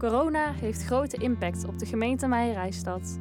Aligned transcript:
Corona 0.00 0.52
heeft 0.52 0.84
grote 0.84 1.16
impact 1.16 1.64
op 1.64 1.78
de 1.78 1.86
gemeente 1.86 2.26
Meijerijstad. 2.26 3.20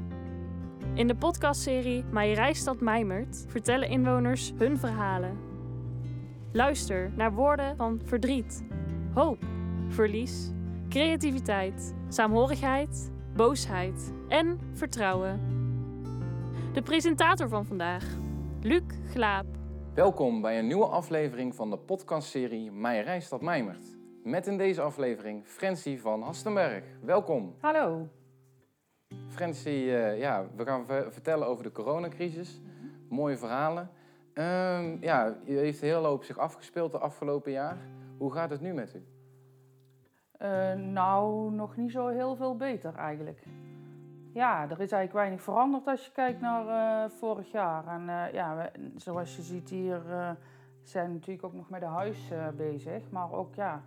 In 0.93 1.07
de 1.07 1.15
podcastserie 1.15 2.03
Meijerijstad 2.03 2.79
Mijmert 2.81 3.45
vertellen 3.47 3.89
inwoners 3.89 4.53
hun 4.57 4.77
verhalen. 4.77 5.37
Luister 6.51 7.11
naar 7.15 7.33
woorden 7.33 7.75
van 7.75 8.01
verdriet, 8.03 8.63
hoop, 9.13 9.37
verlies, 9.87 10.51
creativiteit, 10.89 11.95
saamhorigheid, 12.07 13.11
boosheid 13.35 14.13
en 14.27 14.59
vertrouwen. 14.73 15.39
De 16.73 16.81
presentator 16.81 17.49
van 17.49 17.65
vandaag, 17.65 18.05
Luc 18.61 18.83
Glaap. 19.11 19.45
Welkom 19.93 20.41
bij 20.41 20.59
een 20.59 20.67
nieuwe 20.67 20.87
aflevering 20.87 21.55
van 21.55 21.69
de 21.69 21.77
podcastserie 21.77 22.71
Meijerijstad 22.71 23.41
Mijmert. 23.41 23.98
Met 24.23 24.47
in 24.47 24.57
deze 24.57 24.81
aflevering 24.81 25.45
Frensie 25.45 26.01
van 26.01 26.21
Hastenberg. 26.21 26.83
Welkom. 27.01 27.55
Hallo. 27.59 28.07
Frensie, 29.27 29.95
eh, 29.97 30.19
ja, 30.19 30.45
we 30.55 30.65
gaan 30.65 30.85
ver- 30.85 31.11
vertellen 31.11 31.47
over 31.47 31.63
de 31.63 31.71
coronacrisis. 31.71 32.61
Mooie 33.09 33.37
verhalen. 33.37 33.89
Ehm, 34.33 34.97
ja, 35.01 35.35
u 35.45 35.57
heeft 35.57 35.81
hele 35.81 36.07
hoop 36.07 36.23
zich 36.23 36.37
afgespeeld 36.37 36.91
de 36.91 36.97
afgelopen 36.97 37.51
jaar. 37.51 37.77
Hoe 38.17 38.31
gaat 38.33 38.49
het 38.49 38.61
nu 38.61 38.73
met 38.73 38.95
u? 38.95 39.03
Eh, 40.37 40.73
nou, 40.73 41.51
nog 41.51 41.77
niet 41.77 41.91
zo 41.91 42.07
heel 42.07 42.35
veel 42.35 42.55
beter 42.55 42.95
eigenlijk. 42.95 43.43
Ja, 44.33 44.61
er 44.63 44.71
is 44.71 44.77
eigenlijk 44.77 45.13
weinig 45.13 45.41
veranderd 45.41 45.87
als 45.87 46.05
je 46.05 46.11
kijkt 46.11 46.41
naar 46.41 46.67
eh, 47.03 47.09
vorig 47.09 47.51
jaar. 47.51 47.87
En 47.87 48.31
ja, 48.33 48.55
we- 48.55 48.91
zoals 48.95 49.35
je 49.35 49.41
ziet 49.41 49.69
hier 49.69 50.01
zijn 50.83 51.07
we 51.07 51.13
natuurlijk 51.13 51.45
ook 51.45 51.53
nog 51.53 51.69
met 51.69 51.79
de 51.81 51.85
huis 51.87 52.31
bezig. 52.55 53.09
Maar 53.11 53.31
ook 53.31 53.55
ja, 53.55 53.83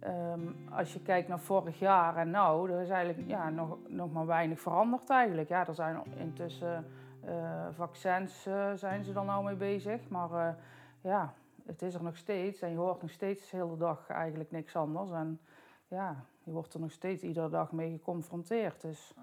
ehm, 0.00 0.40
als 0.70 0.92
je 0.92 1.02
kijkt 1.02 1.28
naar 1.28 1.40
vorig 1.40 1.78
jaar 1.78 2.16
en 2.16 2.30
nou, 2.30 2.70
er 2.72 2.80
is 2.80 2.90
eigenlijk 2.90 3.28
ja, 3.28 3.50
nog, 3.50 3.78
nog 3.86 4.12
maar 4.12 4.26
weinig 4.26 4.60
veranderd 4.60 5.10
eigenlijk. 5.10 5.48
Ja, 5.48 5.66
er 5.66 5.74
zijn 5.74 6.02
intussen 6.16 6.84
eh, 7.28 7.66
vaccins 7.72 8.46
eh, 8.46 8.72
zijn 8.74 9.04
ze 9.04 9.12
er 9.12 9.24
nou 9.24 9.44
mee 9.44 9.54
bezig. 9.54 10.08
Maar 10.08 10.48
eh, 10.48 10.54
ja, 11.00 11.34
het 11.66 11.82
is 11.82 11.94
er 11.94 12.02
nog 12.02 12.16
steeds 12.16 12.60
en 12.60 12.70
je 12.70 12.76
hoort 12.76 13.02
nog 13.02 13.10
steeds 13.10 13.50
de 13.50 13.56
hele 13.56 13.76
dag 13.76 14.08
eigenlijk 14.08 14.50
niks 14.50 14.76
anders. 14.76 15.10
En 15.10 15.40
ja, 15.88 16.24
je 16.42 16.50
wordt 16.52 16.74
er 16.74 16.80
nog 16.80 16.92
steeds 16.92 17.22
iedere 17.22 17.48
dag 17.48 17.72
mee 17.72 17.90
geconfronteerd. 17.90 18.80
Dus 18.80 19.14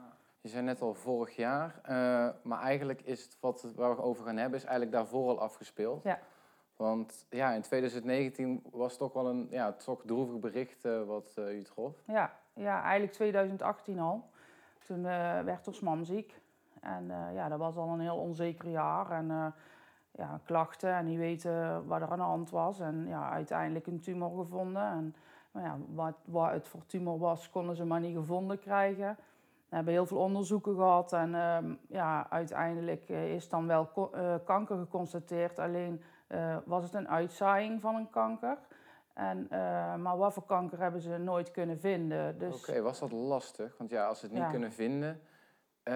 Je 0.41 0.49
zei 0.49 0.63
net 0.63 0.81
al 0.81 0.93
vorig 0.93 1.35
jaar, 1.35 1.81
maar 2.43 2.61
eigenlijk 2.61 3.01
is 3.01 3.23
het 3.23 3.37
wat 3.39 3.71
waar 3.75 3.95
we 3.95 4.01
over 4.01 4.25
gaan 4.25 4.37
hebben, 4.37 4.59
is 4.59 4.65
eigenlijk 4.65 4.95
daarvoor 4.95 5.29
al 5.29 5.39
afgespeeld. 5.39 6.03
ja, 6.03 6.19
Want 6.75 7.25
ja, 7.29 7.51
in 7.51 7.61
2019 7.61 8.63
was 8.71 8.89
het 8.89 8.99
toch 8.99 9.13
wel 9.13 9.27
een 9.27 9.47
ja, 9.49 9.71
toch 9.71 10.01
droevig 10.05 10.39
bericht 10.39 10.81
wat 11.05 11.31
eh, 11.35 11.57
u 11.57 11.63
trof. 11.63 11.93
ja, 12.05 12.33
ja, 12.53 12.81
eigenlijk 12.81 13.13
2018 13.13 13.99
al. 13.99 14.23
Toen 14.85 15.05
eh, 15.05 15.39
werd 15.39 15.67
ons 15.67 15.79
mam 15.79 16.03
ziek. 16.03 16.41
En 16.81 17.11
eh, 17.11 17.35
ja, 17.35 17.49
dat 17.49 17.59
was 17.59 17.75
al 17.75 17.89
een 17.89 17.99
heel 17.99 18.17
onzeker 18.17 18.69
jaar. 18.69 19.11
En 19.11 19.53
ja, 20.11 20.39
klachten 20.43 20.93
en 20.93 21.05
niet 21.05 21.17
weten 21.17 21.87
wat 21.87 22.01
er 22.01 22.11
aan 22.11 22.17
de 22.17 22.23
hand 22.23 22.49
was. 22.49 22.79
En 22.79 23.07
ja, 23.07 23.29
uiteindelijk 23.29 23.87
een 23.87 23.99
tumor 23.99 24.37
gevonden. 24.37 24.83
En 24.83 25.15
nou 25.51 25.65
ja, 25.65 25.77
wat, 25.93 26.15
wat 26.25 26.51
het 26.51 26.67
voor 26.67 26.85
tumor 26.85 27.19
was, 27.19 27.49
konden 27.49 27.75
ze 27.75 27.85
maar 27.85 27.99
niet 27.99 28.15
gevonden 28.15 28.59
krijgen. 28.59 29.17
We 29.69 29.75
hebben 29.75 29.93
heel 29.93 30.05
veel 30.05 30.17
onderzoeken 30.17 30.75
gehad 30.75 31.13
en 31.13 31.35
ehm, 31.35 31.73
ja, 31.87 32.29
uiteindelijk 32.29 33.09
is 33.09 33.49
dan 33.49 33.67
wel 33.67 33.85
kanker 34.43 34.77
geconstateerd. 34.77 35.59
Alleen 35.59 36.01
eh, 36.27 36.57
was 36.65 36.83
het 36.83 36.93
een 36.93 37.09
uitzaaiing 37.09 37.81
van 37.81 37.95
een 37.95 38.09
kanker. 38.09 38.57
En, 39.13 39.47
eh, 39.49 39.95
maar 39.95 40.17
wat 40.17 40.33
voor 40.33 40.45
kanker 40.45 40.79
hebben 40.79 41.01
ze 41.01 41.17
nooit 41.17 41.51
kunnen 41.51 41.79
vinden. 41.79 42.37
Dus 42.37 42.69
Oké, 42.69 42.81
was 42.81 42.99
dat 42.99 43.11
lastig? 43.11 43.77
Want 43.77 43.89
ja, 43.89 44.07
als 44.07 44.19
ze 44.19 44.25
het 44.25 44.33
niet 44.33 44.43
Ja. 44.43 44.49
kunnen 44.49 44.71
vinden, 44.71 45.21
eh, 45.83 45.93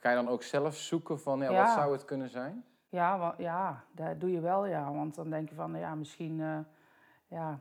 ga 0.00 0.08
je 0.10 0.14
dan 0.14 0.28
ook 0.28 0.42
zelf 0.42 0.74
zoeken 0.74 1.20
van 1.20 1.38
ja, 1.38 1.50
Ja. 1.50 1.62
wat 1.62 1.70
zou 1.70 1.92
het 1.92 2.04
kunnen 2.04 2.28
zijn? 2.28 2.64
ja, 2.88 3.34
ja, 3.38 3.84
dat 3.92 4.20
doe 4.20 4.32
je 4.32 4.40
wel, 4.40 4.66
ja. 4.66 4.92
Want 4.92 5.14
dan 5.14 5.30
denk 5.30 5.48
je 5.48 5.54
van, 5.54 5.78
ja, 5.78 5.94
misschien... 5.94 6.64
ja, 7.28 7.58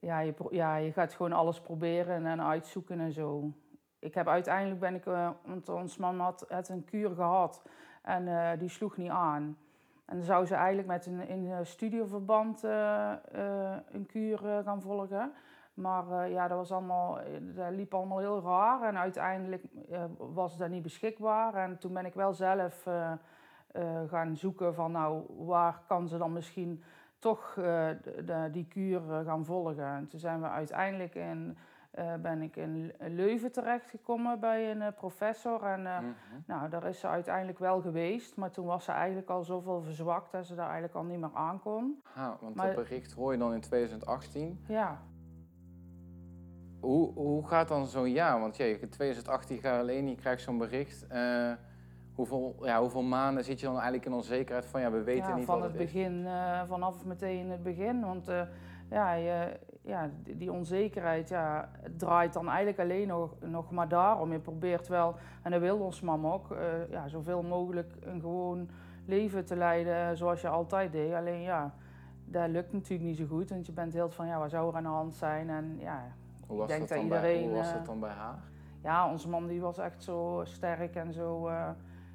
ja, 0.00 0.18
je, 0.18 0.34
ja, 0.50 0.76
je 0.76 0.92
gaat 0.92 1.14
gewoon 1.14 1.32
alles 1.32 1.60
proberen 1.60 2.26
en 2.26 2.42
uitzoeken 2.42 3.00
en 3.00 3.12
zo. 3.12 3.52
Ik 3.98 4.14
heb 4.14 4.28
uiteindelijk 4.28 4.80
ben 4.80 4.94
ik, 4.94 5.04
want 5.44 5.68
ons 5.68 5.96
man 5.96 6.20
had, 6.20 6.44
had 6.48 6.68
een 6.68 6.84
kuur 6.84 7.14
gehad 7.14 7.62
en 8.02 8.58
die 8.58 8.68
sloeg 8.68 8.96
niet 8.96 9.10
aan. 9.10 9.58
En 10.04 10.16
dan 10.16 10.24
zou 10.24 10.46
ze 10.46 10.54
eigenlijk 10.54 10.88
met 10.88 11.06
een 11.06 11.28
in 11.28 11.50
een 11.50 11.66
studioverband 11.66 12.64
eh, 12.64 13.12
eh, 13.12 13.76
een 13.90 14.06
kuur 14.06 14.48
eh, 14.48 14.64
gaan 14.64 14.82
volgen. 14.82 15.32
Maar 15.74 16.30
ja, 16.30 16.48
dat, 16.48 16.58
was 16.58 16.72
allemaal, 16.72 17.18
dat 17.40 17.70
liep 17.70 17.94
allemaal 17.94 18.18
heel 18.18 18.42
raar 18.42 18.82
en 18.82 18.98
uiteindelijk 18.98 19.62
was 20.16 20.56
dat 20.56 20.68
niet 20.68 20.82
beschikbaar. 20.82 21.54
En 21.54 21.78
toen 21.78 21.92
ben 21.92 22.06
ik 22.06 22.14
wel 22.14 22.32
zelf 22.32 22.88
gaan 24.06 24.36
zoeken 24.36 24.74
van 24.74 24.92
nou, 24.92 25.24
waar 25.44 25.80
kan 25.86 26.08
ze 26.08 26.18
dan 26.18 26.32
misschien 26.32 26.82
toch 27.18 27.52
de, 27.54 28.48
die 28.52 28.66
kuur 28.66 29.00
gaan 29.24 29.44
volgen. 29.44 29.84
En 29.84 30.08
toen 30.08 30.20
zijn 30.20 30.40
we 30.40 30.48
uiteindelijk 30.48 31.14
in, 31.14 31.56
eh, 31.94 32.14
ben 32.22 32.42
ik 32.42 32.56
in 32.56 32.92
Leuven 32.98 33.52
terechtgekomen 33.52 34.40
bij 34.40 34.70
een 34.70 34.82
eh, 34.82 34.92
professor. 34.96 35.62
En 35.62 35.80
Mhm. 35.82 36.04
nou, 36.46 36.68
daar 36.68 36.84
is 36.84 37.00
ze 37.00 37.06
uiteindelijk 37.08 37.58
wel 37.58 37.80
geweest, 37.80 38.36
maar 38.36 38.50
toen 38.50 38.66
was 38.66 38.84
ze 38.84 38.92
eigenlijk 38.92 39.28
al 39.30 39.42
zoveel 39.44 39.82
verzwakt 39.82 40.32
dat 40.32 40.46
ze 40.46 40.54
daar 40.54 40.64
eigenlijk 40.64 40.94
al 40.94 41.04
niet 41.04 41.18
meer 41.20 41.34
aan 41.34 41.60
kon. 41.60 42.02
Ha, 42.12 42.36
want 42.40 42.54
Maar- 42.54 42.66
dat 42.66 42.74
bericht 42.74 43.12
hoor 43.12 43.32
je 43.32 43.38
dan 43.38 43.52
in 43.52 43.60
2018. 43.60 44.64
Ja, 44.68 44.98
Hoe, 46.80 47.12
hoe 47.14 47.46
gaat 47.46 47.68
dan 47.68 47.86
zo'n 47.86 48.10
jaar? 48.10 48.40
Want 48.40 48.56
ja, 48.56 48.64
in 48.64 48.88
2018 48.88 49.58
ga 49.58 49.72
je 49.74 49.80
alleen, 49.80 50.08
je 50.08 50.14
krijgt 50.14 50.42
zo'n 50.42 50.58
bericht. 50.58 51.06
Hoeveel, 52.14 52.56
ja, 52.62 52.80
hoeveel 52.80 53.02
maanden 53.02 53.44
zit 53.44 53.60
je 53.60 53.66
dan 53.66 53.74
eigenlijk 53.74 54.04
in 54.06 54.12
onzekerheid 54.12 54.66
van 54.66 54.80
ja, 54.80 54.90
we 54.90 55.02
weten 55.02 55.28
ja 55.30 55.36
niet 55.36 55.44
van 55.44 55.54
wat 55.60 55.64
het 55.68 55.72
het 55.78 55.80
is? 55.88 55.92
begin, 55.92 56.26
vanaf 56.66 57.04
meteen 57.04 57.50
het 57.50 57.62
begin. 57.62 58.00
Want 58.00 58.26
ja, 58.90 59.12
je, 59.12 59.60
ja, 59.84 60.10
die 60.24 60.52
onzekerheid 60.52 61.28
ja, 61.28 61.68
draait 61.96 62.32
dan 62.32 62.48
eigenlijk 62.48 62.78
alleen 62.78 63.06
nog, 63.06 63.34
nog 63.40 63.70
maar 63.70 63.88
daarom. 63.88 64.32
Je 64.32 64.38
probeert 64.38 64.88
wel, 64.88 65.14
en 65.42 65.50
dat 65.50 65.60
wil 65.60 65.78
ons 65.78 66.00
mam 66.00 66.26
ook, 66.26 66.50
eh, 66.50 66.90
ja, 66.90 67.08
zoveel 67.08 67.42
mogelijk 67.42 67.92
een 68.00 68.20
gewoon 68.20 68.68
leven 69.06 69.44
te 69.44 69.56
leiden 69.56 70.16
zoals 70.16 70.40
je 70.40 70.48
altijd 70.48 70.92
deed. 70.92 71.14
Alleen 71.14 71.40
ja, 71.40 71.74
dat 72.24 72.48
lukt 72.48 72.72
natuurlijk 72.72 73.08
niet 73.08 73.16
zo 73.16 73.26
goed. 73.26 73.50
Want 73.50 73.66
je 73.66 73.72
bent 73.72 73.92
heel 73.92 74.10
van, 74.10 74.26
ja, 74.26 74.38
wat 74.38 74.50
zou 74.50 74.70
er 74.70 74.76
aan 74.76 74.82
de 74.82 74.88
hand 74.88 75.14
zijn? 75.14 75.50
En 75.50 75.76
ja, 75.78 76.02
Hoe 76.46 76.58
was, 76.58 76.70
ik 76.70 76.76
denk 76.76 76.88
dat, 76.88 76.98
dan 76.98 77.08
dat 77.08 77.20
bij, 77.20 77.30
iedereen, 77.32 77.48
hoe 77.48 77.58
was 77.58 77.68
eh, 77.68 77.74
dat 77.74 77.86
dan 77.86 78.00
bij 78.00 78.10
haar? 78.10 78.38
ja, 78.82 79.10
onze 79.10 79.28
man 79.28 79.46
die 79.46 79.60
was 79.60 79.78
echt 79.78 80.02
zo 80.02 80.40
sterk 80.44 80.94
en 80.96 81.12
zo. 81.12 81.48
eh, 81.48 81.68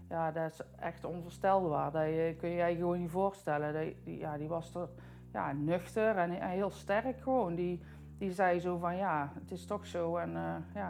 ja, 0.09 0.31
dat 0.31 0.51
is 0.51 0.61
echt 0.79 1.03
onvoorstelbaar. 1.05 1.91
Dat 1.91 2.03
je, 2.03 2.35
kun 2.37 2.49
je 2.49 2.63
je 2.65 2.75
gewoon 2.75 2.99
niet 2.99 3.09
voorstellen. 3.09 3.73
Dat, 3.73 3.93
die, 4.03 4.17
ja, 4.17 4.37
die 4.37 4.47
was 4.47 4.75
er 4.75 4.89
ja, 5.33 5.51
nuchter 5.51 6.17
en, 6.17 6.31
heel 6.31 6.69
sterk 6.69 7.21
gewoon. 7.21 7.55
Die, 7.55 7.81
die 8.17 8.31
zei 8.31 8.59
zo 8.59 8.77
van 8.77 8.95
ja, 8.95 9.31
het 9.39 9.51
is 9.51 9.65
toch 9.65 9.85
zo 9.85 10.15
en 10.17 10.35
eh, 10.35 10.55
ja, 10.73 10.89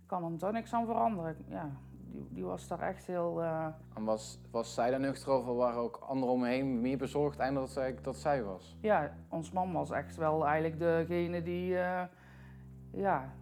ik 0.00 0.06
kan 0.06 0.32
er 0.32 0.38
toch 0.38 0.52
niks 0.52 0.74
aan 0.74 0.86
veranderen. 0.86 1.36
Ja, 1.48 1.70
die, 2.12 2.26
die 2.30 2.44
was 2.44 2.68
daar 2.68 2.80
echt 2.80 3.06
heel. 3.06 3.42
eh, 3.42 3.66
En 3.94 4.04
was, 4.04 4.38
was 4.50 4.74
zij 4.74 4.90
daar 4.90 5.00
nuchter 5.00 5.28
over? 5.32 5.54
Waren 5.54 5.80
ook 5.80 5.96
anderen 5.96 6.34
om 6.34 6.40
me 6.40 6.48
heen 6.48 6.80
meer 6.80 6.98
bezorgd 6.98 7.38
eindelijk 7.38 7.66
dat 7.66 7.74
zij, 7.84 7.94
dat 8.02 8.16
zij 8.16 8.42
was? 8.42 8.76
ja, 8.80 9.12
ons 9.28 9.50
man 9.52 9.72
was 9.72 9.90
echt 9.90 10.16
wel 10.16 10.46
eigenlijk 10.46 10.78
degene 10.78 11.42
die. 11.42 11.78
eh, 11.78 12.02
ja, 12.92 13.32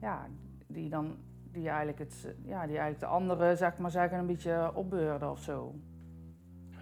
ja, 0.00 0.26
die 0.66 0.88
dan. 0.88 1.16
Die 1.52 1.68
eigenlijk, 1.68 1.98
het, 1.98 2.34
ja, 2.42 2.66
die 2.66 2.78
eigenlijk 2.78 3.00
de 3.00 3.06
anderen, 3.06 3.56
zeg 3.56 3.78
maar 3.78 3.90
zeggen, 3.90 4.18
een 4.18 4.26
beetje 4.26 4.70
opbeurde 4.74 5.30
of 5.30 5.38
zo. 5.38 5.74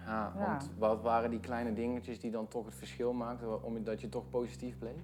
Ja, 0.05 0.33
Ja. 0.37 0.47
want 0.47 0.71
wat 0.77 1.01
waren 1.01 1.29
die 1.29 1.39
kleine 1.39 1.73
dingetjes 1.73 2.19
die 2.19 2.31
dan 2.31 2.47
toch 2.47 2.65
het 2.65 2.75
verschil 2.75 3.13
maakten, 3.13 3.63
omdat 3.63 4.01
je 4.01 4.09
toch 4.09 4.29
positief 4.29 4.77
bleef? 4.77 5.01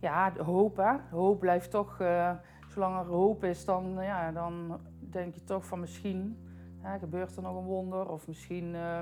Ja, 0.00 0.32
hoop 0.36 0.76
hè. 0.76 0.92
Hoop 1.10 1.40
blijft 1.40 1.70
toch, 1.70 2.00
eh, 2.00 2.30
zolang 2.68 2.98
er 2.98 3.04
hoop 3.06 3.44
is, 3.44 3.64
dan, 3.64 3.94
ja, 4.00 4.32
dan 4.32 4.80
denk 4.98 5.34
je 5.34 5.44
toch 5.44 5.64
van 5.66 5.80
misschien 5.80 6.38
hè, 6.80 6.98
gebeurt 6.98 7.36
er 7.36 7.42
nog 7.42 7.56
een 7.56 7.64
wonder. 7.64 8.08
Of 8.08 8.26
misschien 8.26 8.74
eh, 8.74 9.00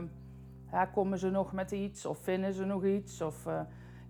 hè, 0.67 0.87
komen 0.87 1.19
ze 1.19 1.31
nog 1.31 1.53
met 1.53 1.71
iets 1.71 2.07
of 2.07 2.19
vinden 2.19 2.53
ze 2.53 2.65
nog 2.65 2.85
iets. 2.85 3.21
Of, 3.21 3.47
eh, 3.47 3.61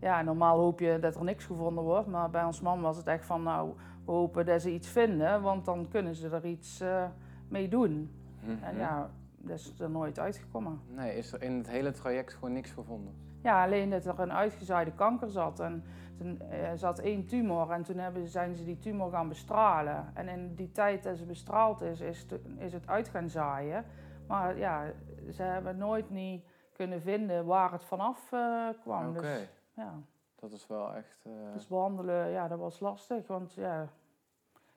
ja, 0.01 0.23
normaal 0.23 0.59
hoop 0.59 0.81
je 0.81 0.99
dat 1.01 1.17
er 1.17 1.25
niks 1.25 1.45
gevonden 1.45 1.85
wordt. 1.85 2.07
Maar 2.09 2.31
bij 2.31 2.45
ons 2.45 2.61
man 2.61 2.81
was 2.81 2.97
het 2.97 3.07
echt 3.07 3.25
van 3.25 3.43
nou, 3.43 3.73
we 4.05 4.13
hopen 4.13 4.47
dat 4.47 4.63
ze 4.63 4.73
iets 4.73 4.89
vinden. 4.89 5.43
Want 5.43 5.65
dan 5.65 5.89
kunnen 5.89 6.15
ze 6.15 6.29
er 6.29 6.45
iets 6.47 6.81
eh, 6.81 7.05
mee 7.49 7.69
doen. 7.69 8.11
Mhm. 8.41 8.63
En 8.65 8.77
ja, 8.77 9.11
dat 9.47 9.59
is 9.59 9.81
er 9.81 9.91
nooit 9.91 10.19
uitgekomen. 10.19 10.81
Nee, 10.87 11.17
is 11.17 11.33
er 11.33 11.43
in 11.43 11.57
het 11.57 11.69
hele 11.69 11.91
traject 11.91 12.33
gewoon 12.33 12.53
niks 12.53 12.71
gevonden? 12.71 13.15
Ja, 13.43 13.65
alleen 13.65 13.91
dat 13.91 14.07
er 14.07 14.19
een 14.21 14.33
uitgezaaide 14.33 14.93
kanker 14.93 15.31
zat. 15.31 15.61
En 15.61 15.85
toen 16.19 16.41
eh, 16.41 16.71
zat 16.75 16.99
één 16.99 17.27
tumor 17.27 17.71
en 17.71 17.83
toen 17.83 17.99
hebben, 17.99 18.29
zijn 18.29 18.55
ze 18.55 18.65
die 18.65 18.79
tumor 18.79 19.11
gaan 19.11 19.29
bestralen. 19.29 20.11
En 20.15 20.29
in 20.29 20.55
die 20.55 20.73
tijd 20.73 21.03
dat 21.03 21.17
ze 21.17 21.25
bestraald 21.27 21.81
is, 21.81 22.01
is, 22.01 22.27
is 22.59 22.73
het 22.73 22.89
uit 22.89 23.09
gaan 23.09 23.29
zaaien. 23.29 23.85
Maar 24.27 24.59
ja, 24.59 24.93
ze 25.33 25.43
hebben 25.43 25.77
nooit 25.77 26.11
niet 26.11 26.45
kunnen 26.73 27.01
vinden 27.03 27.45
waar 27.45 27.73
het 27.73 27.85
vanaf 27.85 28.33
eh, 28.33 28.69
kwam. 28.83 29.09
Oké. 29.09 29.21
Dus, 29.21 29.49
ja. 29.75 29.93
Dat 30.41 30.51
Dat 30.51 30.53
is 30.53 30.67
wel 30.67 30.95
echt... 30.95 31.25
eh, 31.25 31.33
Dus 31.53 31.67
behandelen, 31.67 32.29
ja, 32.31 32.49
dat 32.49 32.59
was 32.59 32.81
lastig. 32.81 33.27
Want 33.27 33.55
ja, 33.55 33.89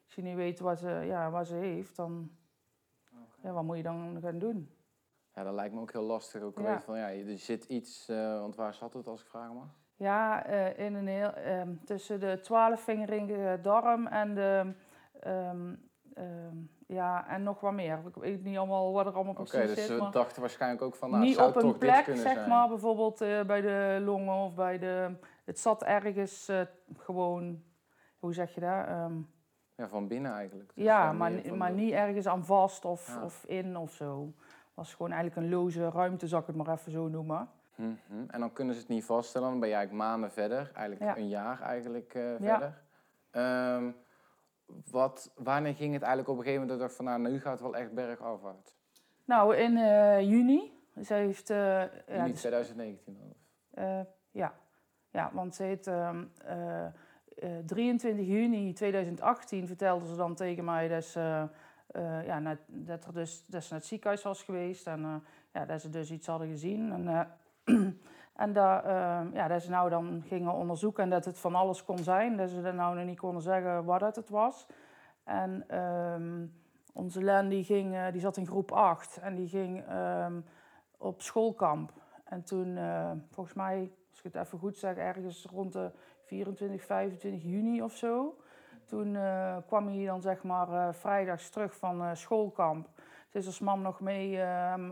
als 0.06 0.16
je 0.16 0.22
niet 0.22 0.36
weet 0.36 0.60
wat 0.60 0.80
ze, 0.80 0.90
ja, 0.90 1.30
wat 1.30 1.48
ze 1.48 1.56
heeft, 1.56 1.96
dan 1.96 2.30
ja, 3.48 3.54
wat 3.54 3.64
moet 3.64 3.78
je 3.78 3.84
dan 3.84 4.18
gaan 4.22 4.40
doen? 4.40 4.72
Ja, 5.34 5.44
dat 5.44 5.54
lijkt 5.54 5.74
me 5.74 5.82
ook 5.82 5.92
heel 5.92 6.04
lastig. 6.04 6.42
Ook 6.42 6.60
Ja. 6.60 6.82
van, 6.82 6.98
ja, 6.98 7.10
er 7.12 7.38
zit 7.38 7.66
iets... 7.66 8.10
eh, 8.10 8.40
want 8.40 8.56
waar 8.56 8.74
zat 8.74 8.94
het, 8.94 9.08
als 9.08 9.22
ik 9.22 9.28
vragen 9.28 9.56
mag? 9.56 9.68
Ja, 9.96 10.46
eh, 10.46 10.86
in 10.86 10.94
een 10.96 11.08
heel, 11.08 11.34
ehm, 11.34 11.76
tussen 11.86 12.20
de 12.20 12.40
twaalfvingerige 12.42 13.60
darm 13.62 14.08
en 14.08 14.36
de... 14.36 14.74
ehm, 15.20 15.74
ja, 16.88 17.28
en 17.28 17.44
nog 17.44 17.60
wat 17.60 17.74
meer. 17.74 18.00
Ik 18.08 18.16
weet 18.16 18.44
niet 18.44 18.58
allemaal 18.58 18.94
wat 18.94 19.06
er 19.06 19.14
allemaal 19.14 19.34
Oké, 19.34 19.44
precies 19.44 19.76
dus 19.76 19.86
zit. 19.86 19.96
we 19.96 20.02
maar 20.02 20.12
dachten 20.12 20.42
waarschijnlijk 20.42 20.82
ook 20.82 20.96
van... 20.96 21.10
Nou, 21.10 21.24
niet 21.24 21.36
zou 21.36 21.50
op 21.50 21.56
een 21.56 21.62
toch 21.62 21.72
dit 21.72 21.80
plek, 21.80 22.06
zeg 22.06 22.18
zijn. 22.34 22.50
maar, 22.50 22.68
bijvoorbeeld 22.68 23.22
eh, 23.22 23.42
bij 23.46 23.62
de 23.62 24.02
longen 24.04 24.36
of 24.36 24.56
bij 24.56 24.80
de... 24.80 25.16
Het 25.46 25.60
zat 25.60 25.84
ergens 25.84 26.48
eh, 26.48 26.62
gewoon... 26.98 27.64
Hoe 28.20 28.34
zeg 28.34 28.54
je 28.54 28.60
dat? 28.62 28.86
Ehm, 29.77 29.85
Ja, 29.85 29.88
van 29.88 30.07
binnen 30.07 30.31
eigenlijk. 30.33 30.71
Dus, 30.75 30.83
Ja, 30.83 31.09
eh, 31.12 31.18
maar, 31.18 31.31
van 31.31 31.57
maar 31.57 31.71
niet 31.71 31.91
ergens 31.91 32.27
aan 32.27 32.45
vast 32.45 32.85
of, 32.85 33.07
Ja. 33.07 33.24
of 33.24 33.44
in 33.47 33.77
of 33.77 33.91
zo. 33.91 34.33
Het 34.35 34.75
was 34.75 34.94
gewoon 34.94 35.12
eigenlijk 35.12 35.41
een 35.41 35.53
loze 35.59 35.89
ruimte, 35.89 36.27
zal 36.27 36.39
ik 36.39 36.47
het 36.47 36.56
maar 36.56 36.69
even 36.71 36.91
zo 36.91 37.07
noemen. 37.07 37.50
Mhm. 37.75 37.94
En 38.27 38.39
dan 38.39 38.53
kunnen 38.53 38.74
ze 38.74 38.79
het 38.79 38.89
niet 38.89 39.06
vaststellen. 39.06 39.50
Dan 39.50 39.59
ben 39.59 39.69
je 39.69 39.75
eigenlijk 39.75 40.06
maanden 40.09 40.31
verder. 40.31 40.71
Eigenlijk 40.74 41.12
Ja. 41.12 41.18
een 41.21 41.27
jaar 41.29 41.62
eigenlijk 41.62 42.13
eh, 42.13 42.39
Ja. 42.39 42.57
verder. 42.59 42.81
Ehm, 43.31 43.91
wat, 44.91 45.31
wanneer 45.35 45.74
ging 45.75 45.94
het 45.94 46.01
eigenlijk 46.01 46.31
op 46.31 46.38
een 46.38 46.44
gegeven 46.44 46.62
moment 46.68 46.79
dat 46.79 46.89
ik 46.89 46.95
dacht 46.95 46.95
van... 46.95 47.21
Nou, 47.21 47.33
nu 47.33 47.39
gaat 47.41 47.51
het 47.51 47.62
wel 47.62 47.75
echt 47.75 47.94
bergafwaarts? 47.94 48.75
Nou, 49.25 49.56
in 49.56 49.77
eh, 49.77 50.21
juni. 50.21 50.74
Ze 51.03 51.13
heeft... 51.13 51.50
eh, 51.50 51.57
ja, 51.57 51.89
Juni 52.07 52.31
dus- 52.31 52.39
2019 52.39 53.18
dan? 53.18 53.33
eh, 53.83 54.06
ja. 54.31 54.53
ja, 55.12 55.29
want 55.33 55.56
ze 55.56 55.63
heeft... 55.63 55.88
ehm, 57.39 57.51
eh, 57.51 57.66
23 57.66 58.25
juni 58.25 58.74
2018 58.74 59.68
vertelde 59.68 60.06
ze 60.06 60.16
dan 60.16 60.36
tegen 60.36 60.66
mij 60.66 60.88
dat 60.88 61.04
ze, 61.04 61.48
eh, 61.88 62.25
ja, 62.25 62.57
dat, 62.68 63.06
er 63.06 63.13
dus, 63.13 63.45
dat 63.45 63.63
ze 63.63 63.68
naar 63.69 63.80
het 63.80 63.88
ziekenhuis 63.88 64.24
was 64.24 64.44
geweest. 64.44 64.88
En 64.88 65.04
eh, 65.04 65.16
ja, 65.54 65.66
dat 65.66 65.81
ze 65.81 65.89
dus 65.89 66.12
iets 66.12 66.28
hadden 66.28 66.48
gezien. 66.48 66.92
En, 66.92 67.28
en 68.44 68.54
dat, 68.54 68.84
ja, 69.34 69.48
dat 69.48 69.62
ze 69.62 69.69
nou 69.69 69.89
dan 69.89 70.24
gingen 70.28 70.54
onderzoeken 70.54 71.04
en 71.04 71.10
dat 71.10 71.25
het 71.25 71.39
van 71.39 71.56
alles 71.56 71.84
kon 71.84 71.98
zijn. 71.98 72.38
Dat 72.38 72.50
ze 72.50 72.62
dat 72.62 72.74
nou 72.74 72.95
nog 72.95 73.06
niet 73.06 73.19
konden 73.19 73.42
zeggen 73.42 73.86
wat 73.86 74.01
het, 74.01 74.16
het 74.16 74.30
was. 74.30 74.68
En 75.24 75.63
ehm, 75.68 76.45
onze 76.94 77.24
Len 77.24 77.50
die, 77.50 77.63
ging, 77.63 78.07
die 78.07 78.22
zat 78.22 78.38
in 78.38 78.48
groep 78.48 78.72
8 78.72 79.18
en 79.18 79.36
die 79.36 79.48
ging 79.48 79.86
ehm, 79.86 80.42
op 80.98 81.22
schoolkamp. 81.22 81.92
En 82.24 82.44
toen, 82.44 82.80
volgens 83.30 83.56
mij, 83.56 83.92
als 84.10 84.18
ik 84.18 84.34
het 84.34 84.36
even 84.36 84.60
goed 84.60 84.78
zeg, 84.78 84.95
ergens 84.95 85.45
rond 85.45 85.74
de 85.74 85.92
24, 86.27 86.83
25 86.83 87.44
juni 87.44 87.81
of 87.81 87.95
zo. 87.95 88.35
Toen 88.88 89.15
eh, 89.15 89.57
kwam 89.68 89.88
hij 89.88 90.06
dan 90.06 90.21
zeg 90.21 90.44
maar 90.44 90.69
eh, 90.69 90.94
vrijdags 90.94 91.50
terug 91.50 91.75
van 91.75 92.01
eh, 92.01 92.09
schoolkamp. 92.13 92.88
Ze 93.27 93.38
is 93.38 93.45
als 93.45 93.59
mam 93.59 93.81
nog 93.81 94.00
mee 94.00 94.39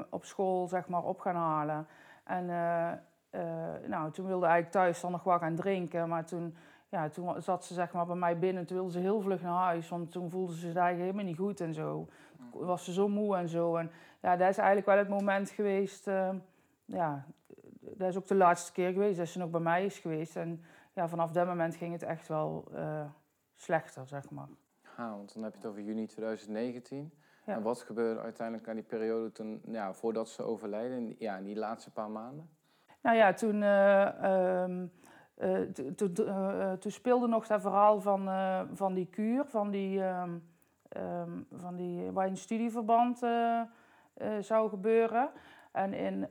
op 0.09 0.25
school 0.25 0.67
zeg 0.67 0.87
maar 0.87 1.03
op 1.03 1.19
gaan 1.19 1.35
halen. 1.35 1.87
En 2.23 2.45
nou, 3.87 4.11
toen 4.11 4.25
wilde 4.25 4.45
eigenlijk 4.45 4.71
thuis 4.71 5.01
dan 5.01 5.11
nog 5.11 5.23
wat 5.23 5.39
gaan 5.39 5.55
drinken. 5.55 6.09
Maar 6.09 6.25
toen, 6.25 6.55
ja, 6.89 7.09
toen 7.09 7.41
zat 7.41 7.65
ze 7.65 7.73
zeg 7.73 7.93
maar 7.93 8.05
bij 8.05 8.15
mij 8.15 8.39
binnen. 8.39 8.65
Toen 8.65 8.77
wilde 8.77 8.91
ze 8.91 8.99
heel 8.99 9.21
vlug 9.21 9.41
naar 9.41 9.63
huis. 9.63 9.89
Want 9.89 10.11
toen 10.11 10.29
voelde 10.29 10.53
ze 10.53 10.59
zich 10.59 10.75
eigenlijk 10.75 10.99
helemaal 10.99 11.23
niet 11.23 11.37
goed 11.37 11.61
en 11.61 11.73
zo. 11.73 12.07
Toen 12.51 12.65
was 12.65 12.83
ze 12.85 12.93
zo 12.93 13.07
moe 13.07 13.35
en 13.35 13.49
zo. 13.49 13.75
En 13.75 13.91
ja, 14.21 14.35
dat 14.35 14.49
is 14.49 14.57
eigenlijk 14.57 14.87
wel 14.87 14.97
het 14.97 15.09
moment 15.09 15.49
geweest... 15.49 16.05
ja, 16.85 17.25
dat 17.79 18.09
is 18.09 18.17
ook 18.17 18.27
de 18.27 18.35
laatste 18.35 18.71
keer 18.71 18.91
geweest 18.91 19.17
dat 19.17 19.27
ze 19.27 19.39
nog 19.39 19.49
bij 19.49 19.59
mij 19.59 19.85
is 19.85 19.99
geweest. 19.99 20.35
En 20.35 20.63
ja, 20.95 21.07
vanaf 21.07 21.31
dat 21.31 21.47
moment 21.47 21.75
ging 21.75 21.91
het 21.93 22.03
echt 22.03 22.27
wel 22.27 22.67
eh, 22.73 23.05
slechter, 23.53 24.07
zeg 24.07 24.29
maar. 24.29 24.47
Ja, 24.97 25.09
want 25.15 25.33
dan 25.33 25.43
heb 25.43 25.51
je 25.51 25.57
het 25.57 25.67
over 25.67 25.81
juni 25.81 26.05
2019. 26.05 27.13
Ja. 27.45 27.53
En 27.53 27.61
wat 27.61 27.81
gebeurde 27.81 28.19
uiteindelijk 28.21 28.67
aan 28.69 28.75
die 28.75 28.83
periode 28.83 29.31
toen, 29.31 29.61
ja, 29.65 29.93
voordat 29.93 30.29
ze 30.29 30.43
overlijden? 30.43 30.97
In, 30.97 31.05
die- 31.05 31.15
ja, 31.19 31.37
in 31.37 31.43
die 31.43 31.55
laatste 31.55 31.91
paar 31.91 32.09
maanden? 32.09 32.49
Nou 33.01 33.15
ja, 33.17 33.33
toen, 33.33 33.63
eh, 33.63 34.63
ehm, 34.63 34.87
eh, 35.35 36.71
toen 36.73 36.91
speelde 36.91 37.27
nog 37.27 37.47
dat 37.47 37.61
verhaal 37.61 38.01
van, 38.01 38.29
van 38.73 38.93
die 38.93 39.05
kuur, 39.07 39.45
van 39.45 39.71
die, 39.71 40.03
ehm, 40.03 40.37
ehm, 40.89 41.41
van 41.51 41.75
die, 41.75 42.11
waar 42.11 42.27
een 42.27 42.37
studieverband 42.37 43.17
zou 44.39 44.69
gebeuren. 44.69 45.29
En 45.71 45.93
in, 45.93 46.27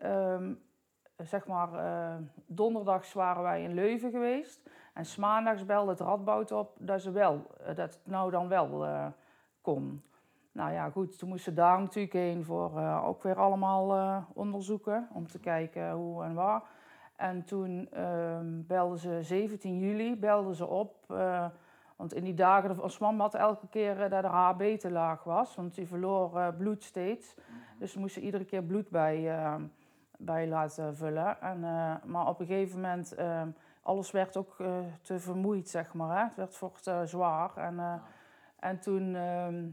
zeg 1.17 1.47
maar, 1.47 1.73
eh, 1.73 2.15
donderdags 2.47 3.13
waren 3.13 3.43
wij 3.43 3.63
in 3.63 3.75
Leuven 3.75 4.11
geweest. 4.11 4.71
En 4.95 5.05
's 5.05 5.17
maandags 5.17 5.65
belde 5.65 5.91
het 5.91 6.01
Radboud 6.01 6.53
op 6.53 6.77
dat, 6.79 7.03
ze 7.03 7.11
wel, 7.11 7.47
eh, 7.61 7.67
dat 7.67 7.77
het 7.77 8.01
nou 8.05 8.31
dan 8.31 8.49
wel 8.49 8.85
eh, 8.85 9.07
kon. 9.61 10.03
Nou 10.53 10.73
ja, 10.73 10.91
goed, 10.91 11.19
toen 11.19 11.29
moesten 11.29 11.55
daar 11.55 11.81
natuurlijk 11.81 12.13
heen 12.15 12.45
voor 12.45 12.79
eh, 12.79 13.07
ook 13.07 13.23
weer 13.23 13.39
allemaal 13.39 13.95
eh, 13.95 14.17
onderzoeken. 14.33 15.09
Om 15.13 15.27
te 15.27 15.39
kijken 15.39 15.91
hoe 15.93 16.25
en 16.25 16.35
waar. 16.35 16.63
En 17.17 17.45
toen 17.45 17.89
ehm 17.93 18.63
belden 18.67 18.99
ze 18.99 19.19
17 19.23 19.79
juli 19.79 20.17
belden 20.17 20.55
ze 20.55 20.67
op. 20.67 20.95
eh, 21.09 21.47
want 21.97 22.15
in 22.15 22.25
die 22.25 22.35
dagen, 22.35 22.83
ons 22.83 22.99
mam 22.99 23.21
had 23.21 23.35
elke 23.35 23.69
keer 23.69 24.03
eh, 24.03 24.11
dat 24.11 24.23
de 24.23 24.29
HB 24.29 24.79
te 24.79 24.91
laag 24.91 25.25
was. 25.25 25.55
Want 25.57 25.75
die 25.75 25.87
verloor 25.87 26.39
eh, 26.39 26.49
bloed 26.59 26.83
steeds. 26.83 27.35
Dus 27.79 27.93
ze 27.93 27.99
moesten 27.99 28.23
iedere 28.23 28.45
keer 28.45 28.63
bloed 28.63 28.89
bij, 28.91 29.31
eh, 29.39 29.55
bij 30.25 30.49
laten 30.49 30.97
vullen. 30.97 31.41
En, 31.41 31.65
eh, 31.65 31.95
maar 32.05 32.27
op 32.29 32.41
een 32.41 32.47
gegeven 32.47 32.81
moment, 32.81 33.15
eh, 33.15 33.43
alles 33.83 34.11
werd 34.11 34.37
ook 34.37 34.55
eh, 34.61 34.79
te 35.03 35.19
vermoeid, 35.21 35.69
zeg 35.69 35.95
maar. 35.95 36.17
Hè? 36.19 36.23
Het 36.25 36.37
werd 36.37 36.57
voor 36.57 36.81
te 36.81 37.03
zwaar. 37.05 37.57
En, 37.57 37.79
eh, 37.79 37.95
en 38.59 38.79
toen, 38.81 39.15
ehm, 39.15 39.65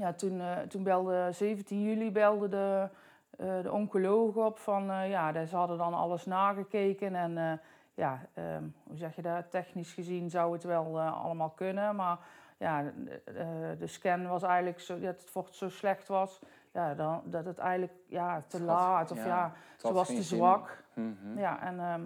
ja, 0.00 0.12
toen, 0.12 0.40
eh, 0.40 0.58
toen 0.58 0.82
belde 0.82 1.28
17 1.32 1.82
juli 1.82 2.12
belde 2.12 2.48
de, 2.48 2.88
eh, 3.30 3.62
de 3.62 3.72
oncoloog 3.72 4.34
op 4.36 4.58
van 4.58 4.90
eh, 4.90 5.10
ja, 5.10 5.32
dat 5.32 5.48
ze 5.48 5.56
hadden 5.56 5.78
dan 5.78 5.94
alles 5.94 6.26
nagekeken 6.26 7.14
en 7.14 7.38
eh, 7.38 7.52
ja, 7.94 8.20
ehm, 8.34 8.64
hoe 8.86 8.96
zeg 8.96 9.16
je 9.16 9.22
dat, 9.22 9.50
technisch 9.50 9.92
gezien 9.92 10.30
zou 10.30 10.52
het 10.52 10.64
wel 10.64 10.98
eh, 10.98 11.24
allemaal 11.24 11.50
kunnen, 11.50 11.96
maar 11.96 12.18
ja, 12.58 12.82
de, 12.82 13.22
de- 13.24 13.76
de 13.78 13.86
scan 13.86 14.26
was 14.28 14.42
eigenlijk 14.42 14.80
zo, 14.80 15.00
dat 15.00 15.20
het 15.20 15.30
vocht 15.30 15.54
zo 15.54 15.68
slecht 15.68 16.08
was, 16.08 16.40
ja, 16.72 16.94
dan, 16.94 17.22
dat 17.24 17.44
het 17.44 17.58
eigenlijk 17.58 17.92
ja, 18.06 18.42
te 18.48 18.62
laat 18.62 19.10
of 19.10 19.24
ja, 19.24 19.52
ze 19.76 19.92
was 19.92 20.06
te 20.08 20.22
zwak. 20.22 20.84
Mhm. 20.94 21.38
Ja, 21.38 21.60
en, 21.62 21.80
ehm, 21.80 22.02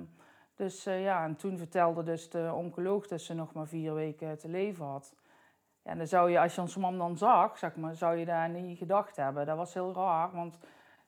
dus, 0.54 0.86
eh, 0.86 1.02
ja, 1.02 1.24
en 1.24 1.36
toen 1.36 1.58
vertelde 1.58 2.02
dus 2.02 2.30
de 2.30 2.52
oncoloog 2.54 3.06
dat 3.06 3.20
ze 3.20 3.34
nog 3.34 3.52
maar 3.52 3.66
vier 3.66 3.94
weken 3.94 4.38
te 4.38 4.48
leven 4.48 4.84
had. 4.84 5.14
Ja, 5.82 5.90
en 5.90 5.98
dan 5.98 6.06
zou 6.06 6.30
je, 6.30 6.40
als 6.40 6.54
je 6.54 6.60
onze 6.60 6.80
mam 6.80 6.98
dan 6.98 7.16
zag, 7.16 7.58
zeg 7.58 7.76
maar, 7.76 7.94
zou 7.94 8.16
je 8.16 8.24
daar 8.24 8.48
niet 8.48 8.78
gedacht 8.78 9.16
hebben. 9.16 9.46
Dat 9.46 9.56
was 9.56 9.74
heel 9.74 9.92
raar, 9.94 10.30
want 10.32 10.58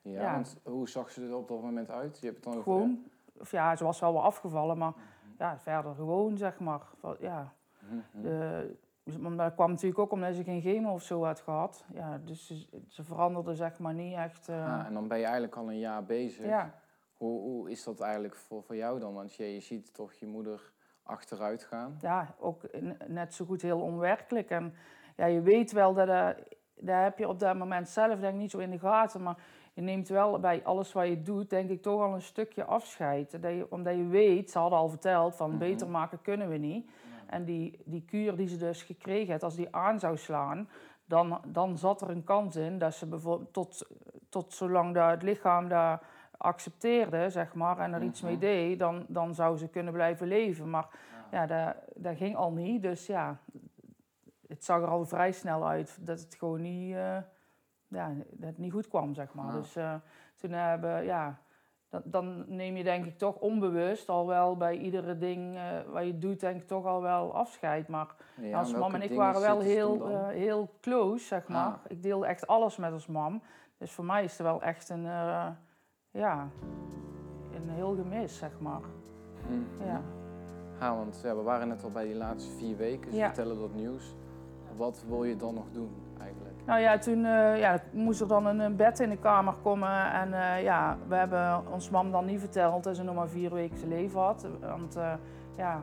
Ja, 0.01 0.21
Ja. 0.21 0.31
want 0.33 0.59
hoe 0.63 0.89
zag 0.89 1.11
ze 1.11 1.25
er 1.27 1.35
op 1.35 1.47
dat 1.47 1.61
moment 1.61 1.89
uit? 1.91 2.19
Je 2.19 2.25
hebt 2.25 2.35
het 2.37 2.43
dan 2.45 2.53
over- 2.57 2.71
gewoon, 2.71 3.03
of 3.39 3.51
ja, 3.51 3.75
ze 3.75 3.83
was 3.83 3.99
wel 3.99 4.13
wel 4.13 4.23
afgevallen, 4.23 4.77
maar 4.77 4.93
ja, 5.37 5.57
verder 5.59 5.95
gewoon, 5.95 6.37
zeg 6.37 6.59
maar. 6.59 6.81
Ja, 7.19 7.53
Mhm. 7.79 8.21
de, 8.21 8.75
want 9.19 9.37
dat 9.37 9.53
kwam 9.53 9.69
natuurlijk 9.69 9.99
ook 9.99 10.11
omdat 10.11 10.35
ze 10.35 10.43
geen 10.43 10.61
chemo 10.61 10.93
of 10.93 11.01
zo 11.03 11.23
had 11.25 11.39
gehad. 11.39 11.85
Ja, 11.93 12.17
dus 12.25 12.47
ze, 12.47 12.65
ze 12.87 13.03
veranderde 13.03 13.55
zeg 13.55 13.79
maar 13.79 13.93
niet 13.93 14.15
echt. 14.15 14.49
eh, 14.49 14.79
Ah, 14.79 14.85
en 14.85 14.93
dan 14.93 15.07
ben 15.07 15.17
je 15.17 15.23
eigenlijk 15.23 15.55
al 15.55 15.69
een 15.69 15.79
jaar 15.79 16.03
bezig. 16.05 16.45
ja. 16.45 16.73
Hoe, 17.17 17.39
hoe 17.41 17.71
is 17.71 17.83
dat 17.83 17.99
eigenlijk 17.99 18.35
voor, 18.35 18.63
voor 18.63 18.75
jou 18.75 18.99
dan? 18.99 19.13
Want 19.13 19.33
je, 19.35 19.53
je 19.53 19.59
ziet 19.59 19.93
toch 19.93 20.13
je 20.13 20.25
moeder 20.27 20.71
achteruit 21.03 21.63
gaan. 21.63 21.97
ja, 22.01 22.35
ook 22.39 22.61
net 23.07 23.33
zo 23.33 23.45
goed 23.45 23.61
heel 23.61 23.79
onwerkelijk. 23.81 24.49
En 24.49 24.73
ja, 25.15 25.25
je 25.25 25.41
weet 25.41 25.71
wel 25.71 25.93
dat, 25.93 26.07
eh, 26.07 26.29
daar 26.75 27.03
heb 27.03 27.17
je 27.17 27.27
op 27.27 27.39
dat 27.39 27.57
moment 27.57 27.89
zelf 27.89 28.19
denk 28.19 28.33
ik 28.33 28.39
niet 28.39 28.51
zo 28.51 28.57
in 28.57 28.71
de 28.71 28.79
gaten, 28.79 29.23
maar 29.23 29.37
je 29.73 29.81
neemt 29.81 30.07
wel 30.07 30.39
bij 30.39 30.63
alles 30.63 30.93
wat 30.93 31.07
je 31.07 31.21
doet, 31.21 31.49
denk 31.49 31.69
ik 31.69 31.81
toch 31.81 32.01
al 32.01 32.13
een 32.13 32.21
stukje 32.21 32.63
afscheid. 32.65 33.31
Dat 33.31 33.51
je, 33.51 33.67
omdat 33.69 33.95
je 33.95 34.07
weet, 34.07 34.51
ze 34.51 34.59
hadden 34.59 34.79
al 34.79 34.89
verteld, 34.89 35.35
van 35.35 35.49
Mhm. 35.49 35.59
beter 35.59 35.87
maken 35.87 36.21
kunnen 36.21 36.49
we 36.49 36.57
niet. 36.57 36.89
En 37.29 37.45
die, 37.45 37.79
die 37.85 38.05
kuur 38.05 38.35
die 38.35 38.47
ze 38.47 38.57
dus 38.57 38.81
gekregen 38.83 39.31
had, 39.31 39.43
als 39.43 39.55
die 39.55 39.75
aan 39.75 39.99
zou 39.99 40.17
slaan, 40.17 40.69
dan, 41.05 41.41
dan 41.47 41.77
zat 41.77 42.01
er 42.01 42.09
een 42.09 42.23
kans 42.23 42.55
in 42.55 42.77
dat 42.79 42.93
ze 42.93 43.05
bijvoorbeeld 43.05 43.53
tot, 43.53 43.87
tot 44.29 44.53
zolang 44.53 44.93
dat 44.93 45.09
het 45.09 45.23
lichaam 45.23 45.67
dat 45.69 46.01
accepteerde, 46.37 47.29
zeg 47.29 47.53
maar, 47.53 47.79
en 47.79 47.93
er 47.93 48.03
iets 48.03 48.21
mee 48.21 48.31
Mhm. 48.31 48.41
deed, 48.41 48.79
dan, 48.79 49.05
dan 49.07 49.35
zou 49.35 49.57
ze 49.57 49.67
kunnen 49.67 49.93
blijven 49.93 50.27
leven. 50.27 50.69
Maar 50.69 50.87
ja, 51.31 51.45
dat, 51.45 51.75
dat 51.95 52.17
ging 52.17 52.35
al 52.35 52.51
niet. 52.51 52.81
Dus 52.81 53.05
ja, 53.05 53.37
het 54.47 54.63
zag 54.65 54.81
er 54.81 54.87
al 54.87 55.05
vrij 55.05 55.31
snel 55.31 55.67
uit 55.67 55.97
dat 56.05 56.19
het 56.19 56.35
gewoon 56.35 56.61
niet, 56.61 56.93
eh, 56.95 57.17
ja, 57.87 58.11
dat 58.31 58.49
het 58.49 58.57
niet 58.57 58.71
goed 58.71 58.87
kwam, 58.87 59.13
zeg 59.13 59.33
maar. 59.33 59.51
Dus 59.51 59.75
eh, 59.75 59.93
toen 60.35 60.51
hebben, 60.51 61.03
ja, 61.03 61.39
dan, 61.89 62.01
dan 62.05 62.45
neem 62.47 62.75
je 62.75 62.83
denk 62.83 63.05
ik 63.05 63.17
toch 63.17 63.35
onbewust 63.35 64.09
al 64.09 64.27
wel 64.27 64.57
bij 64.57 64.77
iedere 64.77 65.17
ding 65.17 65.55
eh, 65.55 65.61
wat 65.91 66.05
je 66.05 66.17
doet, 66.17 66.39
denk 66.39 66.61
ik 66.61 66.67
toch 66.67 66.85
al 66.85 67.01
wel 67.01 67.33
afscheid. 67.35 67.87
Maar 67.87 68.15
Ja, 68.41 68.57
als 68.59 68.73
mam 68.73 68.93
en 68.93 69.01
ik 69.01 69.13
waren 69.15 69.41
wel 69.41 69.59
heel, 69.59 70.09
eh, 70.09 70.27
heel 70.27 70.69
close, 70.81 71.25
zeg 71.25 71.47
maar. 71.47 71.65
Ah. 71.65 71.73
Ik 71.87 72.03
deelde 72.03 72.25
echt 72.25 72.47
alles 72.47 72.77
met 72.77 72.91
ons 72.91 73.07
mam. 73.07 73.41
Dus 73.77 73.91
voor 73.91 74.05
mij 74.05 74.23
is 74.23 74.37
er 74.37 74.43
wel 74.43 74.61
echt 74.61 74.89
een, 74.89 75.05
eh, 75.05 75.47
ja, 76.11 76.47
een 77.53 77.69
heel 77.69 77.95
gemis, 77.95 78.37
zeg 78.37 78.59
maar. 78.59 78.81
Mhm. 79.47 79.87
Ja. 79.87 80.01
Ja, 80.79 80.95
want 80.95 81.19
ja, 81.23 81.35
we 81.35 81.41
waren 81.41 81.67
net 81.67 81.83
al 81.83 81.91
bij 81.91 82.05
die 82.05 82.15
laatste 82.15 82.51
vier 82.51 82.77
weken. 82.77 83.11
Ze 83.11 83.17
Ja. 83.17 83.25
vertellen 83.25 83.59
dat 83.59 83.73
nieuws. 83.73 84.15
Wat 84.75 85.03
wil 85.07 85.23
je 85.23 85.35
dan 85.35 85.53
nog 85.53 85.71
doen? 85.71 85.95
Nou 86.67 86.79
ja, 86.79 86.97
toen 86.97 87.25
eh, 87.25 87.59
ja, 87.59 87.81
moest 87.91 88.21
er 88.21 88.27
dan 88.27 88.45
een, 88.45 88.75
bed 88.75 88.99
in 88.99 89.09
de 89.09 89.17
kamer 89.17 89.53
komen. 89.63 90.11
En 90.11 90.33
eh, 90.33 90.63
ja, 90.63 90.97
we 91.07 91.15
hebben 91.15 91.63
ons 91.71 91.89
mam 91.89 92.11
dan 92.11 92.25
niet 92.25 92.39
verteld 92.39 92.83
dat 92.83 92.95
ze 92.95 93.03
nog 93.03 93.15
maar 93.15 93.27
vier 93.27 93.53
weken 93.53 93.77
te 93.77 93.87
leven 93.87 94.19
had. 94.19 94.47
Want 94.61 94.95
eh, 94.95 95.13
ja, 95.55 95.81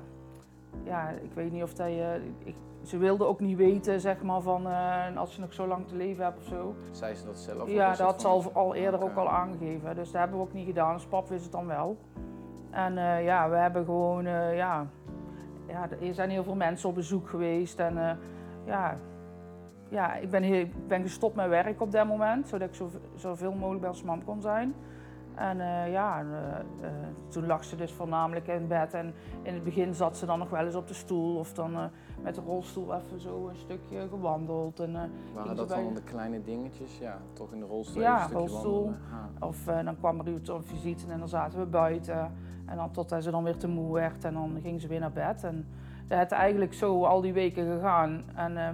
ja, 0.85 1.09
ik 1.09 1.31
weet 1.35 1.53
niet 1.53 1.63
of 1.63 1.75
dat 1.75 1.87
je... 1.87 2.21
Ik, 2.39 2.55
ze 2.83 2.99
wilde 2.99 3.25
ook 3.25 3.41
niet 3.41 3.57
weten, 3.57 4.01
zeg 4.01 4.23
maar, 4.23 4.41
van 4.41 4.67
als 5.17 5.35
je 5.35 5.41
nog 5.41 5.53
zo 5.53 5.67
lang 5.67 5.89
te 5.89 5.97
leven 5.97 6.25
hebt 6.25 6.39
of 6.39 6.45
zo. 6.45 6.75
Zei 6.91 7.15
ze 7.15 7.25
dat 7.25 7.39
zelf? 7.39 7.71
Ja, 7.71 7.89
dat 7.89 7.99
had 7.99 8.21
ze 8.21 8.29
al, 8.53 8.75
eerder 8.75 9.03
Oké. 9.03 9.11
ook 9.11 9.17
al 9.17 9.29
aangegeven. 9.29 9.95
Dus 9.95 10.11
dat 10.11 10.21
hebben 10.21 10.39
we 10.39 10.45
ook 10.45 10.53
niet 10.53 10.67
gedaan. 10.67 10.95
Dus 10.95 11.07
pap 11.07 11.29
wist 11.29 11.43
het 11.43 11.53
dan 11.53 11.67
wel. 11.67 11.97
En 12.71 12.95
ja, 13.23 13.51
we 13.51 13.57
hebben 13.57 13.85
gewoon, 13.85 14.25
ja, 14.55 14.87
ja, 15.67 15.89
er 16.01 16.15
zijn 16.15 16.31
heel 16.31 16.45
veel 16.45 16.55
mensen 16.55 16.89
op 16.89 16.95
bezoek 16.95 17.29
geweest. 17.29 17.79
En 17.79 18.19
ja, 18.65 18.97
ja, 19.89 20.15
ik 20.15 20.31
ben, 20.31 20.43
heel, 20.43 20.61
ik 20.61 20.89
ben 20.89 21.03
gestopt 21.03 21.37
met 21.37 21.49
werk 21.49 21.81
op 21.81 21.93
dat 21.93 22.07
moment, 22.07 22.49
zodat 22.49 22.69
ik 22.69 22.75
zo, 22.75 22.91
zoveel 23.15 23.53
mogelijk 23.53 23.81
bij 23.81 23.91
ons 23.91 24.03
mam 24.03 24.25
kon 24.25 24.41
zijn. 24.41 24.75
En 25.35 25.61
eh, 25.61 25.93
ja, 25.93 26.19
en, 26.19 26.27
eh, 26.33 26.89
eh, 26.89 26.93
toen 27.29 27.47
lag 27.47 27.65
ze 27.65 27.77
dus 27.77 27.93
voornamelijk 27.93 28.47
in 28.47 28.67
bed. 28.67 28.95
En 28.95 29.15
in 29.43 29.55
het 29.55 29.65
begin 29.65 29.95
zat 29.95 30.17
ze 30.17 30.27
dan 30.27 30.39
nog 30.39 30.51
wel 30.51 30.65
eens 30.65 30.75
op 30.75 30.89
de 30.89 30.95
stoel 30.95 31.37
of 31.37 31.53
dan 31.53 31.91
met 32.23 32.35
de 32.35 32.41
rolstoel 32.41 32.95
even 32.95 33.21
zo 33.21 33.49
een 33.49 33.57
stukje 33.57 34.09
gewandeld. 34.09 34.81
En, 34.81 34.93
Waren 34.93 35.11
ging 35.43 35.57
dat 35.57 35.69
bij- 35.69 35.83
dan 35.83 35.95
de 35.95 36.03
kleine 36.03 36.43
dingetjes? 36.43 36.99
Ja, 36.99 37.19
toch 37.33 37.53
in 37.53 37.61
de 37.61 37.67
rolstoel 37.67 38.03
Ja, 38.03 38.15
een 38.15 38.21
stukje 38.21 38.39
rolstoel. 38.39 38.85
wandelen. 38.85 39.01
Ah. 39.41 39.49
Of 39.49 39.65
dan 39.65 39.97
kwam 39.99 40.21
er 40.21 40.27
iemand 40.27 40.49
op 40.49 40.67
visite 40.67 41.13
en 41.13 41.19
dan 41.19 41.29
zaten 41.29 41.59
we 41.59 41.67
buiten. 41.67 42.33
En 42.67 42.77
dan 42.77 42.91
totdat 42.91 43.23
ze 43.23 43.31
dan 43.31 43.45
weer 43.45 43.57
te 43.57 43.69
moe 43.69 43.93
werd 43.93 44.25
en 44.25 44.35
dan 44.35 44.59
ging 44.63 44.81
ze 44.81 44.89
weer 44.89 45.01
naar 45.01 45.13
bed. 45.13 45.45
En 45.45 45.67
is 46.09 46.31
eigenlijk 46.31 46.75
zo 46.75 47.05
al 47.05 47.21
die 47.21 47.33
weken 47.33 47.67
gegaan. 47.75 48.23
En 48.35 48.57
eh, 48.57 48.69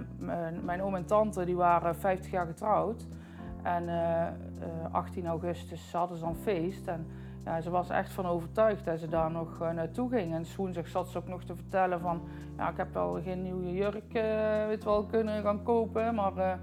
mijn, 0.61 0.81
oom 0.81 0.95
en 0.95 1.05
tante 1.05 1.45
die 1.45 1.55
waren 1.55 1.95
50 1.95 2.31
jaar 2.31 2.45
getrouwd. 2.45 3.07
En 3.63 3.89
eh, 3.89 4.27
eh, 4.27 4.33
18 4.91 5.27
augustus 5.27 5.91
hadden 5.93 6.17
ze 6.17 6.23
dan 6.23 6.35
feest. 6.35 6.87
En 6.87 7.05
ja, 7.45 7.61
ze 7.61 7.69
was 7.69 7.89
echt 7.89 8.11
van 8.11 8.25
overtuigd 8.25 8.85
dat 8.85 8.99
ze 8.99 9.07
daar 9.07 9.31
nog 9.31 9.61
eh, 9.61 9.71
naartoe 9.71 10.09
ging. 10.09 10.33
En 10.33 10.45
woensdag 10.57 10.87
zat 10.87 11.09
ze 11.09 11.17
ook 11.17 11.27
nog 11.27 11.43
te 11.43 11.55
vertellen 11.55 11.99
van... 11.99 12.21
Ja, 12.57 12.69
ik 12.69 12.77
heb 12.77 12.93
wel 12.93 13.19
geen 13.23 13.41
nieuwe 13.41 13.73
jurk 13.73 14.13
eh, 14.13 14.67
weet 14.67 14.83
wel, 14.83 15.05
kunnen 15.05 15.43
gaan 15.43 15.63
kopen, 15.63 16.15
maar... 16.15 16.37
eh, 16.37 16.53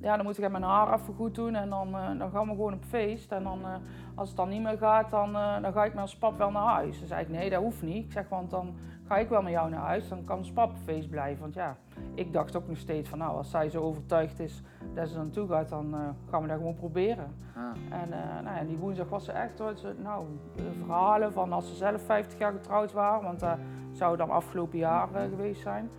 ja, 0.00 0.16
dan 0.16 0.24
moet 0.24 0.38
ik 0.38 0.50
mijn 0.50 0.62
haar 0.62 1.00
even 1.00 1.14
goed 1.14 1.34
doen 1.34 1.54
en 1.54 1.68
dan, 1.68 1.96
eh, 1.96 2.18
dan 2.18 2.30
gaan 2.30 2.44
we 2.44 2.50
gewoon 2.50 2.72
op 2.72 2.84
feest. 2.84 3.32
En 3.32 3.42
dan, 3.42 3.64
eh, 3.64 3.74
als 4.14 4.28
het 4.28 4.36
dan 4.36 4.48
niet 4.48 4.62
meer 4.62 4.78
gaat, 4.78 5.10
dan, 5.10 5.36
eh, 5.36 5.62
dan 5.62 5.72
ga 5.72 5.84
ik 5.84 5.94
met 5.94 6.02
ons 6.02 6.16
pap 6.16 6.38
wel 6.38 6.50
naar 6.50 6.74
huis. 6.74 6.98
Dan 6.98 7.08
zei 7.08 7.22
ik, 7.22 7.28
nee, 7.28 7.50
dat 7.50 7.62
hoeft 7.62 7.82
niet. 7.82 8.04
Ik 8.04 8.12
zeg, 8.12 8.28
want 8.28 8.50
dan 8.50 8.74
ga 9.08 9.18
ik 9.18 9.28
wel 9.28 9.42
met 9.42 9.52
jou 9.52 9.70
naar 9.70 9.80
huis. 9.80 10.08
Dan 10.08 10.24
kan 10.24 10.44
pap 10.54 10.72
feest 10.84 11.10
blijven. 11.10 11.40
Want 11.40 11.54
ja, 11.54 11.76
ik 12.14 12.32
dacht 12.32 12.56
ook 12.56 12.68
nog 12.68 12.76
steeds 12.76 13.08
van, 13.08 13.18
nou, 13.18 13.36
als 13.36 13.50
zij 13.50 13.68
zo 13.68 13.82
overtuigd 13.82 14.40
is 14.40 14.62
dat 14.94 15.08
ze 15.08 15.14
er 15.14 15.22
naartoe 15.22 15.48
gaat, 15.48 15.68
dan 15.68 15.94
eh, 15.94 16.00
gaan 16.30 16.42
we 16.42 16.48
dat 16.48 16.56
gewoon 16.56 16.74
proberen. 16.74 17.34
Ah. 17.54 18.00
En 18.00 18.12
eh, 18.12 18.42
nou 18.44 18.56
ja, 18.56 18.64
die 18.64 18.76
woensdag 18.76 19.08
was 19.08 19.24
ze 19.24 19.32
echt, 19.32 19.58
hoor, 19.58 19.76
ze, 19.76 19.94
nou, 20.02 20.26
eh, 20.56 20.64
verhalen 20.84 21.32
van 21.32 21.52
als 21.52 21.68
ze 21.68 21.74
zelf 21.74 22.02
50 22.02 22.38
jaar 22.38 22.52
getrouwd 22.52 22.92
waren. 22.92 23.22
Want 23.22 23.40
dat 23.40 23.58
zou 23.92 24.16
dan 24.16 24.30
afgelopen 24.30 24.78
jaar 24.78 25.14
eh, 25.14 25.28
geweest 25.28 25.60
zijn. 25.60 25.90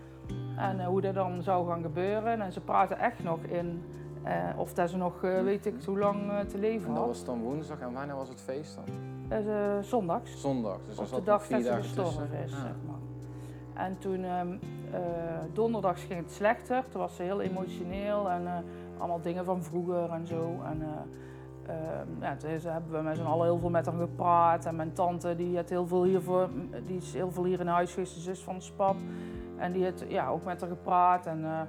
En 0.57 0.79
eh, 0.79 0.87
hoe 0.87 1.01
dat 1.01 1.13
dan 1.13 1.43
zou 1.43 1.67
gaan 1.67 1.81
gebeuren. 1.81 2.41
En 2.41 2.51
ze 2.51 2.61
praten 2.61 2.99
echt 2.99 3.23
nog 3.23 3.39
in 3.39 3.83
eh, 4.23 4.49
of 4.55 4.73
dat 4.73 4.89
ze 4.89 4.97
nog, 4.97 5.23
eh, 5.23 5.41
weet 5.41 5.65
ik, 5.65 5.73
hoe 5.85 5.99
lang 5.99 6.31
eh, 6.31 6.39
te 6.39 6.57
leven 6.57 6.87
En 6.87 6.93
dat 6.93 7.05
was 7.05 7.25
dan 7.25 7.41
woensdag 7.41 7.79
en 7.79 7.93
wanneer 7.93 8.15
was 8.15 8.29
het 8.29 8.41
feest 8.41 8.75
dan? 8.75 9.18
Is 9.29 9.45
eh, 9.45 9.79
zondags. 9.81 10.41
Zondag, 10.41 10.77
dus 10.87 10.99
op 10.99 11.09
de 11.09 11.23
dag 11.23 11.47
dat 11.47 11.63
ze 11.63 11.73
gestorven 11.73 12.29
is, 12.43 12.51
zeg 12.51 12.61
maar. 12.87 12.97
En 13.85 13.97
toen, 13.97 14.23
eh, 14.23 14.41
donderdags 15.53 16.03
ging 16.03 16.19
het 16.19 16.31
slechter. 16.31 16.83
Toen 16.89 17.01
was 17.01 17.15
ze 17.15 17.23
heel 17.23 17.41
emotioneel 17.41 18.29
en 18.29 18.47
eh, 18.47 18.53
allemaal 18.97 19.21
dingen 19.21 19.45
van 19.45 19.63
vroeger 19.63 20.09
en 20.09 20.27
zo. 20.27 20.55
En, 20.65 20.81
eh, 20.81 21.73
ehm, 21.75 22.07
ja, 22.21 22.35
toen 22.35 22.49
is- 22.49 22.63
hebben 22.63 22.91
we 22.91 23.01
met 23.01 23.17
z'n 23.17 23.23
allen 23.23 23.45
heel 23.45 23.59
veel 23.59 23.69
met 23.69 23.85
haar 23.85 23.95
gepraat. 23.99 24.65
En 24.65 24.75
mijn 24.75 24.93
tante 24.93 25.35
die, 25.35 25.55
had 25.55 25.69
heel 25.69 25.87
veel 25.87 26.03
hiervoor, 26.03 26.49
die 26.85 26.97
is 26.97 27.13
heel 27.13 27.31
veel 27.31 27.43
hier 27.43 27.59
in 27.59 27.67
huis 27.67 27.93
geweest, 27.93 28.13
de 28.13 28.19
zus 28.19 28.39
van 28.43 28.53
ons 28.53 28.71
pap. 28.71 28.95
En 29.57 29.71
die 29.71 29.83
had 29.83 30.03
ja, 30.07 30.27
ook 30.27 30.43
met 30.45 30.61
haar 30.61 30.69
gepraat. 30.69 31.25
En, 31.25 31.43
eh, 31.45 31.59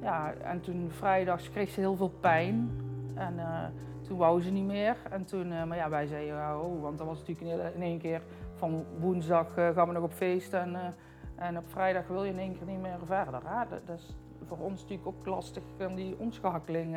ja, 0.00 0.32
en 0.32 0.60
toen 0.60 0.86
vrijdags 0.90 1.50
kreeg 1.50 1.70
ze 1.70 1.80
heel 1.80 1.96
veel 1.96 2.12
pijn. 2.20 2.70
En 3.14 3.38
eh, 3.38 3.64
toen 4.06 4.18
wou 4.18 4.42
ze 4.42 4.50
niet 4.50 4.64
meer. 4.64 4.96
En 5.10 5.24
toen, 5.24 5.52
eh, 5.52 5.64
maar 5.64 5.76
ja, 5.76 5.88
wij 5.88 6.06
zeiden, 6.06 6.60
oh, 6.60 6.82
want 6.82 6.98
dat 6.98 7.06
was 7.06 7.18
natuurlijk 7.18 7.74
in, 7.74 7.82
één 7.82 7.98
keer 7.98 8.22
van 8.54 8.84
woensdag 8.98 9.56
eh, 9.56 9.70
gaan 9.70 9.86
we 9.88 9.92
nog 9.92 10.02
op 10.02 10.12
feest. 10.12 10.52
En, 10.52 10.74
eh, 10.74 10.86
en 11.36 11.58
op 11.58 11.68
vrijdag 11.68 12.06
wil 12.06 12.24
je 12.24 12.32
in 12.32 12.38
één 12.38 12.58
keer 12.58 12.66
niet 12.66 12.80
meer 12.80 12.98
verder. 13.04 13.40
Dat, 13.86 13.96
is 13.96 14.16
voor 14.46 14.58
ons 14.58 14.80
natuurlijk 14.80 15.08
ook 15.08 15.26
lastig, 15.26 15.62
die 15.94 16.18
omschakeling. 16.18 16.96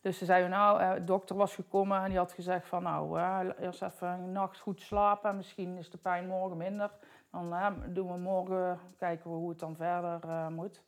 Dus 0.00 0.18
ze 0.18 0.24
zeiden, 0.24 0.50
nou, 0.50 0.94
de 0.94 1.04
dokter 1.04 1.36
was 1.36 1.54
gekomen 1.54 2.02
en 2.02 2.08
die 2.08 2.18
had 2.18 2.32
gezegd 2.32 2.66
van, 2.66 2.82
nou, 2.82 3.20
eerst 3.60 3.82
even 3.82 4.08
een 4.08 4.32
nacht 4.32 4.58
goed 4.58 4.80
slapen. 4.80 5.36
Misschien 5.36 5.76
is 5.76 5.90
de 5.90 5.98
pijn 5.98 6.26
morgen 6.26 6.56
minder. 6.56 6.90
Dan 7.30 7.54
doen 7.88 8.12
we 8.12 8.18
morgen, 8.18 8.78
kijken 8.98 9.30
we 9.30 9.36
hoe 9.36 9.48
het 9.48 9.58
dan 9.58 9.76
verder 9.76 10.20
moet. 10.52 10.82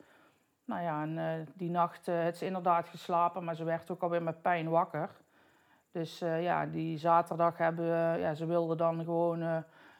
Nou 0.64 0.82
ja, 0.82 1.02
en 1.02 1.48
die 1.54 1.70
nacht 1.70 2.08
eh 2.08 2.14
heeft 2.14 2.38
ze 2.38 2.46
inderdaad 2.46 2.88
geslapen, 2.88 3.44
maar 3.44 3.56
ze 3.56 3.64
werd 3.64 3.90
ook 3.90 4.02
alweer 4.02 4.22
met 4.22 4.42
pijn 4.42 4.68
wakker. 4.68 5.10
Dus 5.98 6.20
eh, 6.20 6.42
ja, 6.42 6.66
die 6.66 6.98
zaterdag 6.98 7.58
hebben 7.58 7.84
we, 7.84 8.20
ja, 8.20 8.34
ze 8.34 8.46
wilde 8.46 8.76
dan 8.76 9.04
gewoon 9.04 9.42
eh, 9.42 9.58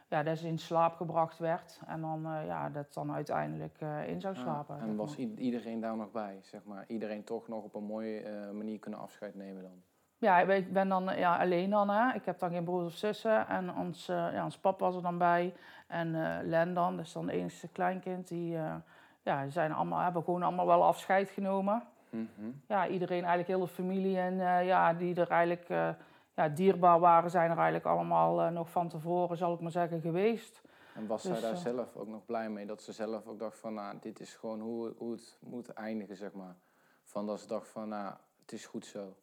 ja, 0.09 0.23
dat 0.23 0.39
ze 0.39 0.47
in 0.47 0.59
slaap 0.59 0.97
gebracht 0.97 1.39
werd. 1.39 1.81
En 1.87 2.01
dan, 2.01 2.27
eh, 2.27 2.47
ja, 2.47 2.69
dat 2.69 2.95
dan 2.95 3.13
uiteindelijk 3.13 3.77
eh, 3.81 4.09
in 4.09 4.21
zou 4.21 4.35
slapen. 4.35 4.81
en 4.81 4.97
was 4.97 5.17
iedereen 5.17 5.81
daar 5.81 5.97
nog 5.97 6.11
bij, 6.11 6.39
zeg 6.43 6.65
maar? 6.65 6.85
Iedereen 6.89 7.25
toch 7.25 7.49
nog 7.49 7.65
op 7.65 7.75
een 7.75 7.85
mooie 7.85 8.21
eh, 8.21 8.51
manier 8.51 8.79
kunnen 8.79 9.01
afscheid 9.01 9.35
nemen 9.35 9.63
dan? 9.63 9.83
Ja, 10.21 10.41
ik 10.41 10.73
ben 10.73 10.89
dan 10.89 11.11
eh, 11.11 11.19
ja, 11.19 11.37
alleen 11.37 11.71
dan. 11.71 11.91
Hè. 11.91 12.15
Ik 12.15 12.25
heb 12.25 12.39
dan 12.39 12.51
geen 12.51 12.65
broers 12.65 12.87
of 12.87 12.93
zussen. 12.93 13.49
En 13.49 13.75
ons, 13.75 14.09
eh, 14.09 14.33
ja, 14.33 14.45
ons 14.45 14.59
pap 14.59 14.81
was 14.81 14.97
er 14.97 15.03
dan 15.03 15.19
bij. 15.19 15.55
En 15.87 16.15
eh 16.15 16.47
Len 16.47 16.75
dan, 16.75 16.97
dat 16.97 17.05
is 17.07 17.13
dan 17.13 17.27
het 17.27 17.35
enige 17.35 17.69
kleinkind. 17.69 18.29
Die, 18.29 18.57
eh, 18.57 18.75
ja, 19.23 19.49
zijn 19.49 19.73
allemaal, 19.73 20.01
hebben 20.01 20.23
gewoon 20.23 20.43
allemaal 20.43 20.67
wel 20.67 20.85
afscheid 20.85 21.29
genomen. 21.29 21.83
Mhm. 22.11 22.51
ja, 22.67 22.89
iedereen, 22.89 23.25
eigenlijk 23.25 23.49
heel 23.49 23.61
de 23.61 23.73
familie 23.73 24.19
en 24.19 24.41
eh, 24.41 24.67
ja, 24.67 24.93
die 24.95 25.15
er 25.15 25.31
eigenlijk 25.31 25.69
eh, 25.69 25.89
ja, 26.35 26.49
dierbaar 26.49 27.01
waren, 27.01 27.31
zijn 27.31 27.51
er 27.51 27.57
eigenlijk 27.57 27.87
allemaal 27.87 28.41
eh, 28.41 28.51
nog 28.51 28.71
van 28.71 28.89
tevoren, 28.89 29.37
zal 29.37 29.55
ik 29.55 29.61
maar 29.61 29.71
zeggen, 29.71 30.01
geweest. 30.01 30.63
En 30.95 31.07
was 31.07 31.23
Dus, 31.23 31.33
zij 31.33 31.41
daar 31.41 31.59
eh, 31.59 31.63
zelf 31.65 31.97
ook 31.97 32.07
nog 32.07 32.25
blij 32.25 32.51
mee? 32.51 32.67
Dat 32.67 32.83
ze 32.83 32.93
zelf 32.93 33.27
ook 33.27 33.39
dacht 33.39 33.59
van, 33.59 33.75
nou, 33.75 33.97
dit 34.01 34.21
is 34.21 34.35
gewoon 34.35 34.61
hoe, 34.61 34.95
hoe 34.97 35.13
het 35.13 35.39
moet 35.41 35.69
eindigen, 35.69 36.17
zeg 36.17 36.33
maar. 36.33 36.57
Van 37.05 37.27
dat 37.27 37.41
ze 37.41 37.47
dacht 37.47 37.69
van, 37.69 37.89
nou, 37.89 38.15
het 38.41 38.53
is 38.53 38.67
goed 38.67 38.87
zo. 38.87 39.17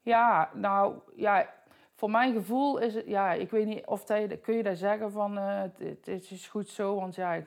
Ja, 0.00 0.50
nou 0.54 0.98
ja, 1.16 1.48
voor 1.94 2.10
mijn 2.10 2.32
gevoel 2.32 2.78
is 2.78 2.94
het, 2.94 3.06
ja, 3.06 3.32
ik 3.32 3.50
weet 3.50 3.66
niet 3.66 3.86
of 3.86 4.04
dat 4.04 4.40
kun 4.40 4.54
je 4.56 4.62
dat 4.62 4.76
zeggen 4.78 5.12
van 5.12 5.36
het, 5.36 5.78
het 6.04 6.30
is 6.30 6.48
goed 6.48 6.68
zo, 6.68 6.94
want 6.94 7.14
ja, 7.14 7.42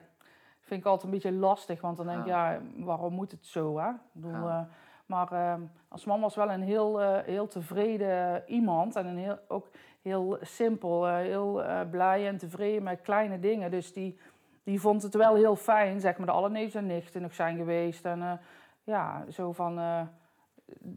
vind 0.68 0.80
ik 0.80 0.86
altijd 0.86 1.04
een 1.06 1.18
beetje 1.20 1.32
lastig, 1.38 1.80
want 1.80 1.96
dan 1.96 2.06
denk 2.06 2.18
ik, 2.18 2.26
ja, 2.26 2.60
waarom 2.76 3.14
moet 3.14 3.30
het 3.30 3.46
zo, 3.46 3.78
hè? 3.78 3.88
Ik 3.88 3.96
bedoel, 4.12 4.32
Ja. 4.32 4.60
eh, 4.60 4.74
maar 5.06 5.32
eh, 5.32 5.54
als 5.88 6.04
man 6.04 6.20
was 6.20 6.34
wel 6.34 6.50
een 6.50 6.62
heel, 6.62 7.00
eh, 7.02 7.24
heel 7.24 7.46
tevreden 7.46 8.42
iemand 8.46 8.96
en 8.96 9.06
een 9.06 9.18
heel, 9.18 9.38
ook 9.48 9.68
heel 10.02 10.38
simpel, 10.40 11.06
eh, 11.08 11.14
heel 11.16 11.62
blij 11.90 12.26
en 12.28 12.36
tevreden 12.38 12.82
met 12.82 13.00
kleine 13.00 13.38
dingen. 13.40 13.70
Dus 13.70 13.92
die, 13.92 14.18
die 14.62 14.80
vond 14.80 15.02
het 15.02 15.14
wel 15.14 15.34
heel 15.34 15.56
fijn, 15.56 16.00
zeg 16.00 16.16
maar, 16.16 16.26
de 16.26 16.32
alle 16.32 16.50
neefs 16.50 16.74
en 16.74 16.86
nichten 16.86 17.22
nog 17.22 17.34
zijn 17.34 17.56
geweest. 17.56 18.04
En 18.04 18.40
ja, 18.84 19.24
zo 19.30 19.52
van, 19.52 19.80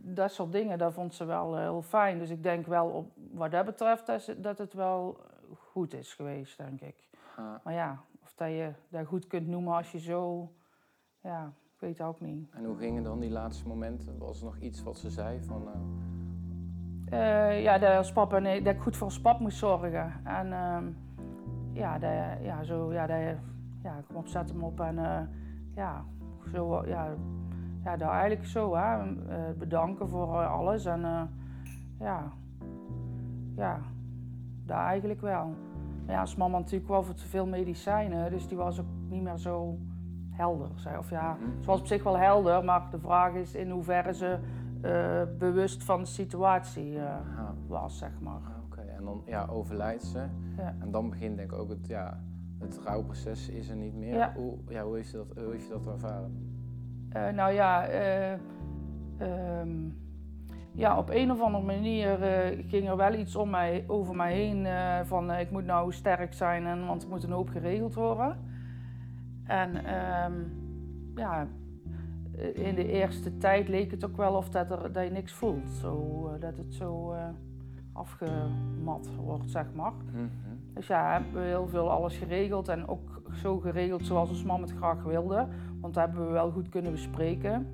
dat 0.03 0.31
soort 0.31 0.51
dingen, 0.51 0.77
dat 0.77 0.93
vond 0.93 1.13
ze 1.13 1.25
wel 1.25 1.57
heel 1.57 1.81
fijn. 1.81 2.19
Dus 2.19 2.29
ik 2.29 2.43
denk 2.43 2.65
wel, 2.67 2.87
op, 2.87 3.11
wat 3.31 3.51
dat 3.51 3.65
betreft, 3.65 4.05
dat, 4.05 4.33
dat 4.37 4.57
het 4.57 4.73
wel 4.73 5.17
goed 5.71 5.93
is 5.93 6.13
geweest, 6.13 6.57
denk 6.57 6.81
ik. 6.81 6.95
Maar 7.63 7.73
ja, 7.73 7.99
dat 8.41 8.50
je 8.50 8.71
dat 8.89 9.05
goed 9.05 9.27
kunt 9.27 9.48
noemen 9.48 9.74
als 9.74 9.91
je 9.91 10.00
zo, 10.00 10.51
ja, 11.19 11.53
ik 11.74 11.79
weet 11.79 11.98
het 11.98 12.07
ook 12.07 12.19
niet. 12.21 12.50
en 12.51 12.65
hoe 12.65 12.77
gingen 12.77 13.03
dan 13.03 13.19
die 13.19 13.29
laatste 13.31 13.67
momenten? 13.67 14.17
Was 14.17 14.39
er 14.39 14.45
nog 14.45 14.57
iets 14.60 14.83
wat 14.83 14.98
ze 14.98 15.10
zei 15.10 15.43
van, 15.43 15.63
nou, 15.63 15.77
Eh, 17.10 17.63
ja, 17.63 17.77
dat, 17.77 17.98
als 17.98 18.12
papa, 18.12 18.39
nee, 18.39 18.62
dat 18.62 18.74
ik 18.75 18.81
goed 18.81 18.98
voor 18.98 19.07
ons 19.07 19.21
pap 19.21 19.39
moest 19.39 19.57
zorgen. 19.57 20.13
En 20.24 20.53
ehm, 20.53 20.86
ja, 21.74 22.00
dat, 22.00 22.12
ja, 22.41 22.63
zo, 22.63 22.93
ja, 22.93 23.07
dat, 23.07 23.17
ja, 23.83 24.01
kom 24.07 24.15
op, 24.15 24.27
zet 24.27 24.50
hem 24.50 24.63
op 24.63 24.79
en 24.79 24.98
eh, 24.98 25.21
ja, 25.75 26.05
zo, 26.51 26.86
ja, 26.86 27.15
ja, 27.83 27.98
dat 27.98 28.10
eigenlijk 28.10 28.45
zo, 28.45 28.75
hè. 28.75 28.98
Eh, 29.27 29.57
bedanken 29.57 30.10
voor 30.10 30.41
eh, 30.41 30.51
alles 30.51 30.86
en 30.86 31.05
eh, 31.05 31.24
ja, 32.00 32.31
ja, 33.55 33.79
dat 34.65 34.77
eigenlijk 34.77 35.21
wel. 35.21 35.55
Maar 36.05 36.15
ja, 36.15 36.22
als 36.22 36.36
mama 36.36 36.58
natuurlijk 36.58 36.89
wel 36.89 37.03
voor 37.03 37.13
te 37.13 37.27
veel 37.27 37.46
medicijnen, 37.46 38.31
dus 38.31 38.48
die 38.48 38.58
was 38.58 38.79
ook 38.79 38.86
niet 39.10 39.22
meer 39.24 39.38
zo 39.38 39.77
helder. 40.29 40.70
Zei. 40.75 40.98
Of 40.98 41.10
ja, 41.10 41.38
ze 41.60 41.65
was 41.65 41.79
op 41.79 41.86
zich 41.86 42.03
wel 42.03 42.17
helder, 42.17 42.63
maar 42.63 42.88
de 42.91 43.00
vraag 43.00 43.34
is 43.34 43.55
in 43.55 43.70
hoeverre 43.70 44.13
ze 44.13 44.39
eh, 44.81 45.22
bewust 45.38 45.84
van 45.84 46.00
de 46.00 46.05
situatie 46.05 47.00
eh, 47.00 47.15
was, 47.67 47.98
zeg 47.98 48.20
maar. 48.20 48.34
ah, 48.34 48.63
oké. 48.65 48.81
En 48.81 49.03
dan, 49.03 49.22
ja, 49.25 49.46
overlijdt 49.46 50.03
ze. 50.03 50.25
Ja. 50.58 50.75
En 50.79 50.91
dan 50.91 51.10
begint 51.10 51.38
denk 51.38 51.51
ik 51.51 51.58
ook 51.58 51.70
het, 51.70 51.88
ja, 51.88 52.20
het 52.60 52.79
rouwproces 52.84 53.50
is 53.50 53.70
er 53.70 53.75
niet 53.75 53.96
meer. 53.96 54.15
Ja. 54.15 54.34
Hoe, 54.36 54.58
ja, 54.67 54.84
hoe, 54.84 54.96
heeft 54.96 55.12
je 55.12 55.17
dat, 55.17 55.43
hoe 55.43 55.51
heeft 55.51 55.67
je 55.67 55.74
dat 55.74 55.88
ervaren? 55.88 56.50
Eh, 57.10 57.29
nou 57.29 57.53
ja, 57.53 57.86
eh, 57.88 58.34
ehm, 59.17 59.89
ja, 60.73 60.97
op 60.97 61.09
een 61.09 61.31
of 61.31 61.41
andere 61.41 61.63
manier 61.63 62.21
eh, 62.21 62.63
ging 62.67 62.89
er 62.89 62.97
wel 62.97 63.13
iets 63.13 63.35
om 63.35 63.49
mij, 63.49 63.83
over 63.87 64.15
mij 64.15 64.33
heen 64.33 64.65
eh, 64.65 64.99
van 65.03 65.31
eh, 65.31 65.39
ik 65.39 65.51
moet 65.51 65.65
nou 65.65 65.91
sterk 65.91 66.33
zijn, 66.33 66.65
en, 66.65 66.85
want 66.85 67.03
er 67.03 67.09
moet 67.09 67.23
een 67.23 67.31
hoop 67.31 67.49
geregeld 67.49 67.93
worden. 67.93 68.37
En 69.43 69.85
ehm, 69.85 70.33
ja, 71.15 71.47
in 72.53 72.75
de 72.75 72.87
eerste 72.87 73.37
tijd 73.37 73.67
leek 73.67 73.91
het 73.91 74.05
ook 74.05 74.17
wel 74.17 74.33
of 74.33 74.49
dat, 74.49 74.71
er, 74.71 74.91
dat 74.91 75.03
je 75.03 75.09
niks 75.11 75.33
voelt. 75.33 75.69
Zo, 75.69 76.29
dat 76.39 76.57
het 76.57 76.73
zo 76.73 77.15
afgemat 77.93 79.09
wordt, 79.15 79.49
zeg 79.49 79.65
maar. 79.73 79.93
Mhm. 80.11 80.25
Dus 80.73 80.87
ja, 80.87 81.11
hebben 81.11 81.41
we 81.41 81.47
heel 81.47 81.67
veel 81.67 81.91
alles 81.91 82.17
geregeld 82.17 82.67
en 82.67 82.87
ook 82.87 83.21
zo 83.33 83.59
geregeld 83.59 84.05
zoals 84.05 84.29
ons 84.29 84.43
man 84.43 84.61
het 84.61 84.71
graag 84.71 85.03
wilde. 85.03 85.47
Want 85.79 85.93
dat 85.93 86.05
hebben 86.05 86.25
we 86.25 86.31
wel 86.31 86.51
goed 86.51 86.69
kunnen 86.69 86.91
bespreken. 86.91 87.67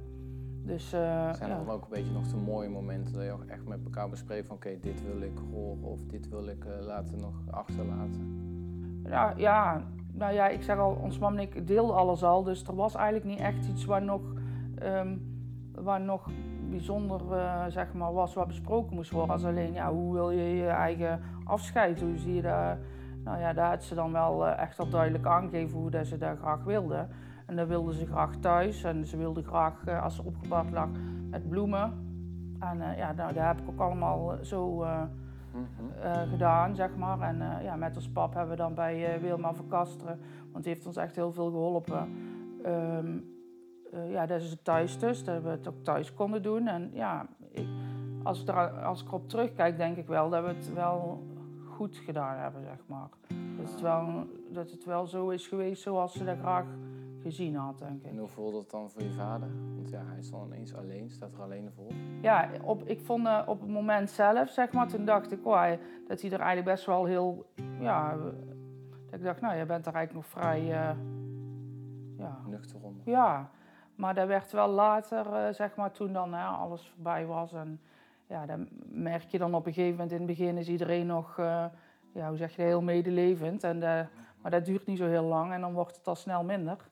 Dus 0.68 0.94
eh, 0.94 1.34
Zijn 1.34 1.52
er 1.52 1.58
dan 1.66 1.70
ook 1.70 1.84
een 1.84 1.90
beetje 1.90 2.12
nog 2.12 2.28
de 2.28 2.36
mooie 2.36 2.70
momenten 2.70 3.14
dat 3.14 3.24
je 3.24 3.32
ook 3.32 3.46
echt 3.46 3.68
met 3.68 3.84
elkaar 3.84 4.10
bespreekt 4.10 4.48
van 4.48 4.56
oké, 4.56 4.80
dit 4.82 5.04
wil 5.04 5.22
ik 5.22 5.38
horen 5.52 5.84
of 5.84 6.06
dit 6.06 6.30
wil 6.30 6.48
ik 6.48 6.66
eh, 6.66 6.86
laten 6.86 7.20
nog 7.20 7.42
achterlaten? 7.50 8.46
Ja, 9.04 9.34
ja, 9.38 9.82
nou 10.14 10.34
ja, 10.34 10.48
ik 10.48 10.64
zeg 10.64 10.78
al, 10.78 10.98
ons 11.02 11.20
man 11.20 11.34
en 11.34 11.40
ik 11.40 11.68
deelden 11.68 11.96
alles 11.96 12.24
al. 12.24 12.44
Dus 12.44 12.64
er 12.64 12.76
was 12.76 12.96
eigenlijk 12.96 13.26
niet 13.26 13.40
echt 13.40 13.68
iets 13.68 13.86
waar 13.86 14.04
nog, 14.04 14.22
ehm, 14.78 15.18
waar 15.76 16.02
nog 16.02 16.30
bijzonder 16.70 17.22
eh, 17.32 17.66
zeg 17.68 17.94
maar, 17.94 18.14
was 18.14 18.34
wat 18.34 18.48
besproken 18.48 18.96
moest 18.96 19.12
worden. 19.12 19.32
Als 19.32 19.46
alleen, 19.46 19.74
ja, 19.74 19.92
hoe 19.92 20.14
wil 20.14 20.32
je 20.32 20.56
je 20.56 20.68
eigen 20.68 21.22
afscheid? 21.44 22.02
Hoe 22.02 22.18
zie 22.18 22.34
je 22.34 22.42
dat? 22.42 22.78
Nou 23.24 23.40
ja, 23.40 23.54
daar 23.54 23.70
had 23.70 23.84
ze 23.84 23.96
dan 23.96 24.12
wel 24.12 24.48
echt 24.48 24.80
al 24.80 24.90
duidelijk 24.90 25.26
aangegeven 25.26 25.78
hoe 25.78 25.90
dat 25.90 26.08
ze 26.08 26.18
dat 26.18 26.38
graag 26.38 26.64
wilde. 26.64 27.08
En 27.48 27.56
dat 27.56 27.68
wilde 27.68 27.94
ze 27.94 28.06
graag 28.06 28.36
thuis. 28.36 28.84
En 28.84 29.06
ze 29.06 29.18
wilde 29.18 29.44
graag, 29.44 29.86
eh, 29.86 30.04
als 30.04 30.16
ze 30.16 30.24
opgebouwd 30.24 30.72
lag, 30.72 30.90
met 31.30 31.50
bloemen. 31.50 32.06
En 32.60 32.82
eh, 32.82 32.98
ja, 32.98 33.12
nou, 33.12 33.34
dat 33.34 33.44
heb 33.44 33.60
ik 33.60 33.70
ook 33.70 33.80
allemaal 33.80 34.34
eh, 34.34 34.44
zo... 34.44 34.86
Mhm. 35.52 36.30
gedaan, 36.30 36.76
zeg 36.76 36.96
maar. 36.96 37.22
En 37.22 37.64
ja, 37.64 37.76
met 37.76 37.96
ons 37.96 38.10
pap 38.10 38.34
hebben 38.34 38.52
we 38.52 38.62
dan 38.62 38.74
bij 38.74 39.22
Wilma 39.22 39.54
van 39.54 39.68
Kasteren, 39.68 40.20
want 40.52 40.64
die 40.64 40.74
heeft 40.74 40.86
ons 40.86 40.96
echt 40.96 41.16
heel 41.16 41.32
veel 41.32 41.50
geholpen. 41.50 42.10
Ehm, 42.64 43.18
eh, 43.92 44.12
ja, 44.12 44.26
dat 44.26 44.42
is 44.42 44.50
het 44.50 44.64
thuis 44.64 45.00
dus, 45.00 45.24
dat 45.24 45.44
we 45.44 45.50
het 45.50 45.68
ook 45.68 45.84
thuis 45.84 46.14
konden 46.14 46.42
doen. 46.42 46.68
En 46.68 46.90
ja, 46.94 47.28
ik, 47.52 47.68
als, 48.24 48.42
ik 48.42 48.48
er, 48.48 48.70
als 48.70 49.02
ik 49.02 49.08
erop 49.08 49.30
terugkijk, 49.30 49.78
denk 49.78 49.98
ik 49.98 50.08
wel 50.08 50.30
dat 50.30 50.44
we 50.44 50.48
het 50.48 50.74
wel 50.74 51.24
goed 51.66 51.98
gedaan 51.98 52.38
hebben, 52.38 52.64
zeg 52.64 52.80
maar. 52.88 53.10
Dat 53.58 53.72
het 53.72 53.82
wel, 53.82 54.28
dat 54.50 54.72
het 54.72 54.86
wel 54.86 55.08
zo 55.08 55.30
is 55.30 55.48
geweest 55.48 55.82
zoals 55.82 56.14
ze 56.14 56.24
dat 56.24 56.38
graag 56.38 56.66
gezien 57.30 57.56
had, 57.56 57.80
denk 57.80 58.04
ik. 58.04 58.10
En 58.12 58.18
hoe 58.18 58.28
voelde 58.28 58.58
het 58.58 58.70
dan 58.70 58.90
voor 58.90 59.02
je 59.04 59.12
vader? 59.12 59.50
Want 59.76 59.90
ja, 59.90 60.02
hij 60.06 60.18
is 60.18 60.30
dan 60.32 60.46
ineens 60.46 60.76
alleen, 60.76 61.10
staat 61.10 61.34
er 61.34 61.42
alleen 61.42 61.72
voor. 61.76 61.92
Ja, 62.22 62.50
op, 62.64 62.84
ik 62.84 63.00
vond 63.02 63.26
eh, 63.28 63.42
op 63.46 63.60
het 63.62 63.70
moment 63.70 64.10
zelf, 64.10 64.50
zeg 64.50 64.72
maar, 64.72 64.88
toen 64.88 65.06
dacht 65.06 65.32
ik, 65.32 65.46
oh, 65.46 65.56
hij- 65.56 65.80
dat 66.08 66.22
hij 66.22 66.32
er 66.32 66.40
eigenlijk 66.40 66.70
best 66.76 66.86
wel 66.86 67.06
heel, 67.06 67.46
ja, 67.80 68.12
eh, 68.12 68.18
dat 69.10 69.20
ik 69.20 69.24
dacht, 69.24 69.42
nou, 69.42 69.56
je 69.56 69.66
bent 69.66 69.86
er 69.86 69.94
eigenlijk 69.94 70.26
nog 70.28 70.42
vrij, 70.44 70.60
eh, 70.62 70.96
ja, 72.18 72.38
Nuchter 72.48 72.80
onder. 72.82 73.02
ja. 73.06 73.50
Maar 73.96 74.14
dat 74.14 74.28
werd 74.28 74.52
wel 74.52 74.68
later, 74.70 75.54
zeg 75.54 75.76
maar, 75.76 75.92
toen 75.92 76.14
dan 76.14 76.34
hè, 76.34 76.44
alles 76.46 76.88
voorbij 76.96 77.26
was. 77.26 77.54
En 77.54 77.80
ja, 78.28 78.46
dan 78.46 78.68
merk 78.86 79.22
je 79.24 79.38
dan 79.38 79.54
op 79.56 79.66
een 79.66 79.74
gegeven 79.74 79.92
moment, 79.92 80.12
in 80.12 80.18
het 80.18 80.28
begin 80.28 80.58
is 80.58 80.68
iedereen 80.70 81.06
nog, 81.08 81.36
ja, 82.14 82.28
hoe 82.28 82.38
zeg 82.38 82.56
je 82.56 82.62
heel 82.62 82.82
medelevend. 82.82 83.64
En, 83.64 83.78
maar 84.42 84.52
dat 84.52 84.66
duurt 84.66 84.86
niet 84.86 84.98
zo 84.98 85.06
heel 85.06 85.24
lang 85.24 85.54
en 85.54 85.62
dan 85.62 85.74
wordt 85.74 85.96
het 85.98 86.08
al 86.08 86.16
snel 86.16 86.44
minder. 86.44 86.90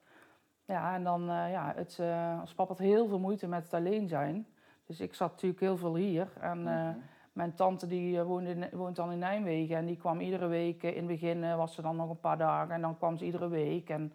Ja, 0.66 0.94
en 0.96 1.04
dan, 1.04 1.22
eh, 1.22 1.52
ja, 1.52 1.74
het, 1.76 2.00
eh 2.00 2.38
ons 2.42 2.54
papa 2.54 2.70
had 2.70 2.78
heel 2.80 3.08
veel 3.08 3.20
moeite 3.20 3.48
met 3.48 3.64
het 3.64 3.74
alleen 3.74 4.08
zijn. 4.08 4.48
Dus 4.86 5.00
ik 5.00 5.14
zat 5.14 5.32
natuurlijk 5.32 5.62
heel 5.62 5.78
veel 5.78 5.96
hier. 5.96 6.28
En 6.40 6.68
eh, 6.68 6.88
Mhm. 6.90 6.98
mijn 7.34 7.54
tante 7.56 7.88
die 7.88 8.20
eh, 8.20 8.26
woonde, 8.26 8.70
woont 8.72 8.96
dan 8.96 9.12
in 9.12 9.20
Nijmegen 9.20 9.76
en 9.78 9.86
die 9.86 9.98
kwam 9.98 10.20
iedere 10.20 10.48
week. 10.48 10.84
eh, 10.84 10.90
In 10.92 10.98
het 10.98 11.08
begin 11.08 11.44
eh, 11.44 11.56
was 11.56 11.74
ze 11.74 11.82
dan 11.82 11.96
nog 11.96 12.10
een 12.10 12.20
paar 12.20 12.38
dagen 12.38 12.74
en 12.76 12.82
dan 12.82 12.98
kwam 12.98 13.18
ze 13.18 13.26
iedere 13.26 13.48
week. 13.48 13.90
En 13.90 14.14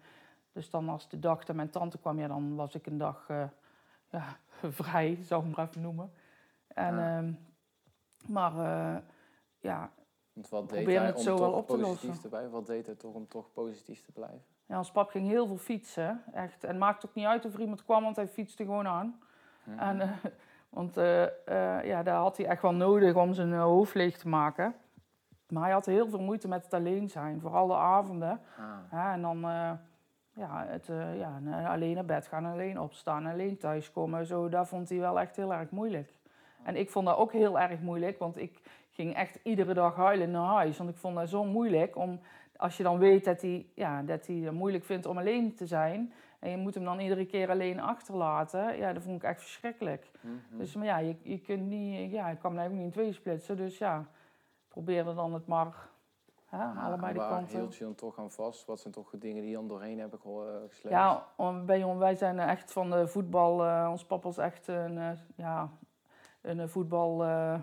dus 0.51 0.69
dan 0.69 0.89
als 0.89 1.09
de 1.09 1.19
dag 1.19 1.43
dat 1.45 1.55
mijn 1.55 1.69
tante 1.69 1.97
kwam, 1.97 2.19
ja, 2.19 2.27
dan 2.27 2.55
was 2.55 2.75
ik 2.75 2.85
een 2.85 2.97
dag 2.97 3.25
eh, 3.29 3.43
ja, 4.11 4.25
vrij, 4.61 5.17
zou 5.23 5.47
ik 5.47 5.55
maar 5.55 5.67
even 5.67 5.81
noemen. 5.81 6.13
En, 6.67 6.95
Ja. 6.95 7.17
ehm, 7.17 7.33
maar 8.27 8.51
eh, 8.51 8.97
ja, 9.59 9.91
Want 10.33 10.49
wat 10.49 10.61
deed 10.61 10.77
Proberen 10.77 11.01
hij 11.01 11.07
het 11.09 11.17
om 11.17 11.23
zo 11.23 11.29
toch 11.37 11.39
wel 11.39 11.53
op 11.57 11.67
te 11.67 11.75
positief 11.77 12.03
lossen. 12.07 12.21
te 12.21 12.27
blijven? 12.29 12.51
Wat 12.51 12.65
deed 12.65 12.85
hij 12.85 12.95
toch 12.95 13.13
om 13.13 13.27
toch 13.27 13.51
positief 13.53 14.01
te 14.01 14.11
blijven? 14.11 14.43
Ja, 14.71 14.77
ons 14.77 14.91
pap 14.91 15.09
ging 15.09 15.27
heel 15.27 15.47
veel 15.47 15.57
fietsen. 15.57 16.23
Echt. 16.33 16.63
En 16.63 16.69
het 16.69 16.79
maakt 16.79 17.05
ook 17.05 17.13
niet 17.13 17.25
uit 17.25 17.45
of 17.45 17.53
er 17.53 17.59
iemand 17.59 17.83
kwam, 17.83 18.03
want 18.03 18.15
hij 18.15 18.27
fietste 18.27 18.63
gewoon 18.63 18.87
aan. 18.87 19.19
Mhm. 19.63 19.79
En, 19.79 20.01
eh, 20.01 20.09
want 20.77 20.97
eh, 20.97 21.23
eh, 21.23 21.85
ja, 21.85 22.03
daar 22.03 22.15
had 22.15 22.37
hij 22.37 22.45
echt 22.45 22.61
wel 22.61 22.73
nodig 22.73 23.15
om 23.15 23.33
zijn 23.33 23.53
hoofd 23.53 23.93
leeg 23.93 24.17
te 24.17 24.27
maken. 24.27 24.75
Maar 25.47 25.63
hij 25.63 25.71
had 25.71 25.85
heel 25.85 26.09
veel 26.09 26.21
moeite 26.21 26.47
met 26.47 26.63
het 26.63 26.73
alleen 26.73 27.09
zijn, 27.09 27.41
vooral 27.41 27.67
de 27.67 27.75
avonden. 27.75 28.41
Ah. 28.91 29.13
En 29.13 29.21
dan 29.21 29.39
ja, 30.33 30.65
het, 30.67 30.85
ja, 31.17 31.39
en 31.45 31.65
alleen 31.65 31.95
naar 31.95 32.05
bed 32.05 32.27
gaan, 32.27 32.45
alleen 32.45 32.79
opstaan, 32.79 33.25
alleen 33.25 33.57
thuiskomen. 33.57 34.25
Zo, 34.25 34.49
dat 34.49 34.67
vond 34.67 34.89
hij 34.89 34.99
wel 34.99 35.19
echt 35.19 35.35
heel 35.35 35.53
erg 35.53 35.69
moeilijk. 35.69 36.13
En 36.63 36.75
ik 36.75 36.89
vond 36.89 37.05
dat 37.05 37.17
ook 37.17 37.31
heel 37.31 37.59
erg 37.59 37.79
moeilijk, 37.79 38.19
want 38.19 38.37
ik 38.37 38.61
ging 38.91 39.15
echt 39.15 39.39
iedere 39.43 39.73
dag 39.73 39.95
huilen 39.95 40.31
naar 40.31 40.55
huis. 40.55 40.77
Want 40.77 40.89
ik 40.89 40.97
vond 40.97 41.15
dat 41.15 41.29
zo 41.29 41.43
moeilijk 41.43 41.95
om, 41.95 42.19
als 42.61 42.77
je 42.77 42.83
dan 42.83 42.97
weet 42.97 43.25
dat 43.25 43.41
hij, 43.41 43.65
ja, 43.75 44.01
dat 44.01 44.27
hij 44.27 44.35
het 44.35 44.53
moeilijk 44.53 44.83
vindt 44.83 45.05
om 45.05 45.17
alleen 45.17 45.55
te 45.55 45.65
zijn. 45.67 46.13
En 46.39 46.49
je 46.49 46.57
moet 46.57 46.73
hem 46.75 46.83
dan 46.83 46.99
iedere 46.99 47.25
keer 47.25 47.49
alleen 47.49 47.79
achterlaten. 47.79 48.77
Ja, 48.77 48.93
dat 48.93 49.03
vond 49.03 49.15
ik 49.15 49.23
echt 49.23 49.41
verschrikkelijk. 49.41 50.11
Mhm. 50.21 50.57
Dus 50.57 50.75
maar 50.75 50.85
ja, 50.85 50.97
je, 50.97 51.15
je 51.23 51.39
kunt 51.39 51.67
niet, 51.67 52.11
ja, 52.11 52.29
ik 52.29 52.39
kan 52.39 52.59
ook 52.59 52.71
niet 52.71 52.81
in 52.81 52.91
twee 52.91 53.13
splitsen. 53.13 53.57
Dus 53.57 53.77
ja, 53.77 54.05
probeerde 54.67 55.13
dan 55.13 55.33
het 55.33 55.47
maar, 55.47 55.89
hè, 56.45 56.57
Ah, 56.63 56.85
allebei 56.85 57.13
de 57.13 57.19
waar 57.19 57.29
kanten. 57.29 57.57
hield 57.57 57.75
je 57.75 57.83
dan 57.83 57.95
toch 57.95 58.19
aan 58.19 58.31
vast? 58.31 58.65
Wat 58.65 58.79
zijn 58.79 58.93
toch 58.93 59.09
de 59.09 59.17
dingen 59.17 59.41
die 59.41 59.49
je 59.49 59.55
dan 59.55 59.67
doorheen 59.67 59.99
hebben 59.99 60.19
geho- 60.19 60.45
eh, 60.47 60.55
gesleept? 60.69 60.95
Ja, 60.95 61.27
bij 61.65 61.95
wij 61.97 62.15
zijn 62.15 62.39
echt 62.39 62.71
van 62.71 62.89
de 62.89 63.07
voetbal. 63.07 63.65
eh, 63.65 63.87
ons 63.91 64.05
papa 64.05 64.29
is 64.29 64.37
echt 64.37 64.67
een, 64.67 64.97
eh, 64.97 65.09
ja, 65.35 65.69
een 66.41 66.69
voetbal. 66.69 67.25
ja, 67.25 67.61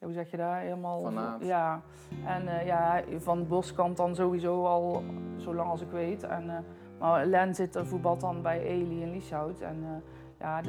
hoe 0.00 0.12
zeg 0.12 0.30
je 0.30 0.36
dat? 0.36 0.54
Helemaal. 0.54 1.00
Fanaat. 1.00 1.44
Ja. 1.44 1.82
En 2.24 2.48
eh, 2.48 2.66
ja, 2.66 3.02
van 3.16 3.46
boskant 3.46 3.96
dan 3.96 4.14
sowieso 4.14 4.64
al 4.64 5.02
zo 5.36 5.54
lang 5.54 5.70
als 5.70 5.80
ik 5.80 5.90
weet. 5.90 6.22
En, 6.22 6.50
eh, 6.50 6.58
maar 6.98 7.26
Len 7.26 7.54
zit 7.54 7.74
er 7.74 7.86
voetbalt 7.86 8.20
dan 8.20 8.42
bij 8.42 8.62
Eli 8.62 9.02
in 9.02 9.10
Lieshout. 9.10 9.60
En 9.60 9.76
eh, 9.82 9.90
ja, 10.38 10.60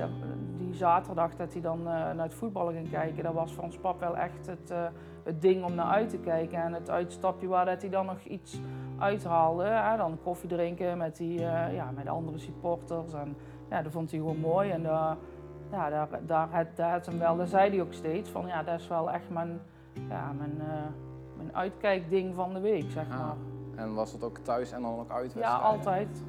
die 0.57 0.73
zaterdag 0.73 1.35
dat 1.35 1.53
hij 1.53 1.61
dan 1.61 1.83
naar 1.83 2.21
het 2.21 2.33
voetballen 2.33 2.73
ging 2.73 2.89
kijken, 2.89 3.23
dat 3.23 3.33
was 3.33 3.53
voor 3.53 3.63
ons 3.63 3.77
pap 3.77 3.99
wel 3.99 4.17
echt 4.17 4.47
het, 4.47 4.73
het 5.23 5.41
ding 5.41 5.63
om 5.63 5.75
naar 5.75 5.85
uit 5.85 6.09
te 6.09 6.17
kijken. 6.17 6.63
En 6.63 6.73
het 6.73 6.89
uitstapje 6.89 7.47
waar 7.47 7.65
dat 7.65 7.81
hij 7.81 7.89
dan 7.89 8.05
nog 8.05 8.23
iets 8.23 8.61
uithaalde. 8.97 9.63
Hè? 9.63 9.97
Dan 9.97 10.19
koffie 10.23 10.49
drinken 10.49 10.97
met, 10.97 11.17
die, 11.17 11.39
ja, 11.71 11.91
met 11.95 12.03
de 12.03 12.09
andere 12.09 12.37
supporters. 12.37 13.13
En 13.13 13.35
ja, 13.69 13.81
dat 13.81 13.91
vond 13.91 14.11
hij 14.11 14.19
gewoon 14.19 14.39
mooi. 14.39 14.69
En 14.69 14.81
ja, 15.71 15.89
daar, 15.89 16.07
daar, 16.25 16.47
had, 16.51 16.65
daar 16.75 16.91
had 16.91 17.05
hem 17.05 17.19
wel, 17.19 17.37
daar 17.37 17.47
zei 17.47 17.69
hij 17.69 17.81
ook 17.81 17.93
steeds 17.93 18.29
van 18.29 18.47
ja, 18.47 18.63
dat 18.63 18.79
is 18.79 18.87
wel 18.87 19.11
echt 19.11 19.29
mijn, 19.29 19.59
ja, 20.09 20.31
mijn, 20.37 20.57
eh, 20.59 20.67
mijn 21.37 21.55
uitkijkding 21.55 22.35
van 22.35 22.53
de 22.53 22.59
week, 22.59 22.91
zeg 22.91 23.03
Ah, 23.11 23.17
maar. 23.19 23.35
En 23.75 23.93
was 23.93 24.11
dat 24.11 24.23
ook 24.23 24.37
thuis 24.37 24.71
en 24.71 24.81
dan 24.81 24.99
ook 24.99 25.11
uit 25.11 25.33
Ja, 25.33 25.55
altijd. 25.55 26.23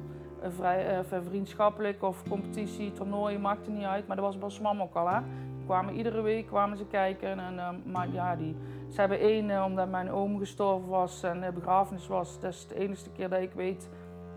Vrij, 0.47 0.99
eh, 0.99 1.19
vriendschappelijk 1.21 2.03
of 2.03 2.23
competitie, 2.29 2.91
toernooien, 2.91 3.41
maakte 3.41 3.69
niet 3.71 3.83
uit. 3.83 4.07
Maar 4.07 4.15
dat 4.15 4.25
was 4.25 4.35
bij 4.35 4.43
ons 4.43 4.59
mam 4.59 4.81
ook 4.81 4.95
al, 4.95 5.09
hè. 5.09 5.19
Kwamen 5.65 5.93
iedere 5.95 6.21
week 6.21 6.47
kwamen 6.47 6.77
ze 6.77 6.85
kijken. 6.85 7.39
En, 7.39 7.59
eh, 7.59 7.69
maar 7.85 8.07
ja, 8.11 8.35
die, 8.35 8.55
ze 8.89 8.99
hebben 8.99 9.19
één, 9.19 9.63
omdat 9.63 9.89
mijn 9.89 10.11
oom 10.11 10.39
gestorven 10.39 10.89
was 10.89 11.23
en 11.23 11.41
de 11.41 11.51
begrafenis 11.51 12.07
was. 12.07 12.39
Dat 12.39 12.51
is 12.51 12.67
de 12.67 12.75
enige 12.75 13.09
keer 13.09 13.29
dat 13.29 13.41
ik 13.41 13.53
weet 13.53 13.89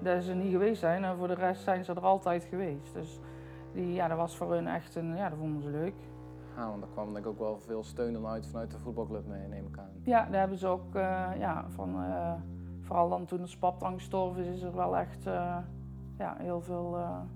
dat 0.03 0.23
ze 0.23 0.35
niet 0.35 0.53
geweest 0.53 0.81
zijn. 0.81 1.05
En 1.05 1.17
voor 1.17 1.29
de 1.29 1.35
rest 1.35 1.63
zijn 1.63 1.85
ze 1.85 1.93
er 1.93 2.01
altijd 2.01 2.45
geweest. 2.45 2.95
Dus 2.95 3.21
die, 3.75 3.93
ja, 3.93 4.09
dat 4.09 4.17
was 4.17 4.37
voor 4.37 4.53
hun 4.53 4.67
echt 4.67 4.95
een, 4.95 5.17
ja, 5.17 5.29
dat 5.29 5.39
vonden 5.39 5.63
ze 5.63 5.69
leuk. 5.71 5.95
Ah, 6.57 6.69
want 6.69 6.81
daar 6.81 6.91
kwam 6.93 7.13
denk 7.13 7.25
ik 7.25 7.31
ook 7.31 7.39
wel 7.39 7.59
veel 7.59 7.83
steun 7.85 8.13
dan 8.13 8.27
uit 8.27 8.47
vanuit 8.47 8.71
de 8.71 8.79
voetbalclub 8.79 9.27
mee, 9.27 9.49
neem 9.49 9.67
ik 9.67 9.79
aan. 9.79 9.91
Ja, 10.03 10.25
daar 10.25 10.41
hebben 10.41 10.59
ze 10.59 10.67
ook, 10.67 10.95
eh, 10.95 11.31
ja, 11.39 11.65
van, 11.69 12.03
eh, 12.03 12.33
vooral 12.81 13.09
dan 13.09 13.25
toen 13.25 13.41
ons 13.41 13.57
pap 13.59 13.81
dan 13.81 13.93
gestorven 13.95 14.45
is, 14.45 14.55
is 14.57 14.63
er 14.63 14.75
wel 14.77 14.97
echt 14.97 15.27
eh, 15.27 15.57
ja, 16.19 16.35
heel 16.39 16.61
veel, 16.61 16.99
ja. 16.99 17.27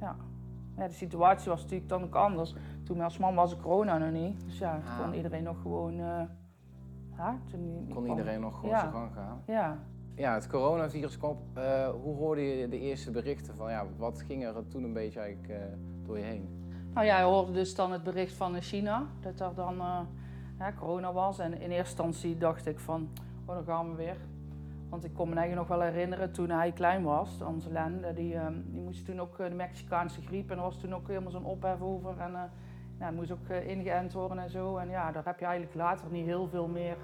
ja. 0.00 0.86
De 0.86 0.92
situatie 0.92 1.50
was 1.50 1.62
natuurlijk 1.62 1.88
dan 1.88 2.02
ook 2.04 2.14
anders. 2.14 2.54
Toen 2.84 3.00
als 3.00 3.18
man 3.18 3.34
was 3.34 3.52
er 3.52 3.58
corona 3.60 3.98
nog 3.98 4.10
niet, 4.10 4.44
dus 4.44 4.58
ja, 4.58 4.74
Ah. 4.74 5.00
kon 5.00 5.14
iedereen 5.14 5.42
nog 5.42 5.60
gewoon, 5.62 5.94
ja, 5.94 7.38
toen 7.50 7.62
die, 7.62 7.84
die 7.84 7.94
Kon 7.94 8.04
kwam. 8.04 8.18
iedereen 8.18 8.40
nog 8.40 8.54
gewoon 8.54 8.70
Ja. 8.70 8.80
zijn 8.80 8.92
gang 8.92 9.12
gaan. 9.12 9.42
Ja. 9.46 9.78
Ja, 10.14 10.34
het 10.34 10.46
coronavirus 10.46 11.18
kwam. 11.18 11.38
Eh, 11.54 11.88
hoe 11.88 12.16
hoorde 12.16 12.42
je 12.42 12.68
de 12.68 12.80
eerste 12.80 13.10
berichten 13.10 13.56
van, 13.56 13.70
ja, 13.70 13.86
wat 13.96 14.22
ging 14.26 14.44
er 14.44 14.68
toen 14.68 14.84
een 14.84 14.92
beetje 14.92 15.20
eigenlijk 15.20 15.52
eh, 15.52 15.66
door 16.02 16.18
je 16.18 16.24
heen? 16.24 16.48
Nou 16.94 17.06
ja, 17.06 17.18
je 17.18 17.24
hoorde 17.24 17.52
dus 17.52 17.74
dan 17.74 17.92
het 17.92 18.02
bericht 18.02 18.32
van 18.32 18.54
eh, 18.54 18.62
China, 18.62 19.06
dat 19.20 19.40
er 19.40 19.54
dan 19.54 20.06
corona 20.78 21.12
was. 21.12 21.38
En 21.38 21.52
in 21.52 21.70
eerste 21.70 21.76
instantie 21.76 22.38
dacht 22.38 22.66
ik 22.66 22.78
van, 22.78 23.08
oh, 23.46 23.54
dan 23.54 23.64
gaan 23.64 23.90
we 23.90 23.96
weer. 23.96 24.16
Want 24.88 25.04
ik 25.04 25.14
kon 25.14 25.28
me 25.28 25.34
eigenlijk 25.34 25.68
nog 25.68 25.78
wel 25.78 25.88
herinneren 25.88 26.32
toen 26.32 26.50
hij 26.50 26.72
klein 26.72 27.02
was, 27.02 27.42
onze 27.42 27.72
Len, 27.72 28.14
die, 28.14 28.34
ehm, 28.34 28.54
die 28.66 28.80
moest 28.80 29.04
toen 29.04 29.20
ook 29.20 29.36
de 29.36 29.50
Mexicaanse 29.54 30.22
griep 30.22 30.50
en 30.50 30.56
er 30.56 30.62
was 30.62 30.78
toen 30.78 30.94
ook 30.94 31.08
helemaal 31.08 31.30
zo'n 31.30 31.44
ophef 31.44 31.80
over. 31.80 32.18
En 32.18 32.50
nou, 32.98 33.14
moest 33.14 33.30
ook 33.30 33.48
ingeënt 33.48 34.12
worden 34.12 34.38
en 34.38 34.50
zo. 34.50 34.76
En 34.76 34.88
ja, 34.88 35.12
daar 35.12 35.24
heb 35.24 35.38
je 35.38 35.44
eigenlijk 35.44 35.74
later 35.74 36.10
niet 36.10 36.24
heel 36.24 36.48
veel 36.48 36.68
meer 36.68 36.96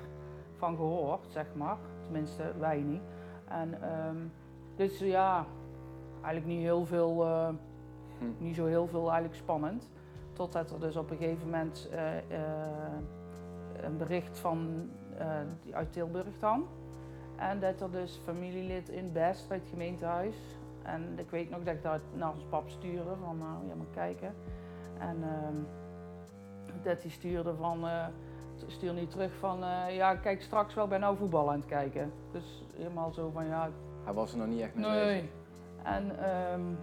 van 0.56 0.76
gehoord, 0.76 1.26
zeg 1.28 1.46
maar. 1.54 1.78
Tenminste, 2.06 2.52
wij 2.58 2.80
niet. 2.80 3.02
En 3.48 3.74
um, 4.08 4.32
dus 4.76 4.98
ja, 4.98 5.46
eigenlijk 6.22 6.46
niet 6.46 6.62
heel 6.62 6.86
veel, 6.86 7.24
uh, 7.24 7.48
hm. 8.18 8.24
niet 8.38 8.54
zo 8.54 8.66
heel 8.66 8.86
veel 8.86 9.04
eigenlijk 9.04 9.34
spannend. 9.34 9.88
Totdat 10.32 10.70
er 10.70 10.80
dus 10.80 10.96
op 10.96 11.10
een 11.10 11.16
gegeven 11.16 11.44
moment 11.44 11.90
uh, 11.92 11.98
een 13.82 13.96
bericht 13.96 14.38
van 14.38 14.90
uit 15.70 15.92
Tilburg 15.92 16.38
dan. 16.40 16.66
En 17.36 17.60
dat 17.60 17.80
er 17.80 17.90
dus 17.90 18.20
familielid 18.24 18.88
in 18.88 19.12
Best 19.12 19.48
bij 19.48 19.56
het 19.56 19.66
gemeentehuis. 19.68 20.36
En 20.82 21.18
ik 21.18 21.30
weet 21.30 21.50
nog 21.50 21.62
dat 21.62 21.74
ik 21.74 21.82
daar 21.82 22.00
naar 22.14 22.32
ons 22.32 22.44
pap 22.48 22.68
stuurde 22.68 23.16
van 23.24 23.38
nou, 23.38 23.68
ja 23.68 23.74
maar 23.74 23.86
kijken. 23.94 24.34
En 24.98 25.16
uh, 25.16 26.82
dat 26.82 27.02
hij 27.02 27.10
stuurde 27.10 27.54
van, 27.54 27.84
stuur 28.66 28.92
niet 28.92 29.10
terug 29.10 29.32
van 29.38 29.64
uh, 29.64 29.96
ja 29.96 30.14
kijk 30.16 30.42
straks 30.42 30.74
wel 30.74 30.88
bij 30.88 30.98
nou 30.98 31.16
voetbal 31.16 31.50
aan 31.50 31.56
het 31.56 31.66
kijken. 31.66 32.12
Dus 32.32 32.64
helemaal 32.76 33.12
zo 33.12 33.30
van 33.30 33.46
ja. 33.46 33.70
Hij 34.04 34.12
was 34.12 34.32
er 34.32 34.38
nog 34.38 34.46
niet 34.46 34.60
echt 34.60 34.74
mee 34.74 34.90
nee. 34.90 35.04
bezig. 35.04 35.30
En 35.82 36.30
um, 36.52 36.78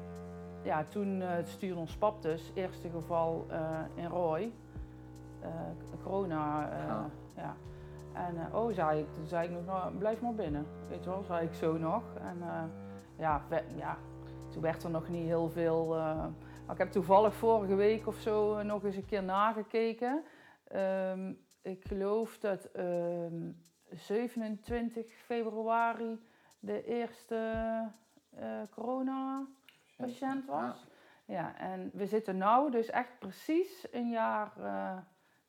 ja, 0.61 0.83
toen 0.83 1.21
uh, 1.21 1.29
stuurde 1.43 1.79
ons 1.79 1.95
pap 1.97 2.21
dus, 2.21 2.51
eerste 2.53 2.89
geval 2.89 3.45
in 3.95 4.05
Rooi, 4.05 4.53
corona. 6.03 6.69
Ja. 6.87 7.09
ja. 7.35 7.55
En 8.13 8.55
oh, 8.55 8.73
zei 8.73 8.99
ik, 8.99 9.13
toen 9.13 9.27
zei 9.27 9.47
ik 9.47 9.53
nog, 9.53 9.65
nou, 9.65 9.97
blijf 9.97 10.21
maar 10.21 10.35
binnen. 10.35 10.65
Weet 10.89 11.03
je 11.03 11.09
wel, 11.09 11.23
zei 11.23 11.45
ik 11.45 11.53
zo 11.53 11.77
nog. 11.77 12.03
En 12.21 12.37
ja, 13.17 13.41
ja, 13.75 13.97
toen 14.51 14.61
werd 14.61 14.83
er 14.83 14.89
nog 14.89 15.09
niet 15.09 15.25
heel 15.25 15.49
veel. 15.49 15.97
Ik 16.71 16.77
heb 16.77 16.91
toevallig 16.91 17.33
vorige 17.33 17.75
week 17.75 18.07
of 18.07 18.15
zo 18.15 18.63
nog 18.63 18.83
eens 18.83 18.95
een 18.95 19.05
keer 19.05 19.23
nagekeken. 19.23 20.23
Um, 20.75 21.37
ik 21.63 21.85
geloof 21.85 22.37
dat 22.37 22.69
um, 22.77 23.61
27 23.89 25.11
februari 25.11 26.19
de 26.59 26.85
eerste 26.85 27.91
corona-patiënt 28.69 30.45
was. 30.45 30.87
Ja. 31.25 31.33
ja, 31.33 31.57
en 31.57 31.91
we 31.93 32.07
zitten 32.07 32.37
nu 32.37 32.71
dus 32.71 32.89
echt 32.89 33.19
precies 33.19 33.87
een 33.91 34.09
jaar 34.09 34.51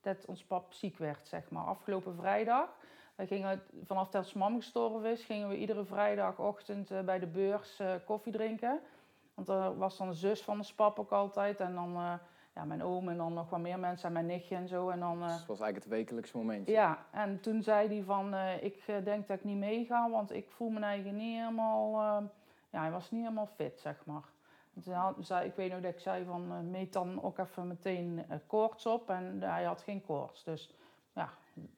dat 0.00 0.26
ons 0.26 0.44
pap 0.44 0.72
ziek 0.72 0.98
werd, 0.98 1.26
zeg 1.26 1.50
maar. 1.50 1.64
Afgelopen 1.64 2.14
vrijdag. 2.14 2.76
Wij 3.14 3.26
gingen 3.26 3.62
vanaf 3.84 4.10
dat 4.10 4.26
zijn 4.26 4.38
mam 4.38 4.56
gestorven 4.56 5.10
is, 5.10 5.24
gingen 5.24 5.48
we 5.48 5.56
iedere 5.56 5.84
vrijdagochtend 5.84 6.90
uh, 6.90 7.00
bij 7.00 7.18
de 7.18 7.26
beurs 7.26 7.80
uh, 7.80 7.94
koffie 8.06 8.32
drinken. 8.32 8.80
Want 9.34 9.48
er 9.48 9.76
was 9.76 9.96
dan 9.96 10.08
de 10.08 10.14
zus 10.14 10.42
van 10.42 10.56
ons 10.56 10.74
pap 10.74 10.98
ook 10.98 11.12
altijd. 11.12 11.60
En 11.60 11.74
dan 11.74 11.96
uh, 11.96 12.14
ja, 12.54 12.64
mijn 12.64 12.82
oom 12.82 13.08
en 13.08 13.16
dan 13.16 13.32
nog 13.32 13.50
wat 13.50 13.60
meer 13.60 13.78
mensen 13.78 14.06
en 14.06 14.12
mijn 14.12 14.26
nichtje 14.26 14.56
en 14.56 14.68
zo. 14.68 14.88
En 14.88 15.00
dan, 15.00 15.20
dus 15.20 15.32
het 15.32 15.46
was 15.46 15.60
eigenlijk 15.60 15.76
het 15.76 15.98
wekelijkse 15.98 16.36
momentje. 16.36 16.72
Ja, 16.72 17.06
en 17.10 17.40
toen 17.40 17.62
zei 17.62 17.88
hij 17.88 18.02
van, 18.02 18.34
ik 18.60 18.84
denk 19.04 19.28
dat 19.28 19.38
ik 19.38 19.44
niet 19.44 19.56
meega, 19.56 20.10
want 20.10 20.32
ik 20.32 20.50
voel 20.50 20.70
me 20.70 20.80
eigen 20.80 21.16
niet 21.16 21.38
helemaal... 21.38 22.00
ja, 22.70 22.80
hij 22.80 22.90
was 22.90 23.10
niet 23.10 23.22
helemaal 23.22 23.48
fit, 23.56 23.80
zeg 23.80 24.04
maar. 24.06 24.22
Zei, 25.18 25.46
ik 25.46 25.54
weet 25.54 25.70
nog 25.72 25.80
dat 25.80 25.92
ik 25.92 26.00
zei 26.00 26.24
van 26.24 26.70
meet 26.70 26.92
dan 26.92 27.22
ook 27.22 27.38
even 27.38 27.66
meteen 27.66 28.24
koorts 28.46 28.86
op. 28.86 29.10
En 29.10 29.42
hij 29.42 29.64
had 29.64 29.82
geen 29.82 30.04
koorts. 30.04 30.44
Dus 30.44 30.74
ja, 31.12 31.30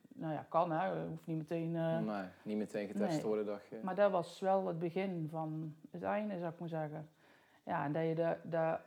nou 0.08 0.32
ja, 0.32 0.46
kan 0.48 0.72
hè. 0.72 1.06
Hoeft 1.08 1.26
niet 1.26 1.36
meteen... 1.36 1.72
Nee, 1.72 2.24
niet 2.42 2.56
meteen 2.56 2.86
getest 2.86 3.16
nee. 3.16 3.26
worden, 3.26 3.46
dacht 3.46 3.68
je. 3.68 3.80
Maar 3.82 3.94
dat 3.94 4.10
was 4.10 4.40
wel 4.40 4.66
het 4.66 4.78
begin 4.78 5.28
van 5.30 5.74
het 5.90 6.02
einde, 6.02 6.38
zou 6.38 6.52
ik 6.52 6.58
maar 6.58 6.68
zeggen. 6.68 7.08
Ja, 7.62 7.84
en 7.84 7.92
dat 7.92 8.02
je 8.02 8.14
de, 8.14 8.36
de, 8.42 8.78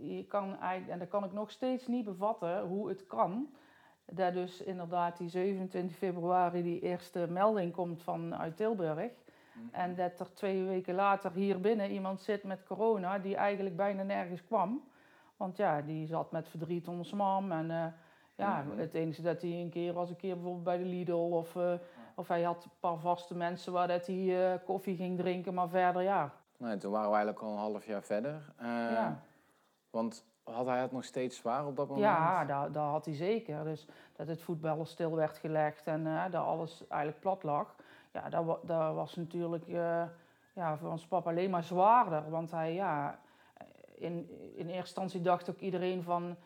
je 0.00 0.24
kan 0.24 0.58
eigenlijk, 0.60 0.92
en 0.92 0.98
dat 0.98 1.08
kan 1.08 1.24
ik 1.24 1.32
nog 1.32 1.50
steeds 1.50 1.86
niet 1.86 2.04
bevatten 2.04 2.60
hoe 2.62 2.88
het 2.88 3.06
kan. 3.06 3.48
Dat 4.04 4.32
dus 4.32 4.62
inderdaad 4.62 5.16
die 5.16 5.28
27 5.28 5.96
februari 5.96 6.62
die 6.62 6.80
eerste 6.80 7.26
melding 7.28 7.72
komt 7.72 8.02
vanuit 8.02 8.56
Tilburg. 8.56 9.10
Mhm. 9.52 9.74
En 9.74 9.94
dat 9.94 10.20
er 10.20 10.34
twee 10.34 10.64
weken 10.64 10.94
later 10.94 11.32
hier 11.32 11.60
binnen 11.60 11.90
iemand 11.90 12.20
zit 12.20 12.44
met 12.44 12.64
corona 12.64 13.18
die 13.18 13.36
eigenlijk 13.36 13.76
bijna 13.76 14.02
nergens 14.02 14.44
kwam. 14.44 14.84
Want 15.36 15.56
ja, 15.56 15.82
die 15.82 16.06
zat 16.06 16.32
met 16.32 16.48
verdriet 16.48 16.88
onder 16.88 17.06
zijn 17.06 17.20
mam. 17.20 17.52
En 17.52 17.70
uh, 17.70 17.86
ja, 18.34 18.62
mm 18.62 18.70
-hmm. 18.70 18.78
het 18.78 18.94
enige 18.94 19.22
dat 19.22 19.42
hij 19.42 19.50
een 19.50 19.70
keer 19.70 19.92
was 19.92 20.10
een 20.10 20.16
keer 20.16 20.34
bijvoorbeeld 20.34 20.64
bij 20.64 20.78
de 20.78 20.84
Lidl. 20.84 21.12
Of, 21.12 21.54
uh, 21.54 21.72
of 22.14 22.28
hij 22.28 22.42
had 22.42 22.64
een 22.64 22.70
paar 22.80 22.98
vaste 22.98 23.34
mensen 23.34 23.72
waar 23.72 23.88
dat 23.88 24.06
hij 24.06 24.16
uh, 24.16 24.54
koffie 24.64 24.96
ging 24.96 25.18
drinken. 25.18 25.54
Maar 25.54 25.68
verder 25.68 26.02
ja. 26.02 26.32
Nee, 26.56 26.76
toen 26.76 26.92
waren 26.92 27.10
we 27.10 27.14
eigenlijk 27.16 27.44
al 27.44 27.52
een 27.52 27.58
half 27.58 27.86
jaar 27.86 28.02
verder. 28.02 28.52
ja. 28.60 29.20
Want 29.96 30.24
had 30.42 30.66
hij 30.66 30.80
het 30.80 30.92
nog 30.92 31.04
steeds 31.04 31.36
zwaar 31.36 31.66
op 31.66 31.76
dat 31.76 31.88
moment? 31.88 32.06
Ja, 32.06 32.44
dat, 32.44 32.74
dat 32.74 32.90
had 32.90 33.04
hij 33.04 33.14
zeker. 33.14 33.64
Dus 33.64 33.86
dat 34.16 34.26
het 34.26 34.42
voetballen 34.42 34.86
stil 34.86 35.14
werd 35.14 35.38
gelegd 35.38 35.86
en 35.86 36.04
dat 36.30 36.44
alles 36.44 36.86
eigenlijk 36.88 37.20
plat 37.20 37.42
lag 37.42 37.74
ja, 38.16 38.28
dat, 38.28 38.58
dat 38.62 38.94
was 38.94 39.14
natuurlijk 39.14 39.66
uh, 39.68 40.02
ja, 40.52 40.76
voor 40.76 40.90
ons 40.90 41.06
papa 41.06 41.30
alleen 41.30 41.50
maar 41.50 41.62
zwaarder. 41.62 42.30
Want 42.30 42.50
hij, 42.50 42.74
ja, 42.74 43.18
in, 43.94 44.28
in 44.54 44.66
eerste 44.66 44.76
instantie 44.76 45.20
dacht 45.20 45.50
ook 45.50 45.60
iedereen 45.60 46.02
van... 46.02 46.36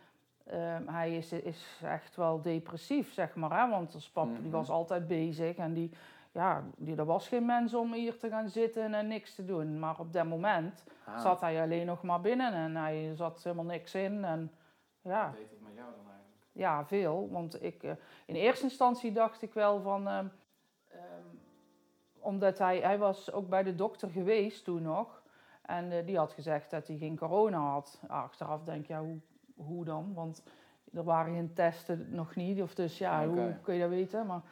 Uh, 0.53 0.77
hij 0.87 1.17
is, 1.17 1.33
is 1.33 1.81
echt 1.83 2.17
wel 2.17 2.41
depressief, 2.43 3.13
zeg 3.13 3.35
maar. 3.35 3.61
Hè? 3.61 3.71
Want 3.71 3.95
ons 3.95 4.11
pap 4.11 4.25
mm 4.25 4.33
-hmm. 4.33 4.41
die 4.41 4.51
mhm. 4.51 4.59
was 4.59 4.71
altijd 4.71 5.07
bezig 5.07 5.57
en 5.57 5.73
die, 5.73 5.91
ja, 6.33 6.65
die, 6.77 6.97
er 6.97 7.05
was 7.05 7.29
geen 7.29 7.45
mens 7.45 7.75
om 7.75 7.93
hier 7.93 8.19
te 8.19 8.29
gaan 8.29 8.49
zitten 8.49 8.95
en 8.95 9.09
niks 9.09 9.35
te 9.35 9.45
doen. 9.45 9.79
Maar 9.79 9.99
op 9.99 10.13
dat 10.13 10.27
moment 10.27 10.85
ah. 11.05 11.21
zat 11.21 11.41
hij 11.41 11.63
alleen 11.63 11.87
nog 11.87 12.03
maar 12.03 12.21
binnen 12.21 12.53
en 12.53 12.77
hij 12.77 13.13
zat 13.15 13.43
helemaal 13.43 13.65
niks 13.65 13.95
in. 13.95 14.25
En, 14.25 14.53
ja. 15.01 15.25
Wat 15.25 15.37
deed 15.37 15.51
het 15.51 15.61
met 15.61 15.75
jou 15.75 15.91
dan 15.91 16.11
eigenlijk? 16.11 16.45
Ja, 16.53 16.87
veel. 16.87 17.29
Want 17.31 17.63
ik, 17.63 17.83
uh, 17.83 17.93
in 18.27 18.35
eerste 18.35 18.65
instantie 18.65 19.13
dacht 19.13 19.43
ik 19.43 19.55
wel 19.55 19.81
van... 19.81 20.09
Uh, 20.09 20.19
omdat 22.19 22.59
hij, 22.59 22.79
hij 22.79 22.99
was 22.99 23.33
ook 23.33 23.49
bij 23.49 23.63
de 23.63 23.75
dokter 23.75 24.11
geweest 24.11 24.65
toen 24.65 24.83
nog. 24.83 25.23
En 25.63 25.93
uh, 25.93 26.07
die 26.07 26.19
had 26.19 26.33
gezegd 26.33 26.71
dat 26.71 26.87
hij 26.87 26.97
geen 26.97 27.17
corona 27.17 27.59
had. 27.59 28.03
Achteraf 28.07 28.65
denk 28.65 28.87
je, 28.87 28.93
ja, 28.93 29.01
hoe, 29.01 29.21
hoe 29.55 29.85
dan? 29.85 30.15
Want 30.15 30.43
er 30.93 31.05
waren 31.05 31.35
geen 31.35 31.53
testen 31.53 32.07
nog 32.11 32.35
niet. 32.35 32.63
Of 32.63 32.75
dus 32.75 32.99
ja, 32.99 33.27
okay. 33.27 33.45
hoe 33.45 33.57
kun 33.63 33.75
je 33.75 33.81
dat 33.81 33.91
weten? 33.91 34.27
Maar 34.27 34.43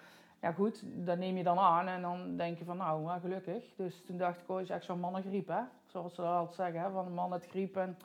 ja 0.40 0.52
goed, 0.52 0.82
dat 0.84 1.18
neem 1.18 1.36
je 1.36 1.42
dan 1.42 1.58
aan 1.58 1.86
en 1.86 2.02
dan 2.02 2.36
denk 2.36 2.58
je 2.58 2.64
van 2.64 2.76
nou, 2.76 3.02
maar 3.02 3.20
gelukkig. 3.20 3.64
Dus 3.76 4.04
toen 4.04 4.16
dacht 4.18 4.40
ik, 4.40 4.48
oh, 4.48 4.60
is 4.60 4.70
echt 4.70 4.84
zo'n 4.84 5.00
mannengriep 5.00 5.48
hè. 5.48 5.60
Zoals 5.86 6.14
ze 6.14 6.20
dat 6.20 6.30
altijd 6.30 6.54
zeggen, 6.54 6.80
hè? 6.80 6.90
van 6.90 7.06
een 7.06 7.14
man 7.14 7.30
met 7.30 7.46
griep 7.46 7.76
en... 7.76 7.98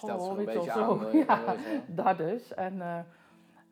Oh, 0.00 0.32
weet 0.32 0.52
je 0.52 0.70
zo. 0.70 0.98
Aan, 0.98 1.16
ja, 1.26 1.54
dat 1.86 2.18
dus. 2.18 2.54
En... 2.54 2.74
Uh, 2.74 2.98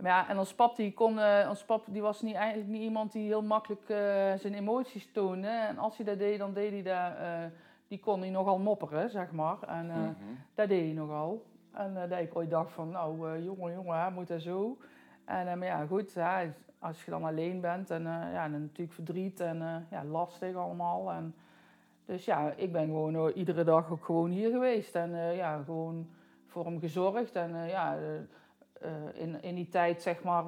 maar 0.01 0.11
ja, 0.11 0.29
en 0.29 0.39
ons 0.39 0.55
pap, 0.55 0.77
die, 0.77 0.95
kon, 0.95 1.19
uh, 1.19 1.47
ons 1.49 1.65
pap 1.65 1.85
die 1.89 2.03
was 2.03 2.23
niet, 2.23 2.35
eigenlijk 2.35 2.69
niet 2.69 2.83
iemand 2.83 3.13
die 3.13 3.27
heel 3.27 3.43
makkelijk 3.43 3.83
uh, 3.83 3.97
zijn 4.35 4.55
emoties 4.55 5.13
toonde. 5.13 5.49
En 5.49 5.79
als 5.79 5.97
hij 5.97 6.07
dat 6.07 6.19
deed, 6.19 6.39
dan 6.39 6.53
deed 6.53 6.71
hij 6.71 6.83
dat, 6.83 7.13
die 7.89 7.99
kon 7.99 8.21
hij 8.21 8.31
nogal 8.31 8.59
mopperen, 8.59 9.11
zeg 9.11 9.33
maar. 9.33 9.57
En 9.63 9.87
mm 9.87 9.93
-hmm. 9.93 10.39
dat 10.55 10.69
deed 10.69 10.85
hij 10.85 10.93
nogal. 10.93 11.45
En 11.73 12.09
dat 12.09 12.19
ik 12.19 12.37
ooit 12.37 12.51
dacht 12.51 12.73
van, 12.73 12.91
nou 12.91 13.43
jongen, 13.43 13.73
jongen, 13.73 14.13
moet 14.13 14.29
dat 14.29 14.41
zo? 14.41 14.79
En 15.25 15.59
maar 15.59 15.69
ja, 15.69 15.87
goed, 15.87 16.13
ja, 16.13 16.43
als 16.87 17.05
je 17.05 17.11
dan 17.11 17.25
alleen 17.25 17.61
bent 17.61 17.91
en 17.91 18.03
ja, 18.33 18.49
dan 18.49 18.61
natuurlijk 18.61 18.93
verdriet 18.93 19.41
en 19.41 19.87
ja, 19.91 20.05
lastig 20.05 20.55
allemaal. 20.55 21.13
En, 21.13 21.35
dus 22.05 22.25
ja, 22.25 22.53
ik 22.57 22.73
ben 22.73 22.85
gewoon 22.85 23.31
iedere 23.31 23.65
dag 23.65 23.91
ook 23.91 24.05
gewoon 24.05 24.31
hier 24.31 24.51
geweest 24.51 24.95
en 24.95 25.35
ja, 25.35 25.63
gewoon 25.65 26.11
voor 26.47 26.65
hem 26.65 26.81
gezorgd. 26.81 27.35
En 27.37 27.67
ja 27.67 27.97
in, 29.13 29.43
in 29.43 29.55
die 29.55 29.69
tijd, 29.69 30.03
zeg 30.03 30.23
maar. 30.23 30.45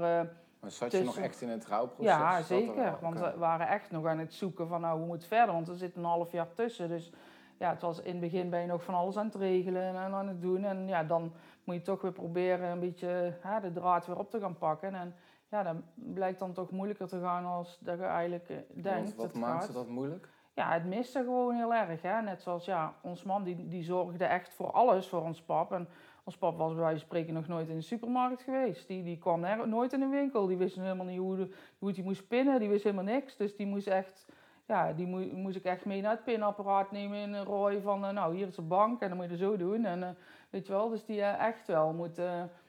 Maar 0.60 0.70
zat 0.70 0.92
je 0.92 1.04
nog 1.04 1.18
echt 1.18 1.40
in 1.40 1.48
het 1.48 1.66
rouwproces? 1.66 2.12
Ja, 2.12 2.42
zeker. 2.42 2.98
Want 3.00 3.18
we 3.18 3.32
waren 3.36 3.68
echt 3.68 3.90
nog 3.90 4.06
aan 4.06 4.18
het 4.18 4.34
zoeken 4.34 4.68
van, 4.68 4.80
nou, 4.80 4.98
hoe 4.98 5.06
moet 5.06 5.16
het 5.16 5.26
verder? 5.26 5.54
Want 5.54 5.68
er 5.68 5.76
zit 5.76 5.96
een 5.96 6.04
half 6.04 6.32
jaar 6.32 6.52
tussen. 6.54 6.88
Dus 6.88 7.12
ja, 7.58 7.70
het 7.70 7.82
was 7.82 8.02
in 8.02 8.10
het 8.10 8.20
begin 8.20 8.50
ben 8.50 8.60
je 8.60 8.66
nog 8.66 8.82
van 8.82 8.94
alles 8.94 9.16
aan 9.16 9.26
het 9.26 9.34
regelen 9.34 9.82
en 9.82 9.96
aan 9.96 10.28
het 10.28 10.42
doen. 10.42 10.64
En 10.64 10.88
ja, 10.88 11.04
dan 11.04 11.32
moet 11.64 11.74
je 11.74 11.82
toch 11.82 12.02
weer 12.02 12.12
proberen 12.12 12.70
een 12.70 12.80
beetje 12.80 13.34
hè, 13.40 13.60
de 13.60 13.72
draad 13.72 14.06
weer 14.06 14.18
op 14.18 14.30
te 14.30 14.40
gaan 14.40 14.58
pakken. 14.58 14.94
En 14.94 15.14
ja, 15.50 15.62
dan 15.62 15.82
blijkt 15.94 16.38
dan 16.38 16.52
toch 16.52 16.70
moeilijker 16.70 17.06
te 17.06 17.20
gaan 17.20 17.44
als 17.44 17.78
dat 17.80 17.98
je 17.98 18.04
eigenlijk 18.04 18.48
denkt. 18.82 19.14
Wat, 19.14 19.26
wat 19.26 19.34
maakte 19.34 19.72
dat 19.72 19.88
moeilijk? 19.88 20.28
Ja, 20.58 20.72
het 20.72 20.84
miste 20.84 21.18
gewoon 21.18 21.54
heel 21.54 21.74
erg. 21.74 22.02
Hè? 22.02 22.22
Net 22.22 22.42
zoals 22.42 22.64
ja, 22.64 22.94
ons 23.02 23.22
man, 23.22 23.42
die, 23.42 23.68
die 23.68 23.82
zorgde 23.82 24.24
echt 24.24 24.54
voor 24.54 24.70
alles 24.70 25.08
voor 25.08 25.22
ons 25.22 25.42
pap. 25.42 25.72
En 25.72 25.88
ons 26.24 26.36
pap 26.36 26.58
was 26.58 26.72
bij 26.72 26.82
wijze 26.82 26.98
van 26.98 27.06
spreken 27.06 27.34
nog 27.34 27.48
nooit 27.48 27.68
in 27.68 27.76
de 27.76 27.82
supermarkt 27.82 28.42
geweest. 28.42 28.88
Die, 28.88 29.02
die 29.02 29.18
kwam 29.18 29.44
er, 29.44 29.68
nooit 29.68 29.92
in 29.92 30.02
een 30.02 30.10
winkel. 30.10 30.46
Die 30.46 30.56
wist 30.56 30.76
helemaal 30.76 31.06
niet 31.06 31.18
hoe, 31.18 31.36
de, 31.36 31.54
hoe 31.78 31.92
hij 31.92 32.02
moest 32.02 32.28
pinnen. 32.28 32.60
Die 32.60 32.68
wist 32.68 32.84
helemaal 32.84 33.04
niks. 33.04 33.36
Dus 33.36 33.56
die 33.56 33.66
moest 33.66 33.86
echt... 33.86 34.26
Ja, 34.66 34.92
die 34.92 35.06
moest, 35.06 35.32
moest 35.32 35.56
ik 35.56 35.64
echt 35.64 35.84
mee 35.84 36.00
naar 36.00 36.10
het 36.10 36.24
pinapparaat 36.24 36.90
nemen 36.90 37.18
in 37.18 37.32
een 37.32 37.44
rooi 37.44 37.80
van... 37.80 38.04
Uh, 38.04 38.10
nou, 38.10 38.34
hier 38.36 38.46
is 38.46 38.54
de 38.54 38.62
bank 38.62 39.00
en 39.00 39.08
dan 39.08 39.16
moet 39.16 39.26
je 39.26 39.32
het 39.32 39.40
zo 39.40 39.56
doen. 39.56 39.84
En 39.84 40.00
uh, 40.00 40.08
weet 40.50 40.66
je 40.66 40.72
wel, 40.72 40.88
dus 40.88 41.04
die 41.04 41.18
uh, 41.18 41.46
echt 41.46 41.66
wel 41.66 41.92
moet... 41.92 42.16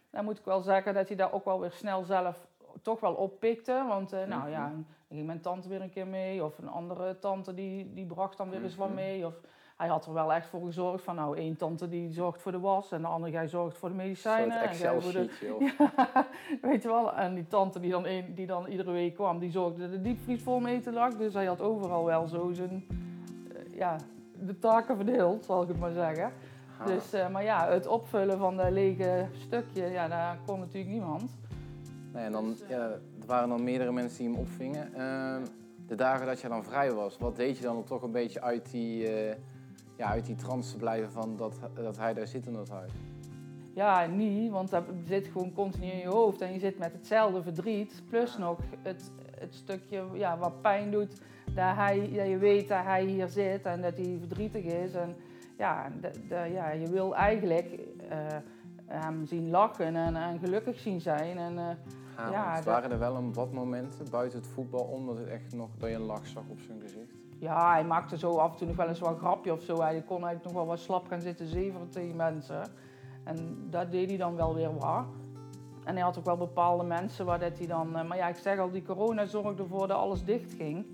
dan 0.09 0.23
moet 0.23 0.39
ik 0.39 0.45
wel 0.45 0.61
zeggen 0.61 0.93
dat 0.93 1.07
hij 1.07 1.17
daar 1.17 1.33
ook 1.33 1.45
wel 1.45 1.59
weer 1.59 1.71
snel 1.71 2.03
zelf 2.03 2.47
toch 2.81 2.99
wel 2.99 3.13
oppikte. 3.13 3.85
Want 3.87 4.11
nou 4.27 4.49
ja, 4.49 4.65
mhm. 4.67 4.75
Dan 5.07 5.17
ging 5.17 5.25
mijn 5.27 5.41
tante 5.41 5.69
weer 5.69 5.81
een 5.81 5.89
keer 5.89 6.07
mee. 6.07 6.43
Of 6.43 6.57
een 6.57 6.69
andere 6.69 7.19
tante 7.19 7.53
die, 7.53 7.93
die 7.93 8.05
bracht 8.05 8.37
dan 8.37 8.49
weer 8.49 8.63
eens 8.63 8.75
wat 8.75 8.87
Mhm. 8.87 8.95
mee. 8.95 9.25
Of 9.25 9.33
hij 9.77 9.87
had 9.87 10.05
er 10.05 10.13
wel 10.13 10.33
echt 10.33 10.47
voor 10.47 10.65
gezorgd 10.65 11.03
van 11.03 11.15
nou, 11.15 11.37
één 11.37 11.55
tante 11.55 11.89
die 11.89 12.11
zorgt 12.11 12.41
voor 12.41 12.51
de 12.51 12.59
was 12.59 12.91
en 12.91 13.01
de 13.01 13.07
andere 13.07 13.31
jij 13.31 13.47
zorgt 13.47 13.77
voor 13.77 13.89
de 13.89 13.95
medicijnen. 13.95 14.61
en 14.61 14.77
jij 14.77 15.01
voor 15.01 15.11
de, 15.11 15.29
ja, 15.77 16.27
weet 16.61 16.81
je 16.81 16.87
wel. 16.87 17.13
En 17.13 17.33
die 17.33 17.47
tante 17.47 17.79
die 17.79 17.91
dan, 17.91 18.05
een, 18.05 18.33
die 18.35 18.45
dan 18.45 18.65
iedere 18.67 18.91
week 18.91 19.13
kwam, 19.13 19.39
die 19.39 19.51
zorgde 19.51 19.89
de 19.89 20.01
diepvries 20.01 20.43
vol 20.43 20.59
mee 20.59 20.79
te 20.79 20.91
lag. 20.91 21.15
Dus 21.17 21.33
hij 21.33 21.45
had 21.45 21.61
overal 21.61 22.05
wel 22.05 22.27
zo 22.27 22.51
zijn, 22.51 22.85
eh, 23.53 23.77
ja, 23.77 23.95
de 24.33 24.59
taken 24.59 24.95
verdeeld, 24.95 25.45
zal 25.45 25.61
ik 25.61 25.67
het 25.67 25.79
maar 25.79 25.91
zeggen. 25.91 26.31
Ah. 26.79 26.85
Dus, 26.85 27.13
eh, 27.13 27.29
maar 27.29 27.43
ja, 27.43 27.67
het 27.67 27.87
opvullen 27.87 28.37
van 28.37 28.57
dat 28.57 28.71
lege 28.71 29.25
stukje, 29.33 29.85
ja, 29.85 30.07
daar 30.07 30.37
kon 30.45 30.59
natuurlijk 30.59 30.91
niemand. 30.91 31.37
En 32.13 32.31
dan, 32.31 32.55
eh, 32.63 32.69
ja, 32.69 32.79
er 32.89 32.99
waren 33.25 33.49
dan 33.49 33.63
meerdere 33.63 33.91
mensen 33.91 34.17
die 34.17 34.27
hem 34.29 34.37
opvingen. 34.39 34.93
Ehm, 34.93 35.41
de 35.87 35.95
dagen 35.95 36.25
dat 36.25 36.39
je 36.41 36.47
dan 36.47 36.63
vrij 36.63 36.91
was, 36.91 37.17
wat 37.17 37.35
deed 37.35 37.57
je 37.57 37.63
dan 37.63 37.75
om 37.77 37.85
toch 37.85 38.01
een 38.01 38.11
beetje 38.11 38.41
uit 38.41 38.71
die, 38.71 39.07
eh, 39.07 39.35
ja, 39.97 40.07
uit 40.07 40.25
die 40.25 40.35
trance 40.35 40.71
te 40.71 40.77
blijven 40.77 41.11
van 41.11 41.37
dat, 41.37 41.59
dat 41.73 41.97
hij 41.97 42.13
daar 42.13 42.27
zit 42.27 42.45
in 42.45 42.53
dat 42.53 42.69
huis? 42.69 42.91
Ja, 43.73 44.05
niet, 44.05 44.51
want 44.51 44.69
dat 44.69 44.83
zit 45.07 45.27
gewoon 45.27 45.53
continu 45.53 45.85
in 45.85 45.97
je 45.97 46.07
hoofd 46.07 46.41
en 46.41 46.53
je 46.53 46.59
zit 46.59 46.77
met 46.77 46.91
hetzelfde 46.93 47.41
verdriet. 47.43 48.03
Plus 48.09 48.37
nog 48.37 48.59
het, 48.83 49.11
het 49.39 49.55
stukje 49.55 50.03
ja, 50.13 50.37
wat 50.37 50.61
pijn 50.61 50.91
doet, 50.91 51.21
dat, 51.45 51.75
hij, 51.75 51.99
dat 52.15 52.27
je 52.27 52.37
weet 52.37 52.67
dat 52.67 52.83
hij 52.83 53.03
hier 53.05 53.27
zit 53.27 53.65
en 53.65 53.81
dat 53.81 53.97
hij 53.97 54.15
verdrietig 54.19 54.63
is. 54.63 54.93
En 54.93 55.15
ja, 55.57 55.91
dat, 56.01 56.13
dat- 56.29 56.51
ja 56.51 56.69
je 56.71 56.87
wil 56.89 57.15
eigenlijk 57.15 57.79
eh, 58.09 58.17
hem 58.89 59.25
zien 59.25 59.49
lachen 59.49 59.95
en, 59.95 60.15
en 60.15 60.39
gelukkig 60.39 60.79
zien 60.79 61.01
zijn. 61.01 61.37
En, 61.37 61.57
eh, 61.57 61.65
Ah, 62.25 62.31
Ja, 62.31 62.55
dat- 62.55 62.63
waren 62.63 62.91
er 62.91 62.99
wel 62.99 63.15
een 63.15 63.33
wat 63.33 63.51
momenten 63.51 64.05
buiten 64.11 64.39
het 64.39 64.47
voetbal 64.47 64.83
om 64.83 65.05
dat 65.05 65.17
het 65.17 65.27
echt 65.27 65.55
nog 65.55 65.69
dat 65.77 65.89
je 65.89 65.95
een 65.95 66.01
lach 66.01 66.27
zag 66.27 66.43
op 66.47 66.59
zijn 66.59 66.79
gezicht? 66.81 67.11
ja, 67.37 67.71
hij 67.71 67.83
maakte 67.85 68.17
zo 68.17 68.37
af 68.37 68.51
en 68.51 68.57
toe 68.57 68.67
nog 68.67 68.75
wel 68.75 68.87
eens 68.87 69.01
een 69.01 69.17
grapje 69.17 69.53
of 69.53 69.61
zo. 69.61 69.81
Hij 69.81 70.01
kon 70.01 70.15
eigenlijk 70.23 70.43
nog 70.43 70.53
wel 70.53 70.65
wat 70.65 70.79
slap 70.79 71.07
gaan 71.07 71.21
zitten 71.21 71.47
zeveren 71.47 71.89
tegen 71.89 72.15
mensen. 72.15 72.61
En 73.23 73.65
dat 73.69 73.91
deed 73.91 74.09
hij 74.09 74.17
dan 74.17 74.35
wel 74.35 74.53
weer 74.55 74.77
waar. 74.77 75.05
En 75.83 75.93
hij 75.93 76.03
had 76.03 76.17
ook 76.17 76.25
wel 76.25 76.37
bepaalde 76.37 76.83
mensen 76.83 77.25
waar 77.25 77.39
dat 77.39 77.57
hij 77.57 77.67
dan... 77.67 77.95
eh, 77.97 78.07
Maar 78.07 78.17
ja, 78.17 78.27
ik 78.27 78.35
zeg 78.35 78.59
al, 78.59 78.71
die 78.71 78.83
corona 78.83 79.25
zorgde 79.25 79.63
ervoor 79.63 79.87
dat 79.87 79.97
alles 79.97 80.23
dicht 80.23 80.53
ging. 80.53 80.85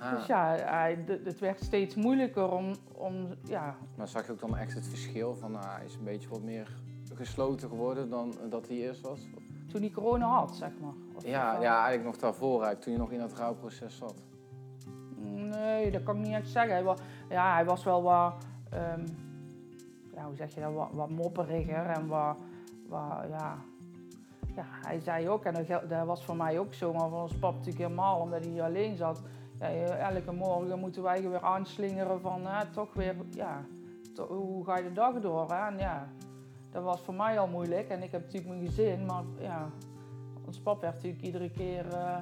Ah, 0.00 0.10
Dus 0.14 0.26
ja, 0.26 0.54
hij, 0.54 1.04
het 1.24 1.38
werd 1.38 1.60
steeds 1.60 1.94
moeilijker 1.94 2.52
om... 2.52 2.72
om 2.92 3.26
ja, 3.44 3.76
Maar 3.94 4.08
zag 4.08 4.26
je 4.26 4.32
ook 4.32 4.40
dan 4.40 4.56
echt 4.56 4.74
het 4.74 4.88
verschil 4.88 5.34
van 5.34 5.50
nou, 5.52 5.66
hij 5.66 5.84
is 5.84 5.94
een 5.94 6.04
beetje 6.04 6.28
wat 6.28 6.42
meer 6.42 6.68
gesloten 7.16 7.68
geworden 7.68 8.10
dan 8.10 8.32
dat 8.48 8.68
hij 8.68 8.76
eerst 8.76 9.00
was? 9.00 9.20
toen 9.68 9.80
hij 9.80 9.90
corona 9.90 10.26
had, 10.26 10.54
zeg 10.54 10.70
maar. 10.80 10.92
Of- 11.16 11.24
Ja, 11.24 11.60
ja 11.60 11.74
eigenlijk 11.74 12.04
nog 12.04 12.16
daarvoor, 12.16 12.50
eigenlijk, 12.50 12.80
toen 12.80 12.92
je 12.92 12.98
nog 12.98 13.10
in 13.10 13.18
dat 13.18 13.32
rouwproces 13.38 13.96
zat. 13.96 14.14
Nee, 15.16 15.90
dat 15.90 16.02
kan 16.02 16.16
ik 16.16 16.22
niet 16.22 16.32
echt 16.34 16.48
zeggen. 16.48 16.72
Hij 16.72 16.82
was, 16.82 16.98
ja, 17.28 17.52
hij 17.54 17.64
was 17.64 17.84
wel 17.84 18.02
wat... 18.02 18.34
ehm, 18.70 19.06
ja, 20.14 20.24
hoe 20.26 20.36
zeg 20.36 20.54
je 20.54 20.60
dat? 20.60 20.72
Wat, 20.72 20.88
wat 20.92 21.10
mopperiger 21.10 21.86
en 21.86 22.06
wat... 22.06 22.36
wat 22.88 23.24
ja, 23.28 23.56
ja, 24.56 24.64
hij 24.66 25.00
zei 25.00 25.28
ook, 25.28 25.44
en 25.44 25.66
dat, 25.88 26.06
was 26.06 26.24
voor 26.24 26.36
mij 26.36 26.58
ook 26.58 26.74
zo, 26.74 26.92
maar 26.92 27.08
voor 27.08 27.20
ons 27.22 27.36
pap 27.36 27.52
natuurlijk 27.52 27.78
helemaal, 27.82 28.20
omdat 28.20 28.40
hij 28.44 28.52
hier 28.52 28.62
alleen 28.62 28.96
zat. 28.96 29.22
Ja, 29.58 29.68
elke 30.10 30.32
morgen 30.32 30.78
moeten 30.78 31.02
wij 31.02 31.28
weer 31.28 31.40
aanslingeren 31.42 32.20
van, 32.20 32.46
hè, 32.46 32.66
toch 32.66 32.94
weer, 32.94 33.14
ja, 33.30 33.64
to- 34.14 34.26
hoe 34.26 34.64
ga 34.64 34.76
je 34.76 34.82
de 34.82 34.92
dag 34.92 35.20
door? 35.20 35.50
Hè? 35.52 35.66
En 35.66 35.78
ja, 35.78 36.08
dat 36.72 36.82
was 36.82 37.00
voor 37.00 37.14
mij 37.14 37.38
al 37.38 37.46
moeilijk. 37.48 37.88
En 37.88 38.02
ik 38.02 38.10
heb 38.12 38.20
natuurlijk 38.24 38.48
mijn 38.54 38.66
gezin, 38.66 39.06
maar 39.06 39.22
ja, 39.40 39.68
ons 40.46 40.58
pap 40.60 40.80
werd 40.80 40.94
natuurlijk 40.94 41.22
iedere 41.22 41.50
keer, 41.50 41.86
eh, 41.92 42.16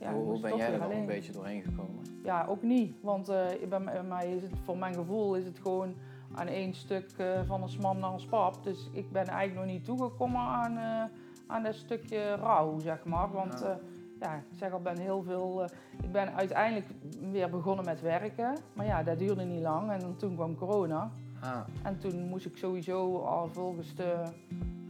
ja, 0.00 0.12
hoe 0.12 0.40
ben 0.40 0.56
jij 0.56 0.72
er 0.72 0.78
dan 0.78 0.90
een 0.90 1.06
beetje 1.06 1.32
doorheen 1.32 1.62
gekomen? 1.62 2.04
Ja, 2.22 2.46
ook 2.48 2.62
niet. 2.62 2.96
Want 3.00 3.28
eh, 3.28 3.44
bij, 3.68 3.80
mij- 3.80 3.92
bij 3.94 4.02
mij 4.02 4.32
is 4.34 4.42
het, 4.42 4.52
voor 4.64 4.78
mijn 4.78 4.94
gevoel 4.94 5.34
is 5.34 5.44
het 5.44 5.58
gewoon 5.58 5.94
aan 6.34 6.46
één 6.46 6.74
stuk 6.74 7.10
eh, 7.16 7.40
van 7.46 7.62
ons 7.62 7.76
mam 7.76 7.98
naar 7.98 8.12
ons 8.12 8.24
pap. 8.26 8.62
Dus 8.64 8.88
ik 8.92 9.10
ben 9.12 9.26
eigenlijk 9.26 9.66
nog 9.66 9.74
niet 9.76 9.84
toegekomen 9.84 10.40
aan, 10.40 10.76
eh, 10.76 11.16
aan 11.46 11.62
dat 11.62 11.74
stukje 11.74 12.34
rouw, 12.34 12.78
zeg 12.78 13.04
maar. 13.04 13.30
Want 13.32 13.60
Ja. 13.60 13.66
eh, 13.70 13.76
ja, 14.20 14.34
ik 14.34 14.42
zeg 14.58 14.72
al, 14.72 14.80
ben 14.80 14.98
heel 14.98 15.22
veel... 15.22 15.62
eh, 15.62 15.68
ik 16.02 16.12
ben 16.12 16.34
uiteindelijk 16.34 16.86
weer 17.30 17.50
begonnen 17.50 17.84
met 17.84 18.00
werken. 18.00 18.56
Maar 18.72 18.86
ja, 18.86 19.02
dat 19.02 19.18
duurde 19.18 19.44
niet 19.44 19.62
lang. 19.62 19.90
En 19.90 19.98
dan, 20.00 20.16
toen 20.16 20.34
kwam 20.34 20.54
corona. 20.56 21.10
Ah, 21.40 21.60
En 21.82 21.98
toen 21.98 22.28
moest 22.28 22.46
ik 22.46 22.56
sowieso 22.56 23.16
al 23.18 23.48
volgens 23.48 23.94
de, 23.94 24.12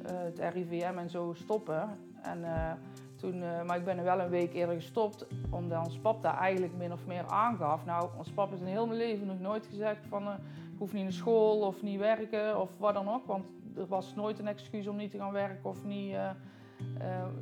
eh, 0.03 0.17
het 0.17 0.39
RIVM 0.55 0.99
en 0.99 1.11
zo 1.11 1.33
stoppen. 1.35 1.89
En, 2.23 2.45
eh, 2.45 2.73
toen, 3.17 3.43
eh, 3.43 3.63
maar 3.65 3.77
ik 3.77 3.85
ben 3.85 3.99
er 3.99 4.05
wel 4.05 4.21
een 4.21 4.29
week 4.29 4.55
eerder 4.55 4.75
gestopt, 4.75 5.27
omdat 5.51 5.85
ons 5.87 5.99
pap 5.99 6.23
daar 6.23 6.39
eigenlijk 6.39 6.77
min 6.77 6.93
of 6.93 7.07
meer 7.07 7.27
aangaf. 7.27 7.85
Nou, 7.85 8.09
ons 8.19 8.31
pap 8.31 8.53
is 8.53 8.61
in 8.61 8.67
heel 8.67 8.87
mijn 8.87 8.99
leven 8.99 9.27
nog 9.27 9.41
nooit 9.41 9.67
gezegd 9.67 10.07
van 10.07 10.23
eh, 10.27 10.33
ik 10.73 10.79
hoef 10.79 10.93
niet 10.93 11.03
naar 11.03 11.13
school 11.13 11.61
of 11.61 11.83
niet 11.83 11.99
werken 11.99 12.61
of 12.61 12.71
wat 12.79 12.95
dan 12.95 13.09
ook. 13.09 13.27
Want 13.27 13.45
er 13.77 13.87
was 13.87 14.15
nooit 14.15 14.39
een 14.39 14.47
excuus 14.47 14.87
om 14.87 14.97
niet 14.97 15.11
te 15.11 15.19
gaan 15.19 15.33
werken 15.33 15.71
of 15.71 15.85
niet... 15.85 16.11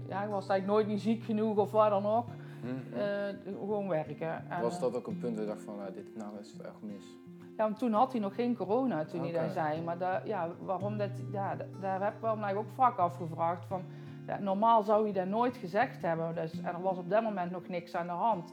ja, 0.09 0.23
ik 0.25 0.31
was 0.31 0.49
eigenlijk 0.49 0.67
nooit 0.67 0.87
niet 0.87 1.01
ziek 1.01 1.23
genoeg 1.23 1.57
of 1.57 1.71
wat 1.71 1.91
dan 1.91 2.07
ook. 2.07 2.27
mhm. 2.63 3.59
Gewoon 3.59 3.89
werken. 3.89 4.51
En, 4.51 4.63
Was 4.63 4.81
dat 4.81 4.97
ook 4.97 5.07
een 5.07 5.19
punt 5.19 5.37
dat 5.37 5.45
je 5.45 5.51
dacht 5.51 5.63
van 5.63 5.77
nou, 5.77 5.93
dit 5.93 6.17
nou 6.17 6.39
is 6.41 6.53
het 6.53 6.61
echt 6.63 6.83
mis? 6.83 7.05
Ja, 7.57 7.73
toen 7.73 7.93
had 7.93 8.13
hij 8.13 8.21
nog 8.21 8.35
geen 8.35 8.57
corona 8.57 9.05
toen 9.05 9.21
hij 9.21 9.33
dat 9.33 9.53
zei. 9.53 9.83
Maar 9.83 9.99
daar, 9.99 10.27
ja, 10.27 10.49
waarom 10.61 10.99
dat, 10.99 11.11
ja, 11.33 11.55
da- 11.57 11.65
daar 11.81 12.03
heb 12.05 12.15
ik 12.15 12.21
wel 12.21 12.37
mij 12.37 12.57
ook 12.57 12.71
vaak 12.75 12.99
afgevraagd. 12.99 13.65
Van, 13.67 13.83
ja, 14.27 14.39
normaal 14.39 14.83
zou 14.83 15.03
hij 15.05 15.13
dat 15.13 15.27
nooit 15.27 15.57
gezegd 15.57 16.03
hebben. 16.03 16.35
Dus, 16.35 16.61
en 16.61 16.75
er 16.75 16.83
was 16.83 16.99
op 16.99 17.11
dat 17.11 17.23
moment 17.23 17.51
nog 17.51 17.69
niks 17.69 17.95
aan 17.95 18.07
de 18.07 18.13
hand. 18.13 18.53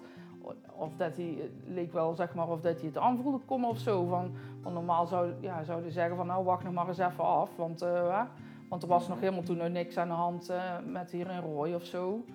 Of 0.75 0.95
dat 0.95 1.15
hij, 1.17 1.37
het 1.41 1.51
leek 1.65 1.93
wel 1.93 2.15
zeg 2.15 2.33
maar, 2.33 2.49
of 2.49 2.61
dat 2.61 2.77
hij 2.77 2.85
het 2.87 2.97
aanvoelde 2.97 3.39
komen 3.45 3.69
of 3.69 3.77
zo. 3.77 4.05
Van, 4.05 4.31
want 4.61 4.75
normaal 4.75 5.05
zou, 5.05 5.33
ja, 5.39 5.63
zouden 5.63 5.87
ze 5.91 5.93
zeggen 5.93 6.15
van 6.15 6.27
nou 6.27 6.43
wacht 6.45 6.63
nog 6.63 6.73
maar 6.73 6.87
eens 6.87 6.97
even 6.97 7.23
af. 7.23 7.55
Want, 7.55 7.79
hè, 7.79 8.23
want 8.69 8.81
er 8.83 8.87
was 8.89 9.07
nog 9.07 9.19
helemaal 9.19 9.43
toen 9.43 9.57
nog 9.57 9.69
niks 9.69 9.97
aan 9.97 10.07
de 10.07 10.13
hand 10.13 10.49
eh, 10.49 10.61
met 10.85 11.11
hier 11.11 11.29
in 11.31 11.39
Rooi 11.39 11.75
of 11.75 11.83
zo. 11.83 12.25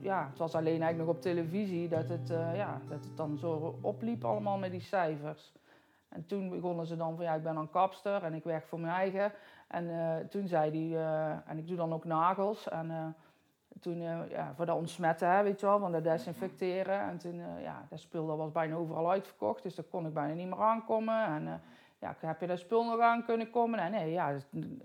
Ja, 0.00 0.26
het 0.30 0.38
was 0.38 0.54
alleen 0.54 0.82
eigenlijk 0.82 0.98
nog 1.06 1.08
op 1.16 1.22
televisie 1.22 1.88
dat 1.88 2.08
het, 2.08 2.30
eh, 2.30 2.56
ja, 2.56 2.80
dat 2.88 3.04
het 3.04 3.16
dan 3.16 3.38
zo 3.38 3.78
opliep 3.80 4.24
allemaal 4.24 4.58
met 4.58 4.70
die 4.70 4.80
cijfers. 4.80 5.52
En 6.14 6.26
toen 6.26 6.48
begonnen 6.48 6.86
ze 6.86 6.96
dan 6.96 7.16
van 7.16 7.24
ja, 7.24 7.34
ik 7.34 7.42
ben 7.42 7.56
een 7.56 7.70
kapster 7.70 8.22
en 8.22 8.34
ik 8.34 8.44
werk 8.44 8.66
voor 8.66 8.80
mijn 8.80 8.94
eigen. 8.94 9.32
En 9.68 9.90
eh, 9.90 10.26
toen 10.28 10.48
zei 10.48 10.70
hij, 10.70 11.04
eh, 11.04 11.50
en 11.50 11.58
ik 11.58 11.66
doe 11.66 11.76
dan 11.76 11.92
ook 11.92 12.04
nagels. 12.04 12.68
En 12.68 12.90
eh, 12.90 13.06
toen, 13.80 14.00
ja, 14.28 14.52
voor 14.54 14.66
dat 14.66 14.76
ontsmetten, 14.76 15.30
hè, 15.30 15.42
weet 15.42 15.60
je 15.60 15.66
wel, 15.66 15.78
van 15.78 15.92
dat 15.92 16.04
desinfecteren. 16.04 17.00
En 17.00 17.18
toen, 17.18 17.42
ja, 17.60 17.86
dat 17.90 18.00
spul 18.00 18.26
dat 18.26 18.36
was 18.36 18.52
bijna 18.52 18.74
overal 18.74 19.10
uitverkocht, 19.10 19.62
dus 19.62 19.74
daar 19.74 19.84
kon 19.84 20.06
ik 20.06 20.14
bijna 20.14 20.34
niet 20.34 20.48
meer 20.48 20.62
aankomen. 20.62 21.24
En 21.24 21.60
ja, 21.98 22.16
heb 22.18 22.40
je 22.40 22.46
dat 22.46 22.58
spul 22.58 22.84
nog 22.84 23.00
aan 23.00 23.24
kunnen 23.24 23.50
komen? 23.50 23.78
En 23.78 23.90
nee, 23.90 24.12
ja, 24.12 24.34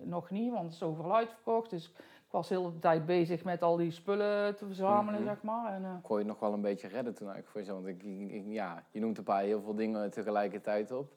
nog 0.04 0.30
niet, 0.30 0.52
want 0.52 0.64
het 0.64 0.74
is 0.74 0.84
overal 0.84 1.16
uitverkocht. 1.16 1.70
Dus 1.70 1.94
ik 2.30 2.36
was 2.36 2.50
heel 2.50 2.62
de 2.64 2.68
hele 2.68 2.80
tijd 2.80 3.06
bezig 3.06 3.44
met 3.44 3.62
al 3.62 3.76
die 3.78 3.92
spullen 3.92 4.56
te 4.56 4.66
verzamelen, 4.66 5.22
Mhm. 5.22 5.30
zeg 5.30 5.42
maar. 5.42 5.74
En, 5.74 5.84
eh, 5.84 5.92
kon 6.02 6.18
je 6.18 6.24
het 6.24 6.32
nog 6.32 6.40
wel 6.40 6.54
een 6.54 6.62
beetje 6.62 6.88
redden 6.88 7.14
toen 7.16 7.28
eigenlijk 7.30 7.48
voor 7.48 7.60
jezelf? 7.60 7.84
Want 7.84 7.96
ik, 7.96 8.04
ik- 8.04 8.32
ik- 8.32 8.54
ja, 8.54 8.84
je 8.92 9.00
noemt 9.00 9.18
een 9.18 9.24
paar 9.24 9.42
heel 9.42 9.62
veel 9.62 9.76
dingen 9.76 10.12
tegelijkertijd 10.12 10.92
op. 10.92 11.12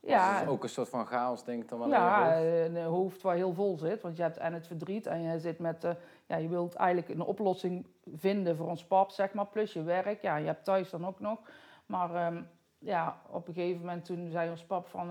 ja, 0.00 0.32
Dus 0.32 0.42
is 0.42 0.48
ook 0.48 0.62
een 0.62 0.68
soort 0.68 0.88
van 0.88 1.06
chaos 1.06 1.44
denk 1.44 1.62
ik 1.62 1.68
dan 1.68 1.78
wel 1.78 1.88
ja, 1.88 2.24
hoofd. 2.24 2.44
een 2.76 2.82
hoofd 2.84 3.22
waar 3.22 3.34
heel 3.34 3.52
vol 3.52 3.78
zit. 3.78 4.02
Want 4.02 4.16
je 4.16 4.22
hebt 4.22 4.36
en 4.36 4.52
het 4.52 4.66
verdriet 4.66 5.06
en 5.06 5.20
je 5.22 5.38
zit 5.38 5.58
met... 5.58 5.84
eh, 5.84 5.90
ja, 6.26 6.36
je 6.36 6.48
wilt 6.48 6.74
eigenlijk 6.74 7.08
een 7.08 7.20
oplossing 7.26 7.86
vinden 8.14 8.56
voor 8.56 8.68
ons 8.68 8.84
pap, 8.84 9.10
zeg 9.10 9.32
maar. 9.32 9.46
Plus 9.46 9.72
je 9.72 9.82
werk. 9.82 10.22
Ja, 10.22 10.36
je 10.36 10.46
hebt 10.46 10.64
thuis 10.64 10.90
dan 10.90 11.06
ook 11.06 11.20
nog. 11.20 11.38
Maar 11.86 12.14
ehm, 12.14 12.42
ja, 12.78 13.20
op 13.30 13.48
een 13.48 13.54
gegeven 13.54 13.80
moment 13.80 14.04
toen 14.04 14.28
zei 14.30 14.50
ons 14.50 14.64
pap 14.64 14.86
van... 14.86 15.08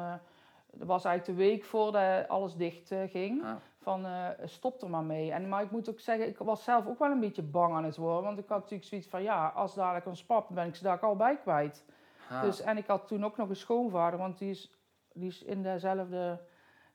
dat 0.72 0.88
was 0.88 1.06
eigenlijk 1.06 1.40
de 1.40 1.46
week 1.46 1.64
voordat 1.64 2.28
alles 2.28 2.56
dicht 2.56 2.92
ging. 3.08 3.44
Ah, 3.44 3.56
Van 3.86 4.06
eh, 4.06 4.28
stop 4.44 4.82
er 4.82 4.90
maar 4.90 5.04
mee. 5.04 5.32
En, 5.32 5.50
maar 5.50 5.64
ik 5.64 5.72
moet 5.72 5.90
ook 5.90 6.00
zeggen, 6.00 6.28
ik 6.28 6.38
was 6.38 6.64
zelf 6.64 6.88
ook 6.88 7.00
wel 7.00 7.12
een 7.12 7.20
beetje 7.20 7.44
bang 7.44 7.74
aan 7.76 7.84
het 7.84 7.98
worden. 7.98 8.24
Want 8.24 8.38
ik 8.40 8.48
had 8.48 8.58
natuurlijk 8.60 8.90
zoiets 8.90 9.08
van, 9.08 9.24
ja, 9.24 9.48
als 9.48 9.74
dadelijk 9.76 10.06
ons 10.06 10.24
pap, 10.26 10.48
ben 10.52 10.68
ik 10.68 10.76
ze 10.76 10.84
daar 10.84 11.00
al 11.00 11.16
bij 11.16 11.38
kwijt. 11.38 11.86
ah. 12.30 12.42
Dus, 12.42 12.62
en 12.62 12.78
ik 12.78 12.88
had 12.88 13.08
toen 13.08 13.26
ook 13.26 13.38
nog 13.38 13.50
een 13.50 13.56
schoonvader, 13.56 14.20
want 14.20 14.38
die 14.38 14.50
is, 14.50 14.72
die 15.14 15.28
is 15.28 15.44
in 15.44 15.64
dezelfde... 15.64 16.40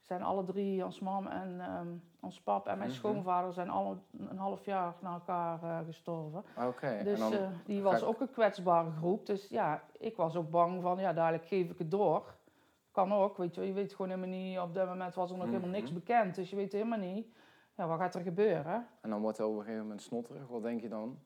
zijn 0.01 0.23
alle 0.23 0.45
drie, 0.45 0.85
ons 0.85 1.01
mam 1.01 1.27
en 1.27 1.61
ehm, 1.61 1.87
ons 2.21 2.41
pap 2.41 2.67
en 2.67 2.79
mijn 2.79 2.91
Mhm. 2.91 2.99
schoonvader... 2.99 3.53
zijn 3.53 3.71
alle 3.71 3.97
een 4.19 4.39
half 4.39 4.65
jaar 4.65 4.95
na 5.01 5.13
elkaar 5.13 5.63
eh, 5.63 5.79
gestorven. 5.87 6.45
Oké, 6.67 6.87
en 6.87 7.05
Dus 7.05 7.19
dan, 7.19 7.33
eh, 7.33 7.49
die 7.65 7.83
was 7.83 8.01
ik- 8.03 8.09
ook 8.09 8.21
een 8.21 8.31
kwetsbare 8.31 8.91
groep. 8.91 9.27
Dus 9.27 9.49
ja, 9.49 9.83
ik 9.99 10.17
was 10.17 10.37
ook 10.37 10.51
bang 10.51 10.83
van, 10.83 10.99
ja, 10.99 11.13
dadelijk 11.13 11.47
geef 11.47 11.71
ik 11.71 11.79
het 11.79 11.91
door. 11.91 12.35
Kan 12.93 13.13
ook, 13.13 13.37
weet 13.37 13.55
je. 13.55 13.67
Je 13.67 13.73
weet 13.73 13.95
gewoon 13.95 14.11
helemaal 14.11 14.39
niet... 14.39 14.59
Op 14.59 14.75
dat 14.75 14.89
moment 14.89 15.15
was 15.15 15.31
er 15.31 15.37
nog 15.37 15.47
helemaal 15.47 15.69
niks 15.69 15.91
Mhm. 15.91 15.95
bekend. 15.99 16.35
Dus 16.35 16.51
je 16.51 16.57
weet 16.57 16.73
helemaal 16.73 16.99
niet, 16.99 17.27
ja, 17.77 17.87
wat 17.87 17.99
gaat 17.99 18.15
er 18.15 18.21
gebeuren? 18.23 18.87
en 19.01 19.11
dan 19.11 19.21
wordt 19.21 19.39
het 19.39 19.47
op 19.47 19.53
een 19.53 19.61
gegeven 19.61 19.83
moment 19.83 20.03
snotterig. 20.03 20.47
Wat 20.49 20.63
denk 20.63 20.81
je 20.81 20.89
dan? 20.89 21.19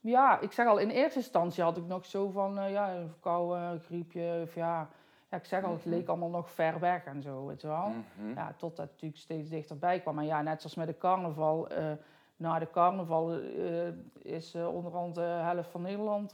Ja, 0.00 0.40
ik 0.40 0.52
zeg 0.52 0.66
al, 0.66 0.78
in 0.78 0.88
eerste 0.90 1.18
instantie 1.18 1.62
had 1.62 1.76
ik 1.76 1.86
nog 1.86 2.04
zo 2.06 2.28
van, 2.30 2.58
eh, 2.58 2.70
ja, 2.70 2.94
een 2.94 3.08
verkouden, 3.08 3.60
een 3.62 3.80
griepje, 3.80 4.40
of 4.42 4.54
ja... 4.54 4.88
Ja, 5.30 5.36
ik 5.36 5.44
zeg 5.44 5.64
al, 5.64 5.72
het 5.72 5.84
Mhm. 5.84 5.94
leek 5.94 6.08
allemaal 6.08 6.28
nog 6.30 6.50
ver 6.50 6.80
weg 6.80 7.04
en 7.04 7.22
zo, 7.22 7.46
weet 7.46 7.60
je 7.60 7.66
wel. 7.66 7.88
Mhm. 8.18 8.34
Ja, 8.34 8.46
totdat 8.56 8.78
het 8.78 8.90
natuurlijk 8.90 9.20
steeds 9.20 9.48
dichterbij 9.48 10.00
kwam. 10.00 10.18
En 10.18 10.24
ja, 10.26 10.42
net 10.42 10.60
zoals 10.60 10.76
met 10.76 10.86
de 10.86 10.98
carnaval, 10.98 11.68
eh, 11.68 11.92
na 12.36 12.58
de 12.58 12.70
carnaval 12.70 13.32
eh, 13.32 13.88
is 14.18 14.54
uh, 14.54 14.74
onderhand 14.74 15.14
de 15.14 15.20
helft 15.20 15.70
van 15.70 15.82
Nederland 15.82 16.32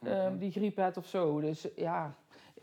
Mhm. 0.00 0.36
die 0.38 0.50
griep 0.50 0.76
had 0.76 0.96
of 0.96 1.06
zo. 1.06 1.40
Dus 1.40 1.68
ja, 1.76 2.14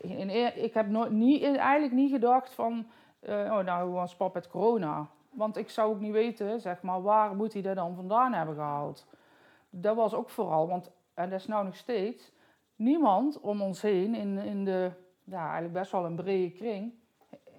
in, 0.02 0.30
in, 0.30 0.64
ik 0.64 0.74
heb 0.74 0.88
nooit, 0.88 1.10
niet, 1.10 1.42
eigenlijk 1.42 1.92
niet 1.92 2.10
gedacht 2.10 2.54
van, 2.54 2.86
oh 3.26 3.58
nou 3.58 3.90
was 3.90 4.16
pap 4.16 4.34
met 4.34 4.48
corona. 4.48 5.06
Want 5.30 5.56
ik 5.56 5.70
zou 5.70 5.94
ook 5.94 6.00
niet 6.00 6.12
weten, 6.12 6.60
zeg 6.60 6.82
maar, 6.82 7.02
waar 7.02 7.36
moet 7.36 7.52
hij 7.52 7.62
dat 7.62 7.76
dan 7.76 7.94
vandaan 7.94 8.32
hebben 8.32 8.54
gehaald. 8.54 9.06
Dat 9.70 9.96
was 9.96 10.14
ook 10.14 10.30
vooral, 10.30 10.68
want, 10.68 10.90
en 11.14 11.30
dat 11.30 11.40
is 11.40 11.46
nou 11.46 11.64
nog 11.64 11.76
steeds, 11.76 12.32
niemand 12.76 13.40
om 13.40 13.62
ons 13.62 13.82
heen 13.82 14.14
in, 14.14 14.38
in 14.38 14.64
de, 14.64 14.90
ja, 15.24 15.42
eigenlijk 15.42 15.72
best 15.72 15.92
wel 15.92 16.04
een 16.04 16.16
brede 16.16 16.50
kring, 16.50 16.92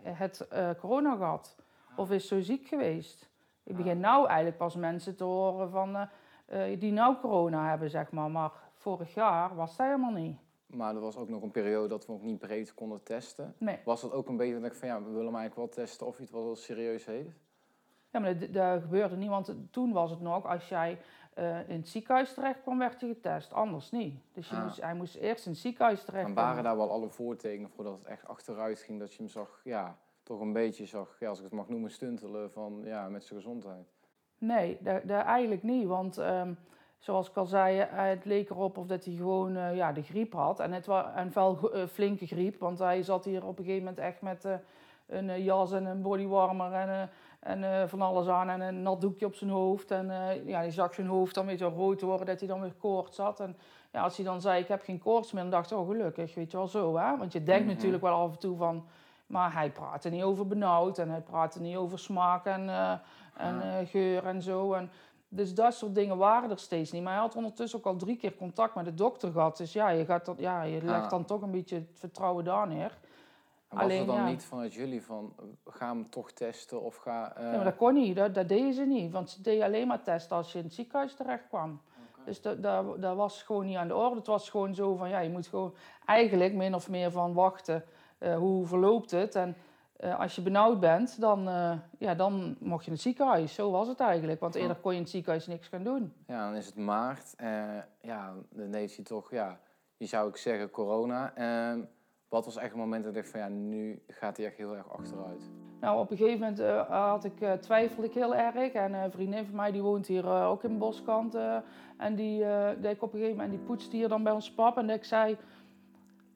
het 0.01 0.47
corona 0.79 1.15
gehad. 1.15 1.55
Of 1.95 2.11
is 2.11 2.27
zo 2.27 2.41
ziek 2.41 2.67
geweest. 2.67 3.29
Ik 3.63 3.75
begin 3.75 3.99
nou 3.99 4.27
eigenlijk 4.27 4.57
pas 4.57 4.75
mensen 4.75 5.15
te 5.15 5.23
horen 5.23 5.69
van, 5.69 5.95
uh, 5.97 6.79
die 6.79 6.91
nou 6.91 7.15
corona 7.21 7.69
hebben, 7.69 7.89
zeg 7.89 8.11
maar. 8.11 8.31
Maar 8.31 8.51
vorig 8.73 9.13
jaar 9.13 9.55
was 9.55 9.75
dat 9.75 9.85
helemaal 9.85 10.11
niet. 10.11 10.37
Maar 10.73 10.95
er 10.95 11.01
was 11.01 11.17
ook 11.17 11.29
nog 11.29 11.41
een 11.41 11.51
periode 11.51 11.87
dat 11.87 12.05
we 12.05 12.11
ook 12.13 12.21
niet 12.21 12.39
breed 12.39 12.73
konden 12.73 13.03
testen. 13.03 13.55
Nee. 13.57 13.79
Was 13.85 14.01
dat 14.01 14.11
ook 14.11 14.27
een 14.27 14.37
beetje 14.37 14.53
dat 14.59 14.63
ik 14.71 14.73
van 14.73 14.87
ja, 14.87 14.97
we 15.03 15.09
willen 15.09 15.25
hem 15.25 15.35
eigenlijk 15.35 15.55
wel 15.75 15.85
testen 15.85 16.07
of 16.07 16.15
hij 16.17 16.25
het 16.25 16.33
wel 16.33 16.55
serieus 16.55 17.05
heeft? 17.05 17.37
Ja, 18.09 18.19
maar 18.19 18.39
dat, 18.39 18.53
dat 18.53 18.81
gebeurde 18.81 19.15
niet, 19.15 19.29
want 19.29 19.55
toen 19.71 19.91
was 19.91 20.09
het 20.11 20.19
nog, 20.21 20.45
als 20.45 20.69
jij 20.69 20.99
uh, 21.39 21.69
in 21.69 21.75
het 21.77 21.87
ziekenhuis 21.87 22.33
terecht 22.33 22.61
kwam, 22.61 22.77
werd 22.77 22.99
je 22.99 23.07
getest. 23.07 23.53
Anders 23.53 23.91
niet. 23.91 24.19
Dus 24.33 24.49
je 24.49 24.55
Ah. 24.55 24.63
moest, 24.63 24.81
hij 24.81 24.93
moest 24.93 25.15
eerst 25.15 25.45
in 25.45 25.51
het 25.51 25.61
ziekenhuis 25.61 26.03
terecht 26.03 26.27
En 26.27 26.33
waren 26.33 26.63
daar 26.63 26.77
wel 26.77 26.91
alle 26.91 27.09
voortekenen 27.09 27.69
voordat 27.69 27.97
het 27.97 28.05
echt 28.07 28.27
achteruit 28.27 28.79
ging, 28.79 28.99
dat 28.99 29.11
je 29.13 29.17
hem 29.17 29.27
zag, 29.31 29.61
ja, 29.63 29.97
toch 30.23 30.39
een 30.39 30.53
beetje 30.53 30.85
zag, 30.85 31.15
ja, 31.19 31.29
als 31.29 31.37
ik 31.37 31.43
het 31.43 31.53
mag 31.53 31.69
noemen, 31.69 31.91
stuntelen 31.91 32.51
van, 32.51 32.81
ja, 32.83 33.09
met 33.09 33.23
zijn 33.23 33.39
gezondheid? 33.39 33.91
Nee, 34.37 34.77
dat, 34.81 35.07
dat 35.07 35.23
eigenlijk 35.25 35.63
niet. 35.63 35.87
Want 35.87 36.17
um, 36.17 36.57
zoals 37.03 37.29
ik 37.29 37.37
al 37.37 37.45
zei, 37.45 37.79
eh, 37.79 37.87
het 37.91 38.25
leek 38.25 38.49
erop 38.49 38.77
of 38.77 38.85
dat 38.85 39.05
hij 39.05 39.13
gewoon 39.13 39.55
uh, 39.55 39.75
ja, 39.75 39.91
de 39.91 40.01
griep 40.03 40.33
had. 40.33 40.59
En 40.59 40.71
het 40.71 40.85
was 40.85 41.05
een 41.15 41.31
wel 41.33 41.75
uh, 41.75 41.85
flinke 41.85 42.25
griep, 42.25 42.59
want 42.59 42.79
hij 42.79 43.01
zat 43.03 43.25
hier 43.25 43.45
op 43.45 43.57
een 43.59 43.63
gegeven 43.63 43.85
moment 43.85 44.03
echt 44.03 44.21
met 44.21 44.45
uh, 44.45 44.53
een 45.07 45.43
jas 45.43 45.71
en 45.71 45.85
een 45.85 46.01
bodywarmer 46.01 46.71
en, 46.73 47.09
en 47.39 47.89
van 47.89 48.01
alles 48.01 48.27
aan 48.27 48.49
en 48.49 48.61
een 48.61 48.81
nat 48.81 49.01
doekje 49.01 49.25
op 49.25 49.35
zijn 49.35 49.49
hoofd. 49.49 49.91
En 49.91 50.11
ja, 50.45 50.61
die 50.61 50.71
zag 50.71 50.93
zijn 50.93 51.07
hoofd 51.07 51.35
dan 51.35 51.45
weer 51.45 51.57
zo 51.57 51.71
rood 51.75 52.01
worden 52.01 52.25
dat 52.27 52.39
hij 52.39 52.47
dan 52.47 52.61
weer 52.61 52.73
koorts 52.79 53.17
had. 53.17 53.39
En 53.39 53.57
ja, 53.91 54.01
als 54.01 54.15
hij 54.15 54.25
dan 54.25 54.41
zei, 54.41 54.61
ik 54.61 54.67
heb 54.67 54.83
geen 54.83 54.99
koorts 54.99 55.31
meer, 55.31 55.41
dan 55.41 55.51
dacht 55.51 55.71
ik, 55.71 55.77
oh 55.77 55.87
gelukkig, 55.87 56.35
weet 56.35 56.51
je 56.51 56.57
wel 56.57 56.67
zo. 56.67 56.97
Hè? 56.97 57.17
Want 57.17 57.31
je 57.31 57.43
denkt 57.43 57.65
Mhm. 57.65 57.73
natuurlijk 57.73 58.03
wel 58.03 58.13
af 58.13 58.31
en 58.31 58.39
toe 58.39 58.57
van... 58.57 58.85
Maar 59.27 59.53
hij 59.53 59.71
praatte 59.71 60.09
niet 60.09 60.23
over 60.23 60.47
benauwd 60.47 60.97
en 60.97 61.09
hij 61.09 61.21
praatte 61.21 61.61
niet 61.61 61.75
over 61.75 61.99
smaak 61.99 62.45
en, 62.45 62.69
en 63.37 63.87
geur 63.87 64.25
en 64.25 64.41
zo. 64.41 64.73
En 64.73 64.91
dus 65.35 65.53
dat 65.53 65.73
soort 65.73 65.95
dingen 65.95 66.17
waren 66.17 66.49
er 66.49 66.59
steeds 66.59 66.91
niet. 66.91 67.03
Maar 67.03 67.13
hij 67.13 67.21
had 67.21 67.35
ondertussen 67.35 67.79
ook 67.79 67.85
al 67.85 67.95
drie 67.95 68.17
keer 68.17 68.35
contact 68.35 68.75
met 68.75 68.85
de 68.85 68.93
dokter 68.93 69.31
gehad. 69.31 69.57
Dus 69.57 69.73
ja, 69.73 69.89
je, 69.89 70.05
gaat 70.05 70.25
dat, 70.25 70.39
ja, 70.39 70.61
je 70.63 70.81
legt 70.81 71.03
Ah. 71.03 71.09
dan 71.09 71.25
toch 71.25 71.41
een 71.41 71.51
beetje 71.51 71.75
het 71.75 71.89
vertrouwen 71.93 72.43
daar 72.45 72.67
neer. 72.67 72.97
En 73.67 73.79
was 73.79 73.83
Alleen, 73.83 73.99
er 73.99 74.05
dan 74.05 74.15
ja. 74.15 74.25
niet 74.27 74.43
vanuit 74.43 74.73
jullie 74.73 75.03
van, 75.03 75.33
ga 75.65 75.87
hem 75.87 76.09
toch 76.09 76.31
testen 76.31 76.81
of 76.81 76.95
ga... 76.95 77.35
eh, 77.35 77.43
Ja, 77.43 77.51
maar 77.55 77.63
dat 77.63 77.75
kon 77.75 77.93
niet, 77.93 78.15
dat, 78.15 78.33
dat 78.35 78.47
deden 78.47 78.73
ze 78.73 78.81
niet. 78.85 79.11
Want 79.11 79.29
ze 79.29 79.41
deden 79.41 79.65
alleen 79.65 79.87
maar 79.87 80.01
testen 80.03 80.37
als 80.37 80.51
je 80.51 80.57
in 80.57 80.63
het 80.63 80.73
ziekenhuis 80.73 81.13
terecht 81.15 81.47
kwam. 81.47 81.81
Dus 82.25 82.41
dat, 82.41 82.63
dat, 82.63 83.01
dat 83.01 83.15
was 83.15 83.41
gewoon 83.43 83.65
niet 83.65 83.75
aan 83.77 83.87
de 83.87 83.95
orde. 83.95 84.15
Het 84.15 84.27
was 84.27 84.49
gewoon 84.49 84.75
zo 84.75 84.95
van, 84.95 85.09
ja, 85.09 85.19
je 85.19 85.29
moet 85.29 85.47
gewoon 85.47 85.73
eigenlijk 86.05 86.53
min 86.53 86.75
of 86.75 86.89
meer 86.89 87.11
van 87.11 87.33
wachten. 87.33 87.83
eh, 88.17 88.35
hoe 88.37 88.65
verloopt 88.65 89.11
het? 89.11 89.35
En 89.35 89.55
eh, 89.97 90.19
als 90.19 90.35
je 90.35 90.41
benauwd 90.41 90.79
bent, 90.79 91.19
dan, 91.21 91.47
eh, 91.47 91.71
ja, 91.97 92.15
dan 92.15 92.55
mocht 92.59 92.81
je 92.81 92.87
in 92.87 92.93
het 92.93 93.01
ziekenhuis. 93.01 93.53
Zo 93.53 93.71
was 93.71 93.87
het 93.87 93.99
eigenlijk. 93.99 94.39
Want 94.39 94.55
eerder 94.55 94.75
kon 94.75 94.91
je 94.91 94.97
in 94.97 95.03
het 95.03 95.11
ziekenhuis 95.11 95.47
niks 95.47 95.67
gaan 95.67 95.83
doen. 95.83 96.13
Ja, 96.27 96.47
dan 96.47 96.55
is 96.55 96.65
het 96.65 96.75
maart. 96.77 97.33
eh 97.37 97.77
ja, 98.01 98.33
dan 98.49 98.73
heeft 98.73 98.95
hij 98.95 99.05
toch, 99.05 99.31
ja, 99.31 99.59
je 99.97 100.05
zou 100.05 100.29
ik 100.29 100.37
zeggen 100.37 100.71
corona. 100.71 101.33
Eh, 101.35 101.79
wat 102.29 102.45
was 102.45 102.57
echt 102.57 102.69
het 102.69 102.79
moment 102.79 103.03
dat 103.03 103.15
ik 103.15 103.17
dacht 103.17 103.29
van, 103.29 103.39
ja, 103.39 103.47
nu 103.47 104.01
gaat 104.07 104.37
hij 104.37 104.45
echt 104.45 104.57
heel 104.57 104.75
erg 104.75 104.91
achteruit? 104.91 105.49
Nou, 105.79 105.99
op 105.99 106.11
een 106.11 106.17
gegeven 106.17 106.39
moment 106.39 106.87
had 106.87 107.23
ik, 107.23 107.61
twijfelde 107.61 108.07
ik 108.07 108.13
heel 108.13 108.35
erg. 108.35 108.73
En 108.73 108.93
een 108.93 109.11
vriendin 109.11 109.45
van 109.45 109.55
mij 109.55 109.71
die 109.71 109.81
woont 109.81 110.07
hier 110.07 110.27
ook 110.27 110.63
in 110.63 110.77
Boskant. 110.77 111.35
en 111.97 112.15
die, 112.15 112.45
dat 112.81 112.91
ik 112.91 113.01
op 113.01 113.13
een 113.13 113.19
gegeven 113.19 113.41
moment, 113.41 113.57
die 113.57 113.65
poetste 113.65 113.95
hier 113.95 114.07
dan 114.07 114.23
bij 114.23 114.33
ons 114.33 114.53
pap. 114.53 114.77
En 114.77 114.87
dat 114.87 114.95
ik 114.95 115.03
zei, 115.03 115.37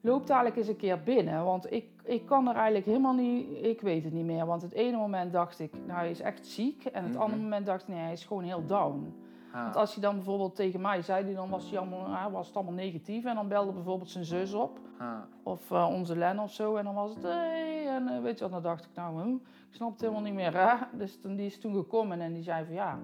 loop 0.00 0.26
dadelijk 0.26 0.56
eens 0.56 0.68
een 0.68 0.76
keer 0.76 1.02
binnen. 1.02 1.44
Want 1.44 1.72
ik, 1.72 1.84
ik 2.04 2.26
kan 2.26 2.48
er 2.48 2.54
eigenlijk 2.54 2.86
helemaal 2.86 3.14
niet, 3.14 3.64
ik 3.64 3.80
weet 3.80 4.04
het 4.04 4.12
niet 4.12 4.24
meer. 4.24 4.46
Want 4.46 4.62
het 4.62 4.72
ene 4.72 4.96
moment 4.96 5.32
dacht 5.32 5.58
ik, 5.58 5.72
nou 5.86 5.98
hij 5.98 6.10
is 6.10 6.20
echt 6.20 6.46
ziek. 6.46 6.84
En 6.84 7.02
het 7.02 7.12
Mhm. 7.12 7.22
andere 7.22 7.42
moment 7.42 7.66
dacht 7.66 7.82
ik, 7.82 7.88
nee 7.88 7.98
hij 7.98 8.12
is 8.12 8.24
gewoon 8.24 8.42
heel 8.42 8.66
down. 8.66 9.14
Ah, 9.52 9.62
Want 9.62 9.76
als 9.76 9.92
hij 9.94 10.02
dan 10.02 10.14
bijvoorbeeld 10.14 10.54
tegen 10.56 10.80
mij 10.80 11.02
zei, 11.02 11.24
die 11.24 11.34
dan 11.34 11.50
was, 11.50 11.70
hij 11.70 11.78
allemaal, 11.78 12.04
ah, 12.06 12.32
was 12.32 12.46
het 12.46 12.56
allemaal 12.56 12.74
negatief. 12.74 13.24
En 13.24 13.34
dan 13.34 13.48
belde 13.48 13.72
bijvoorbeeld 13.72 14.10
zijn 14.10 14.24
zus 14.24 14.52
op. 14.54 14.78
ah, 14.98 15.12
Of 15.42 15.70
eh, 15.70 15.88
onze 15.92 16.16
Len 16.16 16.38
of 16.38 16.52
zo. 16.52 16.76
En 16.76 16.84
dan 16.84 16.94
was 16.94 17.14
het, 17.14 17.22
hey, 17.22 17.86
en 17.88 18.08
eh, 18.08 18.20
weet 18.22 18.38
je 18.38 18.44
wat, 18.44 18.52
dan 18.52 18.62
dacht 18.62 18.84
ik, 18.84 18.90
nou, 18.94 19.22
huh, 19.22 19.34
ik 19.68 19.74
snap 19.74 19.90
het 19.90 20.00
helemaal 20.00 20.22
niet 20.22 20.34
meer. 20.34 20.56
Hè? 20.56 20.74
Dus 20.98 21.20
toen, 21.20 21.36
die 21.36 21.46
is 21.46 21.60
toen 21.60 21.74
gekomen 21.74 22.20
en 22.20 22.32
die 22.32 22.42
zei 22.42 22.64
van, 22.64 22.74
ja, 22.74 22.98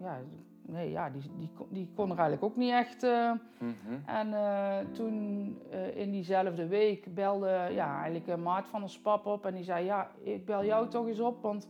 ja, 0.00 0.18
nee, 0.66 0.90
ja 0.90 1.10
die, 1.10 1.22
die, 1.38 1.50
kon- 1.56 1.66
die 1.70 1.88
kon 1.94 2.04
er 2.10 2.18
eigenlijk 2.18 2.42
ook 2.44 2.56
niet 2.56 2.70
echt. 2.72 3.02
eh. 3.02 3.30
mhm. 3.58 3.94
En 4.06 4.34
eh, 4.34 4.78
toen 4.92 5.58
eh, 5.70 5.96
in 5.96 6.10
diezelfde 6.10 6.66
week 6.66 7.14
belde 7.14 7.68
ja, 7.70 7.94
eigenlijk 7.96 8.26
een 8.26 8.42
maat 8.42 8.66
van 8.66 8.82
ons 8.82 9.00
pap 9.00 9.26
op. 9.26 9.46
En 9.46 9.54
die 9.54 9.64
zei, 9.64 9.84
ja, 9.84 10.10
ik 10.22 10.44
bel 10.44 10.64
jou 10.64 10.88
toch 10.88 11.06
eens 11.06 11.20
op, 11.20 11.42
want 11.42 11.68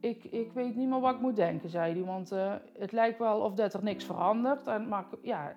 ik, 0.00 0.24
ik 0.24 0.52
weet 0.52 0.76
niet 0.76 0.88
meer 0.88 1.00
wat 1.00 1.14
ik 1.14 1.20
moet 1.20 1.36
denken, 1.36 1.68
zei 1.70 1.92
hij. 1.94 2.04
Want 2.04 2.30
het 2.78 2.92
lijkt 2.92 3.18
wel 3.18 3.40
of 3.40 3.54
dat 3.54 3.74
er 3.74 3.82
niks 3.82 4.04
verandert. 4.04 4.66
En, 4.66 4.88
maar 4.88 5.04
ja, 5.22 5.54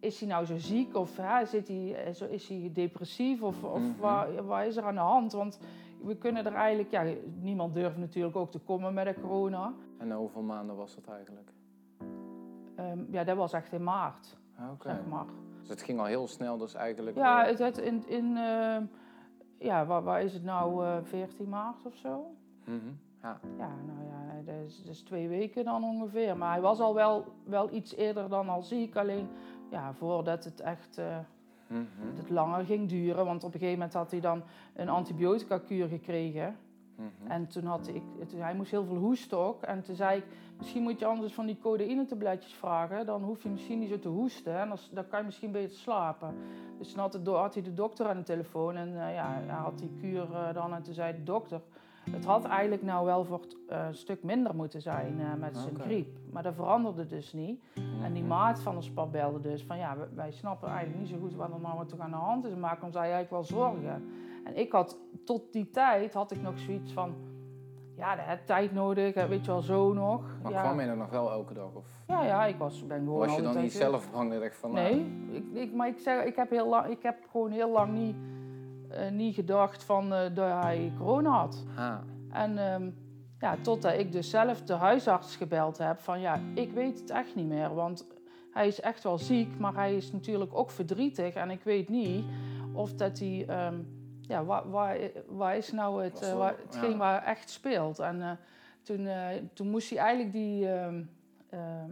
is 0.00 0.20
hij 0.20 0.28
nou 0.28 0.44
zo 0.44 0.56
ziek 0.56 0.96
of 0.96 1.16
hè, 1.20 1.44
zit 1.46 1.68
hij, 1.68 2.12
zo- 2.14 2.26
is 2.26 2.48
hij 2.48 2.70
depressief 2.72 3.42
of, 3.42 3.64
of 3.64 3.80
Mhm. 3.80 4.00
waar, 4.00 4.44
waar 4.46 4.66
is 4.66 4.76
er 4.76 4.84
aan 4.84 4.94
de 4.94 5.00
hand? 5.00 5.32
Want 5.32 5.60
we 6.02 6.16
kunnen 6.16 6.46
er 6.46 6.54
eigenlijk, 6.54 6.90
ja, 6.90 7.04
niemand 7.40 7.74
durft 7.74 7.96
natuurlijk 7.96 8.36
ook 8.36 8.50
te 8.50 8.58
komen 8.58 8.94
met 8.94 9.06
de 9.06 9.20
corona. 9.20 9.72
En 9.98 10.12
hoeveel 10.12 10.42
maanden 10.42 10.76
was 10.76 10.94
dat 10.94 11.14
eigenlijk? 11.14 11.50
Ehm, 12.76 12.98
ja, 13.10 13.24
dat 13.24 13.36
was 13.36 13.52
echt 13.52 13.72
in 13.72 13.82
maart, 13.84 14.36
Ah, 14.58 14.70
Oké. 14.72 14.88
zeg 14.88 15.06
maar. 15.10 15.24
Dus 15.60 15.68
het 15.68 15.82
ging 15.82 15.98
al 15.98 16.04
heel 16.04 16.28
snel, 16.28 16.56
dus 16.56 16.74
eigenlijk... 16.74 17.16
Ja, 17.16 17.42
eh, 17.44 17.50
het, 17.50 17.58
het 17.58 17.78
in, 17.78 18.08
in 18.08 18.36
ehm, 18.36 18.84
ja, 19.58 19.86
waar, 19.86 20.02
waar 20.02 20.22
is 20.22 20.32
het 20.32 20.44
nou, 20.44 20.84
eh 20.84 20.96
14 21.02 21.48
maart 21.48 21.86
of 21.86 21.94
zo? 21.96 22.26
mhm. 22.64 22.76
Ja, 23.22 23.38
Ja, 23.58 23.68
nou 23.86 24.06
ja, 24.08 24.42
dat 24.44 24.54
is, 24.66 24.82
dat 24.82 24.92
is 24.94 25.02
twee 25.02 25.28
weken 25.28 25.64
dan 25.64 25.84
ongeveer. 25.84 26.36
Maar 26.36 26.52
hij 26.52 26.60
was 26.60 26.80
al 26.80 26.94
wel, 26.94 27.24
wel 27.44 27.72
iets 27.72 27.94
eerder 27.94 28.28
dan 28.28 28.48
al 28.48 28.62
ziek. 28.62 28.96
Alleen 28.96 29.28
ja, 29.70 29.92
voordat 29.94 30.44
het 30.44 30.60
echt 30.60 30.98
eh, 30.98 31.18
mhm. 31.66 31.84
dat 32.08 32.18
het 32.18 32.30
langer 32.30 32.64
ging 32.64 32.88
duren. 32.88 33.24
Want 33.24 33.44
op 33.44 33.52
een 33.54 33.58
gegeven 33.60 33.78
moment 33.78 33.94
had 33.94 34.10
hij 34.10 34.20
dan 34.20 34.42
een 34.74 34.88
antibiotica-kuur 34.88 35.88
gekregen. 35.88 36.56
mhm. 36.96 37.30
En 37.30 37.46
toen 37.46 37.64
had 37.64 37.88
ik, 37.88 38.02
hij 38.36 38.54
moest 38.54 38.70
heel 38.70 38.84
veel 38.84 38.96
hoesten 38.96 39.38
ook. 39.38 39.62
En 39.62 39.82
toen 39.82 39.94
zei 39.94 40.18
ik, 40.18 40.24
misschien 40.58 40.82
moet 40.82 40.98
je 40.98 41.06
anders 41.06 41.34
van 41.34 41.46
die 41.46 41.58
codeïne-tabletjes 41.58 42.54
vragen. 42.54 43.06
Dan 43.06 43.22
hoef 43.22 43.42
je 43.42 43.48
misschien 43.48 43.78
niet 43.78 43.88
zo 43.88 43.98
te 43.98 44.08
hoesten. 44.08 44.58
En 44.60 44.68
dan, 44.68 44.78
dan 44.90 45.08
kan 45.08 45.18
je 45.18 45.24
misschien 45.24 45.52
beter 45.52 45.76
slapen. 45.76 46.34
Dus 46.78 46.90
toen 46.92 47.00
had, 47.00 47.12
de, 47.12 47.22
do- 47.22 47.34
had 47.36 47.54
hij 47.54 47.62
de 47.62 47.74
dokter 47.74 48.06
aan 48.08 48.16
de 48.16 48.22
telefoon. 48.22 48.76
En 48.76 48.88
eh, 48.88 49.14
ja, 49.14 49.40
hij 49.46 49.56
had 49.56 49.78
die 49.78 49.90
kuur 50.00 50.32
eh, 50.32 50.54
dan. 50.54 50.74
En 50.74 50.82
toen 50.82 50.94
zei 50.94 51.12
de 51.12 51.22
dokter, 51.22 51.60
het 52.10 52.24
had 52.24 52.44
eigenlijk 52.44 52.82
nou 52.82 53.04
wel 53.06 53.24
voor 53.24 53.40
het, 53.40 53.56
eh, 53.68 53.86
een 53.86 53.94
stuk 53.94 54.22
minder 54.22 54.54
moeten 54.54 54.80
zijn 54.80 55.16
met 55.38 55.56
zijn 55.56 55.78
griep. 55.80 56.16
Maar 56.32 56.42
dat 56.42 56.54
veranderde 56.54 57.06
dus 57.06 57.32
niet. 57.32 57.60
En 58.02 58.12
die 58.12 58.22
Mhm. 58.22 58.30
maat 58.32 58.60
van 58.60 58.74
ons 58.76 58.90
pap 58.90 59.12
belde 59.12 59.40
dus 59.40 59.64
van 59.64 59.78
ja, 59.78 59.96
wij- 59.96 60.08
wij 60.14 60.30
snappen 60.32 60.68
eigenlijk 60.68 60.98
niet 60.98 61.08
zo 61.08 61.16
goed 61.18 61.34
wat 61.34 61.52
er 61.52 61.60
nou 61.60 61.86
toch 61.86 61.98
aan 62.00 62.10
de 62.10 62.16
hand 62.16 62.44
is. 62.44 62.52
En 62.52 62.60
maken 62.60 62.86
ons 62.86 62.94
eigenlijk 62.96 63.30
wel 63.30 63.44
zorgen. 63.44 64.04
En 64.44 64.56
ik 64.56 64.72
had 64.72 64.98
tot 65.24 65.52
die 65.52 65.70
tijd 65.70 66.14
had 66.14 66.30
ik 66.30 66.42
nog 66.42 66.58
zoiets 66.58 66.92
van 66.92 67.14
ja, 67.96 68.16
dat 68.16 68.24
heb 68.24 68.46
tijd 68.46 68.72
nodig, 68.72 69.14
weet 69.14 69.44
je 69.44 69.50
wel, 69.50 69.60
zo 69.60 69.92
nog. 69.92 70.24
Maar 70.42 70.52
ja. 70.52 70.62
kwam 70.62 70.80
je 70.80 70.86
er 70.86 70.96
nog 70.96 71.10
wel 71.10 71.30
elke 71.30 71.54
dag? 71.54 71.74
Of 71.74 71.86
ja, 72.06 72.24
ja, 72.24 72.44
ik 72.44 72.56
was, 72.56 72.86
ben 72.86 72.98
gewoon 72.98 73.18
was 73.18 73.36
je 73.36 73.42
dan 73.42 73.60
niet 73.60 73.72
zelf 73.72 74.10
bang 74.12 74.32
dat 74.32 74.54
van... 74.54 74.72
Nee, 74.72 75.06
ik, 75.32 75.44
ik, 75.52 75.74
maar 75.74 75.88
ik 75.88 75.98
zeg, 75.98 76.24
ik 76.24 76.36
heb, 76.36 76.50
heel 76.50 76.68
lang, 76.68 76.86
ik 76.86 77.02
heb 77.02 77.16
gewoon 77.30 77.50
heel 77.50 77.70
lang 77.70 77.92
niet, 77.92 78.16
eh, 78.88 79.10
niet 79.10 79.34
gedacht 79.34 79.84
van, 79.84 80.12
eh, 80.12 80.34
dat 80.34 80.62
hij 80.62 80.92
corona 80.98 81.30
had. 81.30 81.64
ah, 81.76 81.94
En 82.30 82.58
ehm, 82.58 82.90
ja, 83.38 83.56
totdat 83.62 83.98
ik 83.98 84.12
dus 84.12 84.30
zelf 84.30 84.62
de 84.62 84.74
huisarts 84.74 85.36
gebeld 85.36 85.78
heb 85.78 85.98
van 85.98 86.20
ja, 86.20 86.40
ik 86.54 86.72
weet 86.72 87.00
het 87.00 87.10
echt 87.10 87.34
niet 87.34 87.48
meer. 87.48 87.74
Want 87.74 88.06
hij 88.50 88.66
is 88.66 88.80
echt 88.80 89.02
wel 89.02 89.18
ziek, 89.18 89.58
maar 89.58 89.74
hij 89.74 89.96
is 89.96 90.12
natuurlijk 90.12 90.54
ook 90.54 90.70
verdrietig. 90.70 91.34
En 91.34 91.50
ik 91.50 91.62
weet 91.62 91.88
niet 91.88 92.24
of 92.72 92.92
dat 92.94 93.18
hij, 93.18 93.44
ehm, 93.48 93.74
ja, 94.28 94.44
waar, 94.44 94.70
waar, 94.70 94.98
waar 95.26 95.56
is 95.56 95.72
nou 95.72 96.02
het, 96.02 96.20
Was 96.20 96.28
eh, 96.28 96.36
waar, 96.36 96.54
hetgeen 96.66 96.90
ja. 96.90 96.96
waar 96.96 97.22
echt 97.22 97.50
speelt. 97.50 97.98
En 97.98 98.22
eh, 98.22 98.30
toen, 98.82 99.06
eh, 99.06 99.28
toen 99.52 99.70
moest 99.70 99.90
hij 99.90 99.98
eigenlijk 99.98 100.32
die, 100.32 100.72
ehm, 100.72 101.02
ehm, 101.50 101.90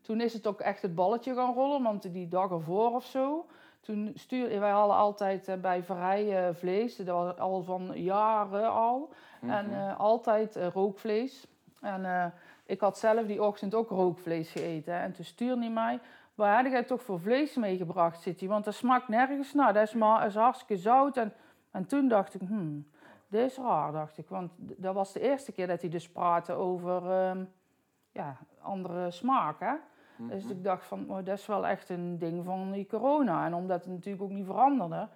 toen 0.00 0.20
is 0.20 0.32
het 0.32 0.46
ook 0.46 0.60
echt 0.60 0.82
het 0.82 0.94
balletje 0.94 1.34
gaan 1.34 1.54
rollen, 1.54 1.82
want 1.82 2.12
die 2.12 2.28
dag 2.28 2.50
ervoor 2.50 2.94
of 2.94 3.04
zo. 3.04 3.46
Toen 3.80 4.12
stuurde, 4.14 4.58
wij 4.58 4.70
hadden 4.70 4.96
altijd 4.96 5.60
bij 5.60 5.82
Vrij 5.82 6.54
vlees, 6.54 6.96
dat 6.96 7.06
was 7.06 7.38
al 7.38 7.62
van 7.62 8.02
jaren 8.02 8.72
al. 8.72 9.12
En 9.40 9.66
mhm. 9.66 9.96
altijd 9.96 10.56
rookvlees. 10.56 11.46
En 11.80 12.32
ik 12.66 12.80
had 12.80 12.98
zelf 12.98 13.26
die 13.26 13.42
ochtend 13.42 13.74
ook 13.74 13.90
rookvlees 13.90 14.50
gegeten. 14.50 14.94
En 14.94 15.12
toen 15.12 15.24
stuurde 15.24 15.60
hij 15.60 15.70
mij, 15.70 16.00
waar 16.34 16.62
heb 16.62 16.72
jij 16.72 16.82
toch 16.82 17.02
voor 17.02 17.20
vlees 17.20 17.54
meegebracht, 17.54 18.22
zit 18.22 18.40
hij? 18.40 18.48
Want 18.48 18.64
dat 18.64 18.74
smaakt 18.74 19.08
nergens 19.08 19.54
naar, 19.54 19.72
dat 19.72 19.82
is, 19.82 19.94
maar, 19.94 20.26
is 20.26 20.34
hartstikke 20.34 20.76
zout. 20.76 21.16
En, 21.16 21.32
en 21.74 21.86
toen 21.86 22.08
dacht 22.08 22.34
ik, 22.34 22.40
hmm, 22.40 22.86
dit 23.28 23.50
is 23.50 23.56
raar, 23.56 23.92
dacht 23.92 24.18
ik. 24.18 24.28
Want 24.28 24.52
dat 24.56 24.94
was 24.94 25.12
de 25.12 25.20
eerste 25.20 25.52
keer 25.52 25.66
dat 25.66 25.80
hij 25.80 25.90
dus 25.90 26.08
praatte 26.08 26.52
over 26.52 27.10
ehm, 27.10 27.44
ja, 28.12 28.36
andere 28.60 29.10
smaken. 29.10 29.80
Dus 30.16 30.44
ik 30.44 30.64
dacht 30.64 30.86
van, 30.86 31.10
oh, 31.10 31.16
dat 31.24 31.38
is 31.38 31.46
wel 31.46 31.66
echt 31.66 31.88
een 31.88 32.18
ding 32.18 32.44
van 32.44 32.72
die 32.72 32.86
corona. 32.86 33.46
En 33.46 33.54
omdat 33.54 33.84
het 33.84 33.92
natuurlijk 33.92 34.22
ook 34.22 34.30
niet 34.30 34.46
veranderde. 34.46 35.08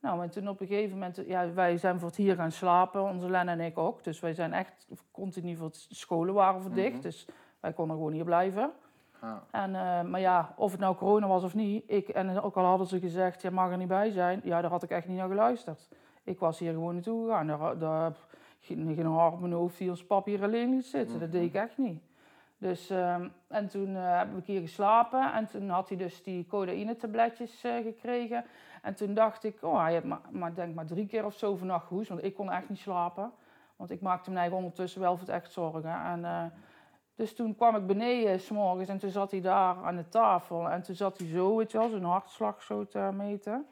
Nou, 0.00 0.22
en 0.22 0.30
toen 0.30 0.48
op 0.48 0.60
een 0.60 0.66
gegeven 0.66 0.92
moment, 0.92 1.22
ja, 1.26 1.52
wij 1.52 1.76
zijn 1.76 1.98
voor 1.98 2.08
het 2.08 2.16
hier 2.16 2.34
gaan 2.34 2.52
slapen, 2.52 3.02
onze 3.02 3.30
Len 3.30 3.48
en 3.48 3.60
ik 3.60 3.78
ook. 3.78 4.04
Dus 4.04 4.20
wij 4.20 4.32
zijn 4.32 4.52
echt 4.52 4.88
continu 5.10 5.56
voor 5.56 5.66
het 5.66 5.86
scholen 5.88 6.34
waren 6.34 6.62
voor 6.62 6.72
dicht. 6.72 7.02
Dus 7.02 7.26
wij 7.60 7.72
konden 7.72 7.96
gewoon 7.96 8.12
hier 8.12 8.24
blijven. 8.24 8.72
Ah. 9.20 9.36
En, 9.50 9.74
eh, 9.74 10.02
maar 10.02 10.20
ja, 10.20 10.54
of 10.56 10.70
het 10.70 10.80
nou 10.80 10.96
corona 10.96 11.26
was 11.26 11.44
of 11.44 11.54
niet, 11.54 11.84
ik, 11.86 12.08
en 12.08 12.40
ook 12.40 12.56
al 12.56 12.64
hadden 12.64 12.86
ze 12.86 13.00
gezegd, 13.00 13.42
je 13.42 13.50
mag 13.50 13.70
er 13.70 13.76
niet 13.76 13.88
bij 13.88 14.10
zijn, 14.10 14.40
ja, 14.44 14.60
daar 14.60 14.70
had 14.70 14.82
ik 14.82 14.90
echt 14.90 15.08
niet 15.08 15.16
naar 15.16 15.28
geluisterd. 15.28 15.88
Ik 16.24 16.38
was 16.38 16.58
hier 16.58 16.72
gewoon 16.72 16.94
naartoe 16.94 17.24
gegaan. 17.24 17.46
Daar, 17.46 17.78
daar 17.78 18.12
geen, 18.60 18.94
geen 18.94 19.06
haar 19.06 19.32
op 19.32 19.40
mijn 19.40 19.52
hoofd 19.52 19.78
die 19.78 19.90
als 19.90 20.04
pap 20.04 20.24
hier 20.24 20.42
alleen 20.42 20.70
liet 20.70 20.84
zitten. 20.84 21.20
Dat 21.20 21.32
deed 21.32 21.46
ik 21.46 21.54
echt 21.54 21.78
niet. 21.78 22.02
Dus, 22.58 22.90
ehm, 22.90 23.28
en 23.48 23.68
toen 23.68 23.90
uh, 23.90 24.18
heb 24.18 24.36
ik 24.36 24.46
hier 24.46 24.60
geslapen 24.60 25.32
en 25.32 25.46
toen 25.46 25.68
had 25.68 25.88
hij 25.88 25.98
dus 25.98 26.22
die 26.22 26.46
codeïne-tabletjes 26.46 27.64
uh, 27.64 27.76
gekregen. 27.82 28.44
En 28.82 28.94
toen 28.94 29.14
dacht 29.14 29.44
ik, 29.44 29.62
oh, 29.62 29.82
hij 29.82 29.92
heeft 29.92 30.04
maar, 30.04 30.20
maar, 30.30 30.54
denk 30.54 30.74
maar 30.74 30.86
drie 30.86 31.06
keer 31.06 31.24
of 31.24 31.34
zo 31.34 31.56
vannacht 31.56 31.86
gehoest, 31.86 32.08
want 32.08 32.24
ik 32.24 32.34
kon 32.34 32.50
echt 32.50 32.68
niet 32.68 32.78
slapen. 32.78 33.32
Want 33.76 33.90
ik 33.90 34.00
maakte 34.00 34.30
me 34.30 34.36
eigenlijk 34.36 34.66
ondertussen 34.66 35.00
wel 35.00 35.16
voor 35.16 35.26
het 35.26 35.36
echt 35.36 35.52
zorgen. 35.52 36.04
En, 36.04 36.52
dus 37.20 37.34
toen 37.34 37.56
kwam 37.56 37.76
ik 37.76 37.86
beneden 37.86 38.40
s'morgens 38.40 38.88
en 38.88 38.98
toen 38.98 39.10
zat 39.10 39.30
hij 39.30 39.40
daar 39.40 39.76
aan 39.84 39.96
de 39.96 40.08
tafel. 40.08 40.70
En 40.70 40.82
toen 40.82 40.94
zat 40.94 41.18
hij 41.18 41.26
zo, 41.26 41.56
weet 41.56 41.72
je 41.72 41.78
wel, 41.78 41.88
zijn 41.88 42.04
hartslag 42.04 42.62
zo 42.62 42.86
te 42.86 43.10
meten. 43.12 43.66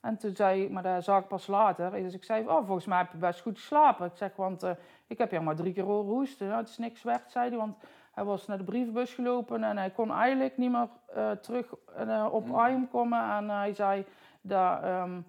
En 0.00 0.16
toen 0.16 0.36
zei 0.36 0.62
ik, 0.62 0.70
maar 0.70 0.82
dat 0.82 1.04
zag 1.04 1.22
ik 1.22 1.28
pas 1.28 1.46
later. 1.46 1.90
Dus 1.90 2.14
ik 2.14 2.24
zei, 2.24 2.48
oh, 2.48 2.66
volgens 2.66 2.86
mij 2.86 2.98
heb 2.98 3.12
je 3.12 3.18
best 3.18 3.40
goed 3.40 3.58
geslapen. 3.58 4.06
Ik 4.06 4.16
zeg, 4.16 4.36
want 4.36 4.66
ik 5.06 5.18
heb 5.18 5.30
je 5.30 5.40
maar 5.40 5.56
drie 5.56 5.72
keer 5.72 5.84
horen 5.84 6.12
hoesten. 6.12 6.46
Nou, 6.46 6.60
het 6.60 6.68
is 6.68 6.78
niks 6.78 7.02
werd, 7.02 7.30
zei 7.30 7.48
hij, 7.48 7.58
want 7.58 7.76
hij 8.12 8.24
was 8.24 8.46
naar 8.46 8.58
de 8.58 8.64
brievenbus 8.64 9.14
gelopen 9.14 9.64
en 9.64 9.76
hij 9.76 9.90
kon 9.90 10.12
eigenlijk 10.12 10.56
niet 10.56 10.70
meer 10.70 10.88
uh, 11.16 11.30
terug 11.30 11.74
uh, 11.98 12.26
op 12.30 12.46
Mm. 12.46 12.88
Komen. 12.90 13.30
En 13.30 13.50
hij 13.50 13.74
zei 13.74 14.04
dat, 14.40 14.84
um, 14.84 15.26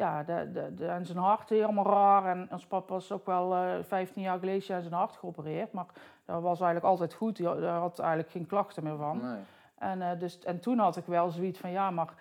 ja, 0.00 0.22
de, 0.22 0.50
de, 0.52 0.74
de, 0.74 0.86
en 0.86 1.06
zijn 1.06 1.18
hart 1.18 1.48
helemaal 1.48 1.86
raar. 1.86 2.26
En 2.26 2.48
ons 2.50 2.66
papa 2.66 2.92
was 2.92 3.12
ook 3.12 3.26
wel 3.26 3.52
uh, 3.52 3.72
15 3.82 4.22
jaar 4.22 4.38
geleden 4.38 4.76
aan 4.76 4.82
zijn 4.82 4.94
hart 4.94 5.16
geopereerd. 5.16 5.72
Maar 5.72 5.86
dat 6.24 6.42
was 6.42 6.60
eigenlijk 6.60 6.84
altijd 6.84 7.14
goed. 7.14 7.38
Hij 7.38 7.66
had 7.66 7.98
eigenlijk 7.98 8.30
geen 8.30 8.46
klachten 8.46 8.82
meer 8.82 8.96
van. 8.96 9.20
Nee. 9.20 9.40
En, 9.78 10.18
dus, 10.18 10.38
en 10.38 10.60
toen 10.60 10.78
had 10.78 10.96
ik 10.96 11.04
wel 11.06 11.30
zoiets 11.30 11.58
van, 11.58 11.70
ja, 11.70 11.90
maar 11.90 12.14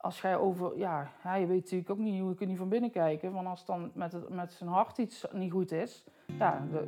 als 0.00 0.20
jij 0.20 0.36
over... 0.36 0.78
Ja, 0.78 1.08
je 1.38 1.46
weet 1.46 1.62
natuurlijk 1.62 1.90
ook 1.90 1.98
niet 1.98 2.20
hoe 2.20 2.32
ik 2.32 2.40
er 2.40 2.46
niet 2.46 2.58
van 2.58 2.68
binnen 2.68 2.90
kijken. 2.90 3.32
Want 3.32 3.46
als 3.46 3.64
dan 3.64 3.90
met, 3.94 4.12
het, 4.12 4.28
met 4.28 4.52
zijn 4.52 4.70
hart 4.70 4.98
iets 4.98 5.26
niet 5.32 5.52
goed 5.52 5.72
is... 5.72 6.04
Ja, 6.26 6.62
de, 6.70 6.84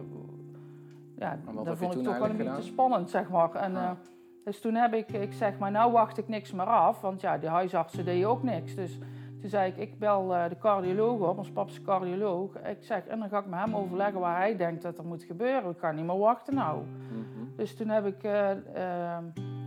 ja, 1.17 1.39
dat 1.65 1.79
vond 1.79 1.95
ik 1.95 2.03
toch 2.03 2.19
wel 2.19 2.31
een 2.31 2.37
beetje 2.37 2.63
spannend, 2.63 3.11
zeg 3.11 3.29
maar. 3.29 3.55
En, 3.55 3.73
ja. 3.73 3.91
uh, 3.91 3.97
dus 4.45 4.61
toen 4.61 4.75
heb 4.75 4.95
ik, 4.95 5.09
ik 5.13 5.33
zeg 5.33 5.59
maar, 5.59 5.71
nou 5.71 5.93
wacht 5.93 6.19
ik 6.19 6.29
niks 6.29 6.53
meer 6.53 6.67
af, 6.67 7.01
want 7.01 7.21
ja, 7.21 7.39
de 7.39 7.49
huisartsen 7.49 8.05
deden 8.05 8.29
ook 8.29 8.43
niks. 8.43 8.75
Dus 8.75 8.99
toen 9.41 9.51
zei 9.51 9.71
ik, 9.71 9.77
ik 9.77 9.99
bel 9.99 10.35
uh, 10.35 10.49
de 10.49 10.59
cardioloog 10.59 11.21
op, 11.21 11.39
ons 11.39 11.51
papa's 11.51 11.83
cardioloog. 11.83 12.59
Ik 12.59 12.79
zeg, 12.81 13.07
en 13.07 13.19
dan 13.19 13.29
ga 13.29 13.39
ik 13.39 13.47
met 13.47 13.59
hem 13.59 13.77
overleggen 13.77 14.21
waar 14.21 14.37
hij 14.37 14.57
denkt 14.57 14.83
dat 14.83 14.99
er 14.99 15.05
moet 15.07 15.23
gebeuren. 15.23 15.71
Ik 15.71 15.77
kan 15.77 15.95
niet 15.95 16.05
meer 16.05 16.19
wachten 16.19 16.55
nou. 16.55 16.83
-hmm. 17.09 17.53
Dus 17.57 17.77
toen 17.77 17.89
heb 17.89 18.07
ik, 18.07 18.25
uh, 18.25 18.49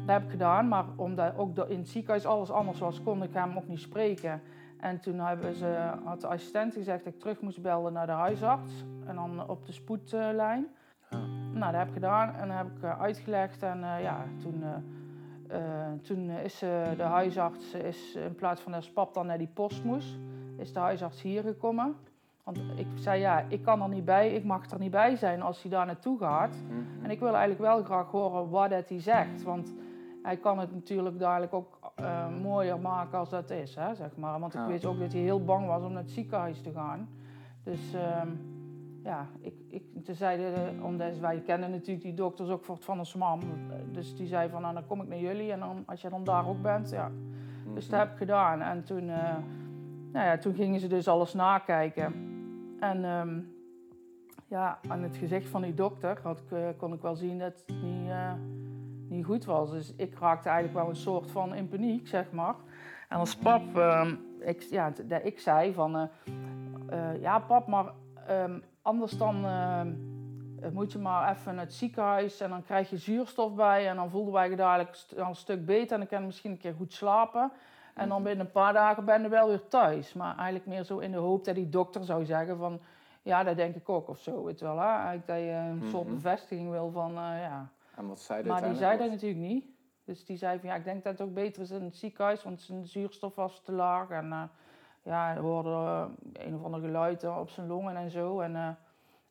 dat 0.05 0.15
heb 0.15 0.23
ik 0.23 0.29
gedaan, 0.29 0.67
maar 0.67 0.85
omdat 0.95 1.37
ook 1.37 1.57
in 1.57 1.77
het 1.77 1.89
ziekenhuis 1.89 2.25
alles 2.25 2.51
anders 2.51 2.79
was, 2.79 3.03
kon 3.03 3.23
ik 3.23 3.33
hem 3.33 3.57
ook 3.57 3.67
niet 3.67 3.79
spreken. 3.79 4.41
En 4.79 4.99
toen 4.99 5.19
hebben 5.19 5.53
ze, 5.53 5.93
had 6.03 6.21
de 6.21 6.27
assistent 6.27 6.73
gezegd 6.73 7.03
dat 7.03 7.13
ik 7.13 7.19
terug 7.19 7.41
moest 7.41 7.61
bellen 7.61 7.93
naar 7.93 8.05
de 8.05 8.11
huisarts 8.11 8.85
en 9.05 9.15
dan 9.15 9.49
op 9.49 9.65
de 9.65 9.71
spoedlijn. 9.71 10.67
Ja. 11.09 11.17
Nou, 11.53 11.71
dat 11.71 11.79
heb 11.79 11.87
ik 11.87 11.93
gedaan 11.93 12.35
en 12.35 12.47
dat 12.47 12.57
heb 12.57 12.67
ik 12.67 12.83
uh, 12.83 13.01
uitgelegd. 13.01 13.63
En 13.63 13.79
ja, 13.79 14.25
toen, 14.41 14.63
uh, 15.51 15.57
toen 16.01 16.29
is 16.29 16.59
de 16.97 17.03
huisarts, 17.03 17.73
is, 17.73 18.15
in 18.15 18.35
plaats 18.35 18.61
van 18.61 18.71
dat 18.71 18.93
pap 18.93 19.13
dan 19.13 19.25
naar 19.25 19.37
die 19.37 19.49
post 19.53 19.83
moest, 19.83 20.17
is 20.57 20.73
de 20.73 20.79
huisarts 20.79 21.21
hier 21.21 21.41
gekomen. 21.43 21.95
Want 22.43 22.57
ik 22.75 22.87
zei, 22.95 23.19
ja, 23.19 23.45
ik 23.47 23.61
kan 23.63 23.81
er 23.81 23.89
niet 23.89 24.05
bij, 24.05 24.33
ik 24.33 24.43
mag 24.43 24.69
er 24.71 24.79
niet 24.79 24.91
bij 24.91 25.15
zijn 25.15 25.41
als 25.41 25.61
hij 25.61 25.71
daar 25.71 25.85
naartoe 25.85 26.17
gaat. 26.17 26.55
Mm 26.55 26.69
-hmm. 26.69 27.03
En 27.03 27.11
ik 27.11 27.19
wil 27.19 27.29
eigenlijk 27.35 27.61
wel 27.61 27.83
graag 27.83 28.11
horen 28.11 28.49
wat 28.49 28.69
dat 28.69 28.89
hij 28.89 28.99
zegt. 28.99 29.43
Want 29.43 29.73
hij 30.23 30.37
kan 30.37 30.59
het 30.59 30.73
natuurlijk 30.73 31.19
dadelijk 31.19 31.53
ook 31.53 31.79
mooier 32.41 32.79
maken 32.79 33.19
als 33.19 33.29
dat 33.29 33.49
is, 33.49 33.75
hè, 33.75 33.95
zeg 33.95 34.15
maar. 34.17 34.39
Want 34.39 34.53
ik 34.53 34.59
Ja. 34.59 34.67
weet 34.67 34.85
ook 34.85 34.99
dat 34.99 35.11
hij 35.11 35.21
heel 35.21 35.43
bang 35.43 35.67
was 35.67 35.83
om 35.83 35.91
naar 35.93 36.01
het 36.01 36.11
ziekenhuis 36.11 36.61
te 36.61 36.71
gaan. 36.71 37.09
Dus 37.63 37.93
ehm, 37.93 38.27
ja, 39.03 39.27
ik, 39.39 39.53
ik, 39.67 39.83
toen 40.03 40.15
zeiden, 40.15 40.53
de- 40.53 40.83
omdat 40.83 41.17
wij 41.17 41.39
kennen 41.41 41.71
natuurlijk 41.71 42.01
die 42.01 42.13
dokters 42.13 42.49
ook 42.49 42.63
voor- 42.63 42.77
van 42.77 42.97
ons 42.99 43.15
mam. 43.15 43.39
Dus 43.91 44.15
die 44.15 44.27
zei 44.27 44.49
van, 44.49 44.61
nou, 44.61 44.73
dan 44.73 44.85
kom 44.85 45.01
ik 45.01 45.07
naar 45.07 45.17
jullie 45.19 45.51
en 45.51 45.59
dan, 45.59 45.83
als 45.85 46.01
je 46.01 46.09
dan 46.09 46.23
daar 46.23 46.47
ook 46.47 46.61
bent, 46.61 46.89
ja. 46.89 47.11
Dus 47.73 47.89
dat 47.89 47.99
heb 47.99 48.11
ik 48.11 48.17
gedaan. 48.17 48.61
En 48.61 48.83
toen, 48.83 49.09
eh, 49.09 49.35
nou 50.11 50.25
ja, 50.25 50.37
toen 50.37 50.53
gingen 50.53 50.79
ze 50.79 50.87
dus 50.87 51.07
alles 51.07 51.33
nakijken. 51.33 52.13
En 52.79 53.03
ehm, 53.05 53.39
ja, 54.47 54.79
aan 54.87 55.01
het 55.03 55.17
gezicht 55.17 55.49
van 55.49 55.61
die 55.61 55.73
dokter 55.73 56.19
had 56.23 56.39
ik, 56.39 56.51
eh, 56.57 56.67
kon 56.77 56.93
ik 56.93 57.01
wel 57.01 57.15
zien 57.15 57.39
dat 57.39 57.63
het 57.65 57.81
niet, 57.83 58.09
eh, 58.09 58.33
niet 59.07 59.25
goed 59.25 59.45
was. 59.45 59.71
Dus 59.71 59.93
ik 59.95 60.15
raakte 60.19 60.49
eigenlijk 60.49 60.79
wel 60.79 60.89
een 60.89 60.95
soort 61.01 61.31
van 61.31 61.55
in 61.55 61.67
paniek, 61.67 62.07
zeg 62.07 62.31
maar. 62.31 62.55
En 63.09 63.17
als 63.17 63.35
pap, 63.35 63.77
ehm, 63.77 64.15
ik, 64.39 64.61
ja, 64.61 64.91
ik 65.23 65.39
zei 65.39 65.73
van, 65.73 65.95
eh, 65.97 66.03
eh, 66.89 67.21
ja 67.21 67.39
pap, 67.39 67.67
maar 67.67 67.85
ehm, 68.27 68.59
anders 68.81 69.11
dan 69.11 69.45
ehm, 69.45 69.93
eh, 70.61 70.69
moet 70.71 70.91
je 70.91 70.99
maar 70.99 71.31
even 71.31 71.55
naar 71.55 71.63
het 71.63 71.73
ziekenhuis 71.73 72.39
en 72.39 72.49
dan 72.49 72.63
krijg 72.63 72.89
je 72.89 72.97
zuurstof 72.97 73.55
bij 73.55 73.87
en 73.89 73.95
dan 73.95 74.09
voelden 74.09 74.33
wij 74.33 74.49
je 74.49 74.55
dadelijk 74.55 75.05
al 75.17 75.27
een 75.27 75.35
stuk 75.35 75.65
beter 75.65 75.91
en 75.91 75.97
dan 75.99 76.07
kan 76.07 76.19
je 76.19 76.25
misschien 76.25 76.51
een 76.51 76.57
keer 76.57 76.73
goed 76.73 76.93
slapen. 76.93 77.51
En 77.95 78.09
dan 78.09 78.23
binnen 78.23 78.45
een 78.45 78.51
paar 78.51 78.73
dagen 78.73 79.05
ben 79.05 79.21
je 79.21 79.29
wel 79.29 79.47
weer 79.47 79.67
thuis. 79.67 80.13
Maar 80.13 80.35
eigenlijk 80.35 80.65
meer 80.65 80.83
zo 80.83 80.97
in 80.97 81.11
de 81.11 81.17
hoop 81.17 81.45
dat 81.45 81.55
die 81.55 81.69
dokter 81.69 82.03
zou 82.03 82.25
zeggen 82.25 82.57
van... 82.57 82.79
Ja, 83.21 83.43
dat 83.43 83.55
denk 83.55 83.75
ik 83.75 83.89
ook 83.89 84.07
of 84.09 84.19
zo, 84.19 84.43
weet 84.43 84.59
je 84.59 84.65
wel. 84.65 84.79
Hè? 84.79 84.87
Eigenlijk 84.87 85.27
dat 85.27 85.37
je 85.37 85.43
een 85.51 85.89
soort 85.89 86.05
Mhm. 86.05 86.13
bevestiging 86.15 86.69
wil 86.69 86.91
van, 86.91 87.09
eh, 87.09 87.41
ja... 87.41 87.69
En 87.95 88.07
wat 88.07 88.19
zei 88.19 88.47
Maar 88.47 88.63
die 88.63 88.75
zei 88.75 88.97
dat 88.97 89.09
natuurlijk 89.09 89.41
niet. 89.41 89.65
Dus 90.05 90.25
die 90.25 90.37
zei 90.37 90.59
van 90.59 90.69
ja, 90.69 90.75
ik 90.75 90.83
denk 90.83 91.03
dat 91.03 91.11
het 91.17 91.27
ook 91.27 91.33
beter 91.33 91.61
is 91.61 91.71
in 91.71 91.83
het 91.83 91.95
ziekenhuis, 91.95 92.43
want 92.43 92.61
zijn 92.61 92.85
zuurstof 92.85 93.35
was 93.35 93.61
te 93.63 93.71
laag. 93.71 94.09
En 94.09 94.31
eh, 94.31 94.43
ja, 95.03 95.35
er 95.35 95.41
hoorde 95.41 95.69
eh, 95.69 96.45
een 96.45 96.55
of 96.55 96.63
ander 96.63 96.79
geluid 96.79 97.23
eh, 97.23 97.37
op 97.39 97.49
zijn 97.49 97.67
longen 97.67 97.95
en 97.95 98.11
zo. 98.11 98.39
En, 98.39 98.55
eh, 98.55 98.69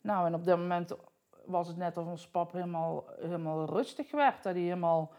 nou, 0.01 0.27
en 0.27 0.35
op 0.35 0.45
dat 0.45 0.59
moment 0.59 0.97
was 1.45 1.69
het 1.69 1.77
net 1.77 1.97
alsof 1.97 2.11
ons 2.13 2.29
pap 2.29 2.53
helemaal, 2.53 3.05
helemaal 3.21 3.65
rustig 3.65 4.11
werd. 4.11 4.43
Dat 4.43 4.53
hij 4.55 4.63
helemaal, 4.63 5.11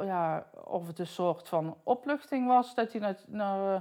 ja, 0.00 0.46
of 0.64 0.86
het 0.86 0.98
een 0.98 1.06
soort 1.06 1.48
van 1.48 1.76
opluchting 1.82 2.46
was. 2.46 2.74
Dat 2.74 2.92
hij 2.92 3.00
naar, 3.00 3.16
naar 3.26 3.74
eh, 3.74 3.80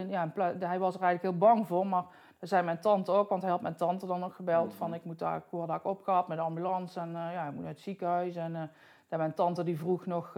in, 0.00 0.08
ja, 0.08 0.32
hij 0.58 0.78
was 0.78 0.94
er 0.94 1.02
eigenlijk 1.02 1.22
heel 1.22 1.36
bang 1.48 1.66
voor, 1.66 1.86
maar 1.86 2.04
dat 2.38 2.48
zei 2.48 2.62
mijn 2.62 2.80
tante 2.80 3.12
ook, 3.12 3.28
want 3.28 3.42
hij 3.42 3.50
had 3.50 3.60
mijn 3.60 3.76
tante 3.76 4.06
dan 4.06 4.20
nog 4.20 4.36
gebeld 4.36 4.66
Mhm. 4.68 4.76
van 4.76 4.94
ik 4.94 5.04
moet 5.04 5.18
daar, 5.18 5.36
ik 5.36 5.44
word 5.50 5.68
daar 5.68 5.80
opgehaald 5.82 6.28
met 6.28 6.36
de 6.36 6.42
ambulance 6.42 7.00
en 7.00 7.10
ja, 7.10 7.46
ik 7.46 7.52
moet 7.52 7.62
naar 7.62 7.72
het 7.72 7.80
ziekenhuis. 7.80 8.36
En 8.36 8.70
dat 9.08 9.18
mijn 9.18 9.34
tante 9.34 9.62
die 9.64 9.78
vroeg 9.78 10.06
nog, 10.06 10.36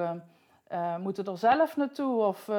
moeten 0.99 1.25
er 1.25 1.39
zelf 1.39 1.77
naartoe 1.77 2.23
of, 2.23 2.51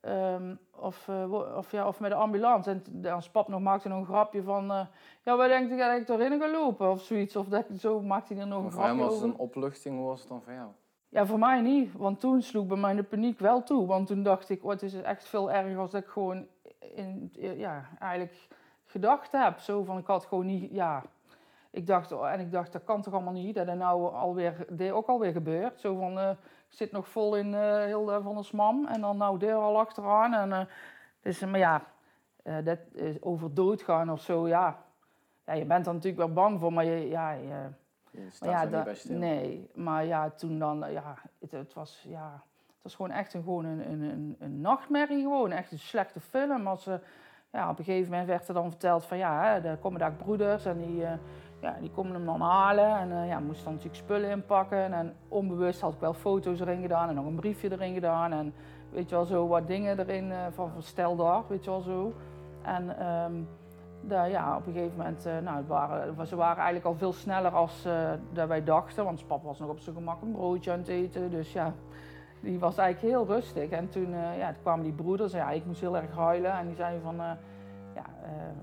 eh, 0.00 0.34
ehm, 0.34 0.54
of, 0.76 1.08
eh, 1.08 1.56
of, 1.56 1.70
ja, 1.70 1.86
of 1.86 2.00
met 2.00 2.10
de 2.10 2.16
ambulance? 2.16 2.70
En 2.70 3.14
ons 3.14 3.30
pap 3.30 3.48
nog 3.48 3.60
maakte 3.60 3.88
nog 3.88 3.98
een 3.98 4.04
grapje 4.04 4.42
van, 4.42 4.70
eh, 4.70 4.86
ja, 5.24 5.36
waar 5.36 5.48
denkt 5.48 5.72
u 5.72 5.76
dat 5.76 6.00
ik 6.00 6.08
erin 6.08 6.40
ga 6.40 6.50
lopen 6.50 6.90
of 6.90 7.02
zoiets? 7.02 7.36
Of 7.36 7.48
dat, 7.48 7.64
zo 7.78 8.00
maakte 8.00 8.32
hij 8.32 8.42
er 8.42 8.48
nog 8.48 8.58
een 8.58 8.64
Maar 8.64 8.72
voor 8.72 8.82
hem 8.82 8.96
grapje 8.96 9.10
was 9.10 9.20
het 9.20 9.24
over. 9.30 9.40
een 9.40 9.46
opluchting, 9.46 9.96
hoe 9.96 10.06
was 10.06 10.20
het 10.20 10.28
dan 10.28 10.42
voor 10.42 10.52
jou? 10.52 10.68
Ja, 11.08 11.26
voor 11.26 11.38
mij 11.38 11.60
niet, 11.60 11.92
want 11.92 12.20
toen 12.20 12.42
sloeg 12.42 12.66
bij 12.66 12.76
mij 12.76 12.94
de 12.94 13.02
paniek 13.02 13.38
wel 13.38 13.62
toe. 13.62 13.86
Want 13.86 14.06
toen 14.06 14.22
dacht 14.22 14.48
ik, 14.48 14.64
oh, 14.64 14.70
het 14.70 14.82
is 14.82 14.94
echt 14.94 15.28
veel 15.28 15.50
erger 15.50 15.78
als 15.78 15.90
dat 15.90 16.02
ik 16.02 16.08
gewoon 16.08 16.46
in, 16.78 17.32
ja, 17.38 17.88
eigenlijk 17.98 18.48
gedacht 18.86 19.32
heb. 19.32 19.58
Zo 19.58 19.84
van, 19.84 19.98
ik 19.98 20.06
had 20.06 20.24
gewoon 20.24 20.46
niet, 20.46 20.70
ja... 20.72 21.02
Ik 21.72 21.86
dacht, 21.86 22.12
oh, 22.12 22.32
en 22.32 22.40
ik 22.40 22.52
dacht, 22.52 22.72
dat 22.72 22.84
kan 22.84 23.02
toch 23.02 23.14
allemaal 23.14 23.32
niet, 23.32 23.54
dat 23.54 23.68
er 23.68 23.76
nou 23.76 24.14
alweer, 24.14 24.66
dit 24.68 24.90
ook 24.90 25.06
alweer 25.06 25.32
gebeurt. 25.32 25.80
Zo 25.80 25.96
van, 25.96 26.18
eh, 26.18 26.30
zit 26.70 26.92
nog 26.92 27.08
vol 27.08 27.36
in 27.36 27.54
eh 27.54 27.84
Hilde 27.84 28.22
van 28.22 28.36
ons 28.36 28.50
mam 28.50 28.86
en 28.86 29.00
dan 29.00 29.16
nou 29.16 29.38
deur 29.38 29.54
al 29.54 29.78
achteraan. 29.78 30.34
En, 30.34 30.52
eh, 30.52 30.66
dus, 31.22 31.40
maar 31.44 31.58
ja, 31.58 31.82
eh, 32.42 32.54
dat 32.64 32.78
is 32.92 33.22
over 33.22 33.54
doodgaan 33.54 34.10
of 34.10 34.20
zo, 34.20 34.48
ja. 34.48 34.82
ja. 35.46 35.52
Je 35.52 35.64
bent 35.64 35.86
er 35.86 35.92
natuurlijk 35.94 36.22
wel 36.24 36.32
bang 36.32 36.60
voor, 36.60 36.72
maar 36.72 36.84
je, 36.84 37.08
ja, 37.08 37.30
je, 37.30 37.68
Je 38.10 38.26
staat 38.30 38.48
ja, 38.50 38.58
er 38.58 38.64
niet 38.66 38.72
da- 38.74 38.82
bij 38.82 38.94
stil. 38.94 39.18
nee, 39.18 39.70
maar 39.74 40.04
ja, 40.04 40.30
toen 40.30 40.58
dan, 40.58 40.84
eh, 40.84 40.92
ja, 40.92 41.14
het, 41.40 41.50
het 41.50 41.74
was, 41.74 42.04
ja, 42.08 42.42
het 42.66 42.82
was 42.82 42.94
gewoon 42.94 43.10
echt 43.10 43.34
een, 43.34 43.42
gewoon 43.42 43.64
een, 43.64 43.90
een, 43.92 44.00
een, 44.02 44.36
een 44.38 44.60
nachtmerrie, 44.60 45.22
gewoon 45.22 45.50
echt 45.52 45.72
een 45.72 45.78
slechte 45.78 46.20
film. 46.20 46.66
Als, 46.66 46.86
eh, 46.86 46.94
ja, 47.52 47.70
op 47.70 47.78
een 47.78 47.84
gegeven 47.84 48.10
moment 48.10 48.28
werd 48.28 48.48
er 48.48 48.54
dan 48.54 48.70
verteld 48.70 49.04
van, 49.04 49.16
ja, 49.18 49.42
hè, 49.42 49.68
er 49.68 49.76
komen 49.76 49.98
daar 49.98 50.12
broeders 50.12 50.64
en 50.64 50.78
die, 50.78 51.04
eh, 51.04 51.12
ja, 51.60 51.76
die 51.80 51.90
komen 51.90 52.12
hem 52.12 52.24
dan 52.24 52.40
halen 52.40 52.98
en 52.98 53.10
uh, 53.10 53.28
ja, 53.28 53.38
moest 53.38 53.64
dan 53.64 53.72
natuurlijk 53.72 54.02
spullen 54.02 54.30
inpakken. 54.30 54.92
En 54.92 55.14
onbewust 55.28 55.80
had 55.80 55.92
ik 55.92 56.00
wel 56.00 56.14
foto's 56.14 56.60
erin 56.60 56.80
gedaan 56.80 57.08
en 57.08 57.14
nog 57.14 57.26
een 57.26 57.34
briefje 57.34 57.72
erin 57.72 57.94
gedaan. 57.94 58.32
En 58.32 58.54
weet 58.90 59.08
je 59.08 59.14
wel, 59.14 59.24
zo 59.24 59.46
wat 59.46 59.66
dingen 59.66 59.98
erin 59.98 60.30
uh, 60.30 60.36
van 60.50 60.70
verstel 60.70 61.16
daar, 61.16 61.42
weet 61.48 61.64
je 61.64 61.70
wel 61.70 61.80
zo. 61.80 62.12
En 62.62 63.06
um, 63.06 63.48
de, 64.00 64.14
ja, 64.14 64.56
op 64.56 64.66
een 64.66 64.72
gegeven 64.72 64.96
moment, 64.96 65.26
uh, 65.26 65.38
nou, 65.38 65.64
waren, 65.66 66.26
ze 66.26 66.36
waren 66.36 66.56
eigenlijk 66.56 66.86
al 66.86 66.94
veel 66.94 67.12
sneller 67.12 67.50
als 67.50 67.86
dat 68.32 68.48
wij 68.48 68.64
dachten. 68.64 69.04
Want 69.04 69.26
papa 69.26 69.46
was 69.46 69.58
nog 69.58 69.68
op 69.70 69.78
zijn 69.78 69.96
gemak 69.96 70.22
een 70.22 70.32
broodje 70.32 70.72
aan 70.72 70.78
het 70.78 70.88
eten. 70.88 71.30
Dus 71.30 71.52
ja, 71.52 71.72
die 72.40 72.58
was 72.58 72.78
eigenlijk 72.78 73.14
heel 73.14 73.26
rustig. 73.26 73.70
En 73.70 73.88
toen, 73.88 74.10
ja, 74.38 74.52
toen 74.52 74.62
kwamen 74.62 74.84
die 74.84 74.92
broeders, 74.92 75.32
ja, 75.32 75.50
ik 75.50 75.66
moest 75.66 75.80
heel 75.80 75.96
erg 75.96 76.16
huilen. 76.16 76.52
En 76.52 76.66
die 76.66 76.76
zeiden 76.76 77.02
van 77.02 77.20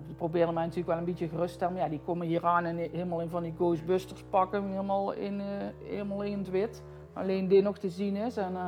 die 0.05 0.15
probeerden 0.15 0.53
mij 0.53 0.63
natuurlijk 0.63 0.89
wel 0.89 0.97
een 0.97 1.05
beetje 1.05 1.27
gerust 1.27 1.47
te 1.47 1.53
stellen. 1.53 1.73
Maar 1.73 1.83
ja, 1.83 1.89
die 1.89 2.01
komen 2.05 2.27
hier 2.27 2.45
aan 2.45 2.65
en 2.65 2.77
helemaal 2.77 3.21
in 3.21 3.29
van 3.29 3.43
die 3.43 3.53
Ghostbusters 3.55 4.23
pakken, 4.23 4.69
helemaal 4.69 5.11
in, 5.11 5.39
uh, 5.39 5.45
helemaal 5.83 6.23
in 6.23 6.37
het 6.37 6.49
wit. 6.49 6.83
Alleen 7.13 7.47
dit 7.47 7.63
nog 7.63 7.77
te 7.77 7.89
zien 7.89 8.15
is. 8.15 8.37
En 8.37 8.51
uh, 8.53 8.67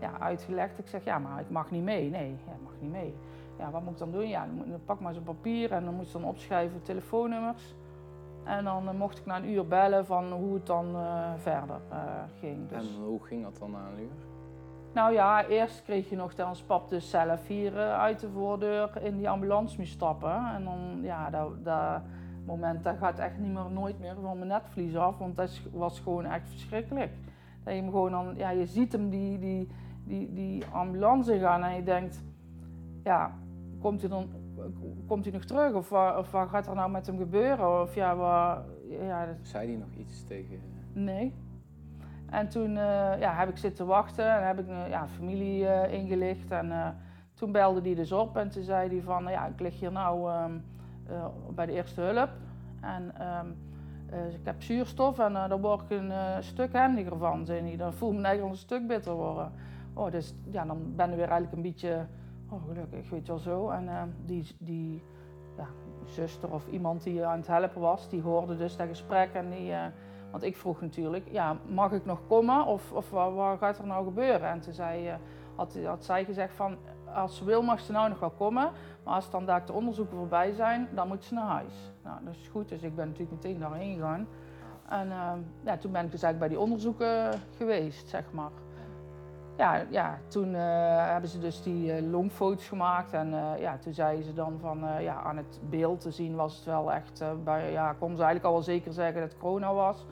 ja, 0.00 0.18
uitgelegd. 0.18 0.78
Ik 0.78 0.86
zeg, 0.86 1.04
ja, 1.04 1.18
maar 1.18 1.40
ik 1.40 1.50
mag 1.50 1.70
niet 1.70 1.82
mee. 1.82 2.10
Nee, 2.10 2.28
ja, 2.46 2.52
ik 2.52 2.62
mag 2.62 2.72
niet 2.80 2.90
mee. 2.90 3.14
Ja, 3.58 3.70
wat 3.70 3.82
moet 3.82 3.92
ik 3.92 3.98
dan 3.98 4.10
doen? 4.10 4.28
Ja, 4.28 4.46
dan 4.64 4.80
pak 4.84 5.00
maar 5.00 5.14
zo'n 5.14 5.22
papier 5.22 5.72
en 5.72 5.84
dan 5.84 5.94
moest 5.94 6.14
ik 6.14 6.20
dan 6.20 6.30
opschrijven 6.30 6.82
telefoonnummers. 6.82 7.74
En 8.44 8.64
dan 8.64 8.96
mocht 8.96 9.18
ik 9.18 9.26
na 9.26 9.36
een 9.36 9.48
uur 9.48 9.66
bellen 9.66 10.06
van 10.06 10.32
hoe 10.32 10.54
het 10.54 10.66
dan 10.66 10.96
verder 11.36 11.80
ging. 12.38 12.68
Dus... 12.68 12.96
En 12.96 13.04
hoe 13.04 13.24
ging 13.24 13.42
dat 13.42 13.58
dan 13.58 13.70
na 13.70 13.88
een 13.88 14.00
uur? 14.00 14.31
Nou 14.94 15.12
ja, 15.12 15.46
eerst 15.46 15.82
kreeg 15.82 16.10
je 16.10 16.16
nog 16.16 16.34
dat 16.34 16.48
ons 16.48 16.62
pap 16.62 16.88
dus 16.88 17.10
zelf 17.10 17.46
hier 17.46 17.78
uit 17.78 18.20
de 18.20 18.30
voordeur 18.30 19.02
in 19.02 19.16
die 19.16 19.28
ambulance 19.28 19.78
moest 19.78 19.92
stappen. 19.92 20.54
En 20.54 20.64
dan, 20.64 20.98
ja, 21.02 21.30
dat, 21.30 21.64
dat 21.64 22.02
moment 22.44 22.84
dat 22.84 22.96
gaat 22.96 23.18
echt 23.18 23.38
niet 23.38 23.52
meer, 23.52 23.70
nooit 23.70 24.00
meer 24.00 24.14
van 24.22 24.38
mijn 24.38 24.48
netvlies 24.48 24.96
af, 24.96 25.18
want 25.18 25.36
dat 25.36 25.60
was 25.72 26.00
gewoon 26.00 26.24
echt 26.24 26.48
verschrikkelijk. 26.48 27.10
Dat 27.64 27.74
je 27.74 27.80
hem 27.80 27.90
gewoon 27.90 28.10
dan, 28.10 28.34
ja, 28.36 28.50
je 28.50 28.66
ziet 28.66 28.92
hem 28.92 29.10
die, 29.10 29.38
die, 29.38 29.68
die, 30.04 30.32
die 30.32 30.64
ambulance 30.72 31.38
gaan 31.38 31.62
en 31.62 31.76
je 31.76 31.82
denkt, 31.82 32.22
ja, 33.04 33.32
komt 33.80 34.00
hij 34.00 34.10
dan, 34.10 34.30
komt 35.06 35.24
hij 35.24 35.32
nog 35.32 35.44
terug 35.44 35.74
of, 35.74 35.92
of 35.92 36.30
wat 36.30 36.48
gaat 36.48 36.66
er 36.66 36.74
nou 36.74 36.90
met 36.90 37.06
hem 37.06 37.18
gebeuren? 37.18 37.80
Of 37.82 37.94
ja, 37.94 38.16
wat, 38.16 38.64
ja, 38.88 39.26
dat... 39.26 39.36
Zei 39.42 39.68
hij 39.68 39.76
nog 39.76 39.94
iets 39.98 40.24
tegen? 40.24 40.60
Nee. 40.92 41.32
En 42.32 42.48
toen 42.48 42.70
uh, 42.70 43.18
ja, 43.18 43.34
heb 43.34 43.48
ik 43.48 43.56
zitten 43.56 43.86
wachten 43.86 44.36
en 44.36 44.46
heb 44.46 44.58
ik 44.58 44.68
uh, 44.68 44.88
ja, 44.88 45.08
familie 45.08 45.62
uh, 45.62 45.92
ingelicht. 45.92 46.50
En 46.50 46.96
toen 47.34 47.52
belde 47.52 47.80
die 47.80 47.94
dus 47.94 48.12
op 48.12 48.36
en 48.36 48.50
toen 48.50 48.62
zei 48.62 48.88
hij 48.88 49.02
van, 49.02 49.26
ja, 49.30 49.46
ik 49.46 49.60
lig 49.60 49.80
hier 49.80 49.92
nou 49.92 50.32
um, 50.42 50.64
bij 51.54 51.66
de 51.66 51.72
eerste 51.72 52.00
hulp. 52.00 52.28
En 52.80 53.14
um, 53.40 53.56
ik 54.28 54.44
heb 54.44 54.62
zuurstof 54.62 55.18
en 55.18 55.32
daar 55.32 55.60
word 55.60 55.82
ik 55.82 55.90
een 55.90 56.12
stuk 56.42 56.76
handiger 56.76 57.18
van, 57.18 57.46
zei. 57.46 57.76
Dan 57.76 57.92
voel 57.92 58.10
ik 58.10 58.16
me 58.16 58.22
eigenlijk 58.22 58.54
een 58.54 58.60
stuk 58.60 58.86
beter 58.86 59.12
worden. 59.12 59.52
Oh, 59.94 60.10
dus 60.10 60.34
ja, 60.50 60.64
dan 60.64 60.92
ben 60.96 61.10
ik 61.10 61.16
weer 61.16 61.28
eigenlijk 61.28 61.52
een 61.52 61.62
beetje, 61.62 62.06
oh 62.48 62.62
gelukkig, 62.68 63.10
weet 63.10 63.26
je 63.26 63.32
wel 63.32 63.40
zo. 63.40 63.68
En 63.68 64.14
die, 64.24 64.46
die 64.58 65.02
ja, 65.56 65.66
zuster 66.04 66.52
of 66.52 66.66
iemand 66.66 67.02
die 67.02 67.26
aan 67.26 67.38
het 67.38 67.46
helpen 67.46 67.80
was, 67.80 68.08
die 68.08 68.22
hoorde 68.22 68.56
dus 68.56 68.76
dat 68.76 68.88
gesprek 68.88 69.32
en 69.32 69.50
die 69.50 69.72
want 70.32 70.44
ik 70.44 70.56
vroeg 70.56 70.80
natuurlijk, 70.80 71.28
ja, 71.30 71.56
mag 71.66 71.92
ik 71.92 72.04
nog 72.04 72.18
komen 72.28 72.66
of, 72.66 72.92
of 72.92 73.10
wat, 73.10 73.58
gaat 73.58 73.78
er 73.78 73.86
nou 73.86 74.04
gebeuren? 74.04 74.48
En 74.48 74.60
toen 74.60 74.72
zei, 74.72 75.08
uh, 75.08 75.14
had, 75.54 75.78
had 75.84 76.04
zij 76.04 76.24
gezegd 76.24 76.54
van, 76.54 76.76
als 77.14 77.36
ze 77.36 77.44
wil 77.44 77.62
mag 77.62 77.80
ze 77.80 77.92
nou 77.92 78.08
nog 78.08 78.20
wel 78.20 78.30
komen, 78.30 78.70
maar 79.04 79.14
als 79.14 79.30
dan 79.30 79.46
daar 79.46 79.66
de 79.66 79.72
onderzoeken 79.72 80.16
voorbij 80.16 80.52
zijn, 80.52 80.88
dan 80.94 81.08
moet 81.08 81.24
ze 81.24 81.34
naar 81.34 81.46
huis. 81.46 81.92
Nou, 82.04 82.24
dat 82.24 82.34
is 82.34 82.48
goed, 82.48 82.68
dus 82.68 82.82
ik 82.82 82.94
ben 82.94 83.06
natuurlijk 83.06 83.32
meteen 83.42 83.58
daarheen 83.58 83.94
gegaan. 83.94 84.26
En 84.88 85.06
uh, 85.06 85.32
ja, 85.64 85.76
toen 85.76 85.92
ben 85.92 86.04
ik 86.04 86.10
dus 86.10 86.22
eigenlijk 86.22 86.38
bij 86.38 86.48
die 86.48 86.58
onderzoeken 86.58 87.40
geweest, 87.56 88.08
zeg 88.08 88.24
maar. 88.32 88.50
Ja, 89.56 89.84
ja 89.90 90.18
toen 90.26 90.48
uh, 90.48 90.60
hebben 91.10 91.30
ze 91.30 91.38
dus 91.38 91.62
die 91.62 92.02
longfoto's 92.02 92.68
gemaakt 92.68 93.12
en 93.12 93.34
ja, 93.58 93.78
toen 93.78 93.94
zeiden 93.94 94.24
ze 94.24 94.32
dan 94.32 94.58
van, 94.60 94.84
ja, 95.00 95.22
aan 95.22 95.36
het 95.36 95.60
beeld 95.68 96.00
te 96.00 96.10
zien 96.10 96.34
was 96.34 96.56
het 96.56 96.64
wel 96.64 96.92
echt, 96.92 97.24
bij, 97.44 97.72
ja, 97.72 97.92
konden 97.92 98.16
ze 98.16 98.22
eigenlijk 98.22 98.44
al 98.44 98.52
wel 98.52 98.62
zeker 98.62 98.92
zeggen 98.92 99.20
dat 99.20 99.30
het 99.30 99.40
corona 99.40 99.74
was. 99.74 100.06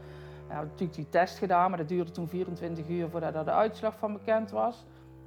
We 0.51 0.57
hadden 0.57 0.73
natuurlijk 0.73 0.99
die 0.99 1.21
test 1.21 1.39
gedaan, 1.39 1.69
maar 1.69 1.79
dat 1.79 1.89
duurde 1.89 2.11
toen 2.11 2.29
24 2.29 2.89
uur 2.89 3.09
voordat 3.09 3.35
er 3.35 3.45
de 3.45 3.51
uitslag 3.51 3.99
van 3.99 4.13
bekend 4.13 4.51
was. 4.51 4.85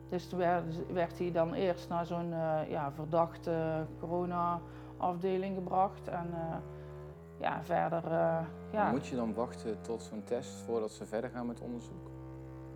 Dus 0.09 0.29
toen 0.29 0.39
werd, 0.39 0.91
werd 0.91 1.17
hij 1.17 1.31
dan 1.31 1.53
eerst 1.53 1.89
naar 1.89 2.05
zo'n 2.05 2.29
uh, 2.31 2.59
ja, 2.69 2.91
verdachte 2.91 3.85
corona-afdeling 3.99 5.55
gebracht. 5.55 6.07
En 6.07 6.27
uh, 6.31 6.55
ja, 7.39 7.63
verder. 7.63 8.03
Uh, 8.05 8.39
ja. 8.71 8.91
Moet 8.91 9.07
je 9.07 9.15
dan 9.15 9.33
wachten 9.33 9.81
tot 9.81 10.03
zo'n 10.03 10.23
test 10.23 10.61
voordat 10.61 10.91
ze 10.91 11.05
verder 11.05 11.29
gaan 11.29 11.47
met 11.47 11.59
onderzoek? 11.59 12.09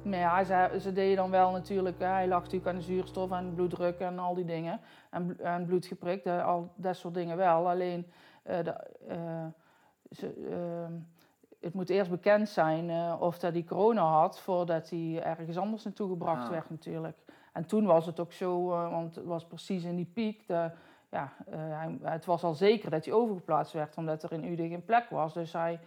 Nee, 0.01 0.19
ja, 0.19 0.43
ze, 0.43 0.77
ze 0.79 0.93
deden 0.93 1.15
dan 1.15 1.29
wel 1.29 1.51
natuurlijk. 1.51 1.99
Hij 1.99 2.27
lag 2.27 2.41
natuurlijk 2.41 2.67
aan 2.67 2.75
de 2.75 2.81
zuurstof 2.81 3.31
en 3.31 3.53
bloeddruk 3.53 3.99
en 3.99 4.19
al 4.19 4.33
die 4.33 4.45
dingen. 4.45 4.79
En, 5.09 5.39
en 5.39 5.65
bloed 5.65 5.85
geprikt, 5.85 6.27
al 6.27 6.71
dat 6.75 6.95
soort 6.95 7.13
dingen 7.13 7.37
wel. 7.37 7.69
Alleen. 7.69 8.07
de, 8.43 8.75
ze, 10.11 10.33
ehm, 10.49 10.93
het 11.67 11.75
moet 11.75 11.89
eerst 11.89 12.09
bekend 12.09 12.49
zijn 12.49 12.89
uh, 12.89 13.15
of 13.19 13.39
dat 13.39 13.53
hij 13.53 13.63
corona 13.63 14.01
had 14.01 14.39
voordat 14.39 14.89
hij 14.89 15.21
ergens 15.23 15.57
anders 15.57 15.83
naartoe 15.83 16.09
gebracht 16.09 16.43
ah. 16.43 16.49
werd 16.49 16.69
natuurlijk. 16.69 17.17
En 17.53 17.65
toen 17.65 17.85
was 17.85 18.05
het 18.05 18.19
ook 18.19 18.31
zo, 18.31 18.71
uh, 18.71 18.91
want 18.91 19.15
het 19.15 19.25
was 19.25 19.45
precies 19.45 19.83
in 19.83 19.95
die 19.95 20.09
piek. 20.13 20.47
De, 20.47 20.71
ja, 21.09 21.33
uh, 21.49 21.55
hij, 21.55 21.97
het 22.01 22.25
was 22.25 22.43
al 22.43 22.53
zeker 22.53 22.89
dat 22.89 23.05
hij 23.05 23.13
overgeplaatst 23.13 23.73
werd, 23.73 23.97
omdat 23.97 24.23
er 24.23 24.31
in 24.31 24.51
Uden 24.51 24.69
geen 24.69 24.85
plek 24.85 25.09
was. 25.09 25.33
Dus 25.33 25.53
hij, 25.53 25.79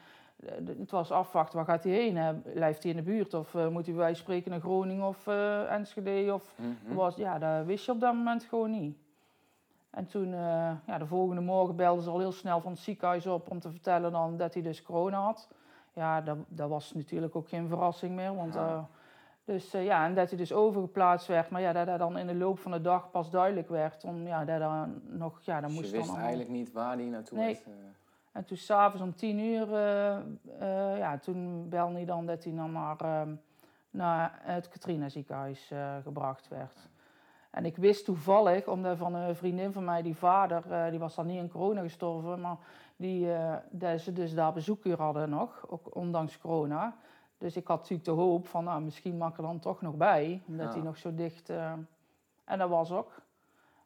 het 0.64 0.90
was 0.90 1.10
afwachten, 1.10 1.56
waar 1.56 1.66
gaat 1.66 1.84
hij 1.84 1.92
heen? 1.92 2.42
Blijft 2.54 2.82
hij 2.82 2.90
in 2.92 2.96
de 2.96 3.02
buurt 3.02 3.34
of 3.34 3.54
moet 3.70 3.86
hij 3.86 3.94
bij 3.94 4.14
spreken 4.14 4.50
naar 4.50 4.60
Groningen 4.60 5.06
of 5.06 5.26
Enschede? 5.68 6.34
Of, 6.34 6.54
mm 6.56 6.76
-hmm. 6.86 6.94
was, 6.94 7.16
ja, 7.16 7.38
dat 7.38 7.66
wist 7.66 7.84
je 7.84 7.92
op 7.92 8.00
dat 8.00 8.14
moment 8.14 8.44
gewoon 8.44 8.70
niet. 8.70 8.96
En 9.90 10.06
toen, 10.06 10.30
ja, 10.86 10.98
de 10.98 11.06
volgende 11.06 11.40
morgen 11.40 11.76
belden 11.76 12.04
ze 12.04 12.10
al 12.10 12.18
heel 12.18 12.32
snel 12.32 12.60
van 12.60 12.72
het 12.72 12.80
ziekenhuis 12.80 13.26
op 13.26 13.50
om 13.50 13.60
te 13.60 13.70
vertellen 13.70 14.12
dan 14.12 14.36
dat 14.36 14.54
hij 14.54 14.62
dus 14.62 14.82
corona 14.82 15.18
had 15.18 15.48
ja, 16.00 16.20
dat, 16.20 16.36
dat 16.48 16.68
was 16.68 16.92
natuurlijk 16.92 17.36
ook 17.36 17.48
geen 17.48 17.68
verrassing 17.68 18.14
meer. 18.14 18.34
Want, 18.34 18.56
uh, 18.56 18.82
dus 19.44 19.74
uh, 19.74 19.84
ja, 19.84 20.04
en 20.04 20.14
dat 20.14 20.28
hij 20.28 20.38
dus 20.38 20.52
overgeplaatst 20.52 21.26
werd, 21.26 21.50
maar 21.50 21.60
ja, 21.60 21.72
dat 21.72 21.86
dat 21.86 21.98
dan 21.98 22.18
in 22.18 22.26
de 22.26 22.34
loop 22.34 22.58
van 22.58 22.70
de 22.70 22.80
dag 22.80 23.10
pas 23.10 23.30
duidelijk 23.30 23.68
werd. 23.68 24.04
Om, 24.04 24.26
ja, 24.26 24.44
dat 24.44 24.58
dan 24.58 25.00
nog, 25.04 25.40
ja, 25.42 25.60
dan 25.60 25.70
dus 25.70 25.78
moest 25.78 25.90
je 25.90 25.96
wist 25.96 26.16
eigenlijk 26.16 26.48
niet 26.48 26.72
waar 26.72 26.96
hij 26.96 27.06
naartoe 27.06 27.38
nee. 27.38 27.46
werd. 27.46 27.66
Uh... 27.66 27.74
En 28.32 28.44
toen 28.44 28.56
s'avonds 28.56 29.02
om 29.02 29.14
tien 29.14 29.38
uur, 29.38 29.68
ja, 30.96 31.18
toen 31.18 31.68
belde 31.68 31.94
hij 31.94 32.04
dan 32.04 32.26
dat 32.26 32.44
hij 32.44 32.54
dan 32.54 32.72
naar, 32.72 33.26
naar 33.90 34.38
het 34.42 34.68
Katrina 34.68 35.08
ziekenhuis 35.08 35.72
gebracht 36.02 36.48
werd. 36.48 36.88
En 37.50 37.64
ik 37.64 37.76
wist 37.76 38.04
toevallig, 38.04 38.66
omdat 38.66 38.96
van 38.96 39.14
een 39.14 39.36
vriendin 39.36 39.72
van 39.72 39.84
mij, 39.84 40.02
die 40.02 40.16
vader, 40.16 40.90
die 40.90 40.98
was 40.98 41.14
dan 41.14 41.26
niet 41.26 41.38
in 41.38 41.48
corona 41.48 41.82
gestorven, 41.82 42.40
maar 42.40 42.56
die, 43.00 43.26
uh, 43.26 43.54
dat 43.70 44.00
ze 44.00 44.12
dus 44.12 44.34
daar 44.34 44.52
bezoekuur 44.52 44.96
hadden 44.96 45.30
nog, 45.30 45.64
ook 45.68 45.94
ondanks 45.94 46.38
corona. 46.38 46.96
Dus 47.38 47.56
ik 47.56 47.66
had 47.66 47.78
natuurlijk 47.78 48.04
de 48.04 48.10
hoop 48.10 48.46
van, 48.46 48.64
nou, 48.64 48.82
misschien 48.82 49.16
mag 49.16 49.30
ik 49.30 49.36
er 49.36 49.42
dan 49.42 49.58
toch 49.58 49.80
nog 49.80 49.96
bij, 49.96 50.42
omdat 50.46 50.66
ja. 50.66 50.72
hij 50.72 50.82
nog 50.82 50.96
zo 50.96 51.14
dicht... 51.14 51.50
Uh, 51.50 51.72
en 52.44 52.58
dat 52.58 52.68
was 52.68 52.92
ook. 52.92 53.20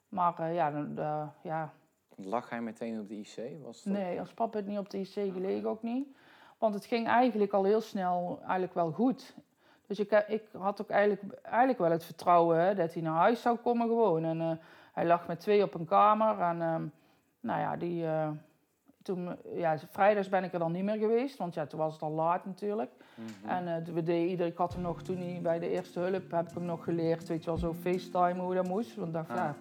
Maar 0.09 0.41
uh, 0.41 0.55
ja, 0.55 0.71
de, 0.71 1.27
ja... 1.43 1.73
Lag 2.17 2.51
hij 2.51 2.61
meteen 2.61 3.01
op 3.01 3.09
de 3.09 3.15
IC? 3.15 3.63
Was 3.65 3.83
dat... 3.83 3.93
Nee, 3.93 4.21
als 4.21 4.33
papa 4.33 4.57
het 4.57 4.67
niet 4.67 4.79
op 4.79 4.91
de 4.91 4.99
IC 4.99 5.33
gelegen 5.33 5.69
ook 5.69 5.83
niet. 5.83 6.09
Want 6.59 6.75
het 6.75 6.85
ging 6.85 7.07
eigenlijk 7.07 7.53
al 7.53 7.65
heel 7.65 7.81
snel 7.81 8.39
eigenlijk 8.41 8.75
wel 8.75 8.93
goed. 8.93 9.35
Dus 9.87 9.99
ik, 9.99 10.25
ik 10.29 10.43
had 10.59 10.83
ook 10.83 10.91
eigenlijk, 10.91 11.35
eigenlijk 11.43 11.79
wel 11.79 11.91
het 11.91 12.05
vertrouwen 12.05 12.59
hè, 12.59 12.75
dat 12.75 12.93
hij 12.93 13.03
naar 13.03 13.17
huis 13.17 13.43
zou 13.43 13.57
komen 13.57 13.87
gewoon. 13.87 14.25
En 14.25 14.61
hij 14.93 15.07
lag 15.07 15.27
met 15.27 15.41
twee 15.41 15.63
op 15.63 15.75
een 15.75 15.87
kamer 15.87 16.41
en 16.41 16.63
ehm, 16.63 16.87
nou 17.41 17.61
ja, 17.61 17.77
die 17.77 18.07
toen, 19.05 19.37
ja, 19.55 19.79
vrijdags 19.91 20.29
ben 20.29 20.45
ik 20.45 20.53
er 20.53 20.59
dan 20.59 20.73
niet 20.73 20.85
meer 20.85 20.99
geweest, 20.99 21.37
want 21.37 21.55
ja, 21.55 21.67
toen 21.67 21.79
was 21.79 21.93
het 21.93 22.03
al 22.03 22.11
laat 22.11 22.45
natuurlijk. 22.45 22.91
Mm 23.15 23.25
-hmm. 23.43 23.51
En 23.51 23.87
uh, 23.89 23.95
we 23.95 24.03
deden 24.03 24.29
ieder, 24.29 24.47
ik 24.47 24.57
had 24.57 24.73
hem 24.73 24.83
nog 24.83 25.03
toen 25.03 25.17
hij 25.17 25.41
bij 25.43 25.59
de 25.59 25.71
eerste 25.71 26.01
hulp, 26.01 26.31
heb 26.31 26.49
ik 26.49 26.55
hem 26.55 26.65
nog 26.65 26.85
geleerd, 26.85 27.29
weet 27.29 27.45
je 27.45 27.51
wel, 27.51 27.59
zo 27.59 27.73
FaceTime 27.73 28.41
hoe 28.41 28.55
dat 28.55 28.69
moest. 28.69 28.97
Want 28.97 29.13
dacht, 29.13 29.31
ah. 29.31 29.37
ja. 29.37 29.55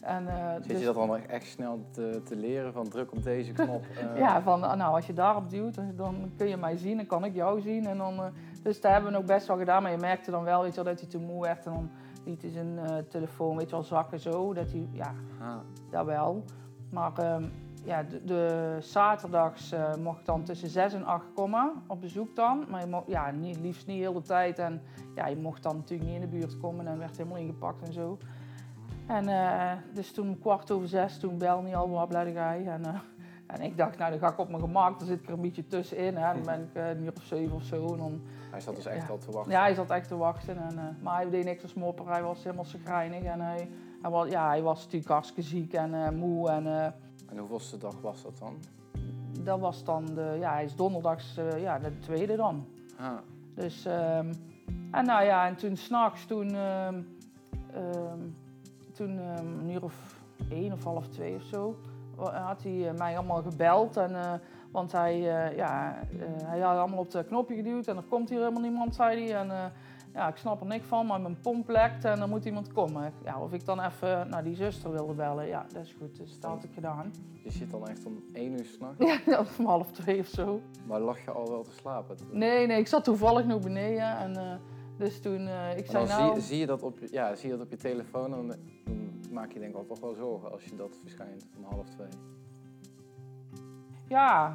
En, 0.00 0.24
uh, 0.24 0.52
Zit 0.54 0.68
dus, 0.68 0.78
je 0.78 0.84
dat 0.84 0.94
dan 0.94 1.16
echt 1.16 1.46
snel 1.46 1.86
te, 1.90 2.20
te, 2.24 2.36
leren 2.36 2.72
van 2.72 2.88
druk 2.88 3.12
op 3.12 3.22
deze 3.22 3.52
knop? 3.52 3.84
Uh... 4.14 4.18
ja, 4.24 4.42
van 4.42 4.60
nou 4.60 4.94
als 4.94 5.06
je 5.06 5.12
daarop 5.12 5.50
duwt, 5.50 5.78
dan 5.96 6.32
kun 6.36 6.48
je 6.48 6.56
mij 6.56 6.76
zien 6.76 6.98
en 6.98 7.06
kan 7.06 7.24
ik 7.24 7.34
jou 7.34 7.60
zien. 7.60 7.86
En 7.86 7.98
dan, 7.98 8.20
dus 8.62 8.80
dat 8.80 8.92
hebben 8.92 9.12
we 9.12 9.18
ook 9.18 9.26
best 9.26 9.46
wel 9.46 9.56
gedaan, 9.56 9.82
maar 9.82 9.90
je 9.90 9.96
merkte 9.96 10.30
dan 10.30 10.44
wel, 10.44 10.62
weet 10.62 10.74
je 10.74 10.82
wel, 10.82 10.92
dat 10.92 11.00
hij 11.00 11.10
te 11.10 11.18
moe 11.18 11.42
werd 11.42 11.66
en 11.66 11.72
dan 11.72 11.90
liet 12.24 12.42
hij 12.42 12.50
zijn 12.50 12.78
telefoon, 13.08 13.56
weet 13.56 13.70
je 13.70 13.76
wel, 13.76 13.84
zakken 13.84 14.20
zo. 14.20 14.52
Dat 14.52 14.70
hij, 14.70 14.88
ja, 14.92 15.14
ah. 15.40 15.56
dat 15.90 16.04
wel. 16.06 16.44
Maar 16.90 17.12
ehm, 17.18 17.44
ja, 17.84 18.02
de, 18.02 18.24
de 18.24 18.76
zaterdags 18.80 19.72
uh, 19.72 19.94
mocht 19.94 20.18
ik 20.20 20.26
dan 20.26 20.42
tussen 20.42 20.68
6 20.68 20.92
en 20.92 21.04
8 21.04 21.24
komen 21.34 21.72
op 21.86 22.00
bezoek 22.00 22.36
dan. 22.36 22.64
Maar 22.68 22.80
je 22.80 22.86
mocht, 22.86 23.06
ja, 23.06 23.30
niet, 23.30 23.60
liefst 23.60 23.86
niet 23.86 23.98
heel 23.98 24.12
de 24.12 24.22
tijd. 24.22 24.58
En 24.58 24.82
ja, 25.14 25.26
je 25.26 25.36
mocht 25.36 25.62
dan 25.62 25.76
natuurlijk 25.76 26.10
niet 26.10 26.22
in 26.22 26.30
de 26.30 26.36
buurt 26.36 26.58
komen 26.58 26.86
en 26.86 26.98
werd 26.98 27.16
helemaal 27.16 27.38
ingepakt 27.38 27.86
en 27.86 27.92
zo. 27.92 28.18
En 29.06 29.28
uh, 29.28 29.72
dus 29.94 30.12
toen 30.12 30.38
kwart 30.40 30.70
over 30.70 30.88
zes, 30.88 31.18
toen 31.18 31.38
belde 31.38 31.66
hij 31.66 31.76
al, 31.76 31.90
wat 31.90 32.08
blijde? 32.08 32.38
En 32.40 32.80
uh, 32.80 32.94
En 33.46 33.60
ik 33.60 33.76
dacht, 33.76 33.98
nou 33.98 34.10
dan 34.10 34.20
ga 34.20 34.28
ik 34.28 34.38
op 34.38 34.48
mijn 34.48 34.60
gemak, 34.60 34.98
dan 34.98 35.08
zit 35.08 35.20
ik 35.20 35.26
er 35.26 35.32
een 35.32 35.40
beetje 35.40 35.66
tussenin. 35.66 36.16
Hè. 36.16 36.32
Dan 36.32 36.42
ben 36.74 36.94
ik 36.94 36.98
uur 37.00 37.12
of 37.16 37.22
zeven 37.22 37.54
of 37.56 37.62
zo. 37.62 37.92
En 37.92 37.98
dan, 37.98 38.20
Hij 38.50 38.60
zat 38.60 38.76
dus 38.76 38.86
echt 38.86 39.06
Ja. 39.06 39.12
al 39.12 39.18
te 39.18 39.30
wachten. 39.30 39.52
ja, 39.52 39.60
hij 39.60 39.74
zat 39.74 39.90
echt 39.90 40.08
te 40.08 40.16
wachten. 40.16 40.56
En, 40.56 40.78
eh, 40.78 40.84
maar 41.02 41.16
hij 41.16 41.30
deed 41.30 41.44
niks 41.44 41.62
als 41.62 41.74
mopper, 41.74 42.08
hij 42.08 42.22
was 42.22 42.44
helemaal 42.44 42.64
chagrijnig. 42.64 43.22
En 43.22 43.40
hij, 43.40 43.68
hij, 44.02 44.10
was, 44.10 44.28
ja, 44.28 44.48
hij 44.48 44.62
was 44.62 44.82
natuurlijk 44.84 45.10
hartstikke 45.10 45.42
ziek 45.42 45.72
en 45.72 45.94
eh, 45.94 46.10
moe. 46.10 46.50
En 46.50 46.84
eh, 46.84 46.92
En 47.32 47.38
hoeveelste 47.38 47.78
dag 47.78 48.00
was 48.00 48.22
dat 48.22 48.38
dan? 48.38 48.56
dat 49.44 49.60
was 49.60 49.84
dan, 49.84 50.04
de, 50.04 50.36
ja, 50.38 50.52
hij 50.52 50.64
is 50.64 50.76
donderdags 50.76 51.36
eh, 51.36 51.62
ja, 51.62 51.78
de 51.78 51.98
tweede 51.98 52.36
dan. 52.36 52.66
Ah, 52.98 53.18
Dus, 53.54 53.84
ehm, 53.84 54.32
en 54.90 55.04
nou 55.04 55.24
ja, 55.24 55.46
en 55.46 55.56
toen 55.56 55.76
s'nachts, 55.76 56.26
toen, 56.26 56.54
ehm, 56.54 57.02
ehm, 57.74 58.18
toen 58.92 59.18
een 59.18 59.70
uur 59.70 59.84
of 59.84 60.20
één 60.50 60.72
of 60.72 60.84
half 60.84 61.08
twee 61.08 61.34
of 61.34 61.42
zo, 61.42 61.76
had 62.32 62.62
hij 62.62 62.88
eh, 62.88 62.94
mij 62.94 63.16
allemaal 63.16 63.42
gebeld. 63.42 63.96
En, 63.96 64.14
eh, 64.14 64.32
want 64.70 64.92
hij, 64.92 65.20
ja, 65.56 65.98
hij 66.44 66.60
had 66.60 66.78
allemaal 66.78 66.98
op 66.98 67.12
het 67.12 67.26
knopje 67.26 67.54
geduwd 67.54 67.86
en 67.86 67.96
er 67.96 68.02
komt 68.02 68.28
hier 68.28 68.38
helemaal 68.38 68.62
niemand, 68.62 68.94
zei 68.94 69.24
hij. 69.24 69.36
En 69.36 69.72
ja, 70.14 70.28
ik 70.28 70.36
snap 70.36 70.60
er 70.60 70.66
niks 70.66 70.86
van, 70.86 71.06
maar 71.06 71.20
mijn 71.20 71.40
pomp 71.40 71.68
lekt 71.68 72.04
en 72.04 72.20
er 72.20 72.28
moet 72.28 72.44
iemand 72.44 72.72
komen. 72.72 73.12
Ja, 73.24 73.40
of 73.40 73.52
ik 73.52 73.64
dan 73.64 73.80
even 73.80 74.28
naar 74.28 74.44
die 74.44 74.54
zuster 74.54 74.90
wilde 74.92 75.14
bellen, 75.14 75.46
ja, 75.46 75.66
dat 75.72 75.84
is 75.84 75.94
goed. 75.98 76.16
Dus 76.16 76.40
dat 76.40 76.50
had 76.50 76.64
ik 76.64 76.70
gedaan. 76.74 77.12
je 77.44 77.50
zit 77.50 77.70
dan 77.70 77.88
echt 77.88 78.06
om 78.06 78.22
één 78.32 78.52
uur 78.52 78.64
s'nachts. 78.64 78.98
Ja, 79.26 79.44
om 79.58 79.66
half 79.66 79.92
twee 79.92 80.18
of 80.20 80.26
zo. 80.26 80.60
Maar 80.86 81.00
lag 81.00 81.24
je 81.24 81.30
al 81.30 81.48
wel 81.50 81.62
te 81.62 81.70
slapen? 81.72 82.16
Nee, 82.30 82.66
nee, 82.66 82.78
ik 82.78 82.86
zat 82.86 83.04
toevallig 83.04 83.46
nog 83.46 83.60
beneden 83.60 84.16
en 84.18 84.36
eh, 84.36 84.54
dus 84.98 85.20
toen, 85.20 85.46
eh, 85.46 85.76
ik 85.76 85.86
zei 85.86 86.06
dan 86.06 86.18
nou... 86.18 86.32
zie, 86.34 86.42
zie, 86.42 86.58
je 86.58 86.66
dat 86.66 86.82
op, 86.82 86.98
je- 86.98 87.08
ja, 87.10 87.34
zie 87.34 87.50
je 87.50 87.56
dat 87.56 87.64
op 87.64 87.70
je 87.70 87.76
telefoon, 87.76 88.30
dan, 88.30 88.46
dan 88.46 88.56
maak 89.30 89.52
je 89.52 89.58
denk 89.58 89.70
ik 89.70 89.76
wel 89.76 89.86
toch 89.86 90.00
wel 90.00 90.14
zorgen 90.14 90.52
als 90.52 90.64
je 90.64 90.76
dat 90.76 90.98
verschijnt 91.02 91.46
om 91.58 91.64
half 91.64 91.88
twee. 91.88 92.08
Ja. 94.08 94.54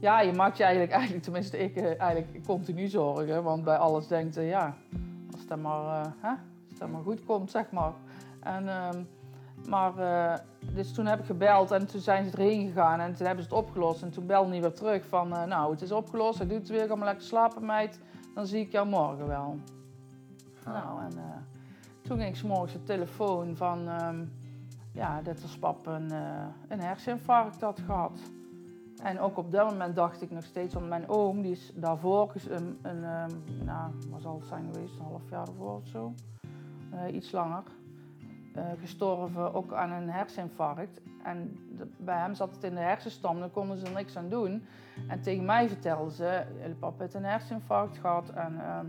Ja, 0.00 0.20
je 0.20 0.32
maakt 0.32 0.56
je 0.56 0.62
eigenlijk, 0.62 0.92
eigenlijk 0.92 1.24
tenminste 1.24 1.58
ik, 1.58 1.76
eh, 1.76 2.00
eigenlijk 2.00 2.46
continu 2.46 2.88
zorgen. 2.88 3.42
Want 3.42 3.64
bij 3.64 3.76
alles 3.76 4.06
denkt 4.06 4.34
je, 4.34 4.40
ja, 4.42 4.74
als 5.32 5.46
dat 5.46 5.58
maar, 5.58 6.02
eh, 6.02 6.10
hè? 6.20 6.34
als 6.70 6.78
dat 6.78 6.88
maar 6.88 7.02
goed 7.02 7.24
komt, 7.24 7.50
zeg 7.50 7.70
maar. 7.70 7.92
En, 8.40 8.68
ehm, 8.68 9.02
maar, 9.68 9.98
eh, 9.98 10.38
dus 10.74 10.92
toen 10.92 11.06
heb 11.06 11.18
ik 11.18 11.24
gebeld 11.26 11.70
en 11.70 11.86
toen 11.86 12.00
zijn 12.00 12.30
ze 12.30 12.36
erheen 12.36 12.66
gegaan 12.66 13.00
en 13.00 13.14
toen 13.14 13.26
hebben 13.26 13.44
ze 13.44 13.54
het 13.54 13.64
opgelost. 13.64 14.02
En 14.02 14.10
toen 14.10 14.26
belde 14.26 14.50
hij 14.50 14.60
weer 14.60 14.72
terug 14.72 15.06
van, 15.06 15.36
eh, 15.36 15.44
nou, 15.44 15.70
het 15.70 15.82
is 15.82 15.92
opgelost, 15.92 16.38
hij 16.38 16.46
doet 16.46 16.58
het 16.58 16.68
weer, 16.68 16.86
ga 16.86 16.94
maar 16.94 17.06
lekker 17.06 17.24
slapen 17.24 17.66
meid. 17.66 18.00
Dan 18.34 18.46
zie 18.46 18.60
ik 18.60 18.72
jou 18.72 18.88
morgen 18.88 19.26
wel. 19.26 19.58
Ah. 20.64 20.72
Nou, 20.72 21.00
en 21.00 21.18
eh, 21.18 21.24
toen 22.02 22.18
ging 22.18 22.28
ik 22.28 22.36
's 22.36 22.42
morgens 22.42 22.74
op 22.74 22.86
de 22.86 22.92
telefoon 22.92 23.56
van 23.56 23.88
ehm, 23.88 24.24
ja, 24.92 25.22
dat 25.22 25.42
ons 25.42 25.58
pap 25.58 25.86
een, 25.86 26.10
eh, 26.10 26.46
een 26.68 26.80
herseninfarct 26.80 27.60
had 27.60 27.80
gehad. 27.86 28.18
En 29.02 29.20
ook 29.20 29.36
op 29.36 29.52
dat 29.52 29.70
moment 29.70 29.96
dacht 29.96 30.22
ik 30.22 30.30
nog 30.30 30.44
steeds, 30.44 30.74
want 30.74 30.88
mijn 30.88 31.08
oom 31.08 31.42
die 31.42 31.52
is 31.52 31.72
daarvoor, 31.74 32.32
een, 32.48 32.78
een, 32.82 33.00
nou, 33.64 33.90
wat 34.10 34.20
zal 34.20 34.34
het 34.38 34.48
zijn 34.48 34.64
geweest, 34.72 34.94
een 34.98 35.04
half 35.04 35.30
jaar 35.30 35.46
ervoor 35.48 35.76
of 35.76 35.86
zo, 35.86 36.12
Eh, 36.94 37.14
iets 37.14 37.32
langer, 37.32 37.62
eh, 38.54 38.64
gestorven 38.80 39.54
ook 39.54 39.72
aan 39.72 39.90
een 39.92 40.10
herseninfarct. 40.10 41.00
En 41.22 41.58
bij 41.96 42.18
hem 42.18 42.34
zat 42.34 42.54
het 42.54 42.64
in 42.64 42.74
de 42.74 42.80
hersenstam, 42.80 43.38
daar 43.40 43.48
konden 43.48 43.78
ze 43.78 43.86
er 43.86 43.92
niks 43.92 44.16
aan 44.16 44.28
doen. 44.28 44.64
En 45.08 45.20
tegen 45.20 45.44
mij 45.44 45.68
vertelden 45.68 46.12
ze, 46.12 46.42
papa 46.78 46.94
heeft 46.98 47.14
een 47.14 47.24
herseninfarct 47.24 47.98
gehad 47.98 48.30
en... 48.30 48.60
ehm, 48.60 48.86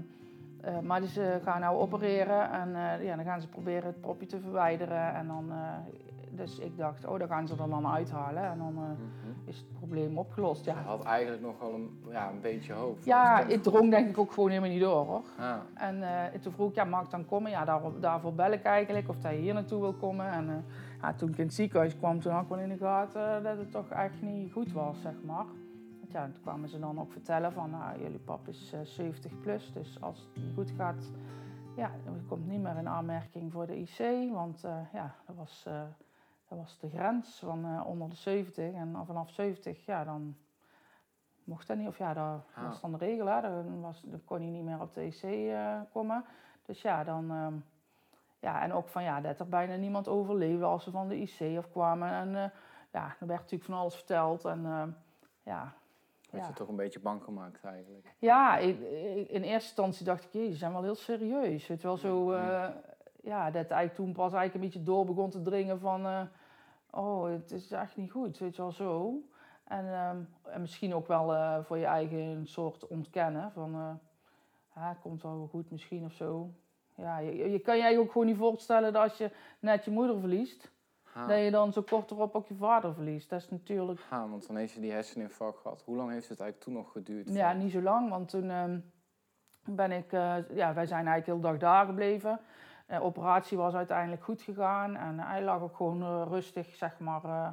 eh, 0.62 0.80
maar 0.80 1.04
ze 1.04 1.40
gaan 1.44 1.62
nou 1.62 1.78
opereren 1.78 2.52
en 2.52 2.70
ja, 3.04 3.16
dan 3.16 3.26
gaan 3.26 3.42
ze 3.42 3.48
proberen 3.48 3.86
het 3.86 4.02
propje 4.02 4.26
te 4.26 4.40
verwijderen. 4.40 5.14
En 5.14 5.28
dan, 5.28 5.52
dus 6.36 6.60
ik 6.60 6.78
dacht, 6.78 7.06
oh, 7.06 7.20
dan 7.20 7.28
gaan 7.28 7.48
ze 7.48 7.54
er 7.64 7.70
dan 7.70 7.88
uithalen 7.88 8.44
en 8.44 8.58
dan 8.58 8.76
eh, 8.76 8.82
Mhm. 8.84 9.50
is 9.50 9.58
het 9.58 9.72
probleem 9.74 10.18
opgelost. 10.18 10.66
Je 10.66 10.72
Ja, 10.72 10.78
had 10.82 11.04
eigenlijk 11.04 11.42
nog 11.42 11.60
wel 11.60 11.74
een, 11.74 12.00
ja, 12.10 12.30
een 12.30 12.42
beetje 12.42 12.74
hoop. 12.74 12.98
ja 13.04 13.44
het 13.48 13.64
drong 13.64 13.90
denk 13.90 14.10
ik 14.10 14.18
ook 14.18 14.32
gewoon 14.32 14.50
helemaal 14.50 14.70
niet 14.70 14.80
door 14.82 15.06
hoor. 15.06 15.22
Ah, 15.40 15.56
En 15.74 16.04
eh, 16.04 16.40
toen 16.42 16.52
vroeg 16.54 16.70
ik, 16.70 16.76
ja, 16.76 16.84
mag 16.84 17.04
ik 17.04 17.10
dan 17.10 17.26
komen? 17.26 17.52
Ja, 17.52 17.66
daar, 17.66 17.82
daarvoor 18.00 18.34
bel 18.34 18.52
ik 18.52 18.64
eigenlijk, 18.64 19.10
of 19.10 19.22
hij 19.24 19.36
hier 19.36 19.54
naartoe 19.54 19.82
wil 19.82 19.94
komen. 19.94 20.32
En 20.32 20.50
eh, 20.50 20.56
ja, 21.02 21.14
toen 21.14 21.30
ik 21.30 21.38
in 21.38 21.46
het 21.46 21.54
ziekenhuis 21.54 21.98
kwam, 21.98 22.20
toen 22.20 22.32
had 22.32 22.44
ik 22.44 22.50
wel 22.50 22.60
in 22.60 22.70
de 22.70 22.78
gaten 22.78 23.44
dat 23.44 23.58
het 23.58 23.72
toch 23.72 23.90
echt 23.90 24.22
niet 24.22 24.52
goed 24.52 24.72
was, 24.72 25.02
zeg 25.02 25.14
maar. 25.26 25.46
Want 26.00 26.12
ja, 26.12 26.24
toen 26.24 26.42
kwamen 26.42 26.70
ze 26.70 26.80
dan 26.80 27.00
ook 27.00 27.12
vertellen 27.12 27.52
van, 27.54 27.70
nou, 27.70 28.02
jullie 28.02 28.20
pap 28.20 28.48
is 28.48 28.72
eh, 28.74 28.80
70 28.84 29.40
plus, 29.40 29.72
dus 29.74 29.98
als 30.02 30.20
het 30.34 30.44
niet 30.44 30.54
goed 30.56 30.72
gaat, 30.78 31.12
ja, 31.76 31.92
dan 32.06 32.14
komt 32.28 32.48
niet 32.48 32.62
meer 32.62 32.78
in 32.78 32.88
aanmerking 32.90 33.52
voor 33.52 33.66
de 33.68 33.80
IC. 33.80 34.32
Want 34.34 34.62
ja, 34.94 35.16
dat 35.26 35.36
was, 35.36 35.66
dat 36.56 36.64
was 36.66 36.78
de 36.80 36.90
grens 36.98 37.40
van 37.40 37.66
eh, 37.66 37.88
onder 37.88 38.10
de 38.10 38.16
70. 38.16 38.74
En 38.74 38.96
vanaf 39.06 39.30
70, 39.32 39.86
ja, 39.86 40.04
dan 40.04 40.36
mocht 41.44 41.68
dat 41.68 41.78
niet. 41.78 41.88
Of 41.88 41.98
ja, 41.98 42.14
dat 42.14 42.42
Ah. 42.56 42.64
was 42.64 42.82
dan 42.82 42.92
de 42.92 42.98
regel, 42.98 43.26
hè. 43.26 43.42
Dan, 43.42 43.82
was, 43.82 44.02
dan 44.06 44.22
kon 44.26 44.38
hij 44.42 44.50
niet 44.50 44.64
meer 44.64 44.82
op 44.82 44.94
de 44.94 45.06
IC 45.06 45.24
eh, 45.24 45.80
komen. 45.94 46.26
Dus 46.66 46.82
ja, 46.82 47.04
dan... 47.04 47.32
ehm, 47.32 47.54
ja, 48.40 48.62
en 48.62 48.74
ook 48.74 48.88
van 48.88 49.04
ja, 49.04 49.22
dat 49.22 49.40
er 49.40 49.48
bijna 49.50 49.76
niemand 49.76 50.08
overleefde 50.08 50.66
als 50.66 50.84
ze 50.84 50.92
van 50.92 51.08
de 51.08 51.16
IC 51.22 51.58
afkwamen. 51.58 52.10
En 52.12 52.36
eh, 52.36 52.50
ja, 52.92 53.06
er 53.20 53.28
werd 53.28 53.40
natuurlijk 53.40 53.64
van 53.64 53.80
alles 53.80 53.96
verteld. 53.96 54.46
En 54.46 54.66
eh, 54.66 54.84
ja, 55.44 55.74
Ja. 56.32 56.48
je 56.48 56.54
toch 56.54 56.68
een 56.68 56.76
beetje 56.76 57.00
bang 57.00 57.24
gemaakt 57.24 57.64
eigenlijk. 57.64 58.14
ja, 58.20 58.58
ik- 58.58 58.80
ik- 59.16 59.30
in 59.30 59.42
eerste 59.42 59.68
instantie 59.68 60.06
dacht 60.06 60.24
ik, 60.24 60.32
"Jee, 60.34 60.52
ze 60.52 60.58
zijn 60.58 60.72
wel 60.72 60.84
heel 60.84 60.96
serieus. 60.96 61.68
Je 61.68 61.76
wel, 61.82 61.98
zo, 61.98 62.36
ja, 63.22 63.46
dat 63.52 63.54
eigenlijk 63.70 63.96
toen 63.96 64.14
pas 64.14 64.34
eigenlijk 64.34 64.54
een 64.54 64.60
beetje 64.62 64.84
door 64.84 65.06
begon 65.06 65.30
te 65.30 65.42
dringen 65.42 65.80
van, 65.80 66.06
oh, 66.96 67.30
het 67.30 67.52
is 67.52 67.72
echt 67.72 67.96
niet 67.96 68.12
goed, 68.12 68.38
weet 68.38 68.56
je 68.56 68.62
wel, 68.62 68.72
zo. 68.72 69.22
En, 69.64 69.94
ehm, 69.94 70.18
en 70.44 70.62
misschien 70.62 70.94
ook 70.94 71.08
wel 71.08 71.34
eh, 71.34 71.64
voor 71.64 71.78
je 71.78 71.86
eigen 71.86 72.48
soort 72.48 72.88
ontkennen 72.88 73.52
van, 73.52 73.74
eh, 73.74 74.86
het 74.88 75.00
komt 75.00 75.22
wel 75.22 75.48
goed 75.52 75.72
misschien 75.72 76.06
of 76.06 76.14
zo. 76.14 76.50
Ja, 76.96 77.18
je, 77.18 77.52
je 77.52 77.60
kan 77.60 77.76
je 77.76 77.82
eigenlijk 77.82 78.00
ook 78.00 78.12
gewoon 78.12 78.28
niet 78.28 78.38
voorstellen 78.38 78.94
dat 78.94 79.04
als 79.04 79.18
je 79.18 79.32
net 79.60 79.86
je 79.86 79.92
moeder 79.92 80.20
verliest, 80.20 80.72
dat 81.28 81.40
je 81.40 81.52
dan 81.52 81.74
zo 81.74 81.82
kort 81.82 82.12
erop 82.12 82.36
ook 82.36 82.48
je 82.48 82.56
vader 82.56 82.94
verliest. 82.94 83.30
Dat 83.30 83.42
is 83.42 83.50
natuurlijk 83.50 84.00
ah, 84.10 84.30
want 84.30 84.48
dan 84.48 84.56
heeft 84.56 84.74
je 84.74 84.80
die 84.80 84.92
herseninfarct 84.92 85.60
gehad. 85.60 85.82
Hoe 85.86 85.96
lang 85.96 86.12
heeft 86.12 86.30
het 86.30 86.40
eigenlijk 86.40 86.70
toen 86.70 86.84
nog 86.84 86.92
geduurd? 86.92 87.34
Ja, 87.34 87.54
niet 87.54 87.72
zo 87.72 87.82
lang, 87.82 88.10
want 88.10 88.30
toen 88.30 88.50
ehm, 88.50 88.80
ben 89.64 89.92
ik, 89.92 90.12
eh, 90.12 90.36
ja, 90.54 90.74
wij 90.74 90.86
zijn 90.86 91.08
eigenlijk 91.08 91.26
heel 91.26 91.40
dag 91.40 91.58
daar 91.58 91.86
gebleven. 91.86 92.40
De 92.86 93.02
operatie 93.02 93.58
was 93.58 93.74
uiteindelijk 93.74 94.24
goed 94.24 94.42
gegaan 94.42 94.96
en 94.96 95.20
hij 95.20 95.44
lag 95.44 95.62
ook 95.62 95.76
gewoon 95.76 96.02
eh, 96.02 96.22
rustig, 96.28 96.76
zeg 96.76 97.00
maar, 97.00 97.24
eh, 97.24 97.48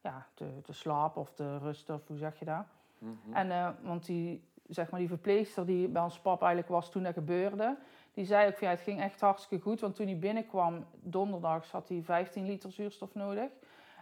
ja, 0.00 0.26
te, 0.34 0.60
te 0.62 0.72
slapen 0.72 1.20
of 1.20 1.32
te 1.32 1.58
rusten, 1.58 1.94
of 1.94 2.06
hoe 2.06 2.16
zeg 2.16 2.38
je 2.38 2.44
dat? 2.44 2.64
Mhm. 2.98 3.32
En, 3.32 3.50
eh, 3.50 3.68
want 3.82 4.06
die, 4.06 4.44
zeg 4.68 4.90
maar, 4.90 5.00
die 5.00 5.08
verpleegster 5.08 5.66
die 5.66 5.88
bij 5.88 6.02
ons 6.02 6.20
pap 6.20 6.40
eigenlijk 6.42 6.72
was 6.72 6.90
toen 6.90 7.02
dat 7.02 7.14
gebeurde, 7.14 7.76
die 8.12 8.24
zei 8.24 8.48
ook 8.48 8.58
van 8.58 8.66
ja, 8.68 8.72
het 8.74 8.82
ging 8.82 9.00
echt 9.00 9.20
hartstikke 9.20 9.64
goed. 9.64 9.80
Want 9.80 9.94
toen 9.94 10.06
hij 10.06 10.18
binnenkwam, 10.18 10.84
donderdags, 11.00 11.70
had 11.70 11.88
hij 11.88 12.02
15 12.02 12.44
liter 12.46 12.72
zuurstof 12.72 13.14
nodig. 13.14 13.50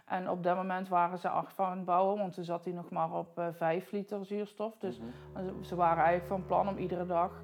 En 0.05 0.29
op 0.29 0.43
dat 0.43 0.55
moment 0.55 0.87
waren 0.87 1.17
ze 1.17 1.29
acht 1.29 1.53
van 1.53 1.71
het 1.71 1.85
bouwen, 1.85 2.17
want 2.17 2.33
toen 2.33 2.43
zat 2.43 2.63
hij 2.65 2.73
nog 2.73 2.89
maar 2.89 3.11
op 3.11 3.37
eh 3.39 3.47
5 3.51 3.91
liter 3.91 4.25
zuurstof. 4.25 4.77
Dus 4.77 4.99
Mhm. 4.99 5.63
ze 5.63 5.75
waren 5.75 6.03
eigenlijk 6.03 6.27
van 6.27 6.45
plan 6.45 6.67
om 6.67 6.77
iedere 6.77 7.05
dag 7.05 7.41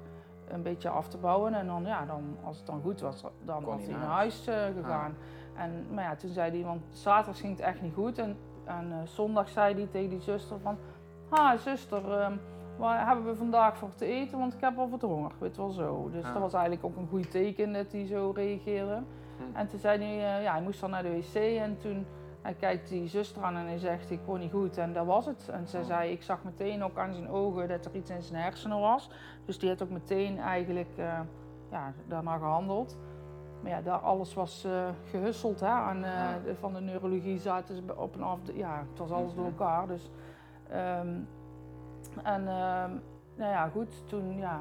een 0.52 0.62
beetje 0.62 0.88
af 0.88 1.08
te 1.08 1.18
bouwen. 1.18 1.54
En 1.54 1.66
dan, 1.66 1.84
ja, 1.84 2.04
dan, 2.04 2.36
als 2.44 2.56
het 2.56 2.66
dan 2.66 2.80
goed 2.82 3.00
was, 3.00 3.24
dan 3.44 3.62
Kon 3.62 3.74
was 3.74 3.84
hij 3.84 3.92
naar 3.94 4.06
huis 4.06 4.46
eh, 4.46 4.64
gegaan. 4.82 5.14
En, 5.56 5.86
maar 5.94 6.04
ja, 6.04 6.16
toen 6.16 6.30
zei 6.30 6.50
hij, 6.50 6.62
want 6.64 6.82
zaterdag 6.90 7.40
ging 7.40 7.56
het 7.56 7.66
echt 7.66 7.82
niet 7.82 7.94
goed. 7.94 8.18
En, 8.18 8.36
en 8.64 8.92
eh, 8.92 8.98
zondag 9.04 9.48
zei 9.48 9.74
hij 9.74 9.86
tegen 9.90 10.10
die 10.10 10.20
zuster 10.20 10.60
van... 10.60 10.78
Ha, 11.30 11.56
zuster, 11.56 12.12
ehm, 12.20 12.32
wat 12.76 12.92
hebben 12.96 13.24
we 13.24 13.34
vandaag 13.36 13.76
voor 13.76 13.94
te 13.94 14.04
eten? 14.04 14.38
Want 14.38 14.54
ik 14.54 14.60
heb 14.60 14.78
al 14.78 14.90
wat 14.90 15.00
honger, 15.00 15.32
weet 15.38 15.56
wel 15.56 15.70
zo. 15.70 16.10
Dus 16.12 16.24
Ah. 16.24 16.32
dat 16.32 16.42
was 16.42 16.52
eigenlijk 16.52 16.84
ook 16.84 16.96
een 16.96 17.08
goed 17.08 17.30
teken 17.30 17.72
dat 17.72 17.92
hij 17.92 18.06
zo 18.06 18.32
reageerde. 18.34 19.02
Hm. 19.36 19.56
En 19.56 19.68
toen 19.68 19.78
zei 19.78 19.98
hij, 19.98 20.36
eh, 20.36 20.42
ja, 20.42 20.52
hij 20.52 20.62
moest 20.62 20.80
dan 20.80 20.90
naar 20.90 21.02
de 21.02 21.10
wc. 21.16 21.34
En 21.34 21.78
toen 21.78 22.06
hij 22.42 22.54
kijkt 22.54 22.88
die 22.88 23.08
zuster 23.08 23.42
aan 23.42 23.56
en 23.56 23.66
hij 23.66 23.78
zegt, 23.78 24.10
ik 24.10 24.20
word 24.24 24.40
niet 24.40 24.50
goed. 24.52 24.78
En 24.78 24.92
dat 24.92 25.06
was 25.06 25.26
het. 25.26 25.48
En 25.52 25.68
ze 25.68 25.78
Oh. 25.78 25.84
zei, 25.84 26.10
ik 26.12 26.22
zag 26.22 26.44
meteen 26.44 26.82
ook 26.84 26.98
aan 26.98 27.14
zijn 27.14 27.28
ogen 27.28 27.68
dat 27.68 27.84
er 27.84 27.94
iets 27.94 28.10
in 28.10 28.22
zijn 28.22 28.42
hersenen 28.42 28.80
was. 28.80 29.10
Dus 29.44 29.58
die 29.58 29.68
had 29.68 29.82
ook 29.82 29.90
meteen 29.90 30.38
eigenlijk 30.38 30.90
eh, 30.96 31.20
ja, 31.70 31.92
daarna 32.08 32.36
gehandeld. 32.36 32.96
Maar 33.62 33.70
ja, 33.70 33.80
daar 33.80 33.98
alles 33.98 34.34
was 34.34 34.66
gehusseld. 35.10 35.60
Hè, 35.60 35.66
aan, 35.66 36.04
eh, 36.04 36.10
Ja. 36.12 36.38
de- 36.44 36.54
van 36.56 36.72
de 36.72 36.80
neurologie 36.80 37.38
zaten 37.38 37.74
ze 37.76 37.82
op 37.96 38.14
en 38.14 38.22
af. 38.22 38.38
Ja, 38.54 38.84
het 38.90 38.98
was 38.98 39.10
alles 39.10 39.34
door 39.34 39.44
elkaar. 39.44 39.86
Dus, 39.86 40.10
ehm, 40.70 41.08
en 42.22 42.48
ehm, 42.48 42.90
nou 43.36 43.50
ja, 43.52 43.68
goed, 43.68 44.08
toen 44.08 44.36
ja, 44.36 44.60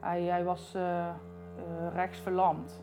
hij, 0.00 0.22
hij 0.22 0.44
was 0.44 0.74
eh, 0.74 1.08
eh, 1.08 1.14
rechts 1.94 2.18
verlamd. 2.18 2.82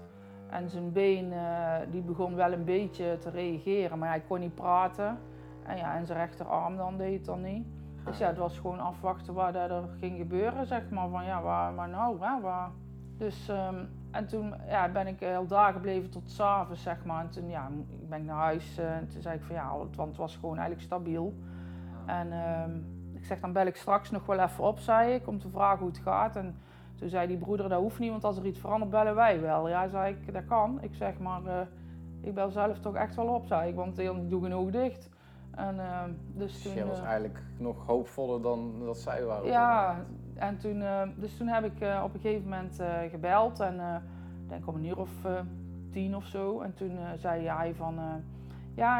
En 0.49 0.69
zijn 0.69 0.91
been 0.91 1.33
eh, 1.33 1.75
die 1.91 2.01
begon 2.01 2.35
wel 2.35 2.51
een 2.51 2.63
beetje 2.63 3.17
te 3.17 3.29
reageren, 3.29 3.99
maar 3.99 4.09
hij 4.09 4.23
kon 4.27 4.39
niet 4.39 4.55
praten. 4.55 5.17
En, 5.63 5.77
ja, 5.77 5.95
en 5.95 6.05
zijn 6.05 6.19
rechterarm 6.19 6.77
dan 6.77 6.97
deed 6.97 7.13
het 7.13 7.25
dan 7.25 7.41
niet. 7.41 7.67
Dus 8.05 8.17
ja, 8.17 8.27
het 8.27 8.37
was 8.37 8.59
gewoon 8.59 8.79
afwachten 8.79 9.33
wat 9.33 9.55
er 9.55 9.83
ging 9.99 10.17
gebeuren, 10.17 10.65
zeg 10.65 10.89
maar. 10.89 11.09
Van 11.09 11.25
ja, 11.25 11.41
waar, 11.41 11.75
waar 11.75 11.89
nou, 11.89 12.17
hè, 12.21 12.41
waar. 12.41 12.69
Dus, 13.17 13.49
ehm, 13.49 13.85
en 14.11 14.27
toen 14.27 14.53
ja, 14.67 14.89
ben 14.91 15.07
ik 15.07 15.19
heel 15.19 15.47
daar 15.47 15.73
gebleven 15.73 16.09
tot 16.09 16.31
s'avonds, 16.31 16.81
zeg 16.81 17.05
maar. 17.05 17.23
En 17.23 17.29
toen 17.29 17.49
ja, 17.49 17.69
ben 18.07 18.19
ik 18.19 18.25
naar 18.25 18.37
huis 18.37 18.77
eh, 18.77 18.95
en 18.95 19.07
toen 19.07 19.21
zei 19.21 19.35
ik 19.35 19.43
van 19.43 19.55
ja, 19.55 19.77
want 19.77 20.09
het 20.09 20.17
was 20.17 20.35
gewoon 20.35 20.57
eigenlijk 20.57 20.85
stabiel. 20.85 21.33
En 22.05 22.31
ehm, 22.31 22.75
ik 23.13 23.25
zeg, 23.25 23.39
dan 23.39 23.53
bel 23.53 23.65
ik 23.65 23.75
straks 23.75 24.11
nog 24.11 24.25
wel 24.25 24.39
even 24.39 24.63
op, 24.63 24.79
zei 24.79 25.13
ik, 25.13 25.27
om 25.27 25.39
te 25.39 25.49
vragen 25.49 25.79
hoe 25.79 25.87
het 25.87 25.97
gaat. 25.97 26.35
En 26.35 26.55
toen 26.99 27.09
zei 27.09 27.27
die 27.27 27.37
broeder, 27.37 27.69
dat 27.69 27.79
hoeft 27.79 27.99
niet, 27.99 28.09
want 28.09 28.23
als 28.23 28.37
er 28.37 28.45
iets 28.45 28.59
verandert, 28.59 28.91
bellen 28.91 29.15
wij 29.15 29.41
wel. 29.41 29.69
Ja, 29.69 29.87
zei 29.87 30.13
ik, 30.13 30.33
dat 30.33 30.45
kan. 30.45 30.77
Ik 30.81 30.95
zeg, 30.95 31.19
maar 31.19 31.45
eh, 31.45 31.61
ik 32.21 32.33
bel 32.33 32.49
zelf 32.49 32.79
toch 32.79 32.95
echt 32.95 33.15
wel 33.15 33.27
op, 33.27 33.45
zei 33.45 33.69
ik, 33.69 33.75
want 33.75 33.99
ik 33.99 34.29
doe 34.29 34.45
een 34.45 34.53
oog 34.53 34.69
dicht. 34.69 35.09
En, 35.51 35.79
ehm, 35.79 36.11
dus 36.33 36.61
toen, 36.61 36.73
jij 36.73 36.85
was 36.85 36.99
eh, 36.99 37.05
eigenlijk 37.05 37.43
nog 37.57 37.85
hoopvoller 37.85 38.41
dan 38.41 38.73
dat 38.85 38.97
zij 38.97 39.23
waren. 39.23 39.47
ja, 39.47 40.05
en 40.35 40.57
toen, 40.57 40.83
dus 41.15 41.37
toen 41.37 41.47
heb 41.47 41.63
ik 41.63 42.03
op 42.03 42.13
een 42.13 42.19
gegeven 42.19 42.49
moment 42.49 42.81
gebeld 43.11 43.59
en 43.59 43.73
ik 44.43 44.49
denk 44.49 44.67
om 44.67 44.75
een 44.75 44.85
uur 44.85 44.99
of 44.99 45.11
tien 45.91 46.15
of 46.15 46.25
zo. 46.25 46.61
En 46.61 46.73
toen 46.73 46.97
zei 47.17 47.47
hij 47.47 47.73
van, 47.75 47.99
ja, 48.79 48.99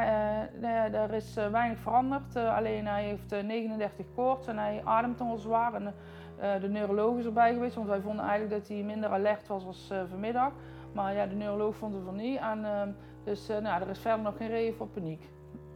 nee, 0.60 0.74
er 0.74 1.14
is 1.14 1.34
weinig 1.52 1.80
veranderd. 1.80 2.36
alleen 2.36 2.88
hij 2.88 3.04
heeft 3.04 3.32
eh, 3.32 3.44
39 3.44 4.06
koorts 4.16 4.48
en 4.48 4.58
hij 4.58 4.82
ademt 4.84 5.20
nogal 5.20 5.38
zwaar. 5.38 5.74
En 5.74 5.94
eh, 6.40 6.62
de 6.62 6.70
neuroloog 6.70 7.18
is 7.18 7.26
erbij 7.26 7.54
geweest, 7.54 7.76
want 7.76 7.88
wij 7.88 8.02
vonden 8.02 8.26
eigenlijk 8.26 8.60
dat 8.60 8.68
hij 8.68 8.84
minder 8.84 9.10
alert 9.10 9.48
was 9.48 9.66
als 9.66 9.90
eh, 9.92 10.02
vanmiddag. 10.10 10.52
Maar 10.94 11.14
ja, 11.16 11.26
de 11.26 11.36
neuroloog 11.36 11.76
vond 11.76 11.94
het 11.96 12.04
van 12.06 12.16
niet. 12.16 12.40
En, 12.40 12.66
eh, 12.66 12.82
dus 13.24 13.50
eh, 13.50 13.58
nou, 13.58 13.82
er 13.82 13.90
is 13.90 14.00
verder 14.00 14.22
nog 14.24 14.38
geen 14.38 14.48
reden 14.50 14.76
voor 14.76 14.88
paniek. 14.88 15.30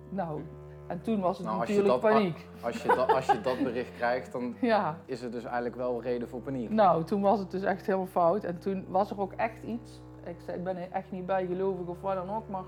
Nou, 0.09 0.41
en 0.88 1.01
toen 1.01 1.20
was 1.20 1.38
het 1.38 1.47
Nou, 1.47 1.59
als 1.59 1.70
natuurlijk 1.70 2.01
dat- 2.01 2.11
paniek. 2.11 2.47
Als, 2.61 2.82
je 2.82 2.88
dat, 2.88 3.14
als 3.14 3.26
je 3.26 3.41
dat 3.41 3.64
bericht 3.64 3.95
krijgt, 3.99 4.32
dan 4.32 4.55
Ja. 4.61 4.97
is 5.05 5.22
er 5.22 5.32
dus 5.32 5.43
eigenlijk 5.43 5.76
wel 5.76 6.01
reden 6.01 6.28
voor 6.30 6.41
paniek. 6.41 6.70
Nou, 6.70 7.03
toen 7.03 7.22
was 7.22 7.39
het 7.39 7.51
dus 7.51 7.64
echt 7.64 7.86
helemaal 7.86 8.05
fout. 8.07 8.43
En 8.43 8.57
toen 8.59 8.86
was 8.88 9.11
er 9.11 9.20
ook 9.22 9.34
echt 9.34 9.64
iets. 9.64 10.01
Ik, 10.26 10.36
zei, 10.45 10.57
ik 10.57 10.64
ben 10.64 10.78
er 10.78 10.91
echt 10.91 11.11
niet 11.11 11.26
bijgelovig 11.26 11.88
of 11.88 12.01
wat 12.01 12.16
dan 12.16 12.36
ook, 12.36 12.47
maar 12.49 12.64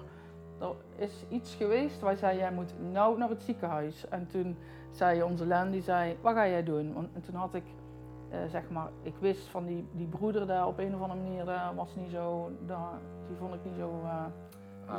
er 0.59 0.73
is 0.95 1.25
iets 1.29 1.55
geweest 1.55 1.99
waar 2.01 2.15
zei, 2.17 2.37
jij 2.37 2.51
moet 2.51 2.73
nou 2.91 3.17
naar 3.17 3.29
het 3.29 3.43
ziekenhuis. 3.43 4.07
En 4.09 4.27
toen 4.27 4.57
zei 4.91 5.23
onze 5.23 5.45
Len, 5.47 5.71
die 5.71 5.81
zei, 5.81 6.17
wat 6.21 6.33
ga 6.33 6.47
jij 6.47 6.63
doen? 6.63 7.09
En 7.13 7.21
toen 7.21 7.35
had 7.35 7.53
ik, 7.53 7.63
zeg 8.47 8.69
maar, 8.69 8.87
ik 9.01 9.15
wist 9.19 9.47
van 9.47 9.65
die, 9.65 9.87
die 9.91 10.07
broeder 10.07 10.47
daar 10.47 10.67
op 10.67 10.77
een 10.79 10.95
of 10.95 11.01
andere 11.01 11.19
manier, 11.19 11.45
was 11.75 11.95
niet 11.95 12.11
zo, 12.11 12.51
dat, 12.65 12.77
die 13.27 13.37
vond 13.37 13.53
ik 13.53 13.59
niet 13.63 13.75
zo, 13.77 14.01
eh, 14.03 14.25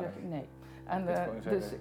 zeg 0.01 0.22
nee. 0.22 0.49
En, 0.84 1.09
eh, 1.09 1.22
dus, 1.51 1.74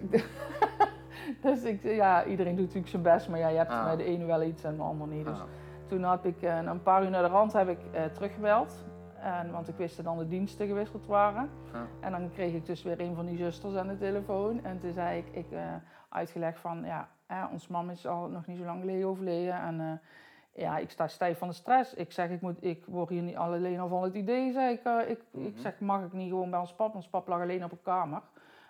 dus 1.42 1.64
ik, 1.64 1.84
ja, 1.84 2.26
iedereen 2.26 2.56
doet 2.56 2.66
natuurlijk 2.66 2.92
zijn 2.92 3.02
best, 3.02 3.30
maar 3.30 3.40
ja, 3.40 3.48
je 3.48 3.58
hebt 3.58 3.72
Ah. 3.72 3.84
bij 3.84 3.96
de 3.96 4.04
ene 4.04 4.26
wel 4.26 4.44
iets 4.44 4.64
en 4.64 4.76
de 4.76 4.82
ander 4.82 5.08
niet. 5.08 5.26
Dus 5.26 5.40
Ah, 5.40 5.46
toen 5.88 6.04
heb 6.04 6.26
ik 6.26 6.42
eh, 6.42 6.58
een 6.58 6.84
paar 6.84 7.04
uur 7.04 7.10
naar 7.10 7.24
de 7.24 7.30
rand 7.30 7.54
heb 7.54 7.68
ik 7.68 7.80
eh, 7.92 8.04
teruggebeld. 8.06 8.86
En, 9.20 9.52
want 9.52 9.68
ik 9.68 9.76
wist 9.76 9.96
dat 9.96 10.06
dan 10.06 10.18
de 10.18 10.28
diensten 10.28 10.68
gewisseld 10.68 11.06
waren. 11.06 11.50
Ja. 11.74 11.86
En 12.00 12.12
dan 12.12 12.30
kreeg 12.34 12.54
ik 12.54 12.66
dus 12.66 12.84
weer 12.84 13.00
een 13.00 13.16
van 13.16 13.26
die 13.26 13.38
zusters 13.38 13.76
aan 13.76 13.88
de 13.88 13.98
telefoon. 13.98 14.64
En 14.64 14.80
toen 14.80 14.94
zei 14.94 15.18
ik, 15.18 15.26
ik 15.32 15.52
eh, 15.52 15.62
uitgelegd 16.10 16.60
van, 16.60 16.84
ja, 16.84 17.08
eh, 17.28 17.44
ons 17.52 17.68
mam 17.68 17.90
is 17.90 18.08
al 18.08 18.28
nog 18.30 18.46
niet 18.46 18.58
zo 18.58 18.64
lang 18.66 18.80
geleden 18.80 19.08
overleden. 19.08 19.54
En 19.54 19.80
eh, 19.80 19.92
ja, 20.56 20.78
ik 20.78 20.90
sta 20.90 21.08
stijf 21.08 21.38
van 21.38 21.48
de 21.48 21.54
stress. 21.54 21.94
Ik 21.94 22.12
zeg, 22.12 22.30
ik, 22.30 22.42
moet, 22.42 22.64
ik 22.64 22.84
word 22.86 23.10
hier 23.10 23.22
niet 23.22 23.36
alleen 23.36 23.80
al 23.80 23.88
van 23.88 24.04
het 24.04 24.14
idee. 24.14 24.52
Zei 24.52 24.74
ik, 24.74 24.84
eh, 24.84 25.00
ik, 25.10 25.10
ik 25.32 25.54
Mhm. 25.54 25.60
zeg, 25.60 25.80
mag 25.80 26.04
ik 26.04 26.14
niet 26.14 26.30
gewoon 26.30 26.50
bij 26.50 26.60
ons 26.60 26.74
pap? 26.74 26.96
Ons 26.96 27.08
pap 27.08 27.28
lag 27.28 27.42
alleen 27.42 27.64
op 27.64 27.72
een 27.72 27.82
kamer. 27.84 28.22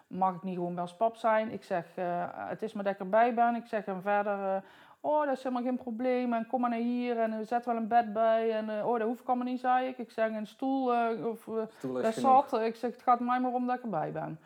Mag 0.07 0.36
ik 0.36 0.43
niet 0.43 0.55
gewoon 0.55 0.73
bij 0.73 0.83
ons 0.83 0.95
pap 0.95 1.15
zijn? 1.15 1.51
Ik 1.51 1.63
zeg, 1.63 1.86
eh, 1.95 2.23
het 2.31 2.61
is 2.61 2.73
maar 2.73 2.83
dat 2.83 2.93
ik 2.93 2.99
erbij 2.99 3.33
ben. 3.33 3.55
Ik 3.55 3.65
zeg, 3.65 3.86
en 3.86 4.01
verder... 4.01 4.39
eh, 4.55 4.61
Oh, 5.01 5.25
dat 5.25 5.38
is 5.38 5.43
helemaal 5.43 5.63
geen 5.63 5.77
probleem. 5.77 6.33
En 6.33 6.47
kom 6.47 6.61
maar 6.61 6.69
naar 6.69 6.79
hier 6.79 7.17
en 7.19 7.45
zet 7.45 7.65
wel 7.65 7.75
een 7.75 7.88
bed 7.88 8.13
bij. 8.13 8.51
En 8.51 8.69
oh, 8.83 8.97
dat 8.99 9.07
hoeft 9.07 9.25
allemaal 9.27 9.45
niet, 9.45 9.59
zei 9.59 9.88
ik. 9.88 9.97
Ik 9.97 10.11
zeg 10.11 10.29
een 10.31 10.47
stoel 10.47 10.91
of 11.31 11.47
stoel 11.77 11.93
dat 11.93 12.13
zat. 12.13 12.53
Ik 12.53 12.75
zeg, 12.75 12.91
het 12.91 13.01
gaat 13.01 13.19
mij 13.19 13.39
maar 13.39 13.51
om 13.53 13.65
dat 13.67 13.75
ik 13.77 13.83
erbij 13.83 14.11
ben. 14.11 14.39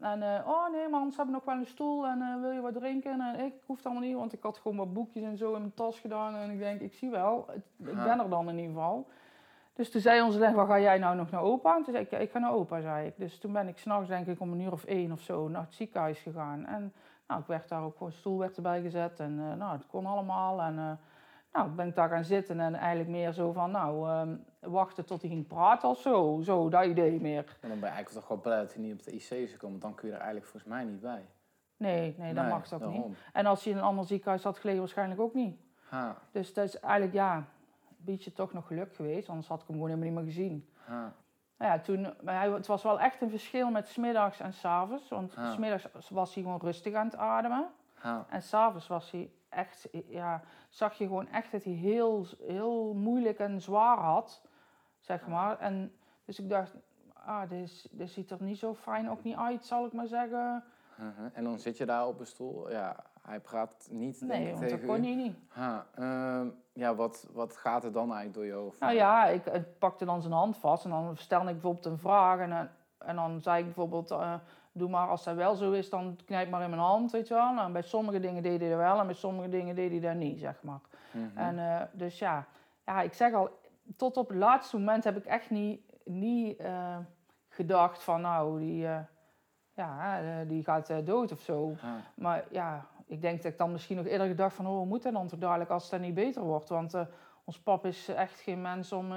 En 0.00 0.22
eh, 0.22 0.48
oh 0.48 0.70
nee 0.72 0.88
man, 0.88 1.10
ze 1.10 1.16
hebben 1.16 1.34
nog 1.34 1.44
wel 1.44 1.54
een 1.54 1.66
stoel 1.66 2.06
en 2.06 2.22
eh, 2.22 2.40
wil 2.40 2.50
je 2.50 2.60
wat 2.60 2.74
drinken? 2.74 3.20
En 3.20 3.40
ik 3.44 3.52
hoef 3.66 3.76
het 3.76 3.86
allemaal 3.86 4.04
niet, 4.04 4.16
want 4.16 4.32
ik 4.32 4.42
had 4.42 4.58
gewoon 4.58 4.76
wat 4.76 4.92
boekjes 4.92 5.22
en 5.24 5.36
zo 5.36 5.54
in 5.54 5.60
mijn 5.60 5.74
tas 5.74 6.00
gedaan. 6.00 6.34
En 6.34 6.50
ik 6.50 6.58
denk, 6.58 6.80
ik 6.80 6.94
zie 6.94 7.10
wel, 7.10 7.44
het- 7.50 7.88
ik 7.88 7.94
ben 8.04 8.20
er 8.20 8.28
dan 8.28 8.48
in 8.48 8.58
ieder 8.58 8.74
geval. 8.74 9.06
Dus 9.74 9.90
toen 9.90 10.00
zei 10.00 10.22
onze 10.22 10.38
leg, 10.38 10.52
waar 10.52 10.66
ga 10.66 10.80
jij 10.80 10.98
nou 10.98 11.16
nog 11.16 11.30
naar 11.30 11.40
opa? 11.42 11.76
En 11.76 11.82
toen 11.82 11.92
zei 11.92 12.04
ik, 12.04 12.10
ja, 12.10 12.18
ik 12.18 12.30
ga 12.30 12.38
naar 12.38 12.52
opa, 12.52 12.80
zei 12.80 13.06
ik. 13.06 13.14
Dus 13.16 13.38
toen 13.38 13.52
ben 13.52 13.68
ik 13.68 13.78
s'nachts 13.78 14.08
denk 14.08 14.26
ik 14.26 14.40
om 14.40 14.52
een 14.52 14.60
uur 14.60 14.72
of 14.72 14.84
één 14.84 15.12
of 15.12 15.20
zo 15.20 15.48
naar 15.48 15.62
het 15.62 15.74
ziekenhuis 15.74 16.18
gegaan. 16.18 16.66
En 16.66 16.92
nou, 17.28 17.40
ik 17.40 17.46
werd 17.46 17.68
daar 17.68 17.82
ook 17.82 17.92
gewoon, 17.92 18.08
een 18.08 18.14
stoel 18.18 18.38
werd 18.38 18.56
erbij 18.56 18.80
gezet 18.80 19.20
en 19.20 19.38
eh, 19.50 19.58
nou, 19.58 19.72
het 19.72 19.86
kon 19.86 20.06
allemaal. 20.06 20.60
En 20.62 20.74
uh, 20.74 20.90
nou, 21.58 21.70
ben 21.70 21.86
ik 21.86 21.94
daar 21.94 22.08
gaan 22.08 22.24
zitten 22.24 22.60
en 22.60 22.74
eigenlijk 22.74 23.08
meer 23.10 23.32
zo 23.32 23.52
van, 23.52 23.70
nou, 23.70 24.08
ehm, 24.08 24.36
wachten 24.60 25.04
tot 25.04 25.20
hij 25.20 25.30
ging 25.30 25.46
praten 25.46 25.88
of 25.88 26.00
zo. 26.00 26.40
Zo, 26.42 26.68
dat 26.68 26.84
idee 26.84 27.20
meer. 27.20 27.44
En 27.60 27.68
dan 27.68 27.68
ben 27.68 27.78
je 27.78 27.94
eigenlijk 27.94 28.14
toch 28.14 28.26
gewoon 28.26 28.40
blij 28.42 28.58
dat 28.60 28.74
hij 28.74 28.82
niet 28.82 28.92
op 28.92 29.02
de 29.04 29.12
IC 29.12 29.30
is 29.30 29.50
gekomen, 29.52 29.80
dan 29.80 29.94
kun 29.94 30.08
je 30.08 30.14
er 30.14 30.20
eigenlijk 30.20 30.50
volgens 30.50 30.72
mij 30.72 30.84
niet 30.84 31.00
bij. 31.00 31.28
Nee, 31.76 32.14
nee, 32.18 32.34
dat 32.34 32.48
mag 32.48 32.68
dat 32.68 32.86
niet. 32.90 33.04
En 33.32 33.46
als 33.46 33.64
hij 33.64 33.72
in 33.72 33.78
een 33.78 33.84
ander 33.84 34.04
ziekenhuis 34.04 34.42
had 34.42 34.58
gelegen, 34.58 34.80
waarschijnlijk 34.80 35.20
ook 35.20 35.34
niet. 35.34 35.56
Ha, 35.88 36.16
Dus 36.30 36.54
dat 36.54 36.64
is 36.64 36.80
eigenlijk, 36.80 37.14
ja, 37.14 37.36
een 37.36 37.44
beetje 37.98 38.32
toch 38.32 38.52
nog 38.52 38.66
geluk 38.66 38.94
geweest, 38.94 39.28
anders 39.28 39.48
had 39.48 39.60
ik 39.60 39.66
hem 39.66 39.76
gewoon 39.76 39.90
helemaal 39.90 40.10
niet 40.14 40.18
meer 40.24 40.32
gezien. 40.34 40.68
ha. 40.84 41.12
Nou 41.58 41.72
ja, 41.72 41.78
toen, 41.78 42.14
hij, 42.24 42.50
het 42.50 42.66
was 42.66 42.82
wel 42.82 43.00
echt 43.00 43.22
een 43.22 43.30
verschil 43.30 43.70
met 43.70 43.88
smiddags 43.88 44.40
en 44.40 44.52
s'avonds. 44.52 45.08
Want 45.08 45.36
Ah. 45.36 45.52
smiddags 45.52 45.86
was 46.10 46.34
hij 46.34 46.42
gewoon 46.42 46.58
rustig 46.62 46.94
aan 46.94 47.06
het 47.06 47.16
ademen. 47.16 47.66
ha. 47.94 48.26
En 48.30 48.42
s'avonds 48.42 48.86
was 48.86 49.10
hij 49.10 49.30
echt, 49.48 49.88
ja, 50.08 50.40
zag 50.68 50.94
je 50.94 51.06
gewoon 51.06 51.28
echt 51.28 51.52
dat 51.52 51.64
hij 51.64 51.72
heel, 51.72 52.26
heel 52.46 52.94
moeilijk 52.94 53.38
en 53.38 53.60
zwaar 53.62 53.98
had, 53.98 54.42
zeg 55.00 55.26
maar. 55.26 55.58
En 55.58 55.92
dus 56.24 56.38
ik 56.38 56.48
dacht, 56.48 56.74
ah, 57.12 57.48
dit, 57.48 57.62
is- 57.62 57.88
dit 57.90 58.10
ziet 58.10 58.30
er 58.30 58.42
niet 58.42 58.58
zo 58.58 58.74
fijn 58.74 59.10
ook 59.10 59.22
niet 59.22 59.36
uit, 59.36 59.64
zal 59.64 59.86
ik 59.86 59.92
maar 59.92 60.06
zeggen. 60.06 60.64
Uh-huh. 61.00 61.30
En 61.32 61.44
dan 61.44 61.58
zit 61.58 61.76
je 61.76 61.86
daar 61.86 62.06
op 62.06 62.20
een 62.20 62.26
stoel. 62.26 62.70
Ja, 62.70 62.96
hij 63.22 63.40
praat 63.40 63.88
niet 63.90 64.20
Nee, 64.20 64.40
ik, 64.42 64.48
want 64.48 64.60
dat 64.60 64.68
tegen 64.70 64.86
kon 64.86 65.02
hij 65.02 65.14
niet. 65.14 65.36
Ha, 65.48 65.86
ehm, 65.94 66.48
ja, 66.72 66.94
wat, 66.94 67.28
wat 67.32 67.56
gaat 67.56 67.84
er 67.84 67.92
dan 67.92 68.04
eigenlijk 68.12 68.34
door 68.34 68.44
je 68.44 68.52
hoofd? 68.52 68.80
Nou 68.80 68.92
ja, 68.94 69.26
ik, 69.26 69.46
ik 69.46 69.78
pakte 69.78 70.04
dan 70.04 70.20
zijn 70.20 70.32
hand 70.32 70.56
vast 70.56 70.84
en 70.84 70.90
dan 70.90 71.16
stelde 71.16 71.46
ik 71.46 71.52
bijvoorbeeld 71.52 71.86
een 71.86 71.98
vraag. 71.98 72.38
En, 72.38 72.50
dan- 72.50 72.68
en 72.98 73.16
dan 73.16 73.40
zei 73.40 73.58
ik 73.58 73.64
bijvoorbeeld, 73.64 74.10
eh, 74.10 74.34
doe 74.78 74.88
maar 74.88 75.08
als 75.08 75.24
dat 75.24 75.34
wel 75.34 75.54
zo 75.54 75.72
is, 75.72 75.90
dan 75.90 76.18
knijp 76.24 76.50
maar 76.50 76.62
in 76.62 76.70
mijn 76.70 76.82
hand, 76.82 77.10
weet 77.10 77.28
je 77.28 77.34
wel. 77.34 77.54
Nou, 77.54 77.72
bij 77.72 77.82
sommige 77.82 78.20
dingen 78.20 78.42
deed 78.42 78.60
hij 78.60 78.68
dat 78.68 78.78
wel 78.78 78.98
en 78.98 79.06
bij 79.06 79.14
sommige 79.14 79.48
dingen 79.48 79.74
deed 79.74 79.90
hij 79.90 80.00
dat 80.00 80.14
niet, 80.14 80.38
zeg 80.38 80.62
maar. 80.62 80.80
Mhm. 81.10 81.38
En 81.38 81.58
eh, 81.58 81.86
dus 81.92 82.18
ja, 82.18 82.46
ja, 82.86 83.00
ik 83.00 83.12
zeg 83.12 83.32
al, 83.32 83.50
tot 83.96 84.16
op 84.16 84.28
het 84.28 84.38
laatste 84.38 84.78
moment 84.78 85.04
heb 85.04 85.16
ik 85.16 85.24
echt 85.24 85.50
niet, 85.50 85.80
niet 86.04 86.58
eh, 86.58 86.96
gedacht 87.48 88.02
van, 88.02 88.20
nou, 88.20 88.58
die, 88.58 88.86
eh, 88.86 88.98
ja, 89.74 90.20
die 90.44 90.64
gaat 90.64 91.06
dood 91.06 91.32
of 91.32 91.40
zo. 91.40 91.74
Maar 92.14 92.44
ja, 92.50 92.86
ik 93.06 93.22
denk 93.22 93.42
dat 93.42 93.52
ik 93.52 93.58
dan 93.58 93.72
misschien 93.72 93.96
nog 93.96 94.06
eerder 94.06 94.26
gedacht 94.26 94.54
van... 94.54 94.66
oh, 94.66 94.86
moet 94.86 95.02
dat 95.02 95.12
dan 95.12 95.28
toch 95.28 95.38
dadelijk 95.38 95.70
als 95.70 95.90
het 95.90 96.00
niet 96.00 96.14
beter 96.14 96.42
wordt? 96.42 96.68
Want 96.68 96.94
ons 97.44 97.60
pap 97.60 97.86
is 97.86 98.08
echt 98.08 98.40
geen 98.40 98.60
mens 98.60 98.92
om 98.92 99.12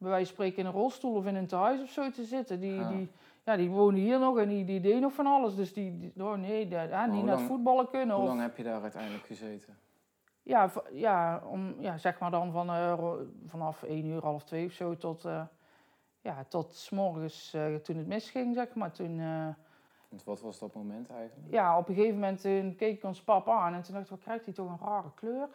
bij 0.00 0.10
wijze 0.10 0.26
van 0.26 0.34
spreken 0.34 0.58
in 0.58 0.66
een 0.66 0.80
rolstoel 0.80 1.14
of 1.14 1.26
in 1.26 1.34
een 1.34 1.46
tehuis 1.46 1.80
of 1.80 1.88
zo 1.88 2.10
te 2.10 2.24
zitten. 2.24 2.60
Die, 2.60 2.86
die, 2.86 3.10
ja, 3.44 3.56
die 3.56 3.70
woonde 3.70 4.00
hier 4.00 4.18
nog 4.18 4.38
en 4.38 4.48
die, 4.48 4.64
die 4.64 4.80
deed 4.80 5.00
nog 5.00 5.12
van 5.12 5.26
alles. 5.26 5.54
Dus 5.56 5.72
die, 5.72 5.98
die- 5.98 6.24
oh 6.24 6.34
nee, 6.38 6.68
dat- 6.68 6.88
ja, 6.88 7.06
niet 7.06 7.24
naar 7.24 7.36
het 7.36 7.46
voetballen 7.46 7.88
kunnen. 7.88 8.14
Hoe 8.16 8.24
Of, 8.24 8.28
lang 8.30 8.40
heb 8.40 8.56
je 8.56 8.62
daar 8.62 8.82
uiteindelijk 8.82 9.24
gezeten? 9.26 9.76
ja, 10.42 10.70
ja, 10.92 11.42
om, 11.46 11.74
ja, 11.78 11.98
zeg 11.98 12.18
maar 12.18 12.30
dan 12.30 12.52
van, 12.52 12.68
eh, 12.68 13.12
vanaf 13.46 13.82
één 13.82 14.06
uur, 14.06 14.22
half 14.22 14.44
twee 14.44 14.66
of 14.66 14.72
zo 14.72 14.96
tot... 14.96 15.24
eh, 15.24 15.42
ja, 16.22 16.44
tot 16.48 16.74
's 16.74 16.90
morgens 16.90 17.54
eh, 17.54 17.74
toen 17.74 17.96
het 17.96 18.06
misging, 18.06 18.54
zeg 18.54 18.74
maar. 18.74 18.92
Toen, 18.92 19.16
Want 20.08 20.24
wat 20.24 20.40
was 20.40 20.58
dat 20.58 20.74
moment 20.74 21.10
eigenlijk? 21.10 21.52
ja, 21.52 21.78
op 21.78 21.88
een 21.88 21.94
gegeven 21.94 22.14
moment 22.14 22.40
toen 22.40 22.74
keek 22.76 22.96
ik 22.96 23.04
ons 23.04 23.22
pap 23.22 23.48
aan 23.48 23.74
en 23.74 23.82
toen 23.82 23.92
dacht 23.94 24.04
ik, 24.04 24.10
wat 24.10 24.20
krijgt 24.20 24.44
hij 24.44 24.54
toch 24.54 24.68
een 24.70 24.86
rare 24.86 25.10
kleur? 25.14 25.48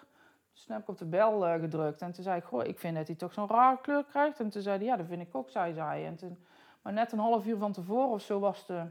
Dus 0.54 0.64
toen 0.66 0.74
heb 0.76 0.84
ik 0.84 0.90
op 0.90 0.98
de 0.98 1.06
bel 1.06 1.42
gedrukt 1.60 2.02
en 2.02 2.12
toen 2.12 2.24
zei 2.24 2.38
ik, 2.38 2.44
goh, 2.44 2.64
ik 2.64 2.80
vind 2.80 2.96
dat 2.96 3.08
hij 3.08 3.16
toch 3.16 3.34
zo'n 3.34 3.48
rare 3.48 3.78
kleur 3.82 4.04
krijgt. 4.04 4.40
En 4.40 4.50
toen 4.50 4.62
zei 4.62 4.78
hij, 4.78 4.86
ja, 4.86 4.96
dat 4.96 5.06
vind 5.08 5.22
ik 5.22 5.36
ook, 5.36 5.50
zei 5.50 5.74
zij. 5.74 6.06
En 6.06 6.16
toen, 6.16 6.38
maar 6.86 6.94
net 6.94 7.12
een 7.12 7.20
half 7.20 7.46
uur 7.46 7.58
van 7.58 7.72
tevoren 7.72 8.10
of 8.10 8.22
zo 8.22 8.40
was 8.40 8.66
de 8.66 8.86